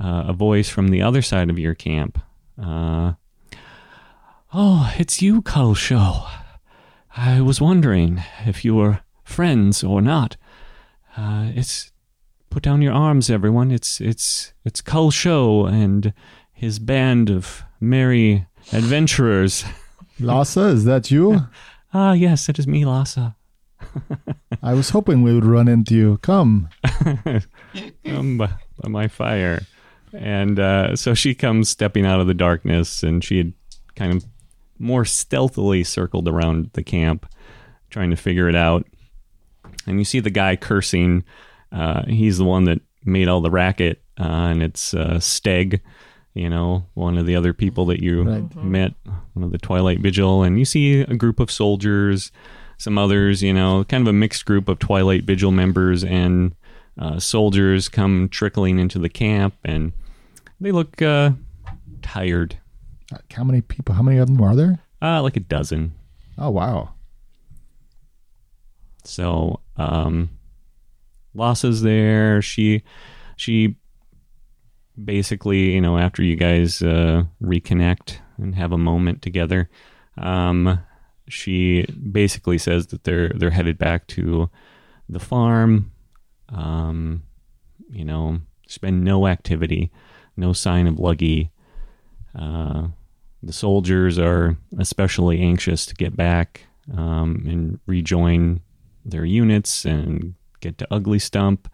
uh, 0.00 0.24
a 0.28 0.32
voice 0.32 0.68
from 0.68 0.88
the 0.88 1.02
other 1.02 1.20
side 1.20 1.50
of 1.50 1.58
your 1.58 1.74
camp. 1.74 2.18
Uh, 2.60 3.12
oh, 4.54 4.94
it's 4.98 5.20
you, 5.20 5.42
Kulsho. 5.42 6.26
I 7.14 7.40
was 7.40 7.60
wondering 7.60 8.22
if 8.46 8.64
you 8.64 8.74
were 8.74 9.00
friends 9.24 9.82
or 9.84 10.00
not. 10.00 10.36
Uh, 11.16 11.50
it's 11.54 11.92
put 12.50 12.62
down 12.62 12.82
your 12.82 12.92
arms, 12.92 13.30
everyone. 13.30 13.70
It's 13.70 14.00
it's 14.00 14.52
it's 14.64 14.80
Kulsho 14.82 15.68
and 15.70 16.12
his 16.52 16.78
band 16.78 17.30
of 17.30 17.62
merry 17.80 18.46
adventurers. 18.72 19.64
Lassa, 20.20 20.66
is 20.68 20.84
that 20.84 21.10
you? 21.10 21.46
Ah, 21.94 22.12
yes, 22.12 22.50
it 22.50 22.58
is 22.58 22.66
me, 22.66 22.84
Lassa. 22.84 23.36
I 24.62 24.74
was 24.74 24.90
hoping 24.90 25.22
we 25.22 25.32
would 25.32 25.46
run 25.46 25.66
into 25.66 25.94
you. 25.94 26.18
Come. 26.18 26.68
um, 28.04 28.36
by, 28.36 28.50
by 28.78 28.88
my 28.88 29.08
fire. 29.08 29.62
And 30.12 30.58
uh, 30.60 30.94
so 30.96 31.14
she 31.14 31.34
comes 31.34 31.70
stepping 31.70 32.04
out 32.04 32.20
of 32.20 32.26
the 32.26 32.34
darkness, 32.34 33.02
and 33.02 33.24
she 33.24 33.38
had 33.38 33.52
kind 33.94 34.12
of 34.12 34.26
more 34.78 35.06
stealthily 35.06 35.84
circled 35.84 36.28
around 36.28 36.70
the 36.74 36.82
camp, 36.82 37.24
trying 37.88 38.10
to 38.10 38.16
figure 38.16 38.48
it 38.48 38.56
out. 38.56 38.86
And 39.86 39.98
you 39.98 40.04
see 40.04 40.20
the 40.20 40.28
guy 40.28 40.56
cursing. 40.56 41.24
Uh, 41.72 42.04
he's 42.06 42.38
the 42.38 42.44
one 42.44 42.64
that 42.64 42.80
made 43.04 43.28
all 43.28 43.40
the 43.40 43.50
racket, 43.50 44.02
uh, 44.18 44.22
and 44.24 44.62
it's 44.62 44.94
uh, 44.94 45.16
Steg, 45.18 45.80
you 46.34 46.48
know, 46.50 46.84
one 46.94 47.16
of 47.18 47.26
the 47.26 47.36
other 47.36 47.52
people 47.52 47.86
that 47.86 48.00
you 48.02 48.22
Right. 48.22 48.56
met, 48.56 48.94
one 49.34 49.44
of 49.44 49.52
the 49.52 49.58
Twilight 49.58 50.00
Vigil. 50.00 50.42
And 50.42 50.58
you 50.58 50.64
see 50.64 51.00
a 51.00 51.14
group 51.16 51.40
of 51.40 51.50
soldiers, 51.50 52.30
some 52.78 52.98
others, 52.98 53.42
you 53.42 53.52
know, 53.52 53.84
kind 53.84 54.02
of 54.02 54.08
a 54.08 54.12
mixed 54.12 54.44
group 54.44 54.68
of 54.68 54.78
Twilight 54.78 55.24
Vigil 55.24 55.50
members 55.52 56.02
and 56.04 56.54
uh, 56.98 57.18
soldiers 57.18 57.88
come 57.88 58.28
trickling 58.28 58.78
into 58.78 58.98
the 58.98 59.08
camp, 59.08 59.54
and 59.64 59.92
they 60.60 60.72
look 60.72 61.00
uh, 61.02 61.30
tired. 62.02 62.58
Uh, 63.12 63.18
How 63.32 63.44
many 63.44 63.60
people? 63.60 63.94
How 63.94 64.02
many 64.02 64.16
of 64.18 64.26
them 64.28 64.40
are 64.40 64.56
there? 64.56 64.78
Uh, 65.02 65.22
like 65.22 65.36
a 65.36 65.40
dozen. 65.40 65.94
Oh 66.38 66.50
wow. 66.50 66.90
So 69.04 69.60
um, 69.76 70.30
Lassa's 71.36 71.82
there. 71.82 72.40
She 72.42 72.82
she 73.36 73.76
basically, 75.02 75.74
you 75.74 75.80
know, 75.80 75.98
after 75.98 76.22
you 76.22 76.36
guys 76.36 76.82
uh, 76.82 77.24
reconnect 77.42 78.18
and 78.38 78.54
have 78.54 78.72
a 78.72 78.78
moment 78.78 79.22
together, 79.22 79.68
um, 80.18 80.80
she 81.28 81.84
basically 81.84 82.58
says 82.58 82.88
that 82.88 83.04
they're 83.04 83.30
they're 83.30 83.50
headed 83.50 83.78
back 83.78 84.06
to 84.08 84.50
the 85.08 85.20
farm. 85.20 85.92
Um, 86.48 87.22
you 87.90 88.04
know, 88.04 88.40
there's 88.66 88.78
been 88.78 89.04
no 89.04 89.26
activity, 89.26 89.90
no 90.36 90.52
sign 90.52 90.86
of 90.86 90.96
Luggy. 90.96 91.50
Uh, 92.34 92.88
the 93.42 93.52
soldiers 93.52 94.18
are 94.18 94.56
especially 94.78 95.40
anxious 95.40 95.86
to 95.86 95.94
get 95.94 96.16
back 96.16 96.66
um, 96.96 97.44
and 97.46 97.80
rejoin 97.86 98.60
their 99.04 99.24
units 99.24 99.84
and 99.84 100.34
get 100.60 100.78
to 100.78 100.88
Ugly 100.90 101.18
Stump. 101.18 101.72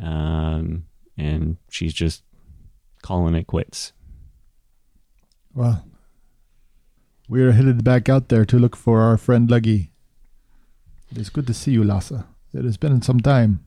Um, 0.00 0.84
and 1.16 1.56
she's 1.68 1.92
just 1.92 2.22
calling 3.02 3.34
it 3.34 3.46
quits. 3.46 3.92
Well, 5.54 5.84
we 7.28 7.42
are 7.42 7.52
headed 7.52 7.84
back 7.84 8.08
out 8.08 8.28
there 8.28 8.44
to 8.44 8.58
look 8.58 8.76
for 8.76 9.00
our 9.00 9.16
friend 9.16 9.48
Luggy. 9.48 9.90
It 11.10 11.18
is 11.18 11.28
good 11.28 11.46
to 11.48 11.54
see 11.54 11.72
you, 11.72 11.82
Lassa. 11.82 12.26
It 12.54 12.64
has 12.64 12.76
been 12.76 13.02
some 13.02 13.20
time. 13.20 13.66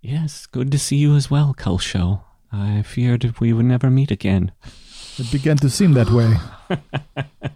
Yes, 0.00 0.46
good 0.46 0.70
to 0.72 0.78
see 0.78 0.96
you 0.96 1.14
as 1.14 1.30
well, 1.30 1.54
Kulsho. 1.56 2.22
I 2.52 2.82
feared 2.82 3.38
we 3.40 3.52
would 3.52 3.64
never 3.64 3.90
meet 3.90 4.10
again. 4.10 4.52
It 5.18 5.32
began 5.32 5.56
to 5.58 5.70
seem 5.70 5.92
that 5.94 6.10
way. 6.10 6.36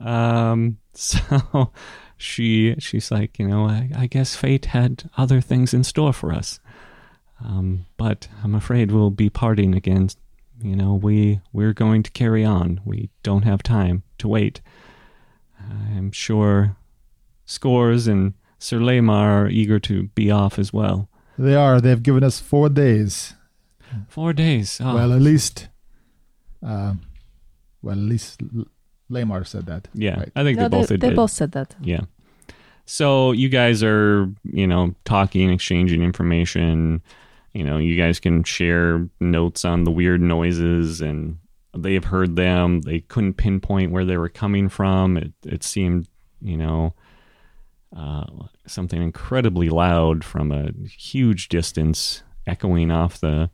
Um, 0.00 0.78
so 0.94 1.72
she 2.16 2.74
she's 2.78 3.10
like, 3.10 3.38
you 3.38 3.46
know, 3.46 3.66
I, 3.66 3.90
I 3.96 4.06
guess 4.06 4.36
fate 4.36 4.66
had 4.66 5.10
other 5.16 5.40
things 5.40 5.74
in 5.74 5.84
store 5.84 6.12
for 6.12 6.32
us. 6.32 6.60
Um, 7.44 7.86
but 7.96 8.28
I'm 8.42 8.54
afraid 8.54 8.90
we'll 8.90 9.10
be 9.10 9.28
parting 9.30 9.74
again. 9.74 10.08
You 10.62 10.74
know, 10.76 10.94
we 10.94 11.40
we're 11.52 11.74
going 11.74 12.02
to 12.02 12.10
carry 12.12 12.44
on. 12.44 12.80
We 12.84 13.10
don't 13.22 13.42
have 13.44 13.62
time 13.62 14.02
to 14.18 14.28
wait. 14.28 14.60
I'm 15.60 16.12
sure 16.12 16.76
Scores 17.44 18.06
and 18.06 18.34
Sir 18.58 18.78
Lamar 18.80 19.44
are 19.44 19.48
eager 19.48 19.78
to 19.80 20.04
be 20.14 20.30
off 20.30 20.58
as 20.58 20.72
well. 20.72 21.08
They 21.38 21.54
are. 21.54 21.80
They 21.80 21.90
have 21.90 22.02
given 22.02 22.24
us 22.24 22.40
four 22.40 22.68
days. 22.70 23.34
Four 24.08 24.32
days. 24.32 24.80
Oh, 24.82 24.94
Well, 24.94 25.12
at 25.12 25.20
least, 25.20 25.68
uh, 26.66 26.94
well, 27.82 27.94
at 27.96 27.98
least 28.02 28.40
Lamar 29.08 29.44
said 29.44 29.66
that. 29.66 29.88
yeah, 29.94 30.18
Right. 30.18 30.32
I 30.34 30.42
think 30.42 30.58
No, 30.58 30.64
they 30.64 30.76
both 30.78 30.88
they, 30.88 30.96
they 30.96 31.14
both 31.14 31.30
said 31.30 31.52
that. 31.52 31.74
Yeah. 31.80 32.02
So 32.86 33.32
you 33.32 33.48
guys 33.48 33.82
are, 33.82 34.32
you 34.44 34.66
know, 34.66 34.94
talking, 35.04 35.50
exchanging 35.52 36.02
information. 36.02 37.02
You 37.52 37.64
know, 37.64 37.78
you 37.78 37.96
guys 37.96 38.20
can 38.20 38.44
share 38.44 39.08
notes 39.18 39.64
on 39.64 39.84
the 39.84 39.90
weird 39.90 40.20
noises, 40.20 41.00
and 41.00 41.38
they 41.76 41.94
have 41.94 42.04
heard 42.04 42.36
them. 42.36 42.82
They 42.82 43.00
couldn't 43.00 43.34
pinpoint 43.34 43.92
where 43.92 44.04
they 44.04 44.16
were 44.16 44.28
coming 44.28 44.68
from. 44.68 45.16
It 45.16 45.32
it 45.44 45.62
seemed, 45.64 46.08
you 46.40 46.56
know, 46.56 46.94
uh, 47.96 48.26
something 48.66 49.02
incredibly 49.02 49.68
loud 49.68 50.22
from 50.22 50.52
a 50.52 50.70
huge 50.88 51.48
distance, 51.48 52.22
echoing 52.46 52.90
off 52.90 53.20
the, 53.20 53.50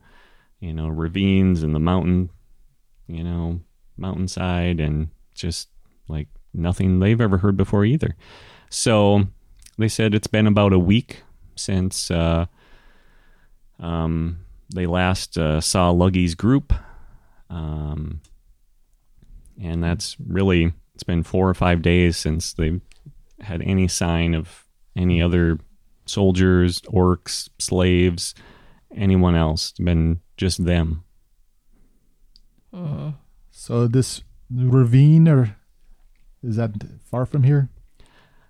you 0.59 0.73
know, 0.73 0.89
ravines 0.89 1.63
and 1.63 1.73
the 1.73 1.79
mountain, 1.79 2.29
you 3.07 3.23
know, 3.23 3.61
mountainside, 3.97 4.79
and 4.79 5.09
just 5.33 5.69
like 6.07 6.27
nothing 6.53 6.99
they've 6.99 7.21
ever 7.21 7.37
heard 7.37 7.57
before 7.57 7.85
either. 7.85 8.15
So 8.69 9.25
they 9.77 9.87
said 9.87 10.13
it's 10.13 10.27
been 10.27 10.47
about 10.47 10.73
a 10.73 10.79
week 10.79 11.23
since 11.55 12.09
uh, 12.11 12.45
um, 13.79 14.39
they 14.73 14.85
last 14.85 15.37
uh, 15.37 15.61
saw 15.61 15.91
Luggy's 15.91 16.35
group. 16.35 16.73
Um, 17.49 18.21
and 19.61 19.83
that's 19.83 20.15
really, 20.19 20.73
it's 20.95 21.03
been 21.03 21.23
four 21.23 21.49
or 21.49 21.53
five 21.53 21.81
days 21.81 22.17
since 22.17 22.53
they've 22.53 22.81
had 23.39 23.61
any 23.61 23.87
sign 23.87 24.33
of 24.33 24.65
any 24.95 25.21
other 25.21 25.59
soldiers, 26.05 26.81
orcs, 26.81 27.49
slaves, 27.59 28.33
anyone 28.95 29.35
else. 29.35 29.71
It's 29.71 29.79
been 29.79 30.21
just 30.37 30.65
them. 30.65 31.03
So 33.51 33.87
this 33.87 34.23
ravine, 34.53 35.27
or 35.27 35.55
is 36.43 36.55
that 36.57 36.71
far 37.05 37.25
from 37.25 37.43
here? 37.43 37.69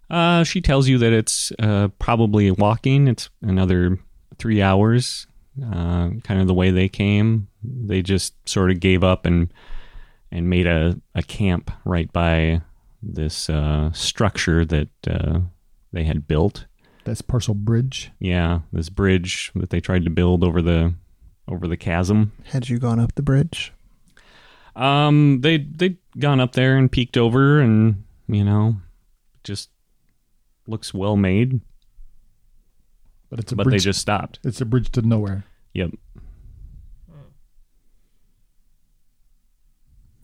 Uh, 0.09 0.43
she 0.43 0.61
tells 0.61 0.87
you 0.87 0.97
that 0.97 1.13
it's 1.13 1.51
uh, 1.59 1.87
probably 1.99 2.51
walking. 2.51 3.07
It's 3.07 3.29
another 3.41 3.99
three 4.37 4.61
hours. 4.61 5.27
Uh, 5.61 6.09
kind 6.23 6.41
of 6.41 6.47
the 6.47 6.53
way 6.53 6.71
they 6.71 6.89
came. 6.89 7.47
They 7.63 8.01
just 8.01 8.33
sort 8.49 8.71
of 8.71 8.79
gave 8.79 9.03
up 9.03 9.25
and 9.25 9.53
and 10.31 10.49
made 10.49 10.65
a, 10.65 10.99
a 11.13 11.21
camp 11.21 11.69
right 11.85 12.11
by 12.11 12.61
this 13.03 13.49
uh, 13.49 13.91
structure 13.91 14.65
that 14.65 14.89
uh, 15.07 15.41
they 15.91 16.03
had 16.05 16.27
built. 16.27 16.65
That's 17.03 17.21
Parcel 17.21 17.53
Bridge. 17.53 18.11
Yeah, 18.19 18.61
this 18.71 18.89
bridge 18.89 19.51
that 19.55 19.69
they 19.69 19.79
tried 19.79 20.05
to 20.05 20.09
build 20.09 20.43
over 20.43 20.61
the 20.61 20.93
over 21.47 21.67
the 21.67 21.77
chasm. 21.77 22.31
Had 22.45 22.69
you 22.69 22.79
gone 22.79 22.99
up 22.99 23.13
the 23.15 23.21
bridge? 23.21 23.72
Um, 24.75 25.41
they 25.41 25.57
they'd 25.57 25.97
gone 26.19 26.39
up 26.39 26.53
there 26.53 26.77
and 26.77 26.91
peeked 26.91 27.17
over, 27.17 27.59
and 27.59 28.03
you 28.27 28.43
know, 28.43 28.77
just 29.43 29.69
looks 30.67 30.93
well 30.93 31.15
made. 31.15 31.61
But 33.29 33.39
it's 33.39 33.51
a 33.51 33.55
bridge 33.55 33.65
But 33.65 33.71
they 33.71 33.77
just 33.79 33.99
stopped. 34.01 34.39
it's 34.43 34.61
a 34.61 34.65
bridge 34.65 34.91
to 34.91 35.01
nowhere. 35.01 35.43
Yep. 35.73 35.91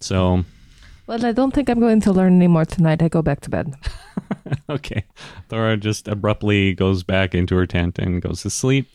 So, 0.01 0.45
Well, 1.07 1.25
I 1.25 1.31
don't 1.31 1.53
think 1.53 1.69
I'm 1.69 1.79
going 1.79 2.01
to 2.01 2.11
learn 2.11 2.35
anymore 2.35 2.65
tonight. 2.65 3.01
I 3.01 3.09
go 3.09 3.21
back 3.21 3.41
to 3.41 3.49
bed. 3.49 3.73
okay. 4.69 5.03
Thora 5.49 5.75
just 5.77 6.07
abruptly 6.07 6.73
goes 6.73 7.03
back 7.03 7.35
into 7.35 7.55
her 7.55 7.65
tent 7.65 7.99
and 7.99 8.21
goes 8.21 8.41
to 8.43 8.49
sleep. 8.49 8.87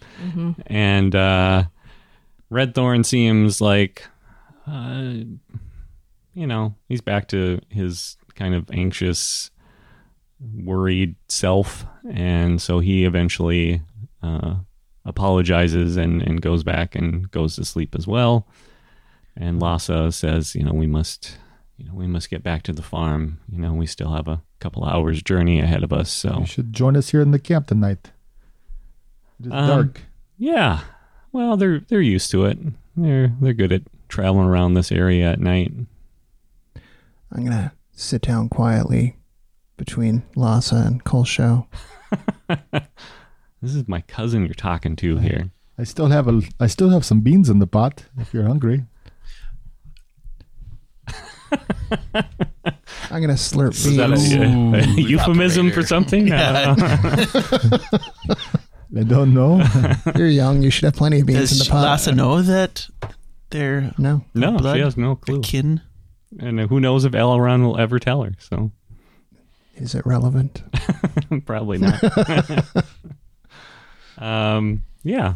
And 0.67 1.15
uh, 1.15 1.65
Red 2.51 2.75
Thorn 2.75 3.05
seems 3.05 3.61
like, 3.61 4.07
uh, 4.67 5.13
you 6.35 6.47
know, 6.47 6.75
he's 6.89 7.01
back 7.01 7.29
to 7.29 7.61
his 7.69 8.17
kind 8.35 8.55
of 8.55 8.69
anxious, 8.73 9.51
worried 10.41 11.17
self. 11.29 11.87
And 12.11 12.61
so 12.61 12.81
he 12.81 13.05
eventually 13.05 13.83
uh, 14.23 14.57
apologizes 15.05 15.97
and, 15.97 16.23
and 16.23 16.41
goes 16.43 16.63
back 16.65 16.95
and 16.95 17.31
goes 17.31 17.57
to 17.57 17.65
sleep 17.65 17.95
as 17.95 18.07
well. 18.07 18.47
And 19.37 19.61
Lhasa 19.61 20.13
says, 20.13 20.55
you 20.55 20.63
know, 20.65 20.73
we 20.73 20.87
must, 20.87 21.39
you 21.77 21.87
know, 21.87 21.95
we 21.95 22.07
must 22.07 22.31
get 22.31 22.43
back 22.43 22.63
to 22.65 22.73
the 22.73 22.83
farm. 22.83 23.41
You 23.51 23.59
know, 23.59 23.73
we 23.75 23.87
still 23.87 24.13
have 24.13 24.29
a 24.29 24.43
couple 24.61 24.85
hours 24.85 25.23
journey 25.23 25.61
ahead 25.61 25.83
of 25.83 25.93
us. 25.93 26.11
So 26.11 26.39
You 26.41 26.47
should 26.47 26.73
join 26.73 26.97
us 26.97 27.11
here 27.11 27.21
in 27.21 27.31
the 27.33 27.39
camp 27.39 27.67
tonight. 27.69 28.13
It 29.41 29.47
is 29.47 29.53
Um, 29.53 29.67
dark. 29.69 30.01
yeah, 30.39 30.81
well, 31.33 31.57
they're 31.57 31.81
they're 31.81 32.01
used 32.01 32.31
to 32.31 32.45
it. 32.45 32.59
They're 32.97 33.33
they're 33.41 33.53
good 33.53 33.73
at 33.73 33.83
traveling 34.15 34.47
around 34.47 34.75
this 34.75 34.93
area 34.93 35.33
at 35.33 35.41
night. 35.41 35.73
I'm 37.33 37.45
gonna 37.45 37.73
sit 37.91 38.23
down 38.23 38.49
quietly 38.49 39.17
between 39.77 40.23
Lhasa 40.37 40.77
and 40.77 41.05
Kulsho. 41.05 41.67
This 43.65 43.75
is 43.75 43.89
my 43.89 44.03
cousin 44.03 44.45
you're 44.45 44.53
talking 44.53 44.95
to 44.97 45.17
here. 45.17 45.51
I 45.79 45.85
still 45.85 46.09
have 46.09 46.29
a. 46.29 46.43
I 46.61 46.67
still 46.67 46.91
have 46.91 47.03
some 47.03 47.23
beans 47.23 47.49
in 47.49 47.61
the 47.61 47.67
pot. 47.67 48.05
If 48.19 48.35
you're 48.35 48.45
hungry, 48.45 48.85
I'm 51.09 51.17
gonna 53.11 53.41
slurp 53.41 53.71
Is 53.71 53.97
that 53.97 54.11
beans. 54.11 54.35
a, 54.99 55.01
a 55.01 55.03
euphemism 55.03 55.71
for 55.71 55.83
something? 55.83 56.29
Yeah. 56.29 56.75
I 58.95 59.03
don't 59.03 59.33
know. 59.33 59.67
You're 60.15 60.27
young. 60.27 60.61
You 60.61 60.69
should 60.69 60.85
have 60.85 60.95
plenty 60.95 61.21
of 61.21 61.27
beans 61.27 61.49
Does 61.49 61.53
in 61.53 61.59
the 61.65 61.71
pot. 61.71 61.85
Lhasa 61.85 62.13
know 62.13 62.43
that 62.43 62.87
they're 63.51 63.93
No. 63.99 64.25
no, 64.35 64.59
Blood? 64.59 64.77
she 64.77 64.81
has 64.83 64.97
no 64.97 65.17
clue. 65.17 65.41
kin? 65.43 65.81
And 66.39 66.59
who 66.61 66.81
knows 66.81 67.05
if 67.05 67.13
Elrond 67.13 67.63
will 67.65 67.79
ever 67.79 67.99
tell 68.01 68.23
her? 68.23 68.33
So 68.39 68.73
Is 69.77 69.95
it 69.95 70.05
relevant? 70.07 70.63
probably 71.47 71.79
not. 71.79 72.03
um, 74.19 74.83
yeah. 75.03 75.35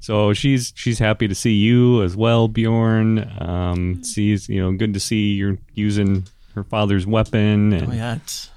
So 0.00 0.32
she's 0.32 0.72
she's 0.76 0.98
happy 0.98 1.28
to 1.28 1.34
see 1.34 1.54
you 1.54 2.02
as 2.02 2.16
well, 2.16 2.48
Bjorn. 2.48 3.30
Um, 3.40 4.02
sees 4.02 4.48
you 4.48 4.60
know 4.60 4.72
good 4.72 4.94
to 4.94 5.00
see 5.00 5.32
you're 5.32 5.58
using 5.74 6.24
her 6.54 6.64
father's 6.64 7.06
weapon. 7.06 7.72
And, 7.74 7.88
Oh 7.90 7.92
yeah, 7.94 8.16
it's 8.16 8.50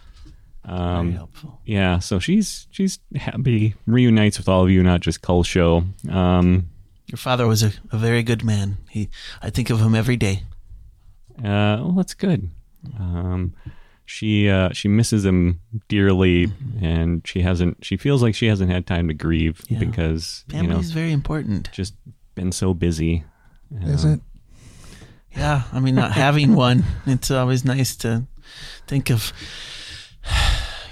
very 0.65 0.79
um, 0.79 1.11
helpful. 1.13 1.59
yeah. 1.65 1.99
So 1.99 2.19
she's 2.19 2.67
she's 2.71 2.99
happy 3.15 3.75
reunites 3.85 4.37
with 4.37 4.47
all 4.47 4.63
of 4.63 4.69
you, 4.69 4.83
not 4.83 5.01
just 5.01 5.21
Kulsho. 5.21 5.85
Um, 6.09 6.69
Your 7.13 7.19
father 7.19 7.45
was 7.45 7.61
a, 7.61 7.71
a 7.91 7.97
very 7.99 8.23
good 8.23 8.43
man. 8.43 8.77
He, 8.89 9.07
I 9.39 9.51
think 9.51 9.69
of 9.69 9.79
him 9.79 9.93
every 9.93 10.17
day. 10.17 10.45
Uh, 11.37 11.77
well, 11.77 11.91
that's 11.91 12.15
good. 12.15 12.49
Um, 12.99 13.53
she 14.03 14.49
uh, 14.49 14.69
she 14.73 14.87
misses 14.87 15.23
him 15.23 15.59
dearly, 15.87 16.51
and 16.81 17.21
she 17.27 17.41
hasn't. 17.41 17.85
She 17.85 17.97
feels 17.97 18.23
like 18.23 18.33
she 18.33 18.47
hasn't 18.47 18.71
had 18.71 18.87
time 18.87 19.09
to 19.09 19.13
grieve 19.13 19.61
Yeah. 19.69 19.77
because 19.77 20.43
Family 20.49 20.65
you 20.65 20.73
know 20.73 20.79
is 20.79 20.89
very 20.89 21.11
important. 21.11 21.69
just 21.71 21.93
been 22.33 22.51
so 22.51 22.73
busy. 22.73 23.23
Is 23.83 24.03
Um, 24.05 24.13
it? 24.13 24.19
Yeah, 25.37 25.63
I 25.71 25.79
mean, 25.81 25.93
not 25.93 26.13
having 26.13 26.55
one, 26.67 26.83
it's 27.05 27.29
always 27.29 27.63
nice 27.63 27.95
to 27.97 28.23
think 28.87 29.11
of. 29.11 29.31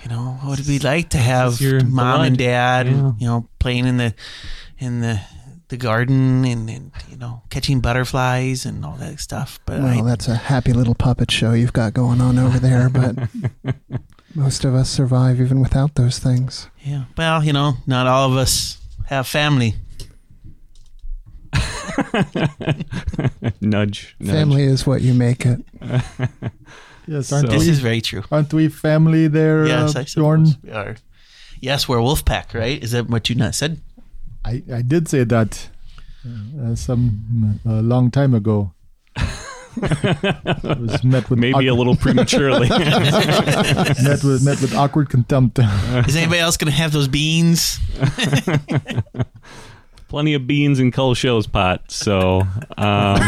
You 0.03 0.09
know, 0.09 0.37
what 0.43 0.53
it'd 0.59 0.67
be 0.67 0.77
like 0.79 1.09
to 1.09 1.17
have 1.17 1.61
your 1.61 1.83
mom 1.83 2.21
and 2.21 2.37
dad, 2.37 2.85
Yeah. 2.85 3.11
you 3.17 3.25
know, 3.27 3.47
playing 3.57 3.87
in 3.87 3.97
the 3.97 4.13
in 4.77 5.01
the 5.01 5.19
the 5.71 5.77
garden 5.77 6.45
and, 6.45 6.69
and 6.69 6.91
you 7.09 7.17
know 7.17 7.41
catching 7.49 7.79
butterflies 7.79 8.65
and 8.65 8.85
all 8.85 8.95
that 8.97 9.19
stuff. 9.19 9.59
But 9.65 9.81
Well, 9.81 10.05
I, 10.05 10.09
that's 10.09 10.27
a 10.27 10.35
happy 10.35 10.73
little 10.73 10.93
puppet 10.95 11.31
show 11.31 11.53
you've 11.53 11.73
got 11.73 11.93
going 11.93 12.21
on 12.21 12.37
over 12.37 12.59
there, 12.59 12.89
but 12.89 13.15
most 14.35 14.63
of 14.65 14.75
us 14.75 14.89
survive 14.89 15.41
even 15.41 15.59
without 15.61 15.95
those 15.95 16.19
things. 16.19 16.69
yeah, 16.83 17.05
well, 17.17 17.43
you 17.43 17.53
know, 17.53 17.73
not 17.87 18.05
all 18.05 18.29
of 18.31 18.37
us 18.37 18.77
have 19.07 19.25
family. 19.27 19.75
nudge, 23.61 24.15
nudge. 24.19 24.31
Family 24.31 24.63
is 24.63 24.85
what 24.85 25.01
you 25.01 25.13
make 25.13 25.45
it. 25.45 25.61
Yes, 27.07 27.31
aren't 27.33 27.47
So- 27.47 27.53
This 27.53 27.63
we? 27.65 27.69
is 27.71 27.79
very 27.79 27.99
true. 27.99 28.23
aren't 28.31 28.53
we 28.53 28.69
family 28.69 29.27
there, 29.27 29.65
yes, 29.65 29.95
uh, 29.95 29.99
I 30.01 30.03
Bjorn? 30.03 30.45
suppose 30.45 30.63
we 30.63 30.71
are. 30.71 30.95
Yes, 31.59 31.89
we're 31.89 31.97
a 31.97 32.03
wolf 32.03 32.23
pack, 32.23 32.53
right? 32.53 32.81
Is 32.81 32.91
that 32.91 33.09
what 33.09 33.27
you 33.27 33.35
not 33.35 33.55
said? 33.55 33.81
I, 34.45 34.63
I 34.73 34.81
did 34.81 35.07
say 35.07 35.23
that 35.23 35.69
uh, 36.59 36.75
some 36.75 37.59
a 37.65 37.81
long 37.81 38.11
time 38.11 38.33
ago. 38.33 38.73
I 39.15 39.27
was 40.79 41.03
met 41.03 41.29
with 41.29 41.39
Maybe 41.39 41.67
a 41.67 41.73
little 41.73 41.95
prematurely. 41.95 42.67
met 42.69 44.23
with 44.23 44.43
met 44.43 44.59
with 44.61 44.75
awkward 44.75 45.09
contempt. 45.09 45.59
Is 45.59 46.15
anybody 46.15 46.39
else 46.39 46.57
going 46.57 46.71
to 46.71 46.77
have 46.77 46.91
those 46.91 47.07
beans? 47.07 47.79
Plenty 50.09 50.33
of 50.33 50.45
beans 50.45 50.79
in 50.79 50.91
Kulsho's 50.91 51.47
pot. 51.47 51.89
So, 51.89 52.41
um, 52.77 53.19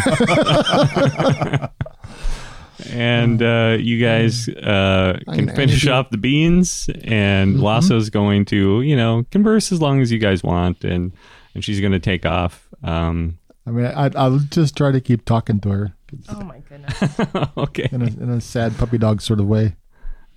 and 2.89 3.41
uh, 3.41 3.77
you 3.79 3.99
guys 3.99 4.49
uh, 4.49 5.19
can 5.25 5.45
mean, 5.45 5.55
finish 5.55 5.87
off 5.87 6.09
the 6.09 6.17
beans, 6.17 6.89
and 7.03 7.57
Lhasa's 7.57 8.09
going 8.09 8.45
to, 8.45 8.81
you 8.81 8.95
know, 8.95 9.25
converse 9.31 9.71
as 9.71 9.81
long 9.81 10.01
as 10.01 10.11
you 10.11 10.19
guys 10.19 10.43
want, 10.43 10.83
and 10.83 11.11
and 11.55 11.63
she's 11.63 11.79
going 11.79 11.93
to 11.93 11.99
take 11.99 12.25
off. 12.25 12.67
Um, 12.83 13.37
I 13.65 13.71
mean, 13.71 13.85
I, 13.85 14.09
I'll 14.15 14.39
just 14.39 14.75
try 14.75 14.91
to 14.91 14.99
keep 14.99 15.25
talking 15.25 15.59
to 15.61 15.69
her 15.69 15.95
Oh 16.29 16.43
my 16.43 16.59
goodness. 16.59 17.19
okay. 17.57 17.89
in 17.91 18.01
a 18.01 18.05
in 18.05 18.29
a 18.29 18.41
sad 18.41 18.77
puppy 18.77 18.97
dog 18.97 19.21
sort 19.21 19.39
of 19.39 19.47
way. 19.47 19.75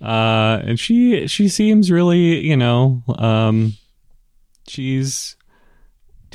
uh 0.01 0.59
and 0.63 0.79
she 0.79 1.25
she 1.27 1.49
seems 1.49 1.89
really 1.89 2.39
you 2.45 2.55
know 2.55 3.01
um 3.17 3.73
she's 4.67 5.36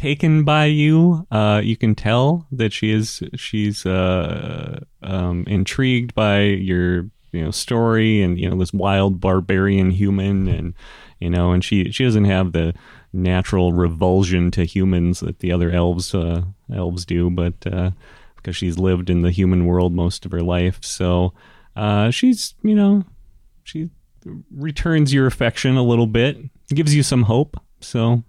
taken 0.02 0.42
by 0.42 0.64
you 0.64 1.24
uh 1.30 1.60
you 1.62 1.76
can 1.76 1.94
tell 1.94 2.44
that 2.50 2.72
she 2.72 2.90
is 2.90 3.22
she's 3.36 3.86
uh 3.86 4.80
um 5.02 5.44
intrigued 5.46 6.12
by 6.12 6.40
your 6.40 7.02
you 7.30 7.44
know 7.44 7.52
story 7.52 8.20
and 8.20 8.36
you 8.36 8.50
know 8.50 8.58
this 8.58 8.72
wild 8.72 9.20
barbarian 9.20 9.92
human 9.92 10.48
and 10.48 10.74
you 11.20 11.30
know 11.30 11.52
and 11.52 11.64
she 11.64 11.92
she 11.92 12.02
doesn't 12.02 12.24
have 12.24 12.50
the 12.50 12.74
natural 13.12 13.72
revulsion 13.72 14.50
to 14.50 14.64
humans 14.64 15.20
that 15.20 15.38
the 15.38 15.52
other 15.52 15.70
elves 15.70 16.12
uh 16.16 16.42
elves 16.74 17.04
do 17.04 17.30
but 17.30 17.54
uh 17.70 17.92
because 18.34 18.56
she's 18.56 18.78
lived 18.78 19.08
in 19.08 19.22
the 19.22 19.30
human 19.30 19.66
world 19.66 19.94
most 19.94 20.26
of 20.26 20.32
her 20.32 20.42
life 20.42 20.80
so 20.82 21.32
uh 21.76 22.10
she's 22.10 22.54
you 22.62 22.74
know 22.74 23.04
she 23.62 23.88
returns 24.54 25.12
your 25.12 25.26
affection 25.26 25.76
a 25.76 25.82
little 25.82 26.06
bit, 26.06 26.38
gives 26.68 26.94
you 26.94 27.02
some 27.02 27.24
hope. 27.24 27.60
So 27.80 28.22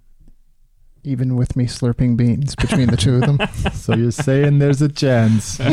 Even 1.03 1.35
with 1.35 1.55
me 1.55 1.65
slurping 1.65 2.15
beans 2.15 2.55
between 2.55 2.87
the 2.87 2.97
two 2.97 3.15
of 3.15 3.21
them. 3.21 3.37
So 3.73 3.95
you're 3.95 4.11
saying 4.11 4.59
there's 4.59 4.81
a 4.81 4.87
chance? 4.87 5.59
uh, 5.59 5.65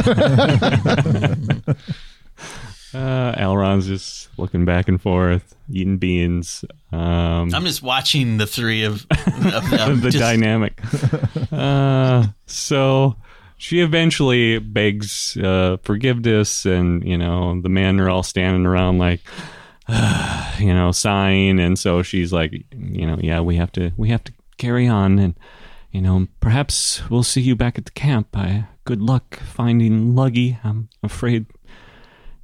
Elrond's 2.93 3.86
just 3.86 4.28
looking 4.36 4.65
back 4.65 4.89
and 4.89 5.01
forth, 5.01 5.55
eating 5.70 5.98
beans. 5.98 6.65
Um, 6.93 7.55
I'm 7.55 7.65
just 7.65 7.82
watching 7.82 8.39
the 8.39 8.47
three 8.47 8.82
of, 8.82 9.07
of 9.11 9.70
them. 9.70 10.01
the 10.01 10.11
just- 10.11 10.19
dynamic. 10.19 10.81
uh, 11.52 12.27
so 12.47 13.15
she 13.57 13.81
eventually 13.81 14.59
begs 14.59 15.36
uh, 15.36 15.77
forgiveness, 15.82 16.65
and 16.66 17.05
you 17.07 17.19
know 17.19 17.61
the 17.61 17.69
men 17.69 18.01
are 18.01 18.11
all 18.11 18.23
standing 18.24 18.66
around 18.66 18.98
like, 18.98 19.20
you 20.59 20.74
know, 20.74 20.90
sighing, 20.93 21.61
and 21.61 21.78
so 21.78 22.02
she's 22.02 22.32
like, 22.32 22.52
you 22.73 23.07
know, 23.07 23.19
yeah, 23.20 23.40
we 23.40 23.57
have 23.57 23.70
to, 23.73 23.93
we 23.97 24.09
have 24.09 24.24
to 24.24 24.32
carry 24.61 24.87
on, 24.87 25.19
and 25.19 25.35
you 25.91 26.01
know, 26.01 26.28
perhaps 26.41 27.09
we'll 27.11 27.23
see 27.23 27.41
you 27.41 27.57
back 27.57 27.78
at 27.78 27.85
the 27.85 27.91
camp. 27.91 28.28
I, 28.35 28.69
good 28.85 29.03
luck 29.03 29.41
finding 29.41 30.12
Luggy. 30.15 30.59
I'm 30.62 30.89
afraid. 31.03 31.47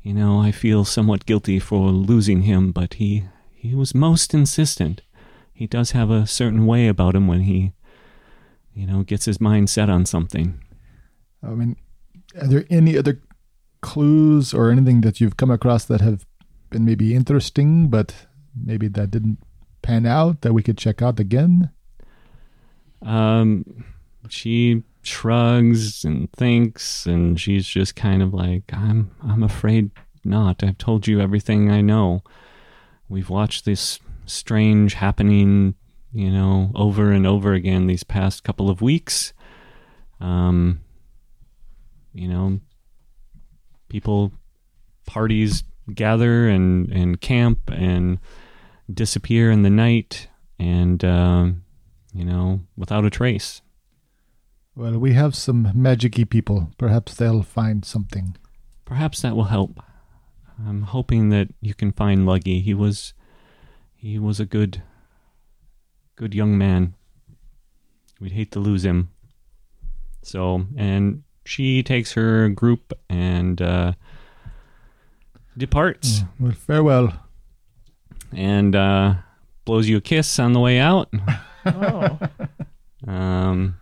You 0.02 0.14
know, 0.14 0.40
I 0.40 0.52
feel 0.52 0.84
somewhat 0.84 1.26
guilty 1.26 1.58
for 1.58 1.90
losing 1.90 2.42
him, 2.42 2.72
but 2.72 2.94
he 2.94 3.24
he 3.52 3.74
was 3.74 3.94
most 3.94 4.34
insistent 4.34 5.02
he 5.56 5.66
does 5.66 5.92
have 5.92 6.10
a 6.10 6.26
certain 6.26 6.66
way 6.66 6.86
about 6.86 7.14
him 7.14 7.26
when 7.26 7.40
he, 7.40 7.72
you 8.74 8.86
know, 8.86 9.02
gets 9.02 9.24
his 9.24 9.40
mind 9.40 9.70
set 9.70 9.88
on 9.88 10.04
something. 10.04 10.62
I 11.42 11.48
mean, 11.48 11.76
are 12.38 12.46
there 12.46 12.66
any 12.68 12.98
other 12.98 13.22
clues 13.80 14.52
or 14.52 14.70
anything 14.70 15.00
that 15.00 15.18
you've 15.18 15.38
come 15.38 15.50
across 15.50 15.86
that 15.86 16.02
have 16.02 16.26
been 16.68 16.84
maybe 16.84 17.14
interesting, 17.14 17.88
but 17.88 18.14
maybe 18.54 18.86
that 18.88 19.10
didn't 19.10 19.38
pan 19.80 20.04
out 20.04 20.42
that 20.42 20.52
we 20.52 20.62
could 20.62 20.76
check 20.76 21.00
out 21.00 21.18
again? 21.18 21.70
Um, 23.02 23.84
she 24.28 24.82
shrugs 25.02 26.04
and 26.04 26.30
thinks, 26.32 27.06
and 27.06 27.40
she's 27.40 27.66
just 27.66 27.96
kind 27.96 28.22
of 28.22 28.34
like, 28.34 28.64
"I'm, 28.72 29.10
I'm 29.22 29.42
afraid 29.42 29.90
not. 30.24 30.62
I've 30.62 30.78
told 30.78 31.06
you 31.06 31.20
everything 31.20 31.70
I 31.70 31.80
know. 31.80 32.22
We've 33.08 33.30
watched 33.30 33.64
this 33.64 34.00
strange 34.24 34.94
happening, 34.94 35.74
you 36.12 36.30
know, 36.30 36.72
over 36.74 37.12
and 37.12 37.26
over 37.26 37.52
again 37.52 37.86
these 37.86 38.02
past 38.02 38.42
couple 38.42 38.68
of 38.68 38.82
weeks. 38.82 39.32
Um, 40.20 40.80
you 42.12 42.28
know, 42.28 42.60
people, 43.88 44.32
parties 45.06 45.62
gather 45.94 46.48
and 46.48 46.90
and 46.90 47.20
camp 47.20 47.70
and 47.70 48.18
disappear 48.92 49.50
in 49.50 49.62
the 49.62 49.70
night, 49.70 50.28
and 50.58 51.04
um, 51.04 51.62
you 52.16 52.24
know, 52.24 52.60
without 52.76 53.04
a 53.04 53.10
trace. 53.10 53.60
Well, 54.74 54.98
we 54.98 55.12
have 55.14 55.34
some 55.34 55.70
magic-y 55.74 56.24
people. 56.24 56.70
Perhaps 56.78 57.14
they'll 57.14 57.42
find 57.42 57.84
something. 57.84 58.36
Perhaps 58.84 59.22
that 59.22 59.36
will 59.36 59.44
help. 59.44 59.80
I'm 60.66 60.82
hoping 60.82 61.28
that 61.30 61.48
you 61.60 61.74
can 61.74 61.92
find 61.92 62.26
Luggy. 62.26 62.62
He 62.62 62.72
was 62.74 63.12
he 63.94 64.18
was 64.18 64.40
a 64.40 64.46
good 64.46 64.82
good 66.16 66.34
young 66.34 66.56
man. 66.56 66.94
We'd 68.20 68.32
hate 68.32 68.52
to 68.52 68.60
lose 68.60 68.84
him. 68.84 69.10
So, 70.22 70.66
and 70.76 71.22
she 71.44 71.82
takes 71.82 72.12
her 72.12 72.48
group 72.48 72.92
and 73.10 73.60
uh, 73.60 73.92
departs 75.56 76.22
Well, 76.40 76.52
farewell. 76.52 77.12
and 78.32 78.74
uh, 78.74 79.14
blows 79.64 79.88
you 79.88 79.98
a 79.98 80.00
kiss 80.00 80.38
on 80.38 80.52
the 80.54 80.60
way 80.60 80.78
out. 80.78 81.12
Oh. 81.66 82.18
Um, 83.06 83.78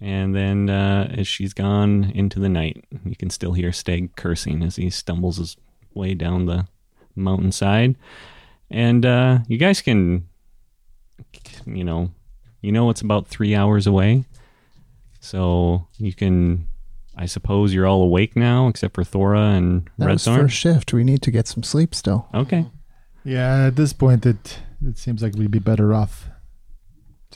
and 0.00 0.34
then 0.34 0.70
uh, 0.70 1.12
as 1.18 1.26
she's 1.26 1.52
gone 1.52 2.10
into 2.14 2.38
the 2.38 2.48
night, 2.48 2.84
you 3.04 3.16
can 3.16 3.28
still 3.28 3.52
hear 3.52 3.70
Steg 3.70 4.14
cursing 4.16 4.62
as 4.62 4.76
he 4.76 4.88
stumbles 4.88 5.36
his 5.36 5.56
way 5.92 6.14
down 6.14 6.46
the 6.46 6.66
mountainside. 7.16 7.96
And 8.70 9.04
uh, 9.04 9.40
you 9.48 9.58
guys 9.58 9.82
can, 9.82 10.28
you 11.66 11.84
know, 11.84 12.12
you 12.62 12.72
know 12.72 12.88
it's 12.88 13.02
about 13.02 13.26
three 13.26 13.54
hours 13.54 13.86
away. 13.86 14.24
So 15.20 15.88
you 15.98 16.14
can, 16.14 16.68
I 17.16 17.26
suppose 17.26 17.74
you're 17.74 17.86
all 17.86 18.02
awake 18.02 18.36
now, 18.36 18.68
except 18.68 18.94
for 18.94 19.04
Thora 19.04 19.50
and 19.50 19.90
That 19.98 20.06
Red 20.06 20.12
was 20.14 20.24
Thorn. 20.24 20.40
first 20.42 20.56
shift. 20.56 20.92
We 20.92 21.04
need 21.04 21.20
to 21.22 21.30
get 21.30 21.48
some 21.48 21.64
sleep 21.64 21.94
still. 21.94 22.28
Okay. 22.32 22.66
Yeah, 23.24 23.66
at 23.66 23.76
this 23.76 23.92
point, 23.92 24.24
it 24.24 24.60
it 24.86 24.96
seems 24.96 25.22
like 25.22 25.34
we'd 25.34 25.50
be 25.50 25.58
better 25.58 25.92
off 25.92 26.28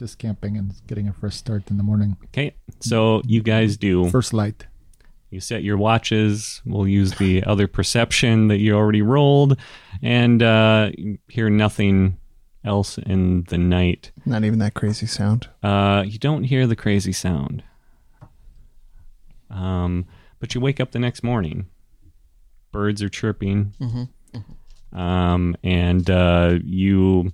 just 0.03 0.19
camping 0.19 0.57
and 0.57 0.75
getting 0.89 1.07
a 1.07 1.13
fresh 1.13 1.37
start 1.37 1.71
in 1.71 1.77
the 1.77 1.83
morning. 1.85 2.17
Okay. 2.25 2.57
So 2.81 3.23
you 3.25 3.41
guys 3.41 3.77
do. 3.77 4.11
First 4.11 4.33
light. 4.33 4.67
You 5.31 5.39
set 5.39 5.63
your 5.63 5.77
watches. 5.77 6.61
We'll 6.67 6.89
use 6.89 7.13
the 7.19 7.45
other 7.47 7.69
perception 7.69 8.49
that 8.49 8.59
you 8.59 8.75
already 8.75 9.01
rolled, 9.01 9.57
and 10.03 10.43
uh, 10.43 10.91
hear 11.29 11.49
nothing 11.49 12.19
else 12.65 12.99
in 12.99 13.45
the 13.49 13.59
night. 13.59 14.11
Not 14.27 14.43
even 14.45 14.59
that 14.59 14.75
crazy 14.75 15.07
sound. 15.07 15.49
Uh, 15.63 16.03
you 16.05 16.19
don't 16.19 16.43
hear 16.45 16.67
the 16.67 16.77
crazy 16.77 17.13
sound, 17.13 17.63
um, 19.51 20.05
but 20.41 20.55
you 20.57 20.61
wake 20.61 20.81
up 20.81 20.91
the 20.91 20.99
next 20.99 21.23
morning. 21.23 21.67
Birds 22.73 23.03
are 23.03 23.09
chirping. 23.09 23.75
Mhm. 23.81 24.09
Um, 24.99 25.57
and 25.63 26.11
uh, 26.11 26.59
you 26.65 27.33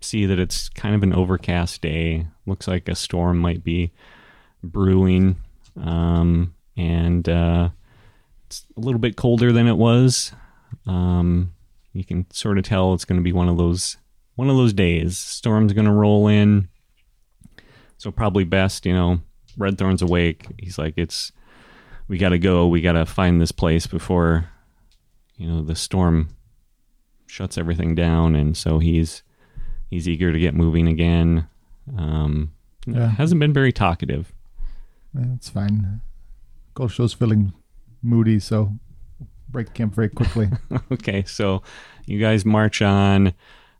see 0.00 0.26
that 0.26 0.38
it's 0.38 0.68
kind 0.68 0.94
of 0.94 1.02
an 1.02 1.12
overcast 1.12 1.82
day. 1.82 2.26
Looks 2.46 2.68
like 2.68 2.88
a 2.88 2.94
storm 2.94 3.38
might 3.38 3.64
be 3.64 3.92
brewing. 4.62 5.36
Um, 5.76 6.54
and 6.76 7.28
uh, 7.28 7.70
it's 8.46 8.64
a 8.76 8.80
little 8.80 9.00
bit 9.00 9.16
colder 9.16 9.52
than 9.52 9.66
it 9.66 9.76
was. 9.76 10.32
Um, 10.86 11.52
you 11.92 12.04
can 12.04 12.26
sort 12.30 12.58
of 12.58 12.64
tell 12.64 12.94
it's 12.94 13.04
going 13.04 13.18
to 13.20 13.24
be 13.24 13.32
one 13.32 13.48
of 13.48 13.58
those 13.58 13.96
one 14.36 14.48
of 14.48 14.56
those 14.56 14.72
days. 14.72 15.18
Storm's 15.18 15.72
going 15.72 15.86
to 15.86 15.92
roll 15.92 16.28
in. 16.28 16.68
So 17.96 18.12
probably 18.12 18.44
best, 18.44 18.86
you 18.86 18.92
know, 18.92 19.20
Redthorn's 19.58 20.02
awake. 20.02 20.46
He's 20.58 20.78
like, 20.78 20.94
it's 20.96 21.32
we 22.06 22.18
got 22.18 22.28
to 22.28 22.38
go. 22.38 22.68
We 22.68 22.80
got 22.80 22.92
to 22.92 23.04
find 23.04 23.40
this 23.40 23.50
place 23.50 23.88
before, 23.88 24.48
you 25.36 25.48
know, 25.48 25.62
the 25.62 25.74
storm 25.74 26.28
shuts 27.26 27.58
everything 27.58 27.96
down. 27.96 28.36
And 28.36 28.56
so 28.56 28.78
he's 28.78 29.22
he's 29.90 30.08
eager 30.08 30.32
to 30.32 30.38
get 30.38 30.54
moving 30.54 30.86
again. 30.88 31.46
Um, 31.96 32.52
Yeah. 32.86 33.08
hasn't 33.08 33.40
been 33.40 33.52
very 33.52 33.72
talkative. 33.72 34.32
Yeah, 35.14 35.34
it's 35.34 35.48
fine. 35.48 36.00
Kulsho's 36.74 37.12
feeling 37.12 37.52
moody, 38.02 38.38
so 38.38 38.72
break 39.48 39.72
camp 39.74 39.94
very 39.94 40.08
quickly. 40.08 40.48
okay, 40.92 41.24
so 41.24 41.62
you 42.06 42.20
guys 42.20 42.44
march 42.44 42.80
on, 42.82 43.32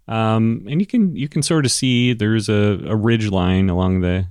um, 0.08 0.66
and 0.68 0.80
you 0.80 0.86
can 0.86 1.14
you 1.14 1.28
can 1.28 1.42
sort 1.42 1.64
of 1.64 1.70
see 1.70 2.12
there's 2.14 2.48
a, 2.48 2.80
a 2.86 2.96
ridge 2.96 3.28
line 3.28 3.68
along 3.70 4.00
the 4.00 4.26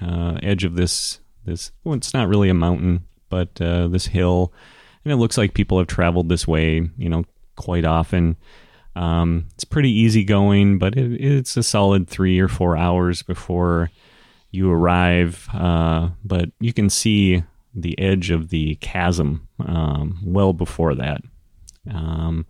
uh, 0.00 0.38
edge 0.42 0.64
of 0.64 0.76
this 0.76 1.20
this. 1.44 1.72
Well, 1.84 1.94
it's 1.94 2.14
not 2.14 2.28
really 2.28 2.48
a 2.48 2.54
mountain, 2.54 3.04
but 3.28 3.60
uh, 3.60 3.88
this 3.88 4.06
hill, 4.06 4.52
and 5.04 5.12
it 5.12 5.16
looks 5.16 5.36
like 5.36 5.52
people 5.54 5.78
have 5.78 5.88
traveled 5.88 6.28
this 6.28 6.46
way, 6.48 6.88
you 6.96 7.08
know, 7.08 7.24
quite 7.56 7.84
often. 7.84 8.36
Um, 8.96 9.46
it's 9.54 9.64
pretty 9.64 9.90
easy 9.90 10.24
going, 10.24 10.78
but 10.78 10.96
it, 10.96 11.20
it's 11.22 11.56
a 11.56 11.62
solid 11.62 12.08
three 12.08 12.40
or 12.40 12.48
four 12.48 12.76
hours 12.76 13.22
before 13.22 13.90
you 14.50 14.70
arrive. 14.72 15.48
Uh, 15.52 16.08
but 16.24 16.50
you 16.60 16.72
can 16.72 16.88
see 16.88 17.44
the 17.74 17.98
edge 17.98 18.30
of 18.30 18.48
the 18.48 18.76
chasm 18.76 19.46
um, 19.64 20.18
well 20.24 20.54
before 20.54 20.94
that. 20.94 21.20
Um, 21.90 22.46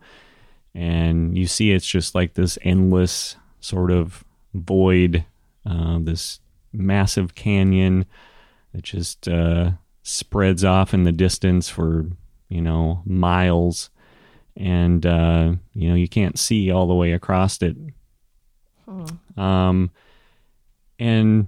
and 0.73 1.37
you 1.37 1.47
see 1.47 1.71
it's 1.71 1.87
just 1.87 2.15
like 2.15 2.33
this 2.33 2.57
endless 2.61 3.35
sort 3.59 3.91
of 3.91 4.23
void, 4.53 5.25
uh, 5.65 5.99
this 5.99 6.39
massive 6.71 7.35
canyon 7.35 8.05
that 8.73 8.83
just 8.83 9.27
uh, 9.27 9.71
spreads 10.01 10.63
off 10.63 10.93
in 10.93 11.03
the 11.03 11.11
distance 11.11 11.67
for, 11.67 12.05
you 12.47 12.61
know, 12.61 13.01
miles. 13.05 13.89
And, 14.57 15.05
uh, 15.05 15.53
you 15.73 15.87
know, 15.87 15.95
you 15.95 16.07
can't 16.07 16.37
see 16.39 16.71
all 16.71 16.87
the 16.87 16.95
way 16.95 17.11
across 17.13 17.61
it. 17.61 17.77
Um, 19.37 19.91
and 20.97 21.47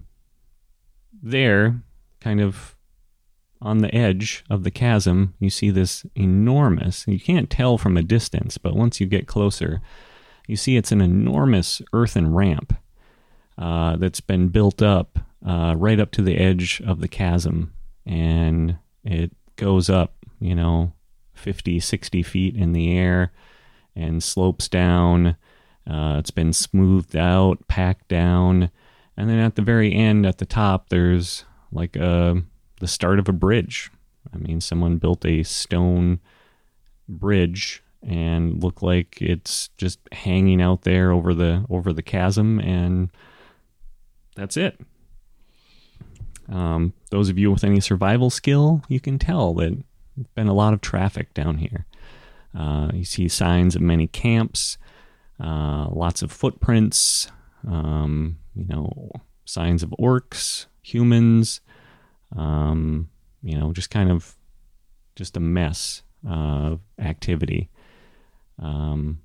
there, 1.24 1.82
kind 2.22 2.40
of 2.40 2.76
on 3.62 3.80
the 3.80 3.94
edge 3.94 4.44
of 4.50 4.64
the 4.64 4.72
chasm, 4.72 5.34
you 5.40 5.50
see 5.50 5.70
this 5.72 6.06
enormous, 6.16 7.06
you 7.08 7.20
can't 7.20 7.50
tell 7.50 7.78
from 7.78 7.98
a 7.98 8.04
distance, 8.04 8.58
but 8.58 8.76
once 8.76 9.02
you 9.02 9.08
get 9.08 9.28
closer, 9.28 9.82
you 10.48 10.56
see 10.56 10.78
it's 10.78 10.92
an 10.92 11.02
enormous 11.02 11.82
earthen 11.94 12.34
ramp 12.34 12.76
uh, 13.58 13.96
that's 13.98 14.22
been 14.22 14.50
built 14.50 14.82
up 14.82 15.20
uh, 15.46 15.74
right 15.78 16.00
up 16.00 16.12
to 16.12 16.22
the 16.22 16.38
edge 16.38 16.82
of 16.86 17.02
the 17.02 17.08
chasm. 17.08 17.74
And 18.06 18.78
it 19.04 19.32
goes 19.56 19.90
up, 19.90 20.14
you 20.40 20.56
know, 20.56 20.94
50, 21.40 21.80
60 21.80 22.24
feet 22.24 22.56
in 22.56 22.74
the 22.74 22.96
air 22.96 23.32
and 23.96 24.24
slopes 24.24 24.68
down. 24.68 25.38
Uh, 25.90 26.18
it's 26.20 26.32
been 26.32 26.54
smoothed 26.54 27.16
out, 27.16 27.68
packed 27.68 28.08
down. 28.08 28.70
And 29.18 29.30
then 29.30 29.40
at 29.40 29.56
the 29.56 29.62
very 29.62 29.94
end, 29.94 30.26
at 30.26 30.38
the 30.38 30.46
top, 30.46 30.90
there's 30.90 31.46
like 31.72 31.96
a 31.96 32.42
the 32.80 32.88
start 32.88 33.20
of 33.20 33.28
a 33.28 33.34
bridge. 33.34 33.92
I 34.34 34.38
mean, 34.38 34.62
someone 34.62 34.98
built 34.98 35.26
a 35.26 35.44
stone 35.44 36.20
bridge 37.08 37.84
and 38.02 38.64
looked 38.64 38.82
like 38.82 39.22
it's 39.22 39.70
just 39.78 40.00
hanging 40.12 40.62
out 40.62 40.84
there 40.84 41.12
over 41.12 41.34
the 41.34 41.66
over 41.70 41.92
the 41.92 42.02
chasm, 42.02 42.60
and 42.60 43.10
that's 44.36 44.56
it. 44.56 44.80
Um, 46.48 46.94
those 47.12 47.30
of 47.30 47.38
you 47.38 47.52
with 47.52 47.64
any 47.64 47.80
survival 47.80 48.30
skill, 48.30 48.84
you 48.88 49.00
can 49.00 49.20
tell 49.20 49.54
that 49.56 49.84
been 50.36 50.48
a 50.48 50.54
lot 50.54 50.74
of 50.74 50.82
traffic 50.82 51.34
down 51.34 51.58
here. 51.58 51.86
Uh, 52.58 52.90
you 52.94 53.04
see 53.04 53.28
signs 53.28 53.76
of 53.76 53.82
many 53.82 54.08
camps, 54.08 54.78
uh, 55.44 55.88
lots 55.92 56.22
of 56.22 56.32
footprints, 56.32 57.30
um, 57.68 58.38
you 58.56 58.66
know, 58.68 59.12
signs 59.46 59.84
of 59.84 59.94
orcs, 60.00 60.66
humans, 60.82 61.62
um, 62.36 63.10
you 63.42 63.58
know, 63.58 63.72
just 63.72 63.90
kind 63.90 64.12
of 64.12 64.36
just 65.16 65.38
a 65.38 65.40
mess 65.40 66.02
of 66.28 66.80
activity. 67.00 67.70
Um, 68.62 69.22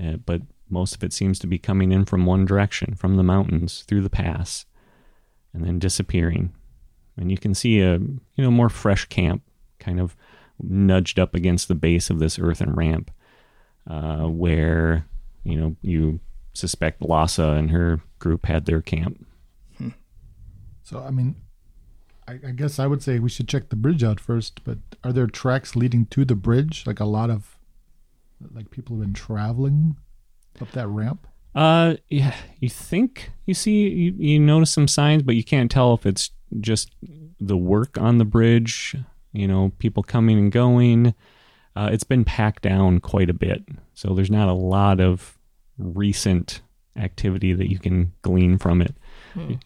eh, 0.00 0.16
but 0.24 0.42
most 0.68 0.94
of 0.94 1.04
it 1.04 1.12
seems 1.12 1.38
to 1.40 1.46
be 1.46 1.58
coming 1.58 1.92
in 1.92 2.04
from 2.04 2.26
one 2.26 2.44
direction, 2.44 2.94
from 2.94 3.16
the 3.16 3.22
mountains 3.22 3.84
through 3.86 4.02
the 4.02 4.10
pass, 4.10 4.66
and 5.52 5.64
then 5.64 5.78
disappearing. 5.78 6.52
And 7.16 7.30
you 7.30 7.38
can 7.38 7.54
see 7.54 7.80
a 7.80 7.94
you 7.98 8.20
know 8.38 8.50
more 8.50 8.68
fresh 8.68 9.06
camp, 9.06 9.42
kind 9.78 10.00
of 10.00 10.16
nudged 10.62 11.18
up 11.18 11.34
against 11.34 11.68
the 11.68 11.74
base 11.74 12.10
of 12.10 12.18
this 12.18 12.38
earthen 12.38 12.74
ramp, 12.74 13.10
uh, 13.88 14.26
where 14.26 15.06
you 15.44 15.56
know 15.58 15.76
you 15.82 16.20
suspect 16.52 17.02
Lhasa 17.02 17.50
and 17.50 17.70
her 17.70 18.00
group 18.18 18.46
had 18.46 18.64
their 18.64 18.82
camp. 18.82 19.24
so, 20.82 21.00
I 21.00 21.10
mean, 21.10 21.36
I, 22.26 22.34
I 22.46 22.50
guess 22.52 22.78
I 22.78 22.86
would 22.86 23.02
say 23.02 23.18
we 23.18 23.28
should 23.28 23.48
check 23.48 23.68
the 23.68 23.76
bridge 23.76 24.02
out 24.02 24.18
first. 24.18 24.64
But 24.64 24.78
are 25.04 25.12
there 25.12 25.26
tracks 25.26 25.76
leading 25.76 26.06
to 26.06 26.24
the 26.24 26.34
bridge? 26.34 26.86
Like 26.86 27.00
a 27.00 27.04
lot 27.04 27.30
of, 27.30 27.58
like 28.52 28.70
people 28.70 28.96
have 28.96 29.04
been 29.04 29.14
traveling 29.14 29.96
up 30.60 30.72
that 30.72 30.88
ramp. 30.88 31.26
Uh, 31.54 31.96
yeah, 32.08 32.34
you 32.60 32.68
think 32.68 33.30
you 33.46 33.54
see 33.54 33.88
you, 33.88 34.14
you 34.18 34.38
notice 34.38 34.70
some 34.70 34.88
signs, 34.88 35.22
but 35.22 35.36
you 35.36 35.44
can't 35.44 35.70
tell 35.70 35.94
if 35.94 36.04
it's 36.04 36.30
just 36.60 36.90
the 37.40 37.56
work 37.56 37.98
on 37.98 38.18
the 38.18 38.24
bridge. 38.24 38.96
You 39.32 39.46
know, 39.46 39.72
people 39.78 40.02
coming 40.02 40.38
and 40.38 40.52
going. 40.52 41.14
Uh, 41.74 41.90
it's 41.92 42.04
been 42.04 42.24
packed 42.24 42.62
down 42.62 43.00
quite 43.00 43.28
a 43.28 43.34
bit, 43.34 43.62
so 43.92 44.14
there's 44.14 44.30
not 44.30 44.48
a 44.48 44.54
lot 44.54 45.00
of 45.00 45.36
recent 45.78 46.62
activity 46.96 47.52
that 47.52 47.70
you 47.70 47.78
can 47.78 48.12
glean 48.22 48.56
from 48.56 48.80
it. 48.80 48.94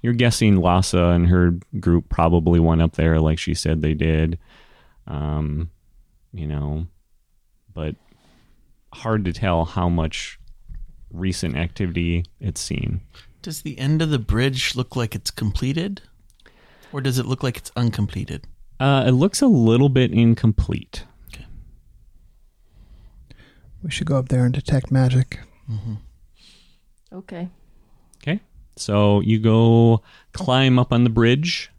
You're 0.02 0.14
guessing 0.14 0.56
Lhasa 0.56 1.10
and 1.10 1.28
her 1.28 1.54
group 1.78 2.08
probably 2.08 2.58
went 2.58 2.82
up 2.82 2.96
there, 2.96 3.20
like 3.20 3.38
she 3.38 3.54
said 3.54 3.82
they 3.82 3.94
did. 3.94 4.38
Um, 5.06 5.70
you 6.32 6.46
know, 6.46 6.88
but 7.72 7.94
hard 8.92 9.24
to 9.26 9.32
tell 9.32 9.64
how 9.64 9.88
much 9.88 10.40
recent 11.12 11.56
activity 11.56 12.24
it's 12.40 12.60
seen. 12.60 13.00
Does 13.42 13.62
the 13.62 13.78
end 13.78 14.02
of 14.02 14.10
the 14.10 14.18
bridge 14.18 14.74
look 14.74 14.96
like 14.96 15.14
it's 15.14 15.30
completed? 15.30 16.02
Or 16.92 17.00
does 17.00 17.18
it 17.18 17.26
look 17.26 17.42
like 17.42 17.56
it's 17.56 17.70
uncompleted? 17.76 18.46
Uh, 18.78 19.04
it 19.06 19.12
looks 19.12 19.42
a 19.42 19.46
little 19.46 19.88
bit 19.88 20.10
incomplete. 20.10 21.04
Okay. 21.32 21.46
We 23.82 23.90
should 23.90 24.06
go 24.06 24.16
up 24.16 24.28
there 24.28 24.44
and 24.44 24.54
detect 24.54 24.90
magic. 24.90 25.40
Okay. 27.12 27.48
Okay. 28.22 28.40
So 28.76 29.20
you 29.20 29.38
go 29.38 30.02
climb 30.32 30.78
up 30.78 30.92
on 30.92 31.04
the 31.04 31.10
bridge, 31.10 31.70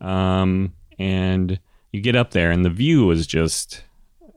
um, 0.00 0.74
and 0.98 1.58
you 1.92 2.00
get 2.00 2.16
up 2.16 2.32
there, 2.32 2.50
and 2.50 2.64
the 2.64 2.70
view 2.70 3.10
is 3.10 3.26
just 3.26 3.82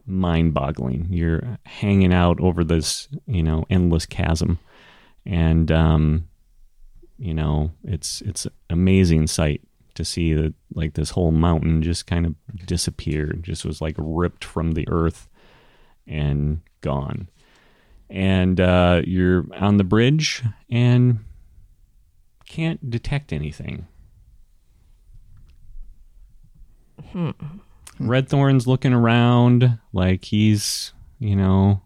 mind 0.05 0.53
boggling. 0.53 1.07
You're 1.09 1.57
hanging 1.65 2.13
out 2.13 2.39
over 2.39 2.63
this, 2.63 3.07
you 3.27 3.43
know, 3.43 3.65
endless 3.69 4.05
chasm. 4.05 4.59
And, 5.25 5.71
um, 5.71 6.27
you 7.17 7.33
know, 7.33 7.71
it's, 7.83 8.21
it's 8.21 8.45
an 8.45 8.51
amazing 8.69 9.27
sight 9.27 9.61
to 10.01 10.05
see 10.05 10.33
that 10.33 10.53
like 10.73 10.93
this 10.93 11.11
whole 11.11 11.31
mountain 11.31 11.81
just 11.81 12.07
kind 12.07 12.25
of 12.25 12.35
disappeared, 12.65 13.43
just 13.43 13.63
was 13.65 13.81
like 13.81 13.95
ripped 13.97 14.43
from 14.43 14.71
the 14.71 14.87
earth 14.89 15.29
and 16.07 16.61
gone. 16.81 17.29
And 18.09 18.59
uh, 18.59 19.03
you're 19.05 19.45
on 19.55 19.77
the 19.77 19.83
bridge 19.83 20.43
and 20.69 21.19
can't 22.45 22.89
detect 22.89 23.31
anything. 23.31 23.87
Redthorn's 27.99 28.67
looking 28.67 28.93
around 28.93 29.79
like 29.93 30.25
he's, 30.25 30.93
you 31.19 31.35
know, 31.35 31.81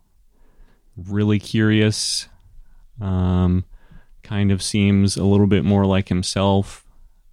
really 0.96 1.40
curious. 1.40 2.28
Um, 3.02 3.66
kind 4.24 4.52
of 4.52 4.64
seems 4.64 5.18
a 5.18 5.24
little 5.24 5.48
bit 5.48 5.64
more 5.64 5.86
like 5.86 6.10
himself 6.10 6.85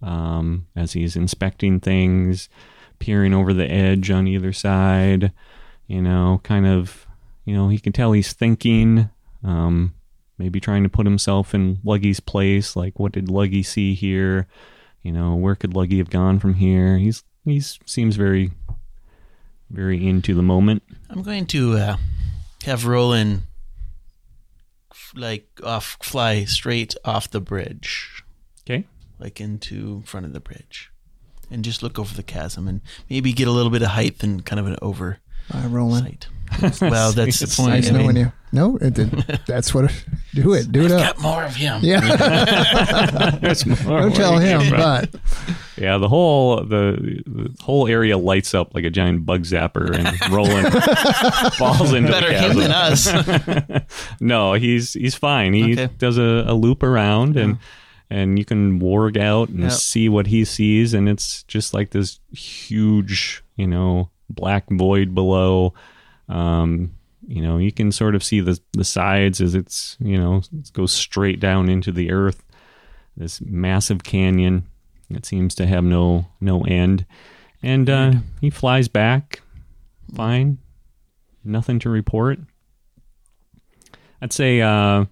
um, 0.03 0.67
as 0.75 0.93
he's 0.93 1.15
inspecting 1.15 1.79
things, 1.79 2.49
peering 2.99 3.33
over 3.33 3.53
the 3.53 3.69
edge 3.69 4.11
on 4.11 4.27
either 4.27 4.53
side. 4.53 5.31
You 5.87 6.01
know, 6.01 6.41
kind 6.43 6.67
of, 6.67 7.07
you 7.45 7.55
know, 7.55 7.69
he 7.69 7.79
can 7.79 7.93
tell 7.93 8.11
he's 8.11 8.33
thinking, 8.33 9.09
um, 9.43 9.93
maybe 10.37 10.59
trying 10.59 10.83
to 10.83 10.89
put 10.89 11.05
himself 11.05 11.53
in 11.53 11.77
Luggy's 11.77 12.19
place. 12.19 12.75
Like, 12.75 12.99
what 12.99 13.11
did 13.11 13.27
Luggy 13.27 13.65
see 13.65 13.93
here? 13.93 14.47
You 15.01 15.11
know, 15.11 15.35
where 15.35 15.55
could 15.55 15.71
Luggy 15.71 15.97
have 15.97 16.09
gone 16.09 16.39
from 16.39 16.55
here? 16.55 16.97
He's 16.97 17.23
he's 17.43 17.79
seems 17.85 18.15
very, 18.15 18.51
very 19.69 20.07
into 20.07 20.33
the 20.33 20.43
moment. 20.43 20.83
I'm 21.09 21.23
going 21.23 21.45
to 21.47 21.77
uh, 21.77 21.97
have 22.65 22.85
Roland 22.85 23.43
like 25.15 25.47
off 25.63 25.97
fly 26.01 26.45
straight 26.45 26.95
off 27.05 27.29
the 27.29 27.41
bridge. 27.41 28.22
Like 29.19 29.39
into 29.41 30.01
front 30.05 30.25
of 30.25 30.33
the 30.33 30.39
bridge, 30.39 30.91
and 31.51 31.63
just 31.63 31.83
look 31.83 31.97
over 31.99 32.13
the 32.15 32.23
chasm 32.23 32.67
and 32.67 32.81
maybe 33.09 33.31
get 33.33 33.47
a 33.47 33.51
little 33.51 33.71
bit 33.71 33.81
of 33.81 33.89
height 33.89 34.23
and 34.23 34.45
kind 34.45 34.59
of 34.59 34.67
an 34.67 34.77
oversight. 34.81 35.19
Bye, 35.51 35.65
Roland. 35.67 36.27
well, 36.79 37.11
that's 37.13 37.39
the 37.39 37.53
point. 37.61 37.71
Nice 37.71 37.89
I 37.89 37.91
mean, 37.93 38.01
knowing 38.03 38.15
you. 38.17 38.31
No, 38.53 38.77
it, 38.77 38.97
it, 38.97 39.41
that's 39.47 39.73
what. 39.73 39.91
Do 40.33 40.53
it. 40.53 40.71
Do 40.71 40.85
it 40.85 40.91
up. 40.91 41.15
got 41.17 41.21
more 41.21 41.43
of 41.43 41.53
him. 41.55 41.79
Yeah. 41.83 41.99
There's 43.41 43.65
more 43.65 44.01
Don't 44.01 44.15
tell 44.15 44.37
him, 44.37 44.69
but 44.69 45.13
Yeah, 45.75 45.97
the 45.97 46.07
whole 46.07 46.57
the, 46.63 47.21
the 47.25 47.53
whole 47.61 47.87
area 47.89 48.17
lights 48.17 48.53
up 48.53 48.73
like 48.73 48.85
a 48.85 48.89
giant 48.89 49.25
bug 49.25 49.41
zapper, 49.43 49.93
and 49.93 50.31
Roland 50.31 50.71
falls 51.55 51.91
into 51.93 52.11
Better 52.11 52.27
the 52.27 52.39
him 52.39 52.53
chasm. 52.53 53.53
than 53.57 53.81
us. 53.81 53.83
no, 54.21 54.53
he's 54.53 54.93
he's 54.93 55.15
fine. 55.15 55.53
He 55.53 55.73
Okay. 55.73 55.89
does 55.97 56.17
a, 56.17 56.45
a 56.47 56.53
loop 56.53 56.83
around, 56.83 57.35
and 57.35 57.53
uh-huh. 57.55 57.63
And 58.09 58.37
you 58.37 58.45
can 58.45 58.79
warg 58.79 59.17
out 59.17 59.49
and 59.49 59.61
Yep. 59.63 59.71
see 59.71 60.09
what 60.09 60.27
he 60.27 60.45
sees, 60.45 60.93
and 60.93 61.07
it's 61.09 61.43
just 61.43 61.73
like 61.73 61.91
this 61.91 62.19
huge, 62.31 63.43
you 63.55 63.67
know, 63.67 64.09
black 64.29 64.65
void 64.69 65.13
below. 65.15 65.73
Um, 66.29 66.91
you 67.27 67.41
know, 67.41 67.57
you 67.57 67.71
can 67.71 67.91
sort 67.91 68.15
of 68.15 68.23
see 68.23 68.39
the 68.41 68.59
the 68.73 68.83
sides 68.83 69.39
as 69.41 69.55
it's 69.55 69.97
you 69.99 70.17
know 70.17 70.41
it 70.57 70.71
goes 70.73 70.91
straight 70.91 71.39
down 71.39 71.69
into 71.69 71.91
the 71.91 72.11
earth. 72.11 72.43
This 73.15 73.39
massive 73.41 74.03
canyon 74.03 74.63
that 75.09 75.25
seems 75.25 75.53
to 75.55 75.65
have 75.65 75.83
no 75.83 76.27
no 76.41 76.61
end, 76.63 77.05
and 77.61 77.89
uh, 77.89 78.13
he 78.41 78.49
flies 78.49 78.87
back, 78.87 79.41
fine, 80.15 80.57
nothing 81.43 81.79
to 81.79 81.89
report. 81.89 82.39
I'd 84.21 84.33
say 84.33 84.61
uh, 84.61 85.05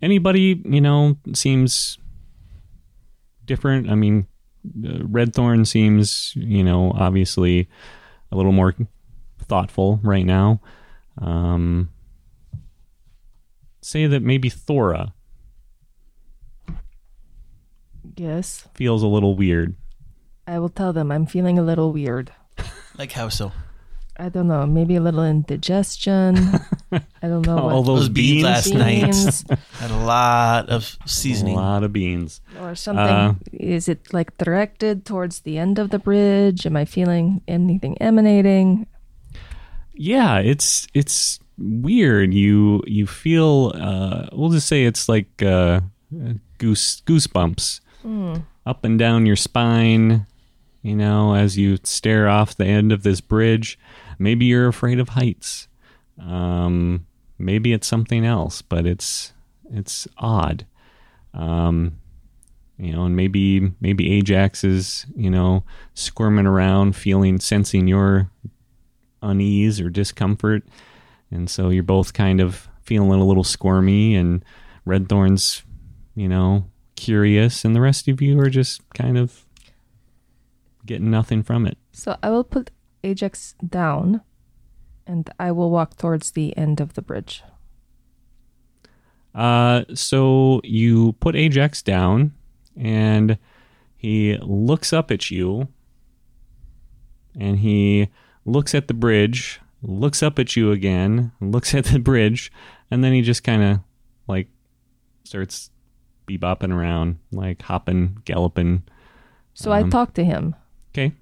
anybody 0.00 0.60
you 0.64 0.80
know 0.80 1.16
seems 1.34 1.98
different. 3.52 3.90
I 3.90 3.94
mean, 3.94 4.26
uh, 4.82 5.04
Red 5.04 5.34
Thorn 5.34 5.64
seems 5.66 6.32
you 6.36 6.64
know 6.64 6.92
obviously 6.96 7.68
a 8.32 8.36
little 8.36 8.52
more 8.52 8.74
thoughtful 9.44 10.00
right 10.02 10.24
now. 10.24 10.60
Um, 11.20 11.90
say 13.82 14.06
that 14.08 14.22
maybe 14.22 14.48
Thora 14.48 15.12
Yes. 18.16 18.68
feels 18.74 19.02
a 19.02 19.06
little 19.06 19.36
weird. 19.36 19.74
I 20.46 20.58
will 20.58 20.68
tell 20.70 20.92
them 20.92 21.10
I'm 21.12 21.26
feeling 21.26 21.58
a 21.58 21.62
little 21.62 21.92
weird. 21.92 22.32
like 22.98 23.12
how 23.12 23.28
so? 23.28 23.52
I 24.22 24.28
don't 24.28 24.46
know, 24.46 24.64
maybe 24.66 24.94
a 24.94 25.00
little 25.00 25.24
indigestion. 25.24 26.38
I 26.92 27.26
don't 27.26 27.44
know. 27.44 27.58
All 27.74 27.82
those 27.82 28.06
Those 28.06 28.08
beans 28.10 28.30
beans, 28.30 28.44
last 28.44 28.74
night. 28.74 29.02
Beans 29.10 29.44
Had 29.82 29.90
a 29.90 29.96
lot 29.96 30.68
of 30.70 30.96
seasoning. 31.06 31.54
a 31.54 31.58
lot 31.58 31.82
of 31.82 31.92
beans. 31.92 32.40
or 32.60 32.76
something. 32.76 33.02
Uh, 33.04 33.34
Is 33.52 33.88
it 33.88 34.14
like 34.14 34.38
directed 34.38 35.04
towards 35.04 35.40
the 35.40 35.58
end 35.58 35.80
of 35.80 35.90
the 35.90 35.98
bridge? 35.98 36.66
Am 36.66 36.76
I 36.76 36.84
feeling 36.84 37.42
anything 37.48 37.98
emanating? 38.00 38.86
yeah 39.94 40.38
it's 40.38 40.88
it's 40.94 41.38
weird 41.58 42.32
you 42.32 42.82
you 42.86 43.06
feel 43.06 43.72
uh 43.76 44.26
we'll 44.32 44.48
just 44.48 44.66
say 44.66 44.84
it's 44.84 45.06
like 45.06 45.28
uh 45.42 45.80
goose 46.56 47.02
goosebumps 47.02 47.80
up 48.64 48.84
and 48.86 48.98
down 48.98 49.26
your 49.26 49.36
spine 49.36 50.26
you 50.80 50.96
know 50.96 51.34
as 51.34 51.58
you 51.58 51.76
stare 51.84 52.26
off 52.26 52.56
the 52.56 52.64
end 52.64 52.90
of 52.90 53.02
this 53.02 53.20
bridge 53.20 53.78
maybe 54.18 54.44
you're 54.44 54.68
afraid 54.68 54.98
of 54.98 55.10
heights 55.10 55.68
um 56.20 57.06
maybe 57.38 57.72
it's 57.72 57.86
something 57.86 58.24
else 58.24 58.62
but 58.62 58.86
it's 58.86 59.32
it's 59.72 60.06
odd 60.18 60.66
um 61.34 61.96
you 62.78 62.92
know 62.92 63.04
and 63.04 63.16
maybe 63.16 63.72
maybe 63.80 64.12
ajax 64.12 64.64
is 64.64 65.06
you 65.16 65.30
know 65.30 65.64
squirming 65.94 66.46
around 66.46 66.94
feeling 66.94 67.38
sensing 67.38 67.88
your 67.88 68.30
unease 69.22 69.80
or 69.80 69.88
discomfort. 69.88 70.64
And 71.30 71.48
so 71.48 71.70
you're 71.70 71.82
both 71.82 72.12
kind 72.12 72.40
of 72.40 72.68
feeling 72.82 73.20
a 73.20 73.24
little 73.24 73.44
squirmy, 73.44 74.14
and 74.14 74.44
Red 74.84 75.08
Thorn's, 75.08 75.62
you 76.14 76.28
know, 76.28 76.66
curious, 76.96 77.64
and 77.64 77.74
the 77.74 77.80
rest 77.80 78.08
of 78.08 78.20
you 78.20 78.38
are 78.40 78.50
just 78.50 78.82
kind 78.92 79.16
of 79.16 79.46
getting 80.84 81.10
nothing 81.10 81.42
from 81.42 81.66
it. 81.66 81.78
So 81.92 82.16
I 82.22 82.30
will 82.30 82.44
put 82.44 82.70
Ajax 83.04 83.54
down 83.66 84.22
and 85.06 85.30
I 85.38 85.52
will 85.52 85.70
walk 85.70 85.96
towards 85.96 86.32
the 86.32 86.56
end 86.56 86.80
of 86.80 86.94
the 86.94 87.02
bridge. 87.02 87.42
Uh, 89.34 89.84
so 89.94 90.60
you 90.64 91.12
put 91.14 91.34
Ajax 91.34 91.82
down, 91.82 92.32
and 92.76 93.38
he 93.96 94.36
looks 94.38 94.92
up 94.92 95.10
at 95.10 95.30
you, 95.30 95.68
and 97.38 97.58
he 97.58 98.08
looks 98.44 98.74
at 98.74 98.88
the 98.88 98.94
bridge, 98.94 99.60
looks 99.82 100.22
up 100.22 100.38
at 100.38 100.54
you 100.54 100.70
again, 100.70 101.32
looks 101.40 101.74
at 101.74 101.86
the 101.86 101.98
bridge, 101.98 102.52
and 102.90 103.02
then 103.02 103.12
he 103.12 103.22
just 103.22 103.42
kind 103.42 103.62
of 103.62 103.80
like 104.28 104.48
starts 105.24 105.70
bebopping 106.26 106.72
around, 106.72 107.18
like 107.32 107.62
hopping, 107.62 108.18
galloping. 108.24 108.82
So 109.54 109.72
I 109.72 109.80
Um, 109.80 109.90
talk 109.90 110.14
to 110.14 110.24
him 110.24 110.54
Okay, 110.90 111.12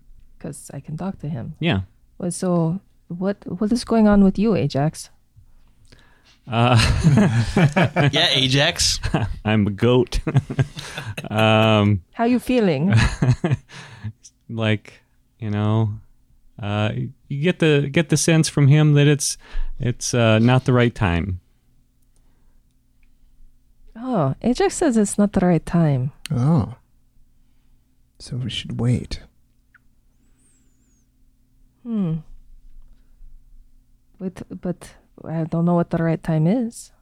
because 0.40 0.70
I 0.72 0.80
can 0.80 0.96
talk 0.96 1.18
to 1.20 1.28
him. 1.28 1.54
yeah. 1.60 1.80
Well, 2.18 2.30
So 2.30 2.80
what 3.08 3.36
what 3.46 3.72
is 3.72 3.84
going 3.84 4.08
on 4.08 4.24
with 4.24 4.38
you, 4.38 4.54
Ajax? 4.56 5.10
Uh, 6.48 6.76
yeah, 8.12 8.28
Ajax. 8.32 8.98
I'm 9.44 9.66
a 9.66 9.70
goat. 9.70 10.20
um, 11.30 12.02
How 12.12 12.24
you 12.24 12.38
feeling? 12.38 12.94
like 14.48 15.02
you 15.38 15.50
know 15.50 16.00
uh, 16.58 16.92
you 17.28 17.42
get 17.42 17.58
the 17.58 17.88
get 17.92 18.08
the 18.08 18.16
sense 18.16 18.48
from 18.48 18.68
him 18.68 18.94
that 18.94 19.06
it's 19.06 19.38
it's 19.78 20.14
uh, 20.14 20.38
not 20.38 20.64
the 20.64 20.72
right 20.72 20.94
time 20.94 21.40
oh, 23.96 24.34
Ajax 24.42 24.74
says 24.76 24.96
it's 24.96 25.18
not 25.18 25.32
the 25.32 25.46
right 25.46 25.64
time. 25.64 26.12
oh, 26.30 26.74
so 28.18 28.36
we 28.36 28.50
should 28.50 28.80
wait. 28.80 29.20
Hmm. 31.82 32.16
But 34.18 34.42
but 34.60 34.94
I 35.24 35.44
don't 35.44 35.64
know 35.64 35.74
what 35.74 35.90
the 35.90 35.98
right 36.02 36.22
time 36.22 36.46
is. 36.46 36.92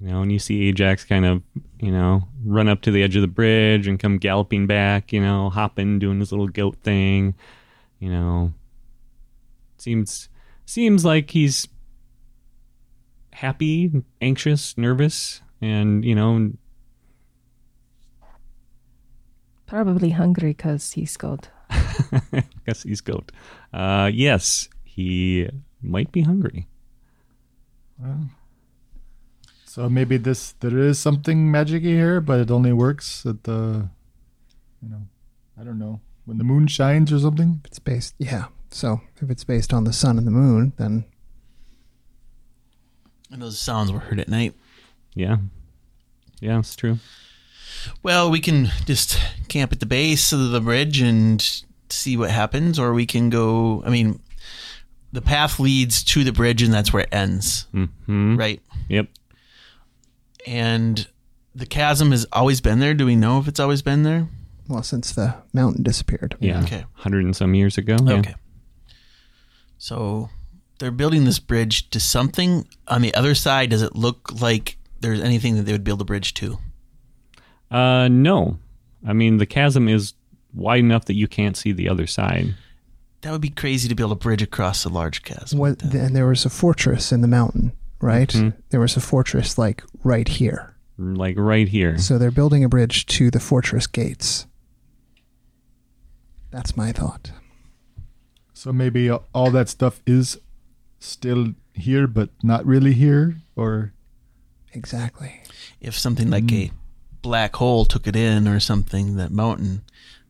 you 0.00 0.08
know 0.08 0.22
and 0.22 0.30
you 0.30 0.38
see 0.38 0.68
ajax 0.68 1.04
kind 1.04 1.26
of 1.26 1.42
you 1.80 1.90
know 1.90 2.22
run 2.44 2.68
up 2.68 2.80
to 2.82 2.90
the 2.92 3.02
edge 3.02 3.16
of 3.16 3.22
the 3.22 3.26
bridge 3.40 3.88
and 3.88 3.98
come 3.98 4.18
galloping 4.18 4.66
back 4.66 5.12
you 5.12 5.20
know 5.20 5.50
hopping 5.50 5.98
doing 5.98 6.20
his 6.20 6.30
little 6.30 6.46
goat 6.46 6.76
thing 6.86 7.34
you 7.98 8.08
know 8.08 8.52
seems 9.78 10.28
seems 10.66 11.04
like 11.04 11.30
he's 11.32 11.66
happy 13.32 13.90
anxious 14.20 14.76
nervous 14.78 15.42
and 15.60 16.04
you 16.04 16.14
know 16.14 16.52
Probably 19.66 20.10
hungry 20.10 20.50
because 20.56 20.92
he's 20.92 21.16
cold. 21.16 21.50
guess 22.66 22.82
he's 22.82 23.00
goat 23.00 23.30
uh 23.72 24.10
yes 24.12 24.68
he 24.84 25.48
might 25.82 26.10
be 26.12 26.22
hungry 26.22 26.66
Well, 27.98 28.30
so 29.64 29.88
maybe 29.88 30.16
this 30.16 30.52
there 30.60 30.78
is 30.78 30.98
something 30.98 31.52
magicy 31.52 31.82
here, 31.94 32.20
but 32.20 32.40
it 32.40 32.50
only 32.50 32.72
works 32.72 33.24
at 33.26 33.44
the, 33.44 33.88
you 34.82 34.88
know, 34.88 35.02
I 35.60 35.62
don't 35.64 35.78
know 35.78 36.00
when 36.24 36.38
the 36.38 36.44
moon 36.44 36.66
shines 36.68 37.12
or 37.12 37.18
something. 37.20 37.60
If 37.64 37.66
it's 37.70 37.78
based, 37.78 38.14
yeah. 38.18 38.46
So 38.70 39.00
if 39.22 39.30
it's 39.30 39.44
based 39.44 39.72
on 39.72 39.84
the 39.84 39.92
sun 39.92 40.18
and 40.18 40.26
the 40.26 40.30
moon, 40.32 40.72
then 40.78 41.04
And 43.30 43.42
those 43.42 43.58
sounds 43.58 43.92
were 43.92 43.98
heard 44.00 44.18
at 44.20 44.28
night. 44.28 44.54
yeah 45.14 45.36
yeah 46.40 46.58
it's 46.58 46.74
true 46.76 46.98
Well, 48.02 48.30
we 48.30 48.40
can 48.40 48.70
just 48.86 49.18
camp 49.48 49.72
at 49.72 49.80
the 49.80 49.86
base 49.86 50.32
of 50.32 50.50
the 50.50 50.60
bridge 50.60 51.00
and 51.00 51.40
see 51.90 52.16
what 52.16 52.30
happens, 52.30 52.78
or 52.78 52.92
we 52.92 53.06
can 53.06 53.30
go. 53.30 53.82
I 53.84 53.90
mean, 53.90 54.20
the 55.12 55.22
path 55.22 55.58
leads 55.58 56.02
to 56.04 56.24
the 56.24 56.32
bridge, 56.32 56.62
and 56.62 56.72
that's 56.72 56.92
where 56.92 57.02
it 57.04 57.08
ends, 57.12 57.66
hmm 57.72 58.36
right? 58.36 58.60
yep 58.88 59.08
And 60.46 61.06
the 61.54 61.66
chasm 61.66 62.10
has 62.10 62.26
always 62.32 62.60
been 62.60 62.78
there. 62.78 62.94
Do 62.94 63.06
we 63.06 63.16
know 63.16 63.38
if 63.40 63.48
it's 63.48 63.60
always 63.60 63.82
been 63.82 64.02
there? 64.02 64.28
well, 64.68 64.82
since 64.82 65.12
the 65.12 65.34
mountain 65.54 65.82
disappeared. 65.82 66.36
yeah 66.40 66.60
Okay. 66.62 66.80
100 66.96 67.24
and 67.24 67.34
some 67.34 67.54
years 67.54 67.78
ago 67.78 67.96
yeah. 68.04 68.18
Okay. 68.18 68.34
So 69.78 70.28
they're 70.78 70.90
building 70.90 71.24
this 71.24 71.38
bridge 71.38 71.88
to 71.90 72.00
something 72.00 72.66
on 72.86 73.00
the 73.02 73.14
other 73.14 73.34
side. 73.34 73.70
Does 73.70 73.82
it 73.82 73.96
look 73.96 74.40
like 74.40 74.76
there's 75.00 75.20
anything 75.20 75.56
that 75.56 75.62
they 75.62 75.72
would 75.72 75.84
build 75.84 76.00
a 76.00 76.04
bridge 76.04 76.34
to? 76.34 76.58
Uh, 77.70 78.08
no. 78.08 78.58
I 79.06 79.12
mean, 79.12 79.36
the 79.36 79.46
chasm 79.46 79.88
is 79.88 80.14
wide 80.54 80.80
enough 80.80 81.04
that 81.06 81.14
you 81.14 81.28
can't 81.28 81.56
see 81.56 81.72
the 81.72 81.88
other 81.88 82.06
side. 82.06 82.54
That 83.22 83.32
would 83.32 83.40
be 83.40 83.50
crazy 83.50 83.88
to 83.88 83.94
build 83.94 84.12
a 84.12 84.16
bridge 84.16 84.42
across 84.42 84.84
a 84.84 84.88
large 84.88 85.22
chasm. 85.22 85.58
What, 85.58 85.82
and 85.82 86.14
there 86.16 86.26
was 86.26 86.44
a 86.44 86.50
fortress 86.50 87.12
in 87.12 87.20
the 87.20 87.28
mountain, 87.28 87.72
right? 88.00 88.28
Mhm. 88.28 88.54
There 88.70 88.80
was 88.80 88.96
a 88.96 89.00
fortress 89.00 89.58
like 89.58 89.82
right 90.04 90.28
here. 90.28 90.74
Like 90.98 91.36
right 91.38 91.68
here. 91.68 91.98
So 91.98 92.16
they're 92.18 92.30
building 92.30 92.64
a 92.64 92.68
bridge 92.68 93.06
to 93.06 93.30
the 93.30 93.40
fortress 93.40 93.86
gates. 93.86 94.46
That's 96.50 96.76
my 96.76 96.92
thought. 96.92 97.32
So 98.54 98.72
maybe 98.72 99.10
all 99.10 99.50
that 99.50 99.68
stuff 99.68 100.00
is 100.06 100.38
still 100.98 101.54
here, 101.74 102.06
but 102.06 102.30
not 102.42 102.66
really 102.66 102.92
here, 102.94 103.36
or 103.54 103.92
Exactly. 104.72 105.42
if 105.80 105.96
something 105.96 106.30
like 106.30 106.50
a 106.50 106.70
black 107.28 107.56
hole 107.56 107.84
took 107.84 108.06
it 108.06 108.16
in 108.16 108.48
or 108.48 108.58
something, 108.60 109.16
that 109.16 109.30
mountain, 109.30 109.82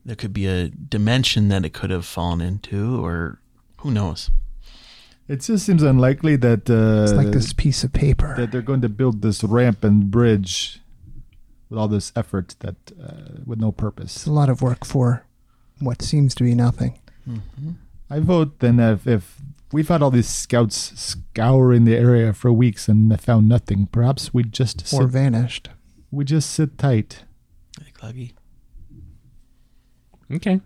there 0.04 0.16
could 0.16 0.32
be 0.32 0.46
a 0.46 0.68
dimension 0.68 1.48
that 1.48 1.64
it 1.64 1.72
could 1.78 1.90
have 1.90 2.04
fallen 2.04 2.40
into, 2.40 3.04
or 3.04 3.38
who 3.82 3.90
knows? 3.90 4.30
it 5.28 5.42
just 5.42 5.66
seems 5.66 5.82
unlikely 5.82 6.36
that 6.36 6.70
uh, 6.70 7.02
It's 7.04 7.12
like 7.12 7.32
this 7.32 7.52
piece 7.52 7.84
of 7.84 7.92
paper. 7.92 8.34
that 8.38 8.50
they're 8.50 8.62
going 8.70 8.80
to 8.80 8.88
build 8.88 9.20
this 9.20 9.44
ramp 9.44 9.84
and 9.84 10.10
bridge 10.10 10.80
with 11.68 11.78
all 11.78 11.86
this 11.88 12.12
effort 12.16 12.56
that 12.60 12.76
uh, 13.06 13.42
with 13.44 13.58
no 13.60 13.70
purpose. 13.70 14.16
It's 14.16 14.24
purpose. 14.24 14.26
a 14.26 14.32
lot 14.40 14.48
of 14.48 14.62
work 14.62 14.86
for 14.86 15.26
what 15.80 16.00
seems 16.02 16.34
to 16.36 16.44
be 16.44 16.54
nothing. 16.54 16.92
hmm 17.26 17.72
I 18.10 18.20
vote 18.20 18.50
then 18.60 18.80
if, 18.80 19.06
if 19.06 19.36
we've 19.70 19.88
had 19.92 20.00
all 20.02 20.10
these 20.10 20.30
scouts 20.30 20.76
scouring 20.98 21.84
the 21.84 21.94
area 21.94 22.32
for 22.32 22.50
weeks 22.50 22.88
and 22.88 22.98
found 23.20 23.46
nothing, 23.50 23.86
perhaps 23.92 24.32
we 24.32 24.42
just 24.44 24.80
Or 24.94 25.02
sit, 25.02 25.10
vanished. 25.10 25.68
We 26.10 26.24
just 26.24 26.50
sit 26.50 26.78
tight. 26.78 27.24
Hey, 27.82 27.92
Cluggy. 27.92 28.32
Okay. 30.32 30.60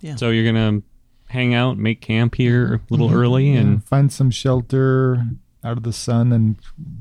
Yeah. 0.00 0.16
So 0.16 0.30
you're 0.30 0.50
gonna 0.50 0.82
hang 1.28 1.54
out, 1.54 1.78
make 1.78 2.00
camp 2.00 2.34
here 2.34 2.74
a 2.74 2.80
little 2.90 3.08
Mhm. 3.08 3.14
early, 3.14 3.52
Yeah, 3.52 3.60
and 3.60 3.84
find 3.84 4.12
some 4.12 4.30
shelter 4.30 5.26
out 5.62 5.76
of 5.76 5.82
the 5.84 5.92
sun 5.92 6.32
and 6.32 6.56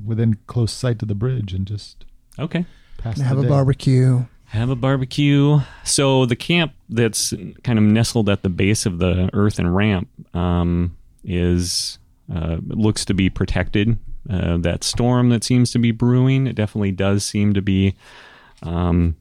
within 0.05 0.37
close 0.47 0.71
sight 0.71 1.01
of 1.01 1.07
the 1.07 1.15
bridge 1.15 1.53
and 1.53 1.65
just 1.65 2.05
okay, 2.37 2.65
pass 2.97 3.15
And 3.15 3.23
the 3.23 3.27
have 3.27 3.39
a 3.39 3.43
day. 3.43 3.47
barbecue. 3.49 4.25
have 4.45 4.69
a 4.69 4.75
barbecue. 4.75 5.59
So 5.83 6.25
the 6.25 6.35
camp 6.35 6.73
that's 6.89 7.33
kind 7.63 7.77
of 7.77 7.85
nestled 7.85 8.29
at 8.29 8.41
the 8.43 8.49
base 8.49 8.85
of 8.87 8.97
the 8.99 9.29
earthen 9.33 9.67
ramp 9.69 10.09
um, 10.35 10.95
is 11.23 11.99
uh, 12.33 12.57
looks 12.67 13.05
to 13.05 13.13
be 13.13 13.29
protected. 13.29 13.97
Uh, 14.29 14.57
that 14.57 14.83
storm 14.83 15.29
that 15.29 15.43
seems 15.43 15.71
to 15.71 15.79
be 15.79 15.91
brewing, 15.91 16.45
it 16.45 16.55
definitely 16.55 16.91
does 16.91 17.25
seem 17.25 17.53
to 17.53 17.61
be 17.61 17.95
um, 18.61 19.15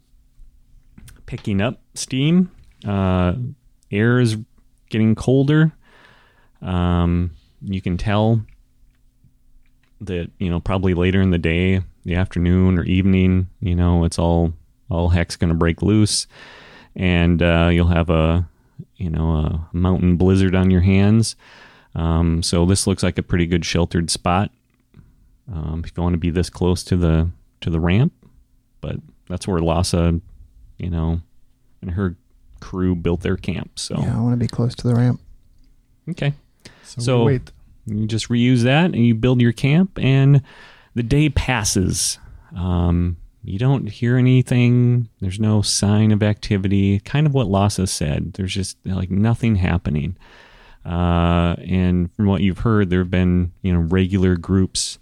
picking 1.25 1.61
up 1.61 1.81
steam. 1.95 2.51
Uh, 2.87 3.35
air 3.91 4.21
is 4.21 4.37
getting 4.91 5.15
colder. 5.15 5.73
Um, 6.61 7.31
you 7.63 7.81
can 7.81 7.97
tell 7.97 8.43
that 10.01 10.31
you 10.39 10.51
know 10.51 10.61
probably 10.61 10.95
later 10.95 11.23
in 11.23 11.31
the 11.31 11.39
day, 11.39 11.83
the 12.05 12.15
afternoon 12.15 12.79
or 12.79 12.85
evening, 12.85 13.49
you 13.61 13.75
know, 13.75 14.05
it's 14.05 14.19
all 14.19 14.53
all 14.91 15.09
heck's 15.09 15.37
going 15.37 15.51
to 15.51 15.57
break 15.57 15.81
loose, 15.81 16.27
and 16.95 17.43
uh, 17.43 17.71
you'll 17.73 17.89
have 17.89 18.11
a 18.11 18.47
you 18.97 19.09
know 19.09 19.31
a 19.31 19.69
mountain 19.73 20.17
blizzard 20.17 20.55
on 20.55 20.71
your 20.71 20.83
hands. 20.83 21.35
Um, 21.95 22.43
so 22.43 22.67
this 22.67 22.87
looks 22.87 23.03
like 23.03 23.17
a 23.17 23.23
pretty 23.23 23.47
good 23.47 23.65
sheltered 23.65 24.11
spot 24.11 24.51
um, 25.53 25.83
if 25.85 25.93
you 25.97 26.03
want 26.03 26.15
to 26.15 26.19
be 26.19 26.31
this 26.31 26.51
close 26.51 26.83
to 26.85 26.97
the 26.97 27.31
to 27.61 27.71
the 27.71 27.81
ramp. 27.81 28.13
But 28.81 28.97
that's 29.29 29.47
where 29.49 29.59
Lhasa, 29.61 30.21
you 30.79 30.91
know, 30.91 31.21
and 31.83 31.91
her 31.93 32.17
crew 32.61 32.95
built 32.95 33.21
their 33.23 33.37
camp. 33.37 33.79
So 33.79 33.97
Yeah, 34.01 34.17
I 34.17 34.21
want 34.21 34.33
to 34.35 34.37
be 34.39 34.47
close 34.49 34.75
to 34.77 34.87
the 34.89 34.95
ramp. 34.95 35.21
okay. 36.11 36.35
So, 36.83 37.01
So- 37.01 37.25
wait. 37.25 37.51
You 37.87 38.07
just 38.07 38.29
reuse 38.29 38.65
that 38.65 38.87
and 38.95 39.07
you 39.07 39.15
build 39.15 39.41
your 39.41 39.53
camp, 39.53 39.99
and 39.99 40.43
the 40.95 41.03
day 41.03 41.31
passes. 41.31 42.19
Um, 42.55 43.17
you 43.43 43.59
don't 43.59 43.89
hear 43.89 44.19
anything. 44.19 45.09
There's 45.21 45.41
no 45.41 45.63
sign 45.63 46.13
of 46.13 46.23
activity. 46.23 47.01
Kind 47.01 47.27
of 47.27 47.33
what 47.33 47.47
Lhasa 47.49 47.87
said. 47.87 48.35
There's 48.35 48.53
just 48.53 48.77
like 48.85 49.11
nothing 49.11 49.57
happening. 49.57 50.17
Uh, 50.85 51.57
and 51.67 52.13
from 52.13 52.27
what 52.27 52.43
you've 52.43 52.59
heard, 52.59 52.91
there 52.91 52.99
have 52.99 53.11
been 53.11 53.53
you 53.63 53.73
know 53.73 53.81
regular 53.81 54.37
groups, 54.37 54.99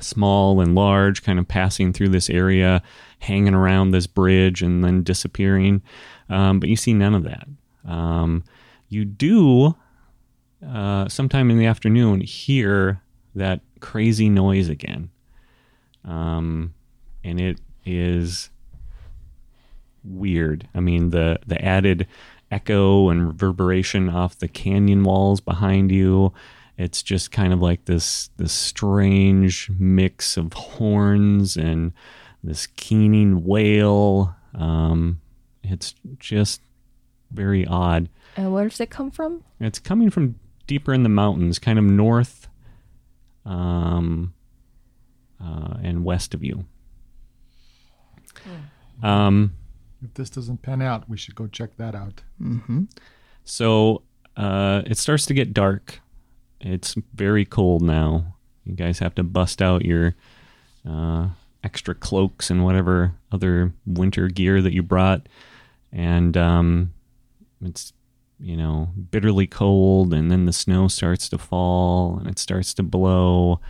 small 0.00 0.60
and 0.60 0.74
large, 0.74 1.22
kind 1.22 1.38
of 1.38 1.48
passing 1.48 1.92
through 1.92 2.08
this 2.08 2.30
area, 2.30 2.82
hanging 3.20 3.54
around 3.54 3.90
this 3.90 4.06
bridge, 4.06 4.62
and 4.62 4.84
then 4.84 5.02
disappearing. 5.02 5.82
Um, 6.28 6.60
but 6.60 6.68
you 6.68 6.76
see 6.76 6.94
none 6.94 7.14
of 7.14 7.24
that. 7.24 7.48
Um, 7.84 8.44
you 8.88 9.04
do 9.04 9.74
uh, 10.66 11.08
sometime 11.08 11.50
in 11.50 11.58
the 11.58 11.66
afternoon 11.66 12.20
hear 12.20 13.02
that 13.34 13.60
crazy 13.80 14.28
noise 14.28 14.68
again. 14.68 15.10
Um, 16.04 16.74
and 17.22 17.40
it 17.40 17.60
is 17.84 18.50
weird. 20.04 20.68
I 20.74 20.80
mean, 20.80 21.10
the, 21.10 21.38
the 21.46 21.62
added 21.64 22.06
echo 22.50 23.10
and 23.10 23.28
reverberation 23.28 24.08
off 24.08 24.38
the 24.38 24.48
canyon 24.48 25.04
walls 25.04 25.40
behind 25.40 25.92
you. 25.92 26.32
It's 26.78 27.02
just 27.02 27.32
kind 27.32 27.52
of 27.52 27.60
like 27.60 27.84
this 27.86 28.30
this 28.36 28.52
strange 28.52 29.68
mix 29.78 30.36
of 30.36 30.52
horns 30.52 31.56
and 31.56 31.92
this 32.42 32.68
keening 32.68 33.44
wail. 33.44 34.34
Um, 34.54 35.20
it's 35.64 35.94
just 36.18 36.62
very 37.32 37.66
odd. 37.66 38.08
And 38.36 38.52
where 38.52 38.68
does 38.68 38.80
it 38.80 38.90
come 38.90 39.10
from? 39.10 39.42
It's 39.58 39.80
coming 39.80 40.08
from 40.08 40.36
deeper 40.68 40.94
in 40.94 41.02
the 41.02 41.08
mountains, 41.08 41.58
kind 41.58 41.78
of 41.80 41.84
north 41.84 42.48
um, 43.44 44.32
uh, 45.42 45.78
and 45.82 46.04
west 46.04 46.32
of 46.32 46.44
you. 46.44 46.64
Um, 49.02 49.54
If 50.02 50.14
this 50.14 50.30
doesn't 50.30 50.62
pan 50.62 50.80
out, 50.80 51.08
we 51.08 51.16
should 51.16 51.34
go 51.34 51.46
check 51.48 51.76
that 51.76 51.94
out. 51.94 52.22
Mm-hmm. 52.40 52.84
so 53.44 54.02
uh, 54.36 54.82
it 54.86 54.96
starts 54.98 55.26
to 55.26 55.34
get 55.34 55.52
dark. 55.52 56.00
It's 56.60 56.94
very 57.14 57.44
cold 57.44 57.82
now. 57.82 58.36
You 58.64 58.74
guys 58.74 58.98
have 58.98 59.14
to 59.16 59.22
bust 59.22 59.62
out 59.62 59.84
your 59.84 60.14
uh, 60.88 61.28
extra 61.62 61.94
cloaks 61.94 62.50
and 62.50 62.64
whatever 62.64 63.14
other 63.32 63.72
winter 63.86 64.28
gear 64.28 64.60
that 64.62 64.74
you 64.74 64.82
brought. 64.82 65.28
And 65.92 66.36
um, 66.36 66.92
it's, 67.62 67.92
you 68.38 68.56
know, 68.56 68.90
bitterly 69.10 69.46
cold. 69.46 70.12
And 70.12 70.30
then 70.30 70.46
the 70.46 70.52
snow 70.52 70.88
starts 70.88 71.28
to 71.30 71.38
fall 71.38 72.18
and 72.18 72.28
it 72.28 72.38
starts 72.38 72.74
to 72.74 72.82
blow. 72.82 73.60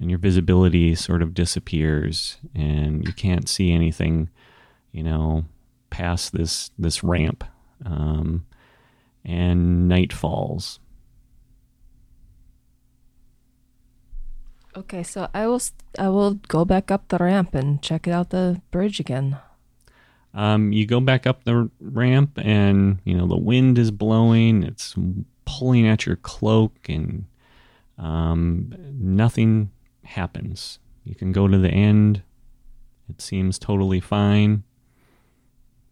And 0.00 0.10
your 0.10 0.18
visibility 0.18 0.94
sort 0.94 1.22
of 1.22 1.34
disappears. 1.34 2.38
And 2.54 3.06
you 3.06 3.12
can't 3.12 3.48
see 3.48 3.72
anything, 3.72 4.28
you 4.90 5.02
know, 5.02 5.44
past 5.90 6.32
this, 6.32 6.70
this 6.78 7.04
ramp. 7.04 7.44
Um, 7.86 8.46
and 9.24 9.88
night 9.88 10.12
falls. 10.12 10.80
Okay, 14.74 15.02
so 15.02 15.28
I 15.34 15.46
will 15.46 15.60
I 15.98 16.08
will 16.08 16.34
go 16.48 16.64
back 16.64 16.90
up 16.90 17.08
the 17.08 17.18
ramp 17.18 17.54
and 17.54 17.82
check 17.82 18.08
out 18.08 18.30
the 18.30 18.60
bridge 18.70 19.00
again. 19.00 19.38
Um, 20.34 20.72
you 20.72 20.86
go 20.86 20.98
back 21.00 21.26
up 21.26 21.44
the 21.44 21.70
ramp, 21.80 22.38
and 22.42 22.98
you 23.04 23.14
know 23.14 23.26
the 23.26 23.36
wind 23.36 23.78
is 23.78 23.90
blowing. 23.90 24.62
It's 24.62 24.94
pulling 25.44 25.86
at 25.86 26.06
your 26.06 26.16
cloak, 26.16 26.88
and 26.88 27.26
um, 27.98 28.74
nothing 28.94 29.70
happens. 30.04 30.78
You 31.04 31.14
can 31.14 31.32
go 31.32 31.48
to 31.48 31.58
the 31.58 31.70
end. 31.70 32.22
It 33.10 33.20
seems 33.20 33.58
totally 33.58 34.00
fine. 34.00 34.62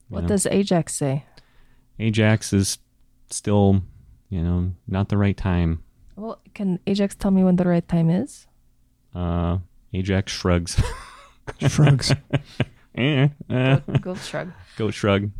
You 0.09 0.15
What 0.15 0.23
know, 0.23 0.29
does 0.29 0.47
Ajax 0.47 0.95
say? 0.95 1.25
Ajax 1.99 2.55
is 2.55 2.79
still, 3.29 3.83
you 4.31 4.41
know, 4.41 4.73
not 4.89 5.11
the 5.11 5.19
right 5.19 5.37
time. 5.37 5.83
Well, 6.17 6.41
can 6.55 6.81
Ajax 6.87 7.15
tell 7.15 7.31
me 7.31 7.45
when 7.45 7.57
the 7.57 7.65
right 7.65 7.87
time 7.87 8.09
is? 8.09 8.47
Uh, 9.15 9.59
Ajax 9.93 10.33
shrugs. 10.33 10.81
Shrugs. 11.69 12.13
eh, 12.95 13.29
uh, 13.49 13.77
Goat, 13.81 14.01
goat 14.03 14.19
shrug. 14.19 14.53
goat 14.77 14.95
shrug. 14.95 15.31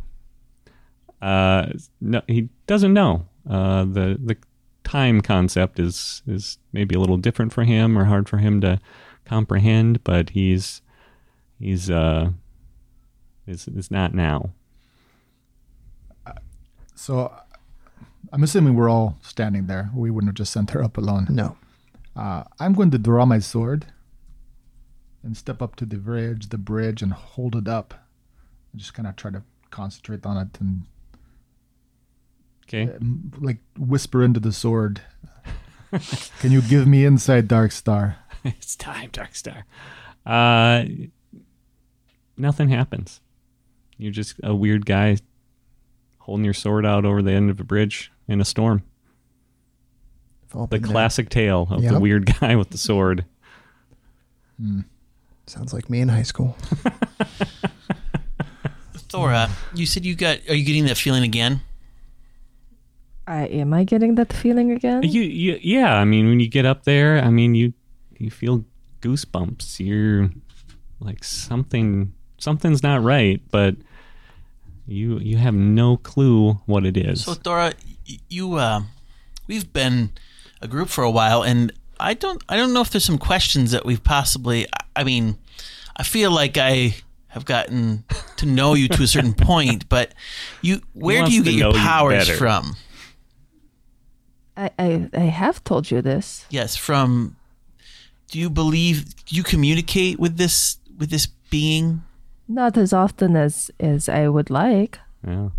Uh, 1.21 1.67
no, 2.01 2.21
he 2.27 2.49
doesn't 2.67 2.93
know. 2.93 3.27
Uh, 3.49 3.85
the 3.85 4.19
the 4.21 4.35
time 4.83 5.21
concept 5.21 5.79
is 5.79 6.21
is 6.27 6.57
maybe 6.73 6.95
a 6.95 6.99
little 6.99 7.17
different 7.17 7.53
for 7.53 7.63
him 7.63 7.97
or 7.97 8.05
hard 8.05 8.27
for 8.27 8.39
him 8.39 8.59
to 8.61 8.79
comprehend, 9.25 10.03
but 10.03 10.31
he's 10.31 10.81
he's 11.59 11.89
uh 11.89 12.31
is 13.47 13.67
is 13.69 13.89
not 13.89 14.13
now. 14.13 14.49
So 16.95 17.33
I'm 18.33 18.43
assuming 18.43 18.75
we're 18.75 18.89
all 18.89 19.17
standing 19.21 19.67
there. 19.67 19.89
We 19.95 20.11
wouldn't 20.11 20.29
have 20.29 20.35
just 20.35 20.51
sent 20.53 20.71
her 20.71 20.83
up 20.83 20.97
alone. 20.97 21.27
No. 21.29 21.57
Uh, 22.21 22.43
I'm 22.59 22.73
going 22.73 22.91
to 22.91 22.99
draw 22.99 23.25
my 23.25 23.39
sword 23.39 23.87
and 25.23 25.35
step 25.35 25.59
up 25.59 25.75
to 25.77 25.85
the 25.87 25.97
bridge, 25.97 26.49
the 26.49 26.57
bridge, 26.59 27.01
and 27.01 27.11
hold 27.11 27.55
it 27.55 27.67
up. 27.67 27.95
And 28.71 28.79
just 28.79 28.93
kind 28.93 29.07
of 29.07 29.15
try 29.15 29.31
to 29.31 29.41
concentrate 29.71 30.23
on 30.23 30.37
it 30.37 30.59
and 30.59 30.83
Okay. 32.67 32.93
um, 32.95 33.31
like 33.39 33.57
whisper 33.75 34.23
into 34.23 34.39
the 34.39 34.51
sword. 34.51 35.01
Can 36.39 36.51
you 36.51 36.61
give 36.61 36.87
me 36.87 37.05
insight, 37.05 37.47
Dark 37.47 37.71
Star? 37.71 38.17
it's 38.43 38.75
time, 38.75 39.09
Darkstar. 39.09 39.63
Uh, 40.23 40.83
nothing 42.37 42.69
happens. 42.69 43.19
You're 43.97 44.11
just 44.11 44.35
a 44.43 44.53
weird 44.53 44.85
guy 44.85 45.17
holding 46.19 46.45
your 46.45 46.53
sword 46.53 46.85
out 46.85 47.03
over 47.03 47.23
the 47.23 47.31
end 47.31 47.49
of 47.49 47.59
a 47.59 47.63
bridge 47.63 48.11
in 48.27 48.39
a 48.39 48.45
storm. 48.45 48.83
We've 50.51 50.59
all 50.59 50.67
The 50.67 50.77
been 50.77 50.83
there. 50.83 50.91
classic 50.91 51.29
tale 51.29 51.67
of 51.69 51.81
the 51.81 51.99
weird 51.99 52.25
guy 52.39 52.55
with 52.55 52.69
the 52.71 52.77
sword. 52.77 53.25
Sounds 55.47 55.73
like 55.73 55.89
me 55.89 56.01
in 56.01 56.09
high 56.09 56.23
school. 56.23 56.55
Thora, 59.09 59.49
you 59.73 59.85
said 59.85 60.05
you 60.05 60.15
got. 60.15 60.39
Are 60.49 60.55
you 60.55 60.63
getting 60.65 60.85
that 60.85 60.97
feeling 60.97 61.23
again? 61.23 61.61
I 63.27 63.43
am 63.45 63.73
I 63.73 63.83
getting 63.83 64.15
that 64.15 64.31
feeling 64.31 64.71
again? 64.71 65.03
You, 65.03 65.21
you, 65.21 65.59
yeah. 65.61 65.95
I 65.95 66.05
mean, 66.05 66.27
when 66.27 66.39
you 66.39 66.47
get 66.47 66.65
up 66.65 66.83
there, 66.85 67.21
I 67.21 67.29
mean, 67.29 67.53
you 67.55 67.73
you 68.17 68.29
feel 68.31 68.63
goosebumps. 69.01 69.79
You're 69.85 70.29
like 70.99 71.23
something 71.23 72.13
something's 72.37 72.83
not 72.83 73.03
right, 73.03 73.41
but 73.51 73.75
you 74.87 75.19
you 75.19 75.37
have 75.37 75.53
no 75.55 75.97
clue 75.97 76.53
what 76.65 76.85
it 76.85 76.95
is. 76.95 77.25
So, 77.25 77.33
Thora, 77.33 77.73
you. 78.29 78.53
Uh, 78.55 78.83
we've 79.47 79.73
been 79.73 80.11
a 80.61 80.67
group 80.67 80.89
for 80.89 81.03
a 81.03 81.11
while, 81.11 81.41
and 81.43 81.71
I 81.99 82.13
don't. 82.13 82.41
I 82.49 82.55
don't 82.57 82.73
know 82.73 82.81
if 82.81 82.89
there's 82.89 83.05
some 83.05 83.17
questions 83.17 83.71
that 83.71 83.85
we've 83.85 84.03
possibly. 84.03 84.65
I- 84.67 84.85
I 84.93 85.03
mean, 85.05 85.37
I 85.95 86.03
feel 86.03 86.31
like 86.31 86.57
I 86.57 86.95
have 87.27 87.45
gotten 87.45 88.03
to 88.37 88.45
know 88.45 88.73
you 88.73 88.89
to 88.89 89.03
a 89.03 89.07
certain 89.07 89.33
point, 89.51 89.87
but 89.87 90.13
you. 90.61 90.81
Where 90.93 91.23
do 91.25 91.31
you 91.31 91.43
get 91.43 91.53
your 91.53 91.71
know 91.71 91.77
you 91.77 91.81
powers 91.83 92.29
from? 92.29 92.75
I, 94.57 94.69
I 94.77 95.09
I 95.13 95.19
have 95.31 95.63
told 95.63 95.89
you 95.91 96.01
this. 96.01 96.45
Yes, 96.49 96.75
from. 96.75 97.35
Do 98.29 98.39
you 98.39 98.49
believe? 98.49 99.15
Do 99.25 99.35
you 99.35 99.43
communicate 99.43 100.19
with 100.19 100.37
this 100.37 100.77
with 100.97 101.09
this 101.09 101.27
being? 101.49 102.03
Not 102.47 102.77
as 102.77 102.91
often 102.93 103.35
as 103.35 103.71
as 103.79 104.09
I 104.09 104.27
would 104.27 104.49
like. 104.49 104.99
yeah. 105.25 105.49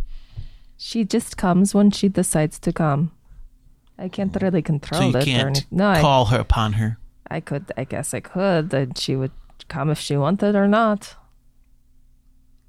She 0.77 1.05
just 1.05 1.37
comes 1.37 1.75
when 1.75 1.91
she 1.93 2.09
decides 2.09 2.59
to 2.59 2.73
come. 2.73 3.13
I 3.99 4.09
can't 4.09 4.37
really 4.43 4.63
control 4.63 5.01
So 5.01 5.09
you 5.09 5.17
it 5.17 5.25
can't 5.25 5.47
anything. 5.49 5.67
No, 5.71 5.89
I, 5.91 6.01
call 6.01 6.27
her 6.27 6.39
upon 6.41 6.75
her. 6.75 6.99
I 7.31 7.41
could. 7.41 7.71
I 7.77 7.85
guess 7.85 8.13
I 8.15 8.21
could. 8.21 8.73
And 8.75 8.97
she 8.99 9.17
would 9.17 9.33
come 9.69 9.91
if 9.91 9.99
she 9.99 10.17
wanted 10.17 10.55
or 10.57 10.67
not. 10.67 11.15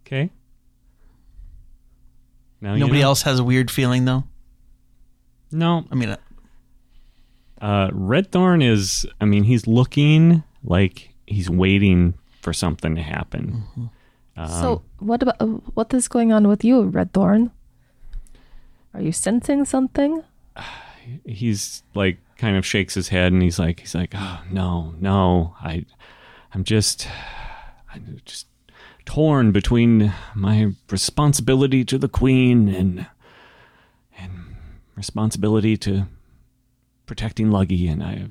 Okay. 0.05 0.29
Now 2.61 2.75
Nobody 2.75 2.97
you 2.97 3.03
know. 3.03 3.09
else 3.09 3.23
has 3.23 3.39
a 3.39 3.43
weird 3.43 3.71
feeling 3.71 4.05
though. 4.05 4.23
No, 5.51 5.85
I 5.91 5.95
mean, 5.95 6.09
uh, 6.09 6.17
Uh, 7.61 7.89
Red 7.93 8.31
Thorn 8.31 8.61
is, 8.61 9.05
I 9.21 9.25
mean, 9.25 9.43
he's 9.43 9.67
looking 9.67 10.43
like 10.63 11.13
he's 11.27 11.49
waiting 11.49 12.15
for 12.41 12.51
something 12.53 12.95
to 12.95 13.01
happen. 13.01 13.63
Um, 14.35 14.47
so 14.49 14.81
what 14.99 15.21
about 15.21 15.35
uh, 15.39 15.45
what 15.75 15.93
is 15.93 16.07
going 16.09 16.33
on 16.33 16.47
with 16.47 16.63
you, 16.65 16.83
Red 16.83 17.13
Thorn? 17.13 17.51
Are 18.93 19.01
you 19.01 19.11
sensing 19.11 19.63
something? 19.65 20.23
he's 21.25 21.84
like 21.93 22.17
kind 22.38 22.57
of 22.57 22.65
shakes 22.65 22.93
his 22.95 23.09
head 23.09 23.31
and 23.34 23.41
he's 23.41 23.59
like, 23.59 23.80
he's 23.81 23.95
like, 23.95 24.13
oh 24.15 24.41
no, 24.51 24.93
no, 24.99 25.55
I, 25.61 25.85
I'm 26.53 26.63
just, 26.63 27.07
I'm 27.93 28.21
just 28.25 28.47
torn 29.05 29.51
between 29.51 30.13
my 30.35 30.71
responsibility 30.89 31.84
to 31.85 31.97
the 31.97 32.07
queen 32.09 32.69
and, 32.69 33.07
and 34.17 34.55
responsibility 34.95 35.77
to 35.77 36.07
protecting 37.05 37.49
Luggy, 37.49 37.91
and 37.91 38.01
I 38.03 38.27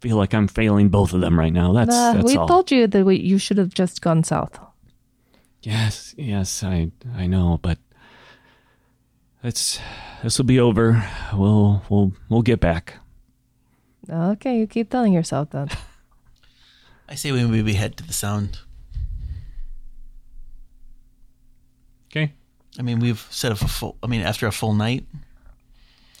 feel 0.00 0.16
like 0.16 0.34
I'm 0.34 0.46
failing 0.48 0.88
both 0.90 1.12
of 1.12 1.20
them 1.20 1.38
right 1.38 1.52
now. 1.52 1.72
That's 1.72 1.88
Nah, 1.90 2.12
that's 2.14 2.24
we 2.26 2.36
all. 2.36 2.46
told 2.46 2.70
you 2.70 2.86
that 2.86 3.04
we, 3.04 3.16
you 3.16 3.38
should 3.38 3.58
have 3.58 3.72
just 3.74 4.02
gone 4.02 4.22
south. 4.24 4.58
Yes, 5.62 6.14
yes, 6.16 6.62
I 6.62 6.90
I 7.16 7.26
know, 7.26 7.58
but 7.62 7.78
it's 9.42 9.80
this 10.22 10.38
will 10.38 10.44
be 10.46 10.60
over. 10.60 11.04
We'll 11.34 11.82
we'll 11.88 12.12
we'll 12.28 12.42
get 12.42 12.60
back. 12.60 12.94
Okay, 14.10 14.58
you 14.58 14.66
keep 14.66 14.90
telling 14.90 15.12
yourself 15.12 15.50
that. 15.50 15.76
I 17.08 17.14
say 17.14 17.32
we 17.32 17.44
maybe 17.44 17.74
head 17.74 17.96
to 17.98 18.06
the 18.06 18.12
sound. 18.12 18.60
Okay. 22.10 22.32
I 22.78 22.82
mean, 22.82 23.00
we've 23.00 23.26
set 23.30 23.52
up 23.52 23.60
a 23.60 23.68
full. 23.68 23.96
I 24.02 24.06
mean, 24.06 24.20
after 24.22 24.46
a 24.46 24.52
full 24.52 24.74
night. 24.74 25.04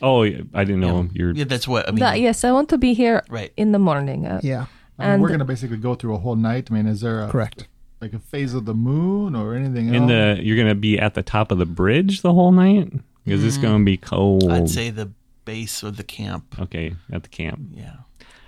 Oh, 0.00 0.22
I 0.22 0.30
didn't 0.64 0.80
know 0.80 1.02
yeah, 1.02 1.08
you're. 1.12 1.32
Yeah, 1.32 1.44
that's 1.44 1.66
what 1.66 1.88
I 1.88 1.90
mean. 1.90 2.00
That- 2.00 2.20
yes, 2.20 2.44
I 2.44 2.52
want 2.52 2.68
to 2.70 2.78
be 2.78 2.94
here 2.94 3.22
Right. 3.28 3.52
in 3.56 3.72
the 3.72 3.78
morning. 3.80 4.26
Uh, 4.26 4.40
Yeah, 4.44 4.66
I 4.98 5.02
mean, 5.04 5.10
And- 5.14 5.22
we're 5.22 5.30
gonna 5.30 5.44
basically 5.44 5.76
go 5.78 5.94
through 5.94 6.14
a 6.14 6.18
whole 6.18 6.36
night. 6.36 6.68
I 6.70 6.74
mean, 6.74 6.86
is 6.86 7.00
there 7.00 7.22
a 7.24 7.28
correct. 7.28 7.66
like 8.00 8.12
a 8.12 8.18
phase 8.20 8.54
of 8.54 8.64
the 8.64 8.74
moon 8.74 9.34
or 9.34 9.54
anything 9.54 9.88
in 9.88 10.08
else? 10.08 10.08
the 10.38 10.44
you're 10.44 10.56
gonna 10.56 10.76
be 10.76 10.98
at 11.00 11.14
the 11.14 11.22
top 11.22 11.50
of 11.50 11.58
the 11.58 11.66
bridge 11.66 12.22
the 12.22 12.32
whole 12.32 12.52
night 12.52 12.92
because 13.28 13.44
it's 13.44 13.58
gonna 13.58 13.84
be 13.84 13.96
cold. 13.96 14.44
Mm. 14.44 14.52
I'd 14.52 14.70
say 14.70 14.90
the 14.90 15.10
base 15.44 15.82
of 15.82 15.96
the 15.96 16.04
camp. 16.04 16.56
okay 16.58 16.94
at 17.12 17.22
the 17.22 17.28
camp. 17.28 17.60
Yeah. 17.72 17.96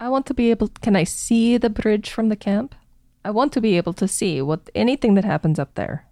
I 0.00 0.08
want 0.08 0.26
to 0.26 0.34
be 0.34 0.50
able. 0.50 0.68
Can 0.80 0.96
I 0.96 1.04
see 1.04 1.58
the 1.58 1.70
bridge 1.70 2.10
from 2.10 2.28
the 2.30 2.36
camp? 2.36 2.74
I 3.24 3.30
want 3.30 3.52
to 3.52 3.60
be 3.60 3.76
able 3.76 3.92
to 3.94 4.08
see 4.08 4.40
what 4.40 4.70
anything 4.74 5.14
that 5.14 5.24
happens 5.24 5.58
up 5.58 5.74
there. 5.74 6.06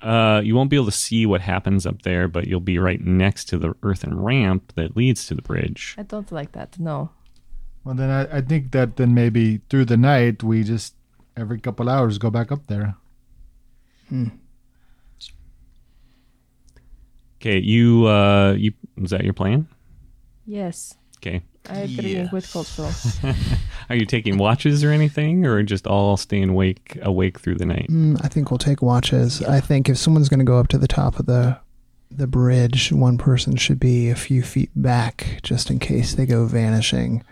Uh, 0.00 0.40
you 0.42 0.54
won't 0.54 0.70
be 0.70 0.76
able 0.76 0.86
to 0.86 0.92
see 0.92 1.26
what 1.26 1.42
happens 1.42 1.84
up 1.84 2.02
there, 2.02 2.26
but 2.26 2.46
you'll 2.46 2.60
be 2.60 2.78
right 2.78 3.02
next 3.02 3.44
to 3.50 3.58
the 3.58 3.74
earthen 3.82 4.18
ramp 4.18 4.72
that 4.74 4.96
leads 4.96 5.26
to 5.26 5.34
the 5.34 5.42
bridge. 5.42 5.94
I 5.98 6.02
don't 6.04 6.32
like 6.32 6.52
that. 6.52 6.78
No. 6.78 7.10
well, 7.84 7.94
then 7.94 8.08
I, 8.08 8.38
I 8.38 8.40
think 8.40 8.72
that 8.72 8.96
then 8.96 9.12
maybe 9.12 9.60
through 9.68 9.84
the 9.84 9.98
night 9.98 10.42
we 10.42 10.64
just 10.64 10.94
every 11.36 11.60
couple 11.60 11.88
hours 11.90 12.16
go 12.16 12.30
back 12.30 12.50
up 12.50 12.66
there. 12.66 12.96
Okay, 17.40 17.58
you 17.58 18.06
uh, 18.06 18.52
you 18.52 18.72
is 18.98 19.10
that 19.10 19.24
your 19.24 19.32
plan? 19.32 19.66
Yes, 20.46 20.94
Okay, 21.18 21.42
I 21.68 21.80
agree 21.80 22.28
with 22.32 22.44
Yes. 22.44 22.52
cultural. 22.52 22.90
are 23.88 23.96
you 23.96 24.04
taking 24.04 24.36
watches 24.38 24.82
or 24.84 24.90
anything, 24.90 25.46
or 25.46 25.62
just 25.62 25.86
all 25.86 26.16
staying 26.16 26.50
awake 26.50 26.98
awake 27.02 27.38
through 27.40 27.56
the 27.56 27.66
night? 27.66 27.86
Mm, 27.90 28.20
I 28.24 28.28
think 28.28 28.50
we'll 28.50 28.58
take 28.58 28.82
watches. 28.82 29.42
I 29.42 29.60
think 29.60 29.88
if 29.88 29.96
someone's 29.98 30.28
going 30.28 30.40
to 30.40 30.44
go 30.44 30.58
up 30.58 30.68
to 30.68 30.78
the 30.78 30.88
top 30.88 31.18
of 31.18 31.26
the 31.26 31.58
the 32.10 32.26
bridge, 32.26 32.92
one 32.92 33.16
person 33.18 33.56
should 33.56 33.78
be 33.78 34.10
a 34.10 34.16
few 34.16 34.42
feet 34.42 34.70
back 34.74 35.38
just 35.42 35.70
in 35.70 35.78
case 35.78 36.14
they 36.14 36.26
go 36.26 36.44
vanishing. 36.46 37.22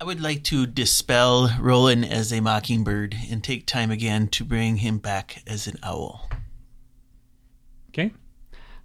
I 0.00 0.04
would 0.04 0.20
like 0.20 0.42
to 0.44 0.66
dispel 0.66 1.50
Roland 1.60 2.04
as 2.04 2.32
a 2.32 2.40
mockingbird 2.40 3.14
and 3.30 3.44
take 3.44 3.66
time 3.66 3.90
again 3.90 4.28
to 4.28 4.44
bring 4.44 4.76
him 4.78 4.98
back 4.98 5.42
as 5.46 5.66
an 5.66 5.76
owl. 5.82 6.28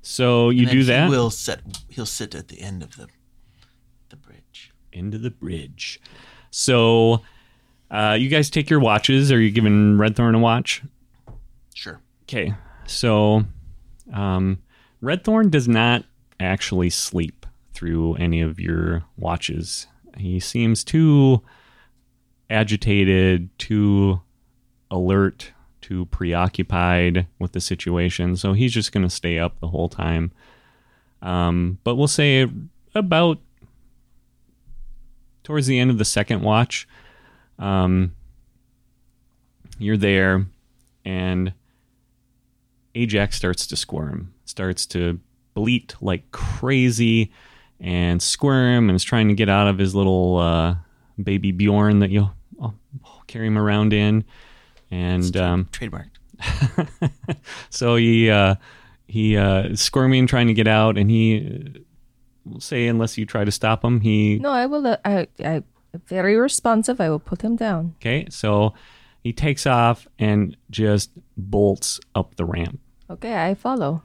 So 0.02 0.49
you 0.49 0.65
do 0.65 0.80
he 0.80 0.84
that. 0.86 1.10
will 1.10 1.30
sit. 1.30 1.61
He'll 1.90 2.06
sit 2.06 2.34
at 2.36 2.48
the 2.48 2.61
end 2.61 2.84
of 2.84 2.95
the 2.95 3.07
the 4.10 4.15
bridge. 4.18 4.73
into 4.91 5.18
the 5.18 5.32
bridge. 5.32 5.99
So, 6.49 7.22
uh, 7.90 8.18
you 8.19 8.28
guys 8.28 8.49
take 8.49 8.69
your 8.69 8.80
watches. 8.82 9.32
Are 9.32 9.40
you 9.40 9.52
giving 9.52 9.98
Redthorn 9.98 10.36
a 10.36 10.40
watch? 10.40 10.82
Sure. 11.73 12.02
Okay. 12.23 12.53
So, 12.86 13.45
um, 14.11 14.61
Redthorn 15.02 15.49
does 15.49 15.68
not 15.68 16.03
actually 16.40 16.90
sleep 16.90 17.45
through 17.73 18.15
any 18.15 18.41
of 18.41 18.60
your 18.60 19.03
watches. 19.18 19.88
He 20.18 20.40
seems 20.41 20.84
too 20.84 21.41
agitated, 22.49 23.49
too 23.57 24.19
alert, 24.90 25.53
too 25.91 26.05
preoccupied 26.05 27.27
with 27.38 27.51
the 27.51 27.59
situation. 27.59 28.38
So 28.38 28.53
he's 28.53 28.72
just 28.72 28.93
going 28.93 29.03
to 29.03 29.09
stay 29.09 29.38
up 29.38 29.59
the 29.59 29.68
whole 29.68 29.89
time. 29.89 30.31
Um, 31.22 31.80
but 31.84 31.95
we'll 31.95 32.07
say 32.07 32.49
about 32.95 33.39
towards 35.43 35.68
the 35.68 35.77
end 35.77 35.91
of 35.91 35.97
the 35.97 36.05
second 36.05 36.43
watch, 36.43 36.88
um, 37.59 38.15
you're 39.80 39.97
there 39.97 40.45
and 41.03 41.51
Ajax 42.95 43.35
starts 43.35 43.68
to 43.68 43.76
squirm, 43.76 44.34
starts 44.45 44.85
to 44.88 45.19
bleat 45.53 45.95
like 45.99 46.31
crazy 46.31 47.34
and 47.81 48.22
squirm 48.22 48.88
and 48.89 48.95
is 48.95 49.03
trying 49.03 49.27
to 49.27 49.34
get 49.34 49.49
out 49.49 49.68
of 49.68 49.77
his 49.77 49.93
little 49.93 50.38
uh, 50.38 50.76
baby 51.22 51.51
Bjorn 51.51 51.99
that 51.99 52.11
you'll 52.11 52.34
I'll 52.61 52.76
carry 53.27 53.47
him 53.47 53.57
around 53.57 53.91
in. 53.91 54.23
And 54.91 55.35
um, 55.38 55.69
Trademarked. 55.72 56.18
so 57.69 57.95
he 57.95 58.30
uh, 58.30 58.55
he 59.07 59.38
uh, 59.38 59.63
is 59.69 59.81
squirming, 59.81 60.27
trying 60.27 60.47
to 60.47 60.53
get 60.53 60.68
out, 60.68 60.97
and 60.97 61.09
he 61.09 61.84
will 62.45 62.59
say 62.59 62.88
unless 62.88 63.18
you 63.18 63.26
try 63.26 63.45
to 63.45 63.51
stop 63.51 63.84
him, 63.84 64.01
he 64.01 64.38
No, 64.39 64.51
I 64.51 64.65
will. 64.65 64.85
Uh, 64.85 64.97
I, 65.05 65.27
I 65.43 65.63
very 66.07 66.35
responsive. 66.38 66.99
I 67.01 67.09
will 67.09 67.19
put 67.19 67.41
him 67.41 67.55
down. 67.55 67.95
okay. 67.97 68.27
So 68.30 68.73
he 69.23 69.34
takes 69.34 69.65
off 69.65 70.07
and 70.19 70.57
just 70.69 71.11
bolts 71.38 71.99
up 72.15 72.35
the 72.35 72.45
ramp. 72.45 72.80
Okay, 73.09 73.35
I 73.35 73.53
follow. 73.55 74.03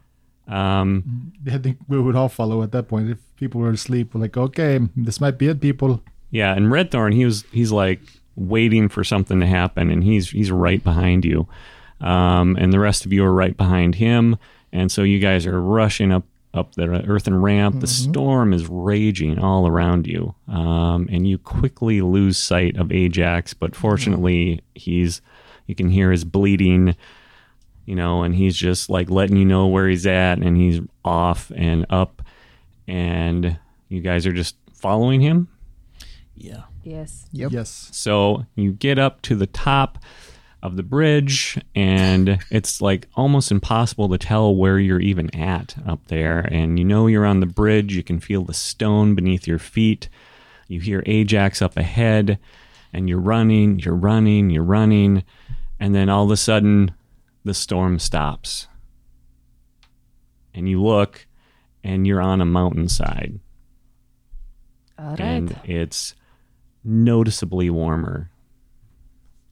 Um, 0.49 1.33
I 1.51 1.59
think 1.59 1.79
we 1.89 2.01
would 2.01 2.15
all 2.15 2.29
follow 2.29 2.63
at 2.63 2.73
that 2.73 2.87
point. 2.89 3.11
If 3.11 3.19
people 3.37 3.61
were 3.61 3.71
asleep, 3.71 4.15
we're 4.15 4.21
like, 4.21 4.37
okay, 4.37 4.79
this 4.97 5.21
might 5.21 5.39
be 5.39 5.49
it, 5.49 5.61
people. 5.61 6.03
yeah, 6.31 6.55
and 6.55 6.67
Redthorn, 6.67 7.15
he 7.15 7.25
was 7.25 7.45
he's 7.51 7.73
like 7.73 8.01
waiting 8.37 8.89
for 8.89 9.03
something 9.03 9.41
to 9.41 9.47
happen, 9.47 9.91
and 9.91 10.05
he's 10.05 10.31
he's 10.31 10.51
right 10.51 10.83
behind 10.83 11.25
you, 11.25 11.49
um, 12.01 12.57
and 12.57 12.73
the 12.73 12.79
rest 12.79 13.05
of 13.05 13.13
you 13.13 13.25
are 13.25 13.33
right 13.33 13.57
behind 13.57 13.97
him, 13.97 14.37
and 14.73 14.93
so 14.93 15.03
you 15.03 15.19
guys 15.19 15.47
are 15.47 15.61
rushing 15.61 16.13
up 16.13 16.25
up 16.55 16.75
the 16.75 16.85
earthen 17.07 17.41
ramp. 17.41 17.81
The 17.81 17.87
storm 17.87 18.53
is 18.53 18.67
raging 18.67 19.39
all 19.39 19.67
around 19.67 20.07
you, 20.07 20.35
um, 20.49 21.09
and 21.11 21.27
you 21.27 21.39
quickly 21.39 22.01
lose 22.01 22.39
sight 22.39 22.77
of 22.77 22.91
Ajax. 22.93 23.55
But 23.55 23.77
fortunately, 23.77 24.63
he's 24.75 25.21
you 25.67 25.75
can 25.75 25.91
hear 25.91 26.11
his 26.11 26.25
bleeding, 26.25 26.97
you 27.85 27.95
know, 27.95 28.23
and 28.23 28.35
he's 28.35 28.57
just 28.57 28.89
like 28.89 29.11
letting 29.11 29.37
you 29.37 29.45
know 29.45 29.67
where 29.67 29.89
he's 29.89 30.07
at, 30.07 30.39
and 30.39 30.57
he's 30.57 30.81
off 31.05 31.53
and 31.55 31.87
up, 31.91 32.23
and 32.89 33.59
you 33.89 34.01
guys 34.01 34.27
are 34.27 34.33
just 34.33 34.57
following 34.73 35.21
him. 35.21 35.49
Yeah. 36.35 36.63
Yes. 36.87 37.27
Yep. 37.33 37.51
Yes. 37.53 37.89
So 37.93 38.47
you 38.55 38.73
get 38.73 38.99
up 38.99 39.21
to 39.23 39.35
the 39.35 39.47
top 39.49 39.99
of 40.63 40.77
the 40.77 40.83
bridge, 40.83 41.59
and 41.75 42.39
it's 42.51 42.81
like 42.81 43.09
almost 43.15 43.51
impossible 43.51 44.09
to 44.09 44.19
tell 44.19 44.55
where 44.55 44.79
you're 44.79 45.01
even 45.01 45.35
at 45.35 45.75
up 45.87 46.07
there. 46.07 46.41
And 46.41 46.79
you 46.79 46.85
know 46.85 47.09
you're 47.09 47.27
on 47.27 47.41
the 47.41 47.47
bridge, 47.47 47.95
you 47.95 48.03
can 48.03 48.21
feel 48.21 48.45
the 48.45 48.55
stone 48.55 49.15
beneath 49.15 49.47
your 49.47 49.59
feet. 49.59 50.09
You 50.69 50.81
hear 50.81 51.03
Ajax 51.07 51.61
up 51.61 51.77
ahead, 51.77 52.39
and 52.93 53.09
you're 53.09 53.21
running, 53.21 53.81
you're 53.81 53.95
running, 53.95 54.51
you're 54.51 54.63
running. 54.65 55.25
And 55.79 55.95
then 55.95 56.09
all 56.09 56.25
of 56.25 56.31
a 56.31 56.37
sudden, 56.37 56.93
the 57.45 57.55
storm 57.55 57.99
stops. 57.99 58.69
And 60.55 60.69
you 60.69 60.83
look, 60.83 61.27
and 61.85 62.07
you're 62.07 62.23
on 62.23 62.41
a 62.41 62.47
mountainside 62.47 63.39
All 64.99 65.11
right. 65.11 65.21
and 65.21 65.61
it's 65.65 66.15
noticeably 66.87 67.69
warmer. 67.69 68.31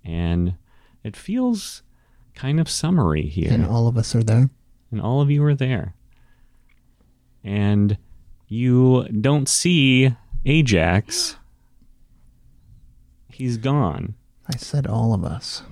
And 0.05 0.55
it 1.03 1.17
feels 1.17 1.83
kind 2.35 2.61
of 2.61 2.69
summery 2.69 3.27
here. 3.27 3.53
And 3.53 3.67
all 3.67 3.87
of 3.89 3.97
us 3.97 4.15
are 4.15 4.23
there. 4.23 4.51
and 4.91 5.01
all 5.01 5.21
of 5.21 5.31
you 5.31 5.43
are 5.45 5.55
there. 5.55 5.95
And 7.43 7.99
you 8.49 9.05
don't 9.09 9.49
see 9.49 10.15
Ajax. 10.45 11.37
He's 13.31 13.57
gone. 13.57 14.15
I 14.47 14.57
said 14.57 14.87
all 14.87 15.13
of 15.15 15.25
us. 15.25 15.63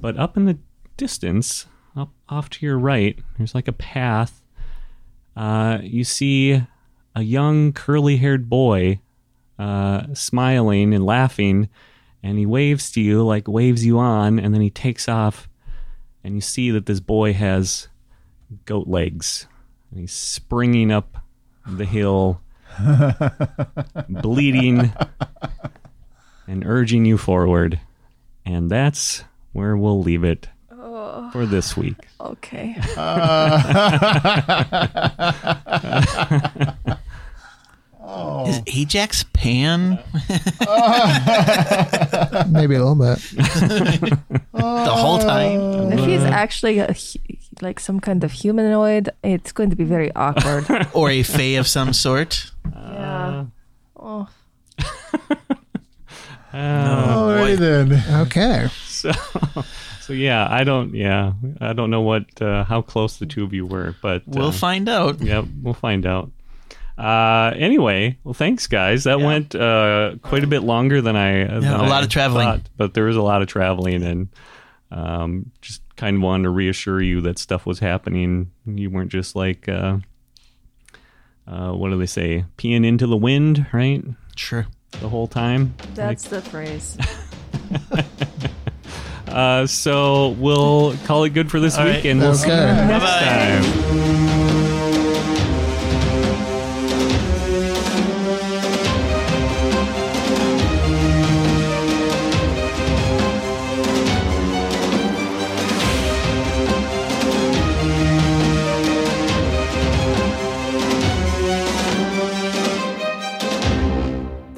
But 0.00 0.16
up 0.16 0.36
in 0.36 0.46
the 0.46 0.58
distance, 0.96 1.66
up 1.96 2.10
off 2.28 2.48
to 2.50 2.66
your 2.66 2.78
right, 2.78 3.18
there's 3.36 3.54
like 3.54 3.68
a 3.68 3.72
path. 3.72 4.42
Uh, 5.36 5.78
you 5.82 6.04
see 6.04 6.62
a 7.14 7.22
young 7.22 7.72
curly 7.72 8.16
haired 8.16 8.48
boy 8.48 9.00
uh, 9.60 10.06
smiling 10.14 10.94
and 10.94 11.04
laughing, 11.04 11.68
and 12.22 12.38
he 12.38 12.46
waves 12.46 12.90
to 12.92 13.00
you, 13.00 13.22
like 13.22 13.46
waves 13.46 13.84
you 13.84 13.98
on, 13.98 14.38
and 14.38 14.54
then 14.54 14.62
he 14.62 14.70
takes 14.70 15.06
off. 15.06 15.50
And 16.24 16.34
you 16.34 16.40
see 16.40 16.70
that 16.70 16.86
this 16.86 17.00
boy 17.00 17.34
has 17.34 17.88
goat 18.64 18.88
legs. 18.88 19.46
And 19.90 20.00
he's 20.00 20.12
springing 20.12 20.90
up 20.90 21.18
the 21.66 21.84
hill, 21.84 22.40
bleeding, 24.08 24.92
and 26.46 26.64
urging 26.64 27.04
you 27.04 27.18
forward. 27.18 27.80
And 28.46 28.70
that's 28.70 29.24
where 29.52 29.76
we'll 29.76 30.02
leave 30.02 30.24
it 30.24 30.48
for 31.32 31.44
this 31.44 31.76
week. 31.76 31.98
Okay. 32.18 32.76
Is 38.48 38.60
Ajax 38.66 39.24
Pan 39.32 39.98
Maybe 42.50 42.74
a 42.74 42.84
little 42.84 42.96
bit. 42.96 43.18
the 44.52 44.94
whole 44.94 45.18
time? 45.18 45.92
if 45.92 46.00
he's 46.04 46.22
actually 46.22 46.78
a, 46.80 46.94
like 47.60 47.78
some 47.80 48.00
kind 48.00 48.24
of 48.24 48.32
humanoid, 48.32 49.10
it's 49.22 49.52
going 49.52 49.70
to 49.70 49.76
be 49.76 49.84
very 49.84 50.12
awkward. 50.14 50.66
Or 50.94 51.10
a 51.10 51.22
Fae 51.22 51.58
of 51.58 51.66
some 51.68 51.92
sort? 51.92 52.50
yeah. 52.72 53.44
Oh. 53.96 54.28
Alrighty 56.52 57.56
then. 57.58 58.02
Okay. 58.22 58.68
So, 58.86 59.12
so 60.00 60.12
yeah, 60.12 60.48
I 60.50 60.64
don't, 60.64 60.94
yeah, 60.94 61.32
I 61.60 61.72
don't 61.72 61.90
know 61.90 62.00
what, 62.00 62.24
uh, 62.42 62.64
how 62.64 62.82
close 62.82 63.18
the 63.18 63.26
two 63.26 63.44
of 63.44 63.52
you 63.54 63.66
were, 63.66 63.94
but 64.02 64.22
We'll 64.26 64.48
uh, 64.48 64.52
find 64.52 64.88
out. 64.88 65.20
yeah, 65.22 65.44
we'll 65.62 65.74
find 65.74 66.06
out. 66.06 66.30
Uh, 67.00 67.54
anyway, 67.56 68.18
well, 68.24 68.34
thanks, 68.34 68.66
guys. 68.66 69.04
That 69.04 69.18
Yeah. 69.20 69.26
went 69.26 69.54
uh, 69.54 70.16
quite 70.22 70.44
a 70.44 70.46
bit 70.46 70.62
longer 70.62 71.00
than 71.00 71.16
I. 71.16 71.44
than 71.44 71.64
a 71.64 71.82
lot 71.84 72.02
I 72.02 72.04
of 72.04 72.08
traveling. 72.10 72.46
thought, 72.46 72.60
but 72.76 72.92
there 72.94 73.04
was 73.04 73.16
a 73.16 73.22
lot 73.22 73.40
of 73.40 73.48
traveling, 73.48 74.02
and 74.02 74.28
um, 74.90 75.50
just 75.62 75.80
kind 75.96 76.16
of 76.16 76.22
wanted 76.22 76.42
to 76.44 76.50
reassure 76.50 77.00
you 77.00 77.20
that 77.22 77.38
stuff 77.38 77.64
was 77.64 77.78
happening. 77.78 78.50
You 78.66 78.90
weren't 78.90 79.10
just 79.10 79.34
like, 79.34 79.66
uh, 79.68 79.96
uh, 81.46 81.72
what 81.72 81.88
do 81.90 81.96
they 81.98 82.04
say, 82.06 82.44
peeing 82.58 82.84
into 82.84 83.06
the 83.06 83.16
wind, 83.16 83.66
right? 83.72 84.04
Sure. 84.36 84.66
The 85.00 85.08
whole 85.08 85.26
time. 85.28 85.74
That's 85.94 86.24
the 86.28 86.42
phrase. 86.42 86.98
Uh, 89.28 89.64
so 89.64 90.30
we'll 90.30 90.96
call 91.04 91.22
it 91.22 91.30
good 91.30 91.52
for 91.52 91.60
this 91.60 91.78
All 91.78 91.84
week, 91.84 91.94
right. 91.94 92.04
and 92.06 92.18
we'll 92.20 92.34
see 92.34 92.48
you 92.50 92.56
next 92.56 93.04
Bye-bye. 93.04 93.90
time. 94.00 94.09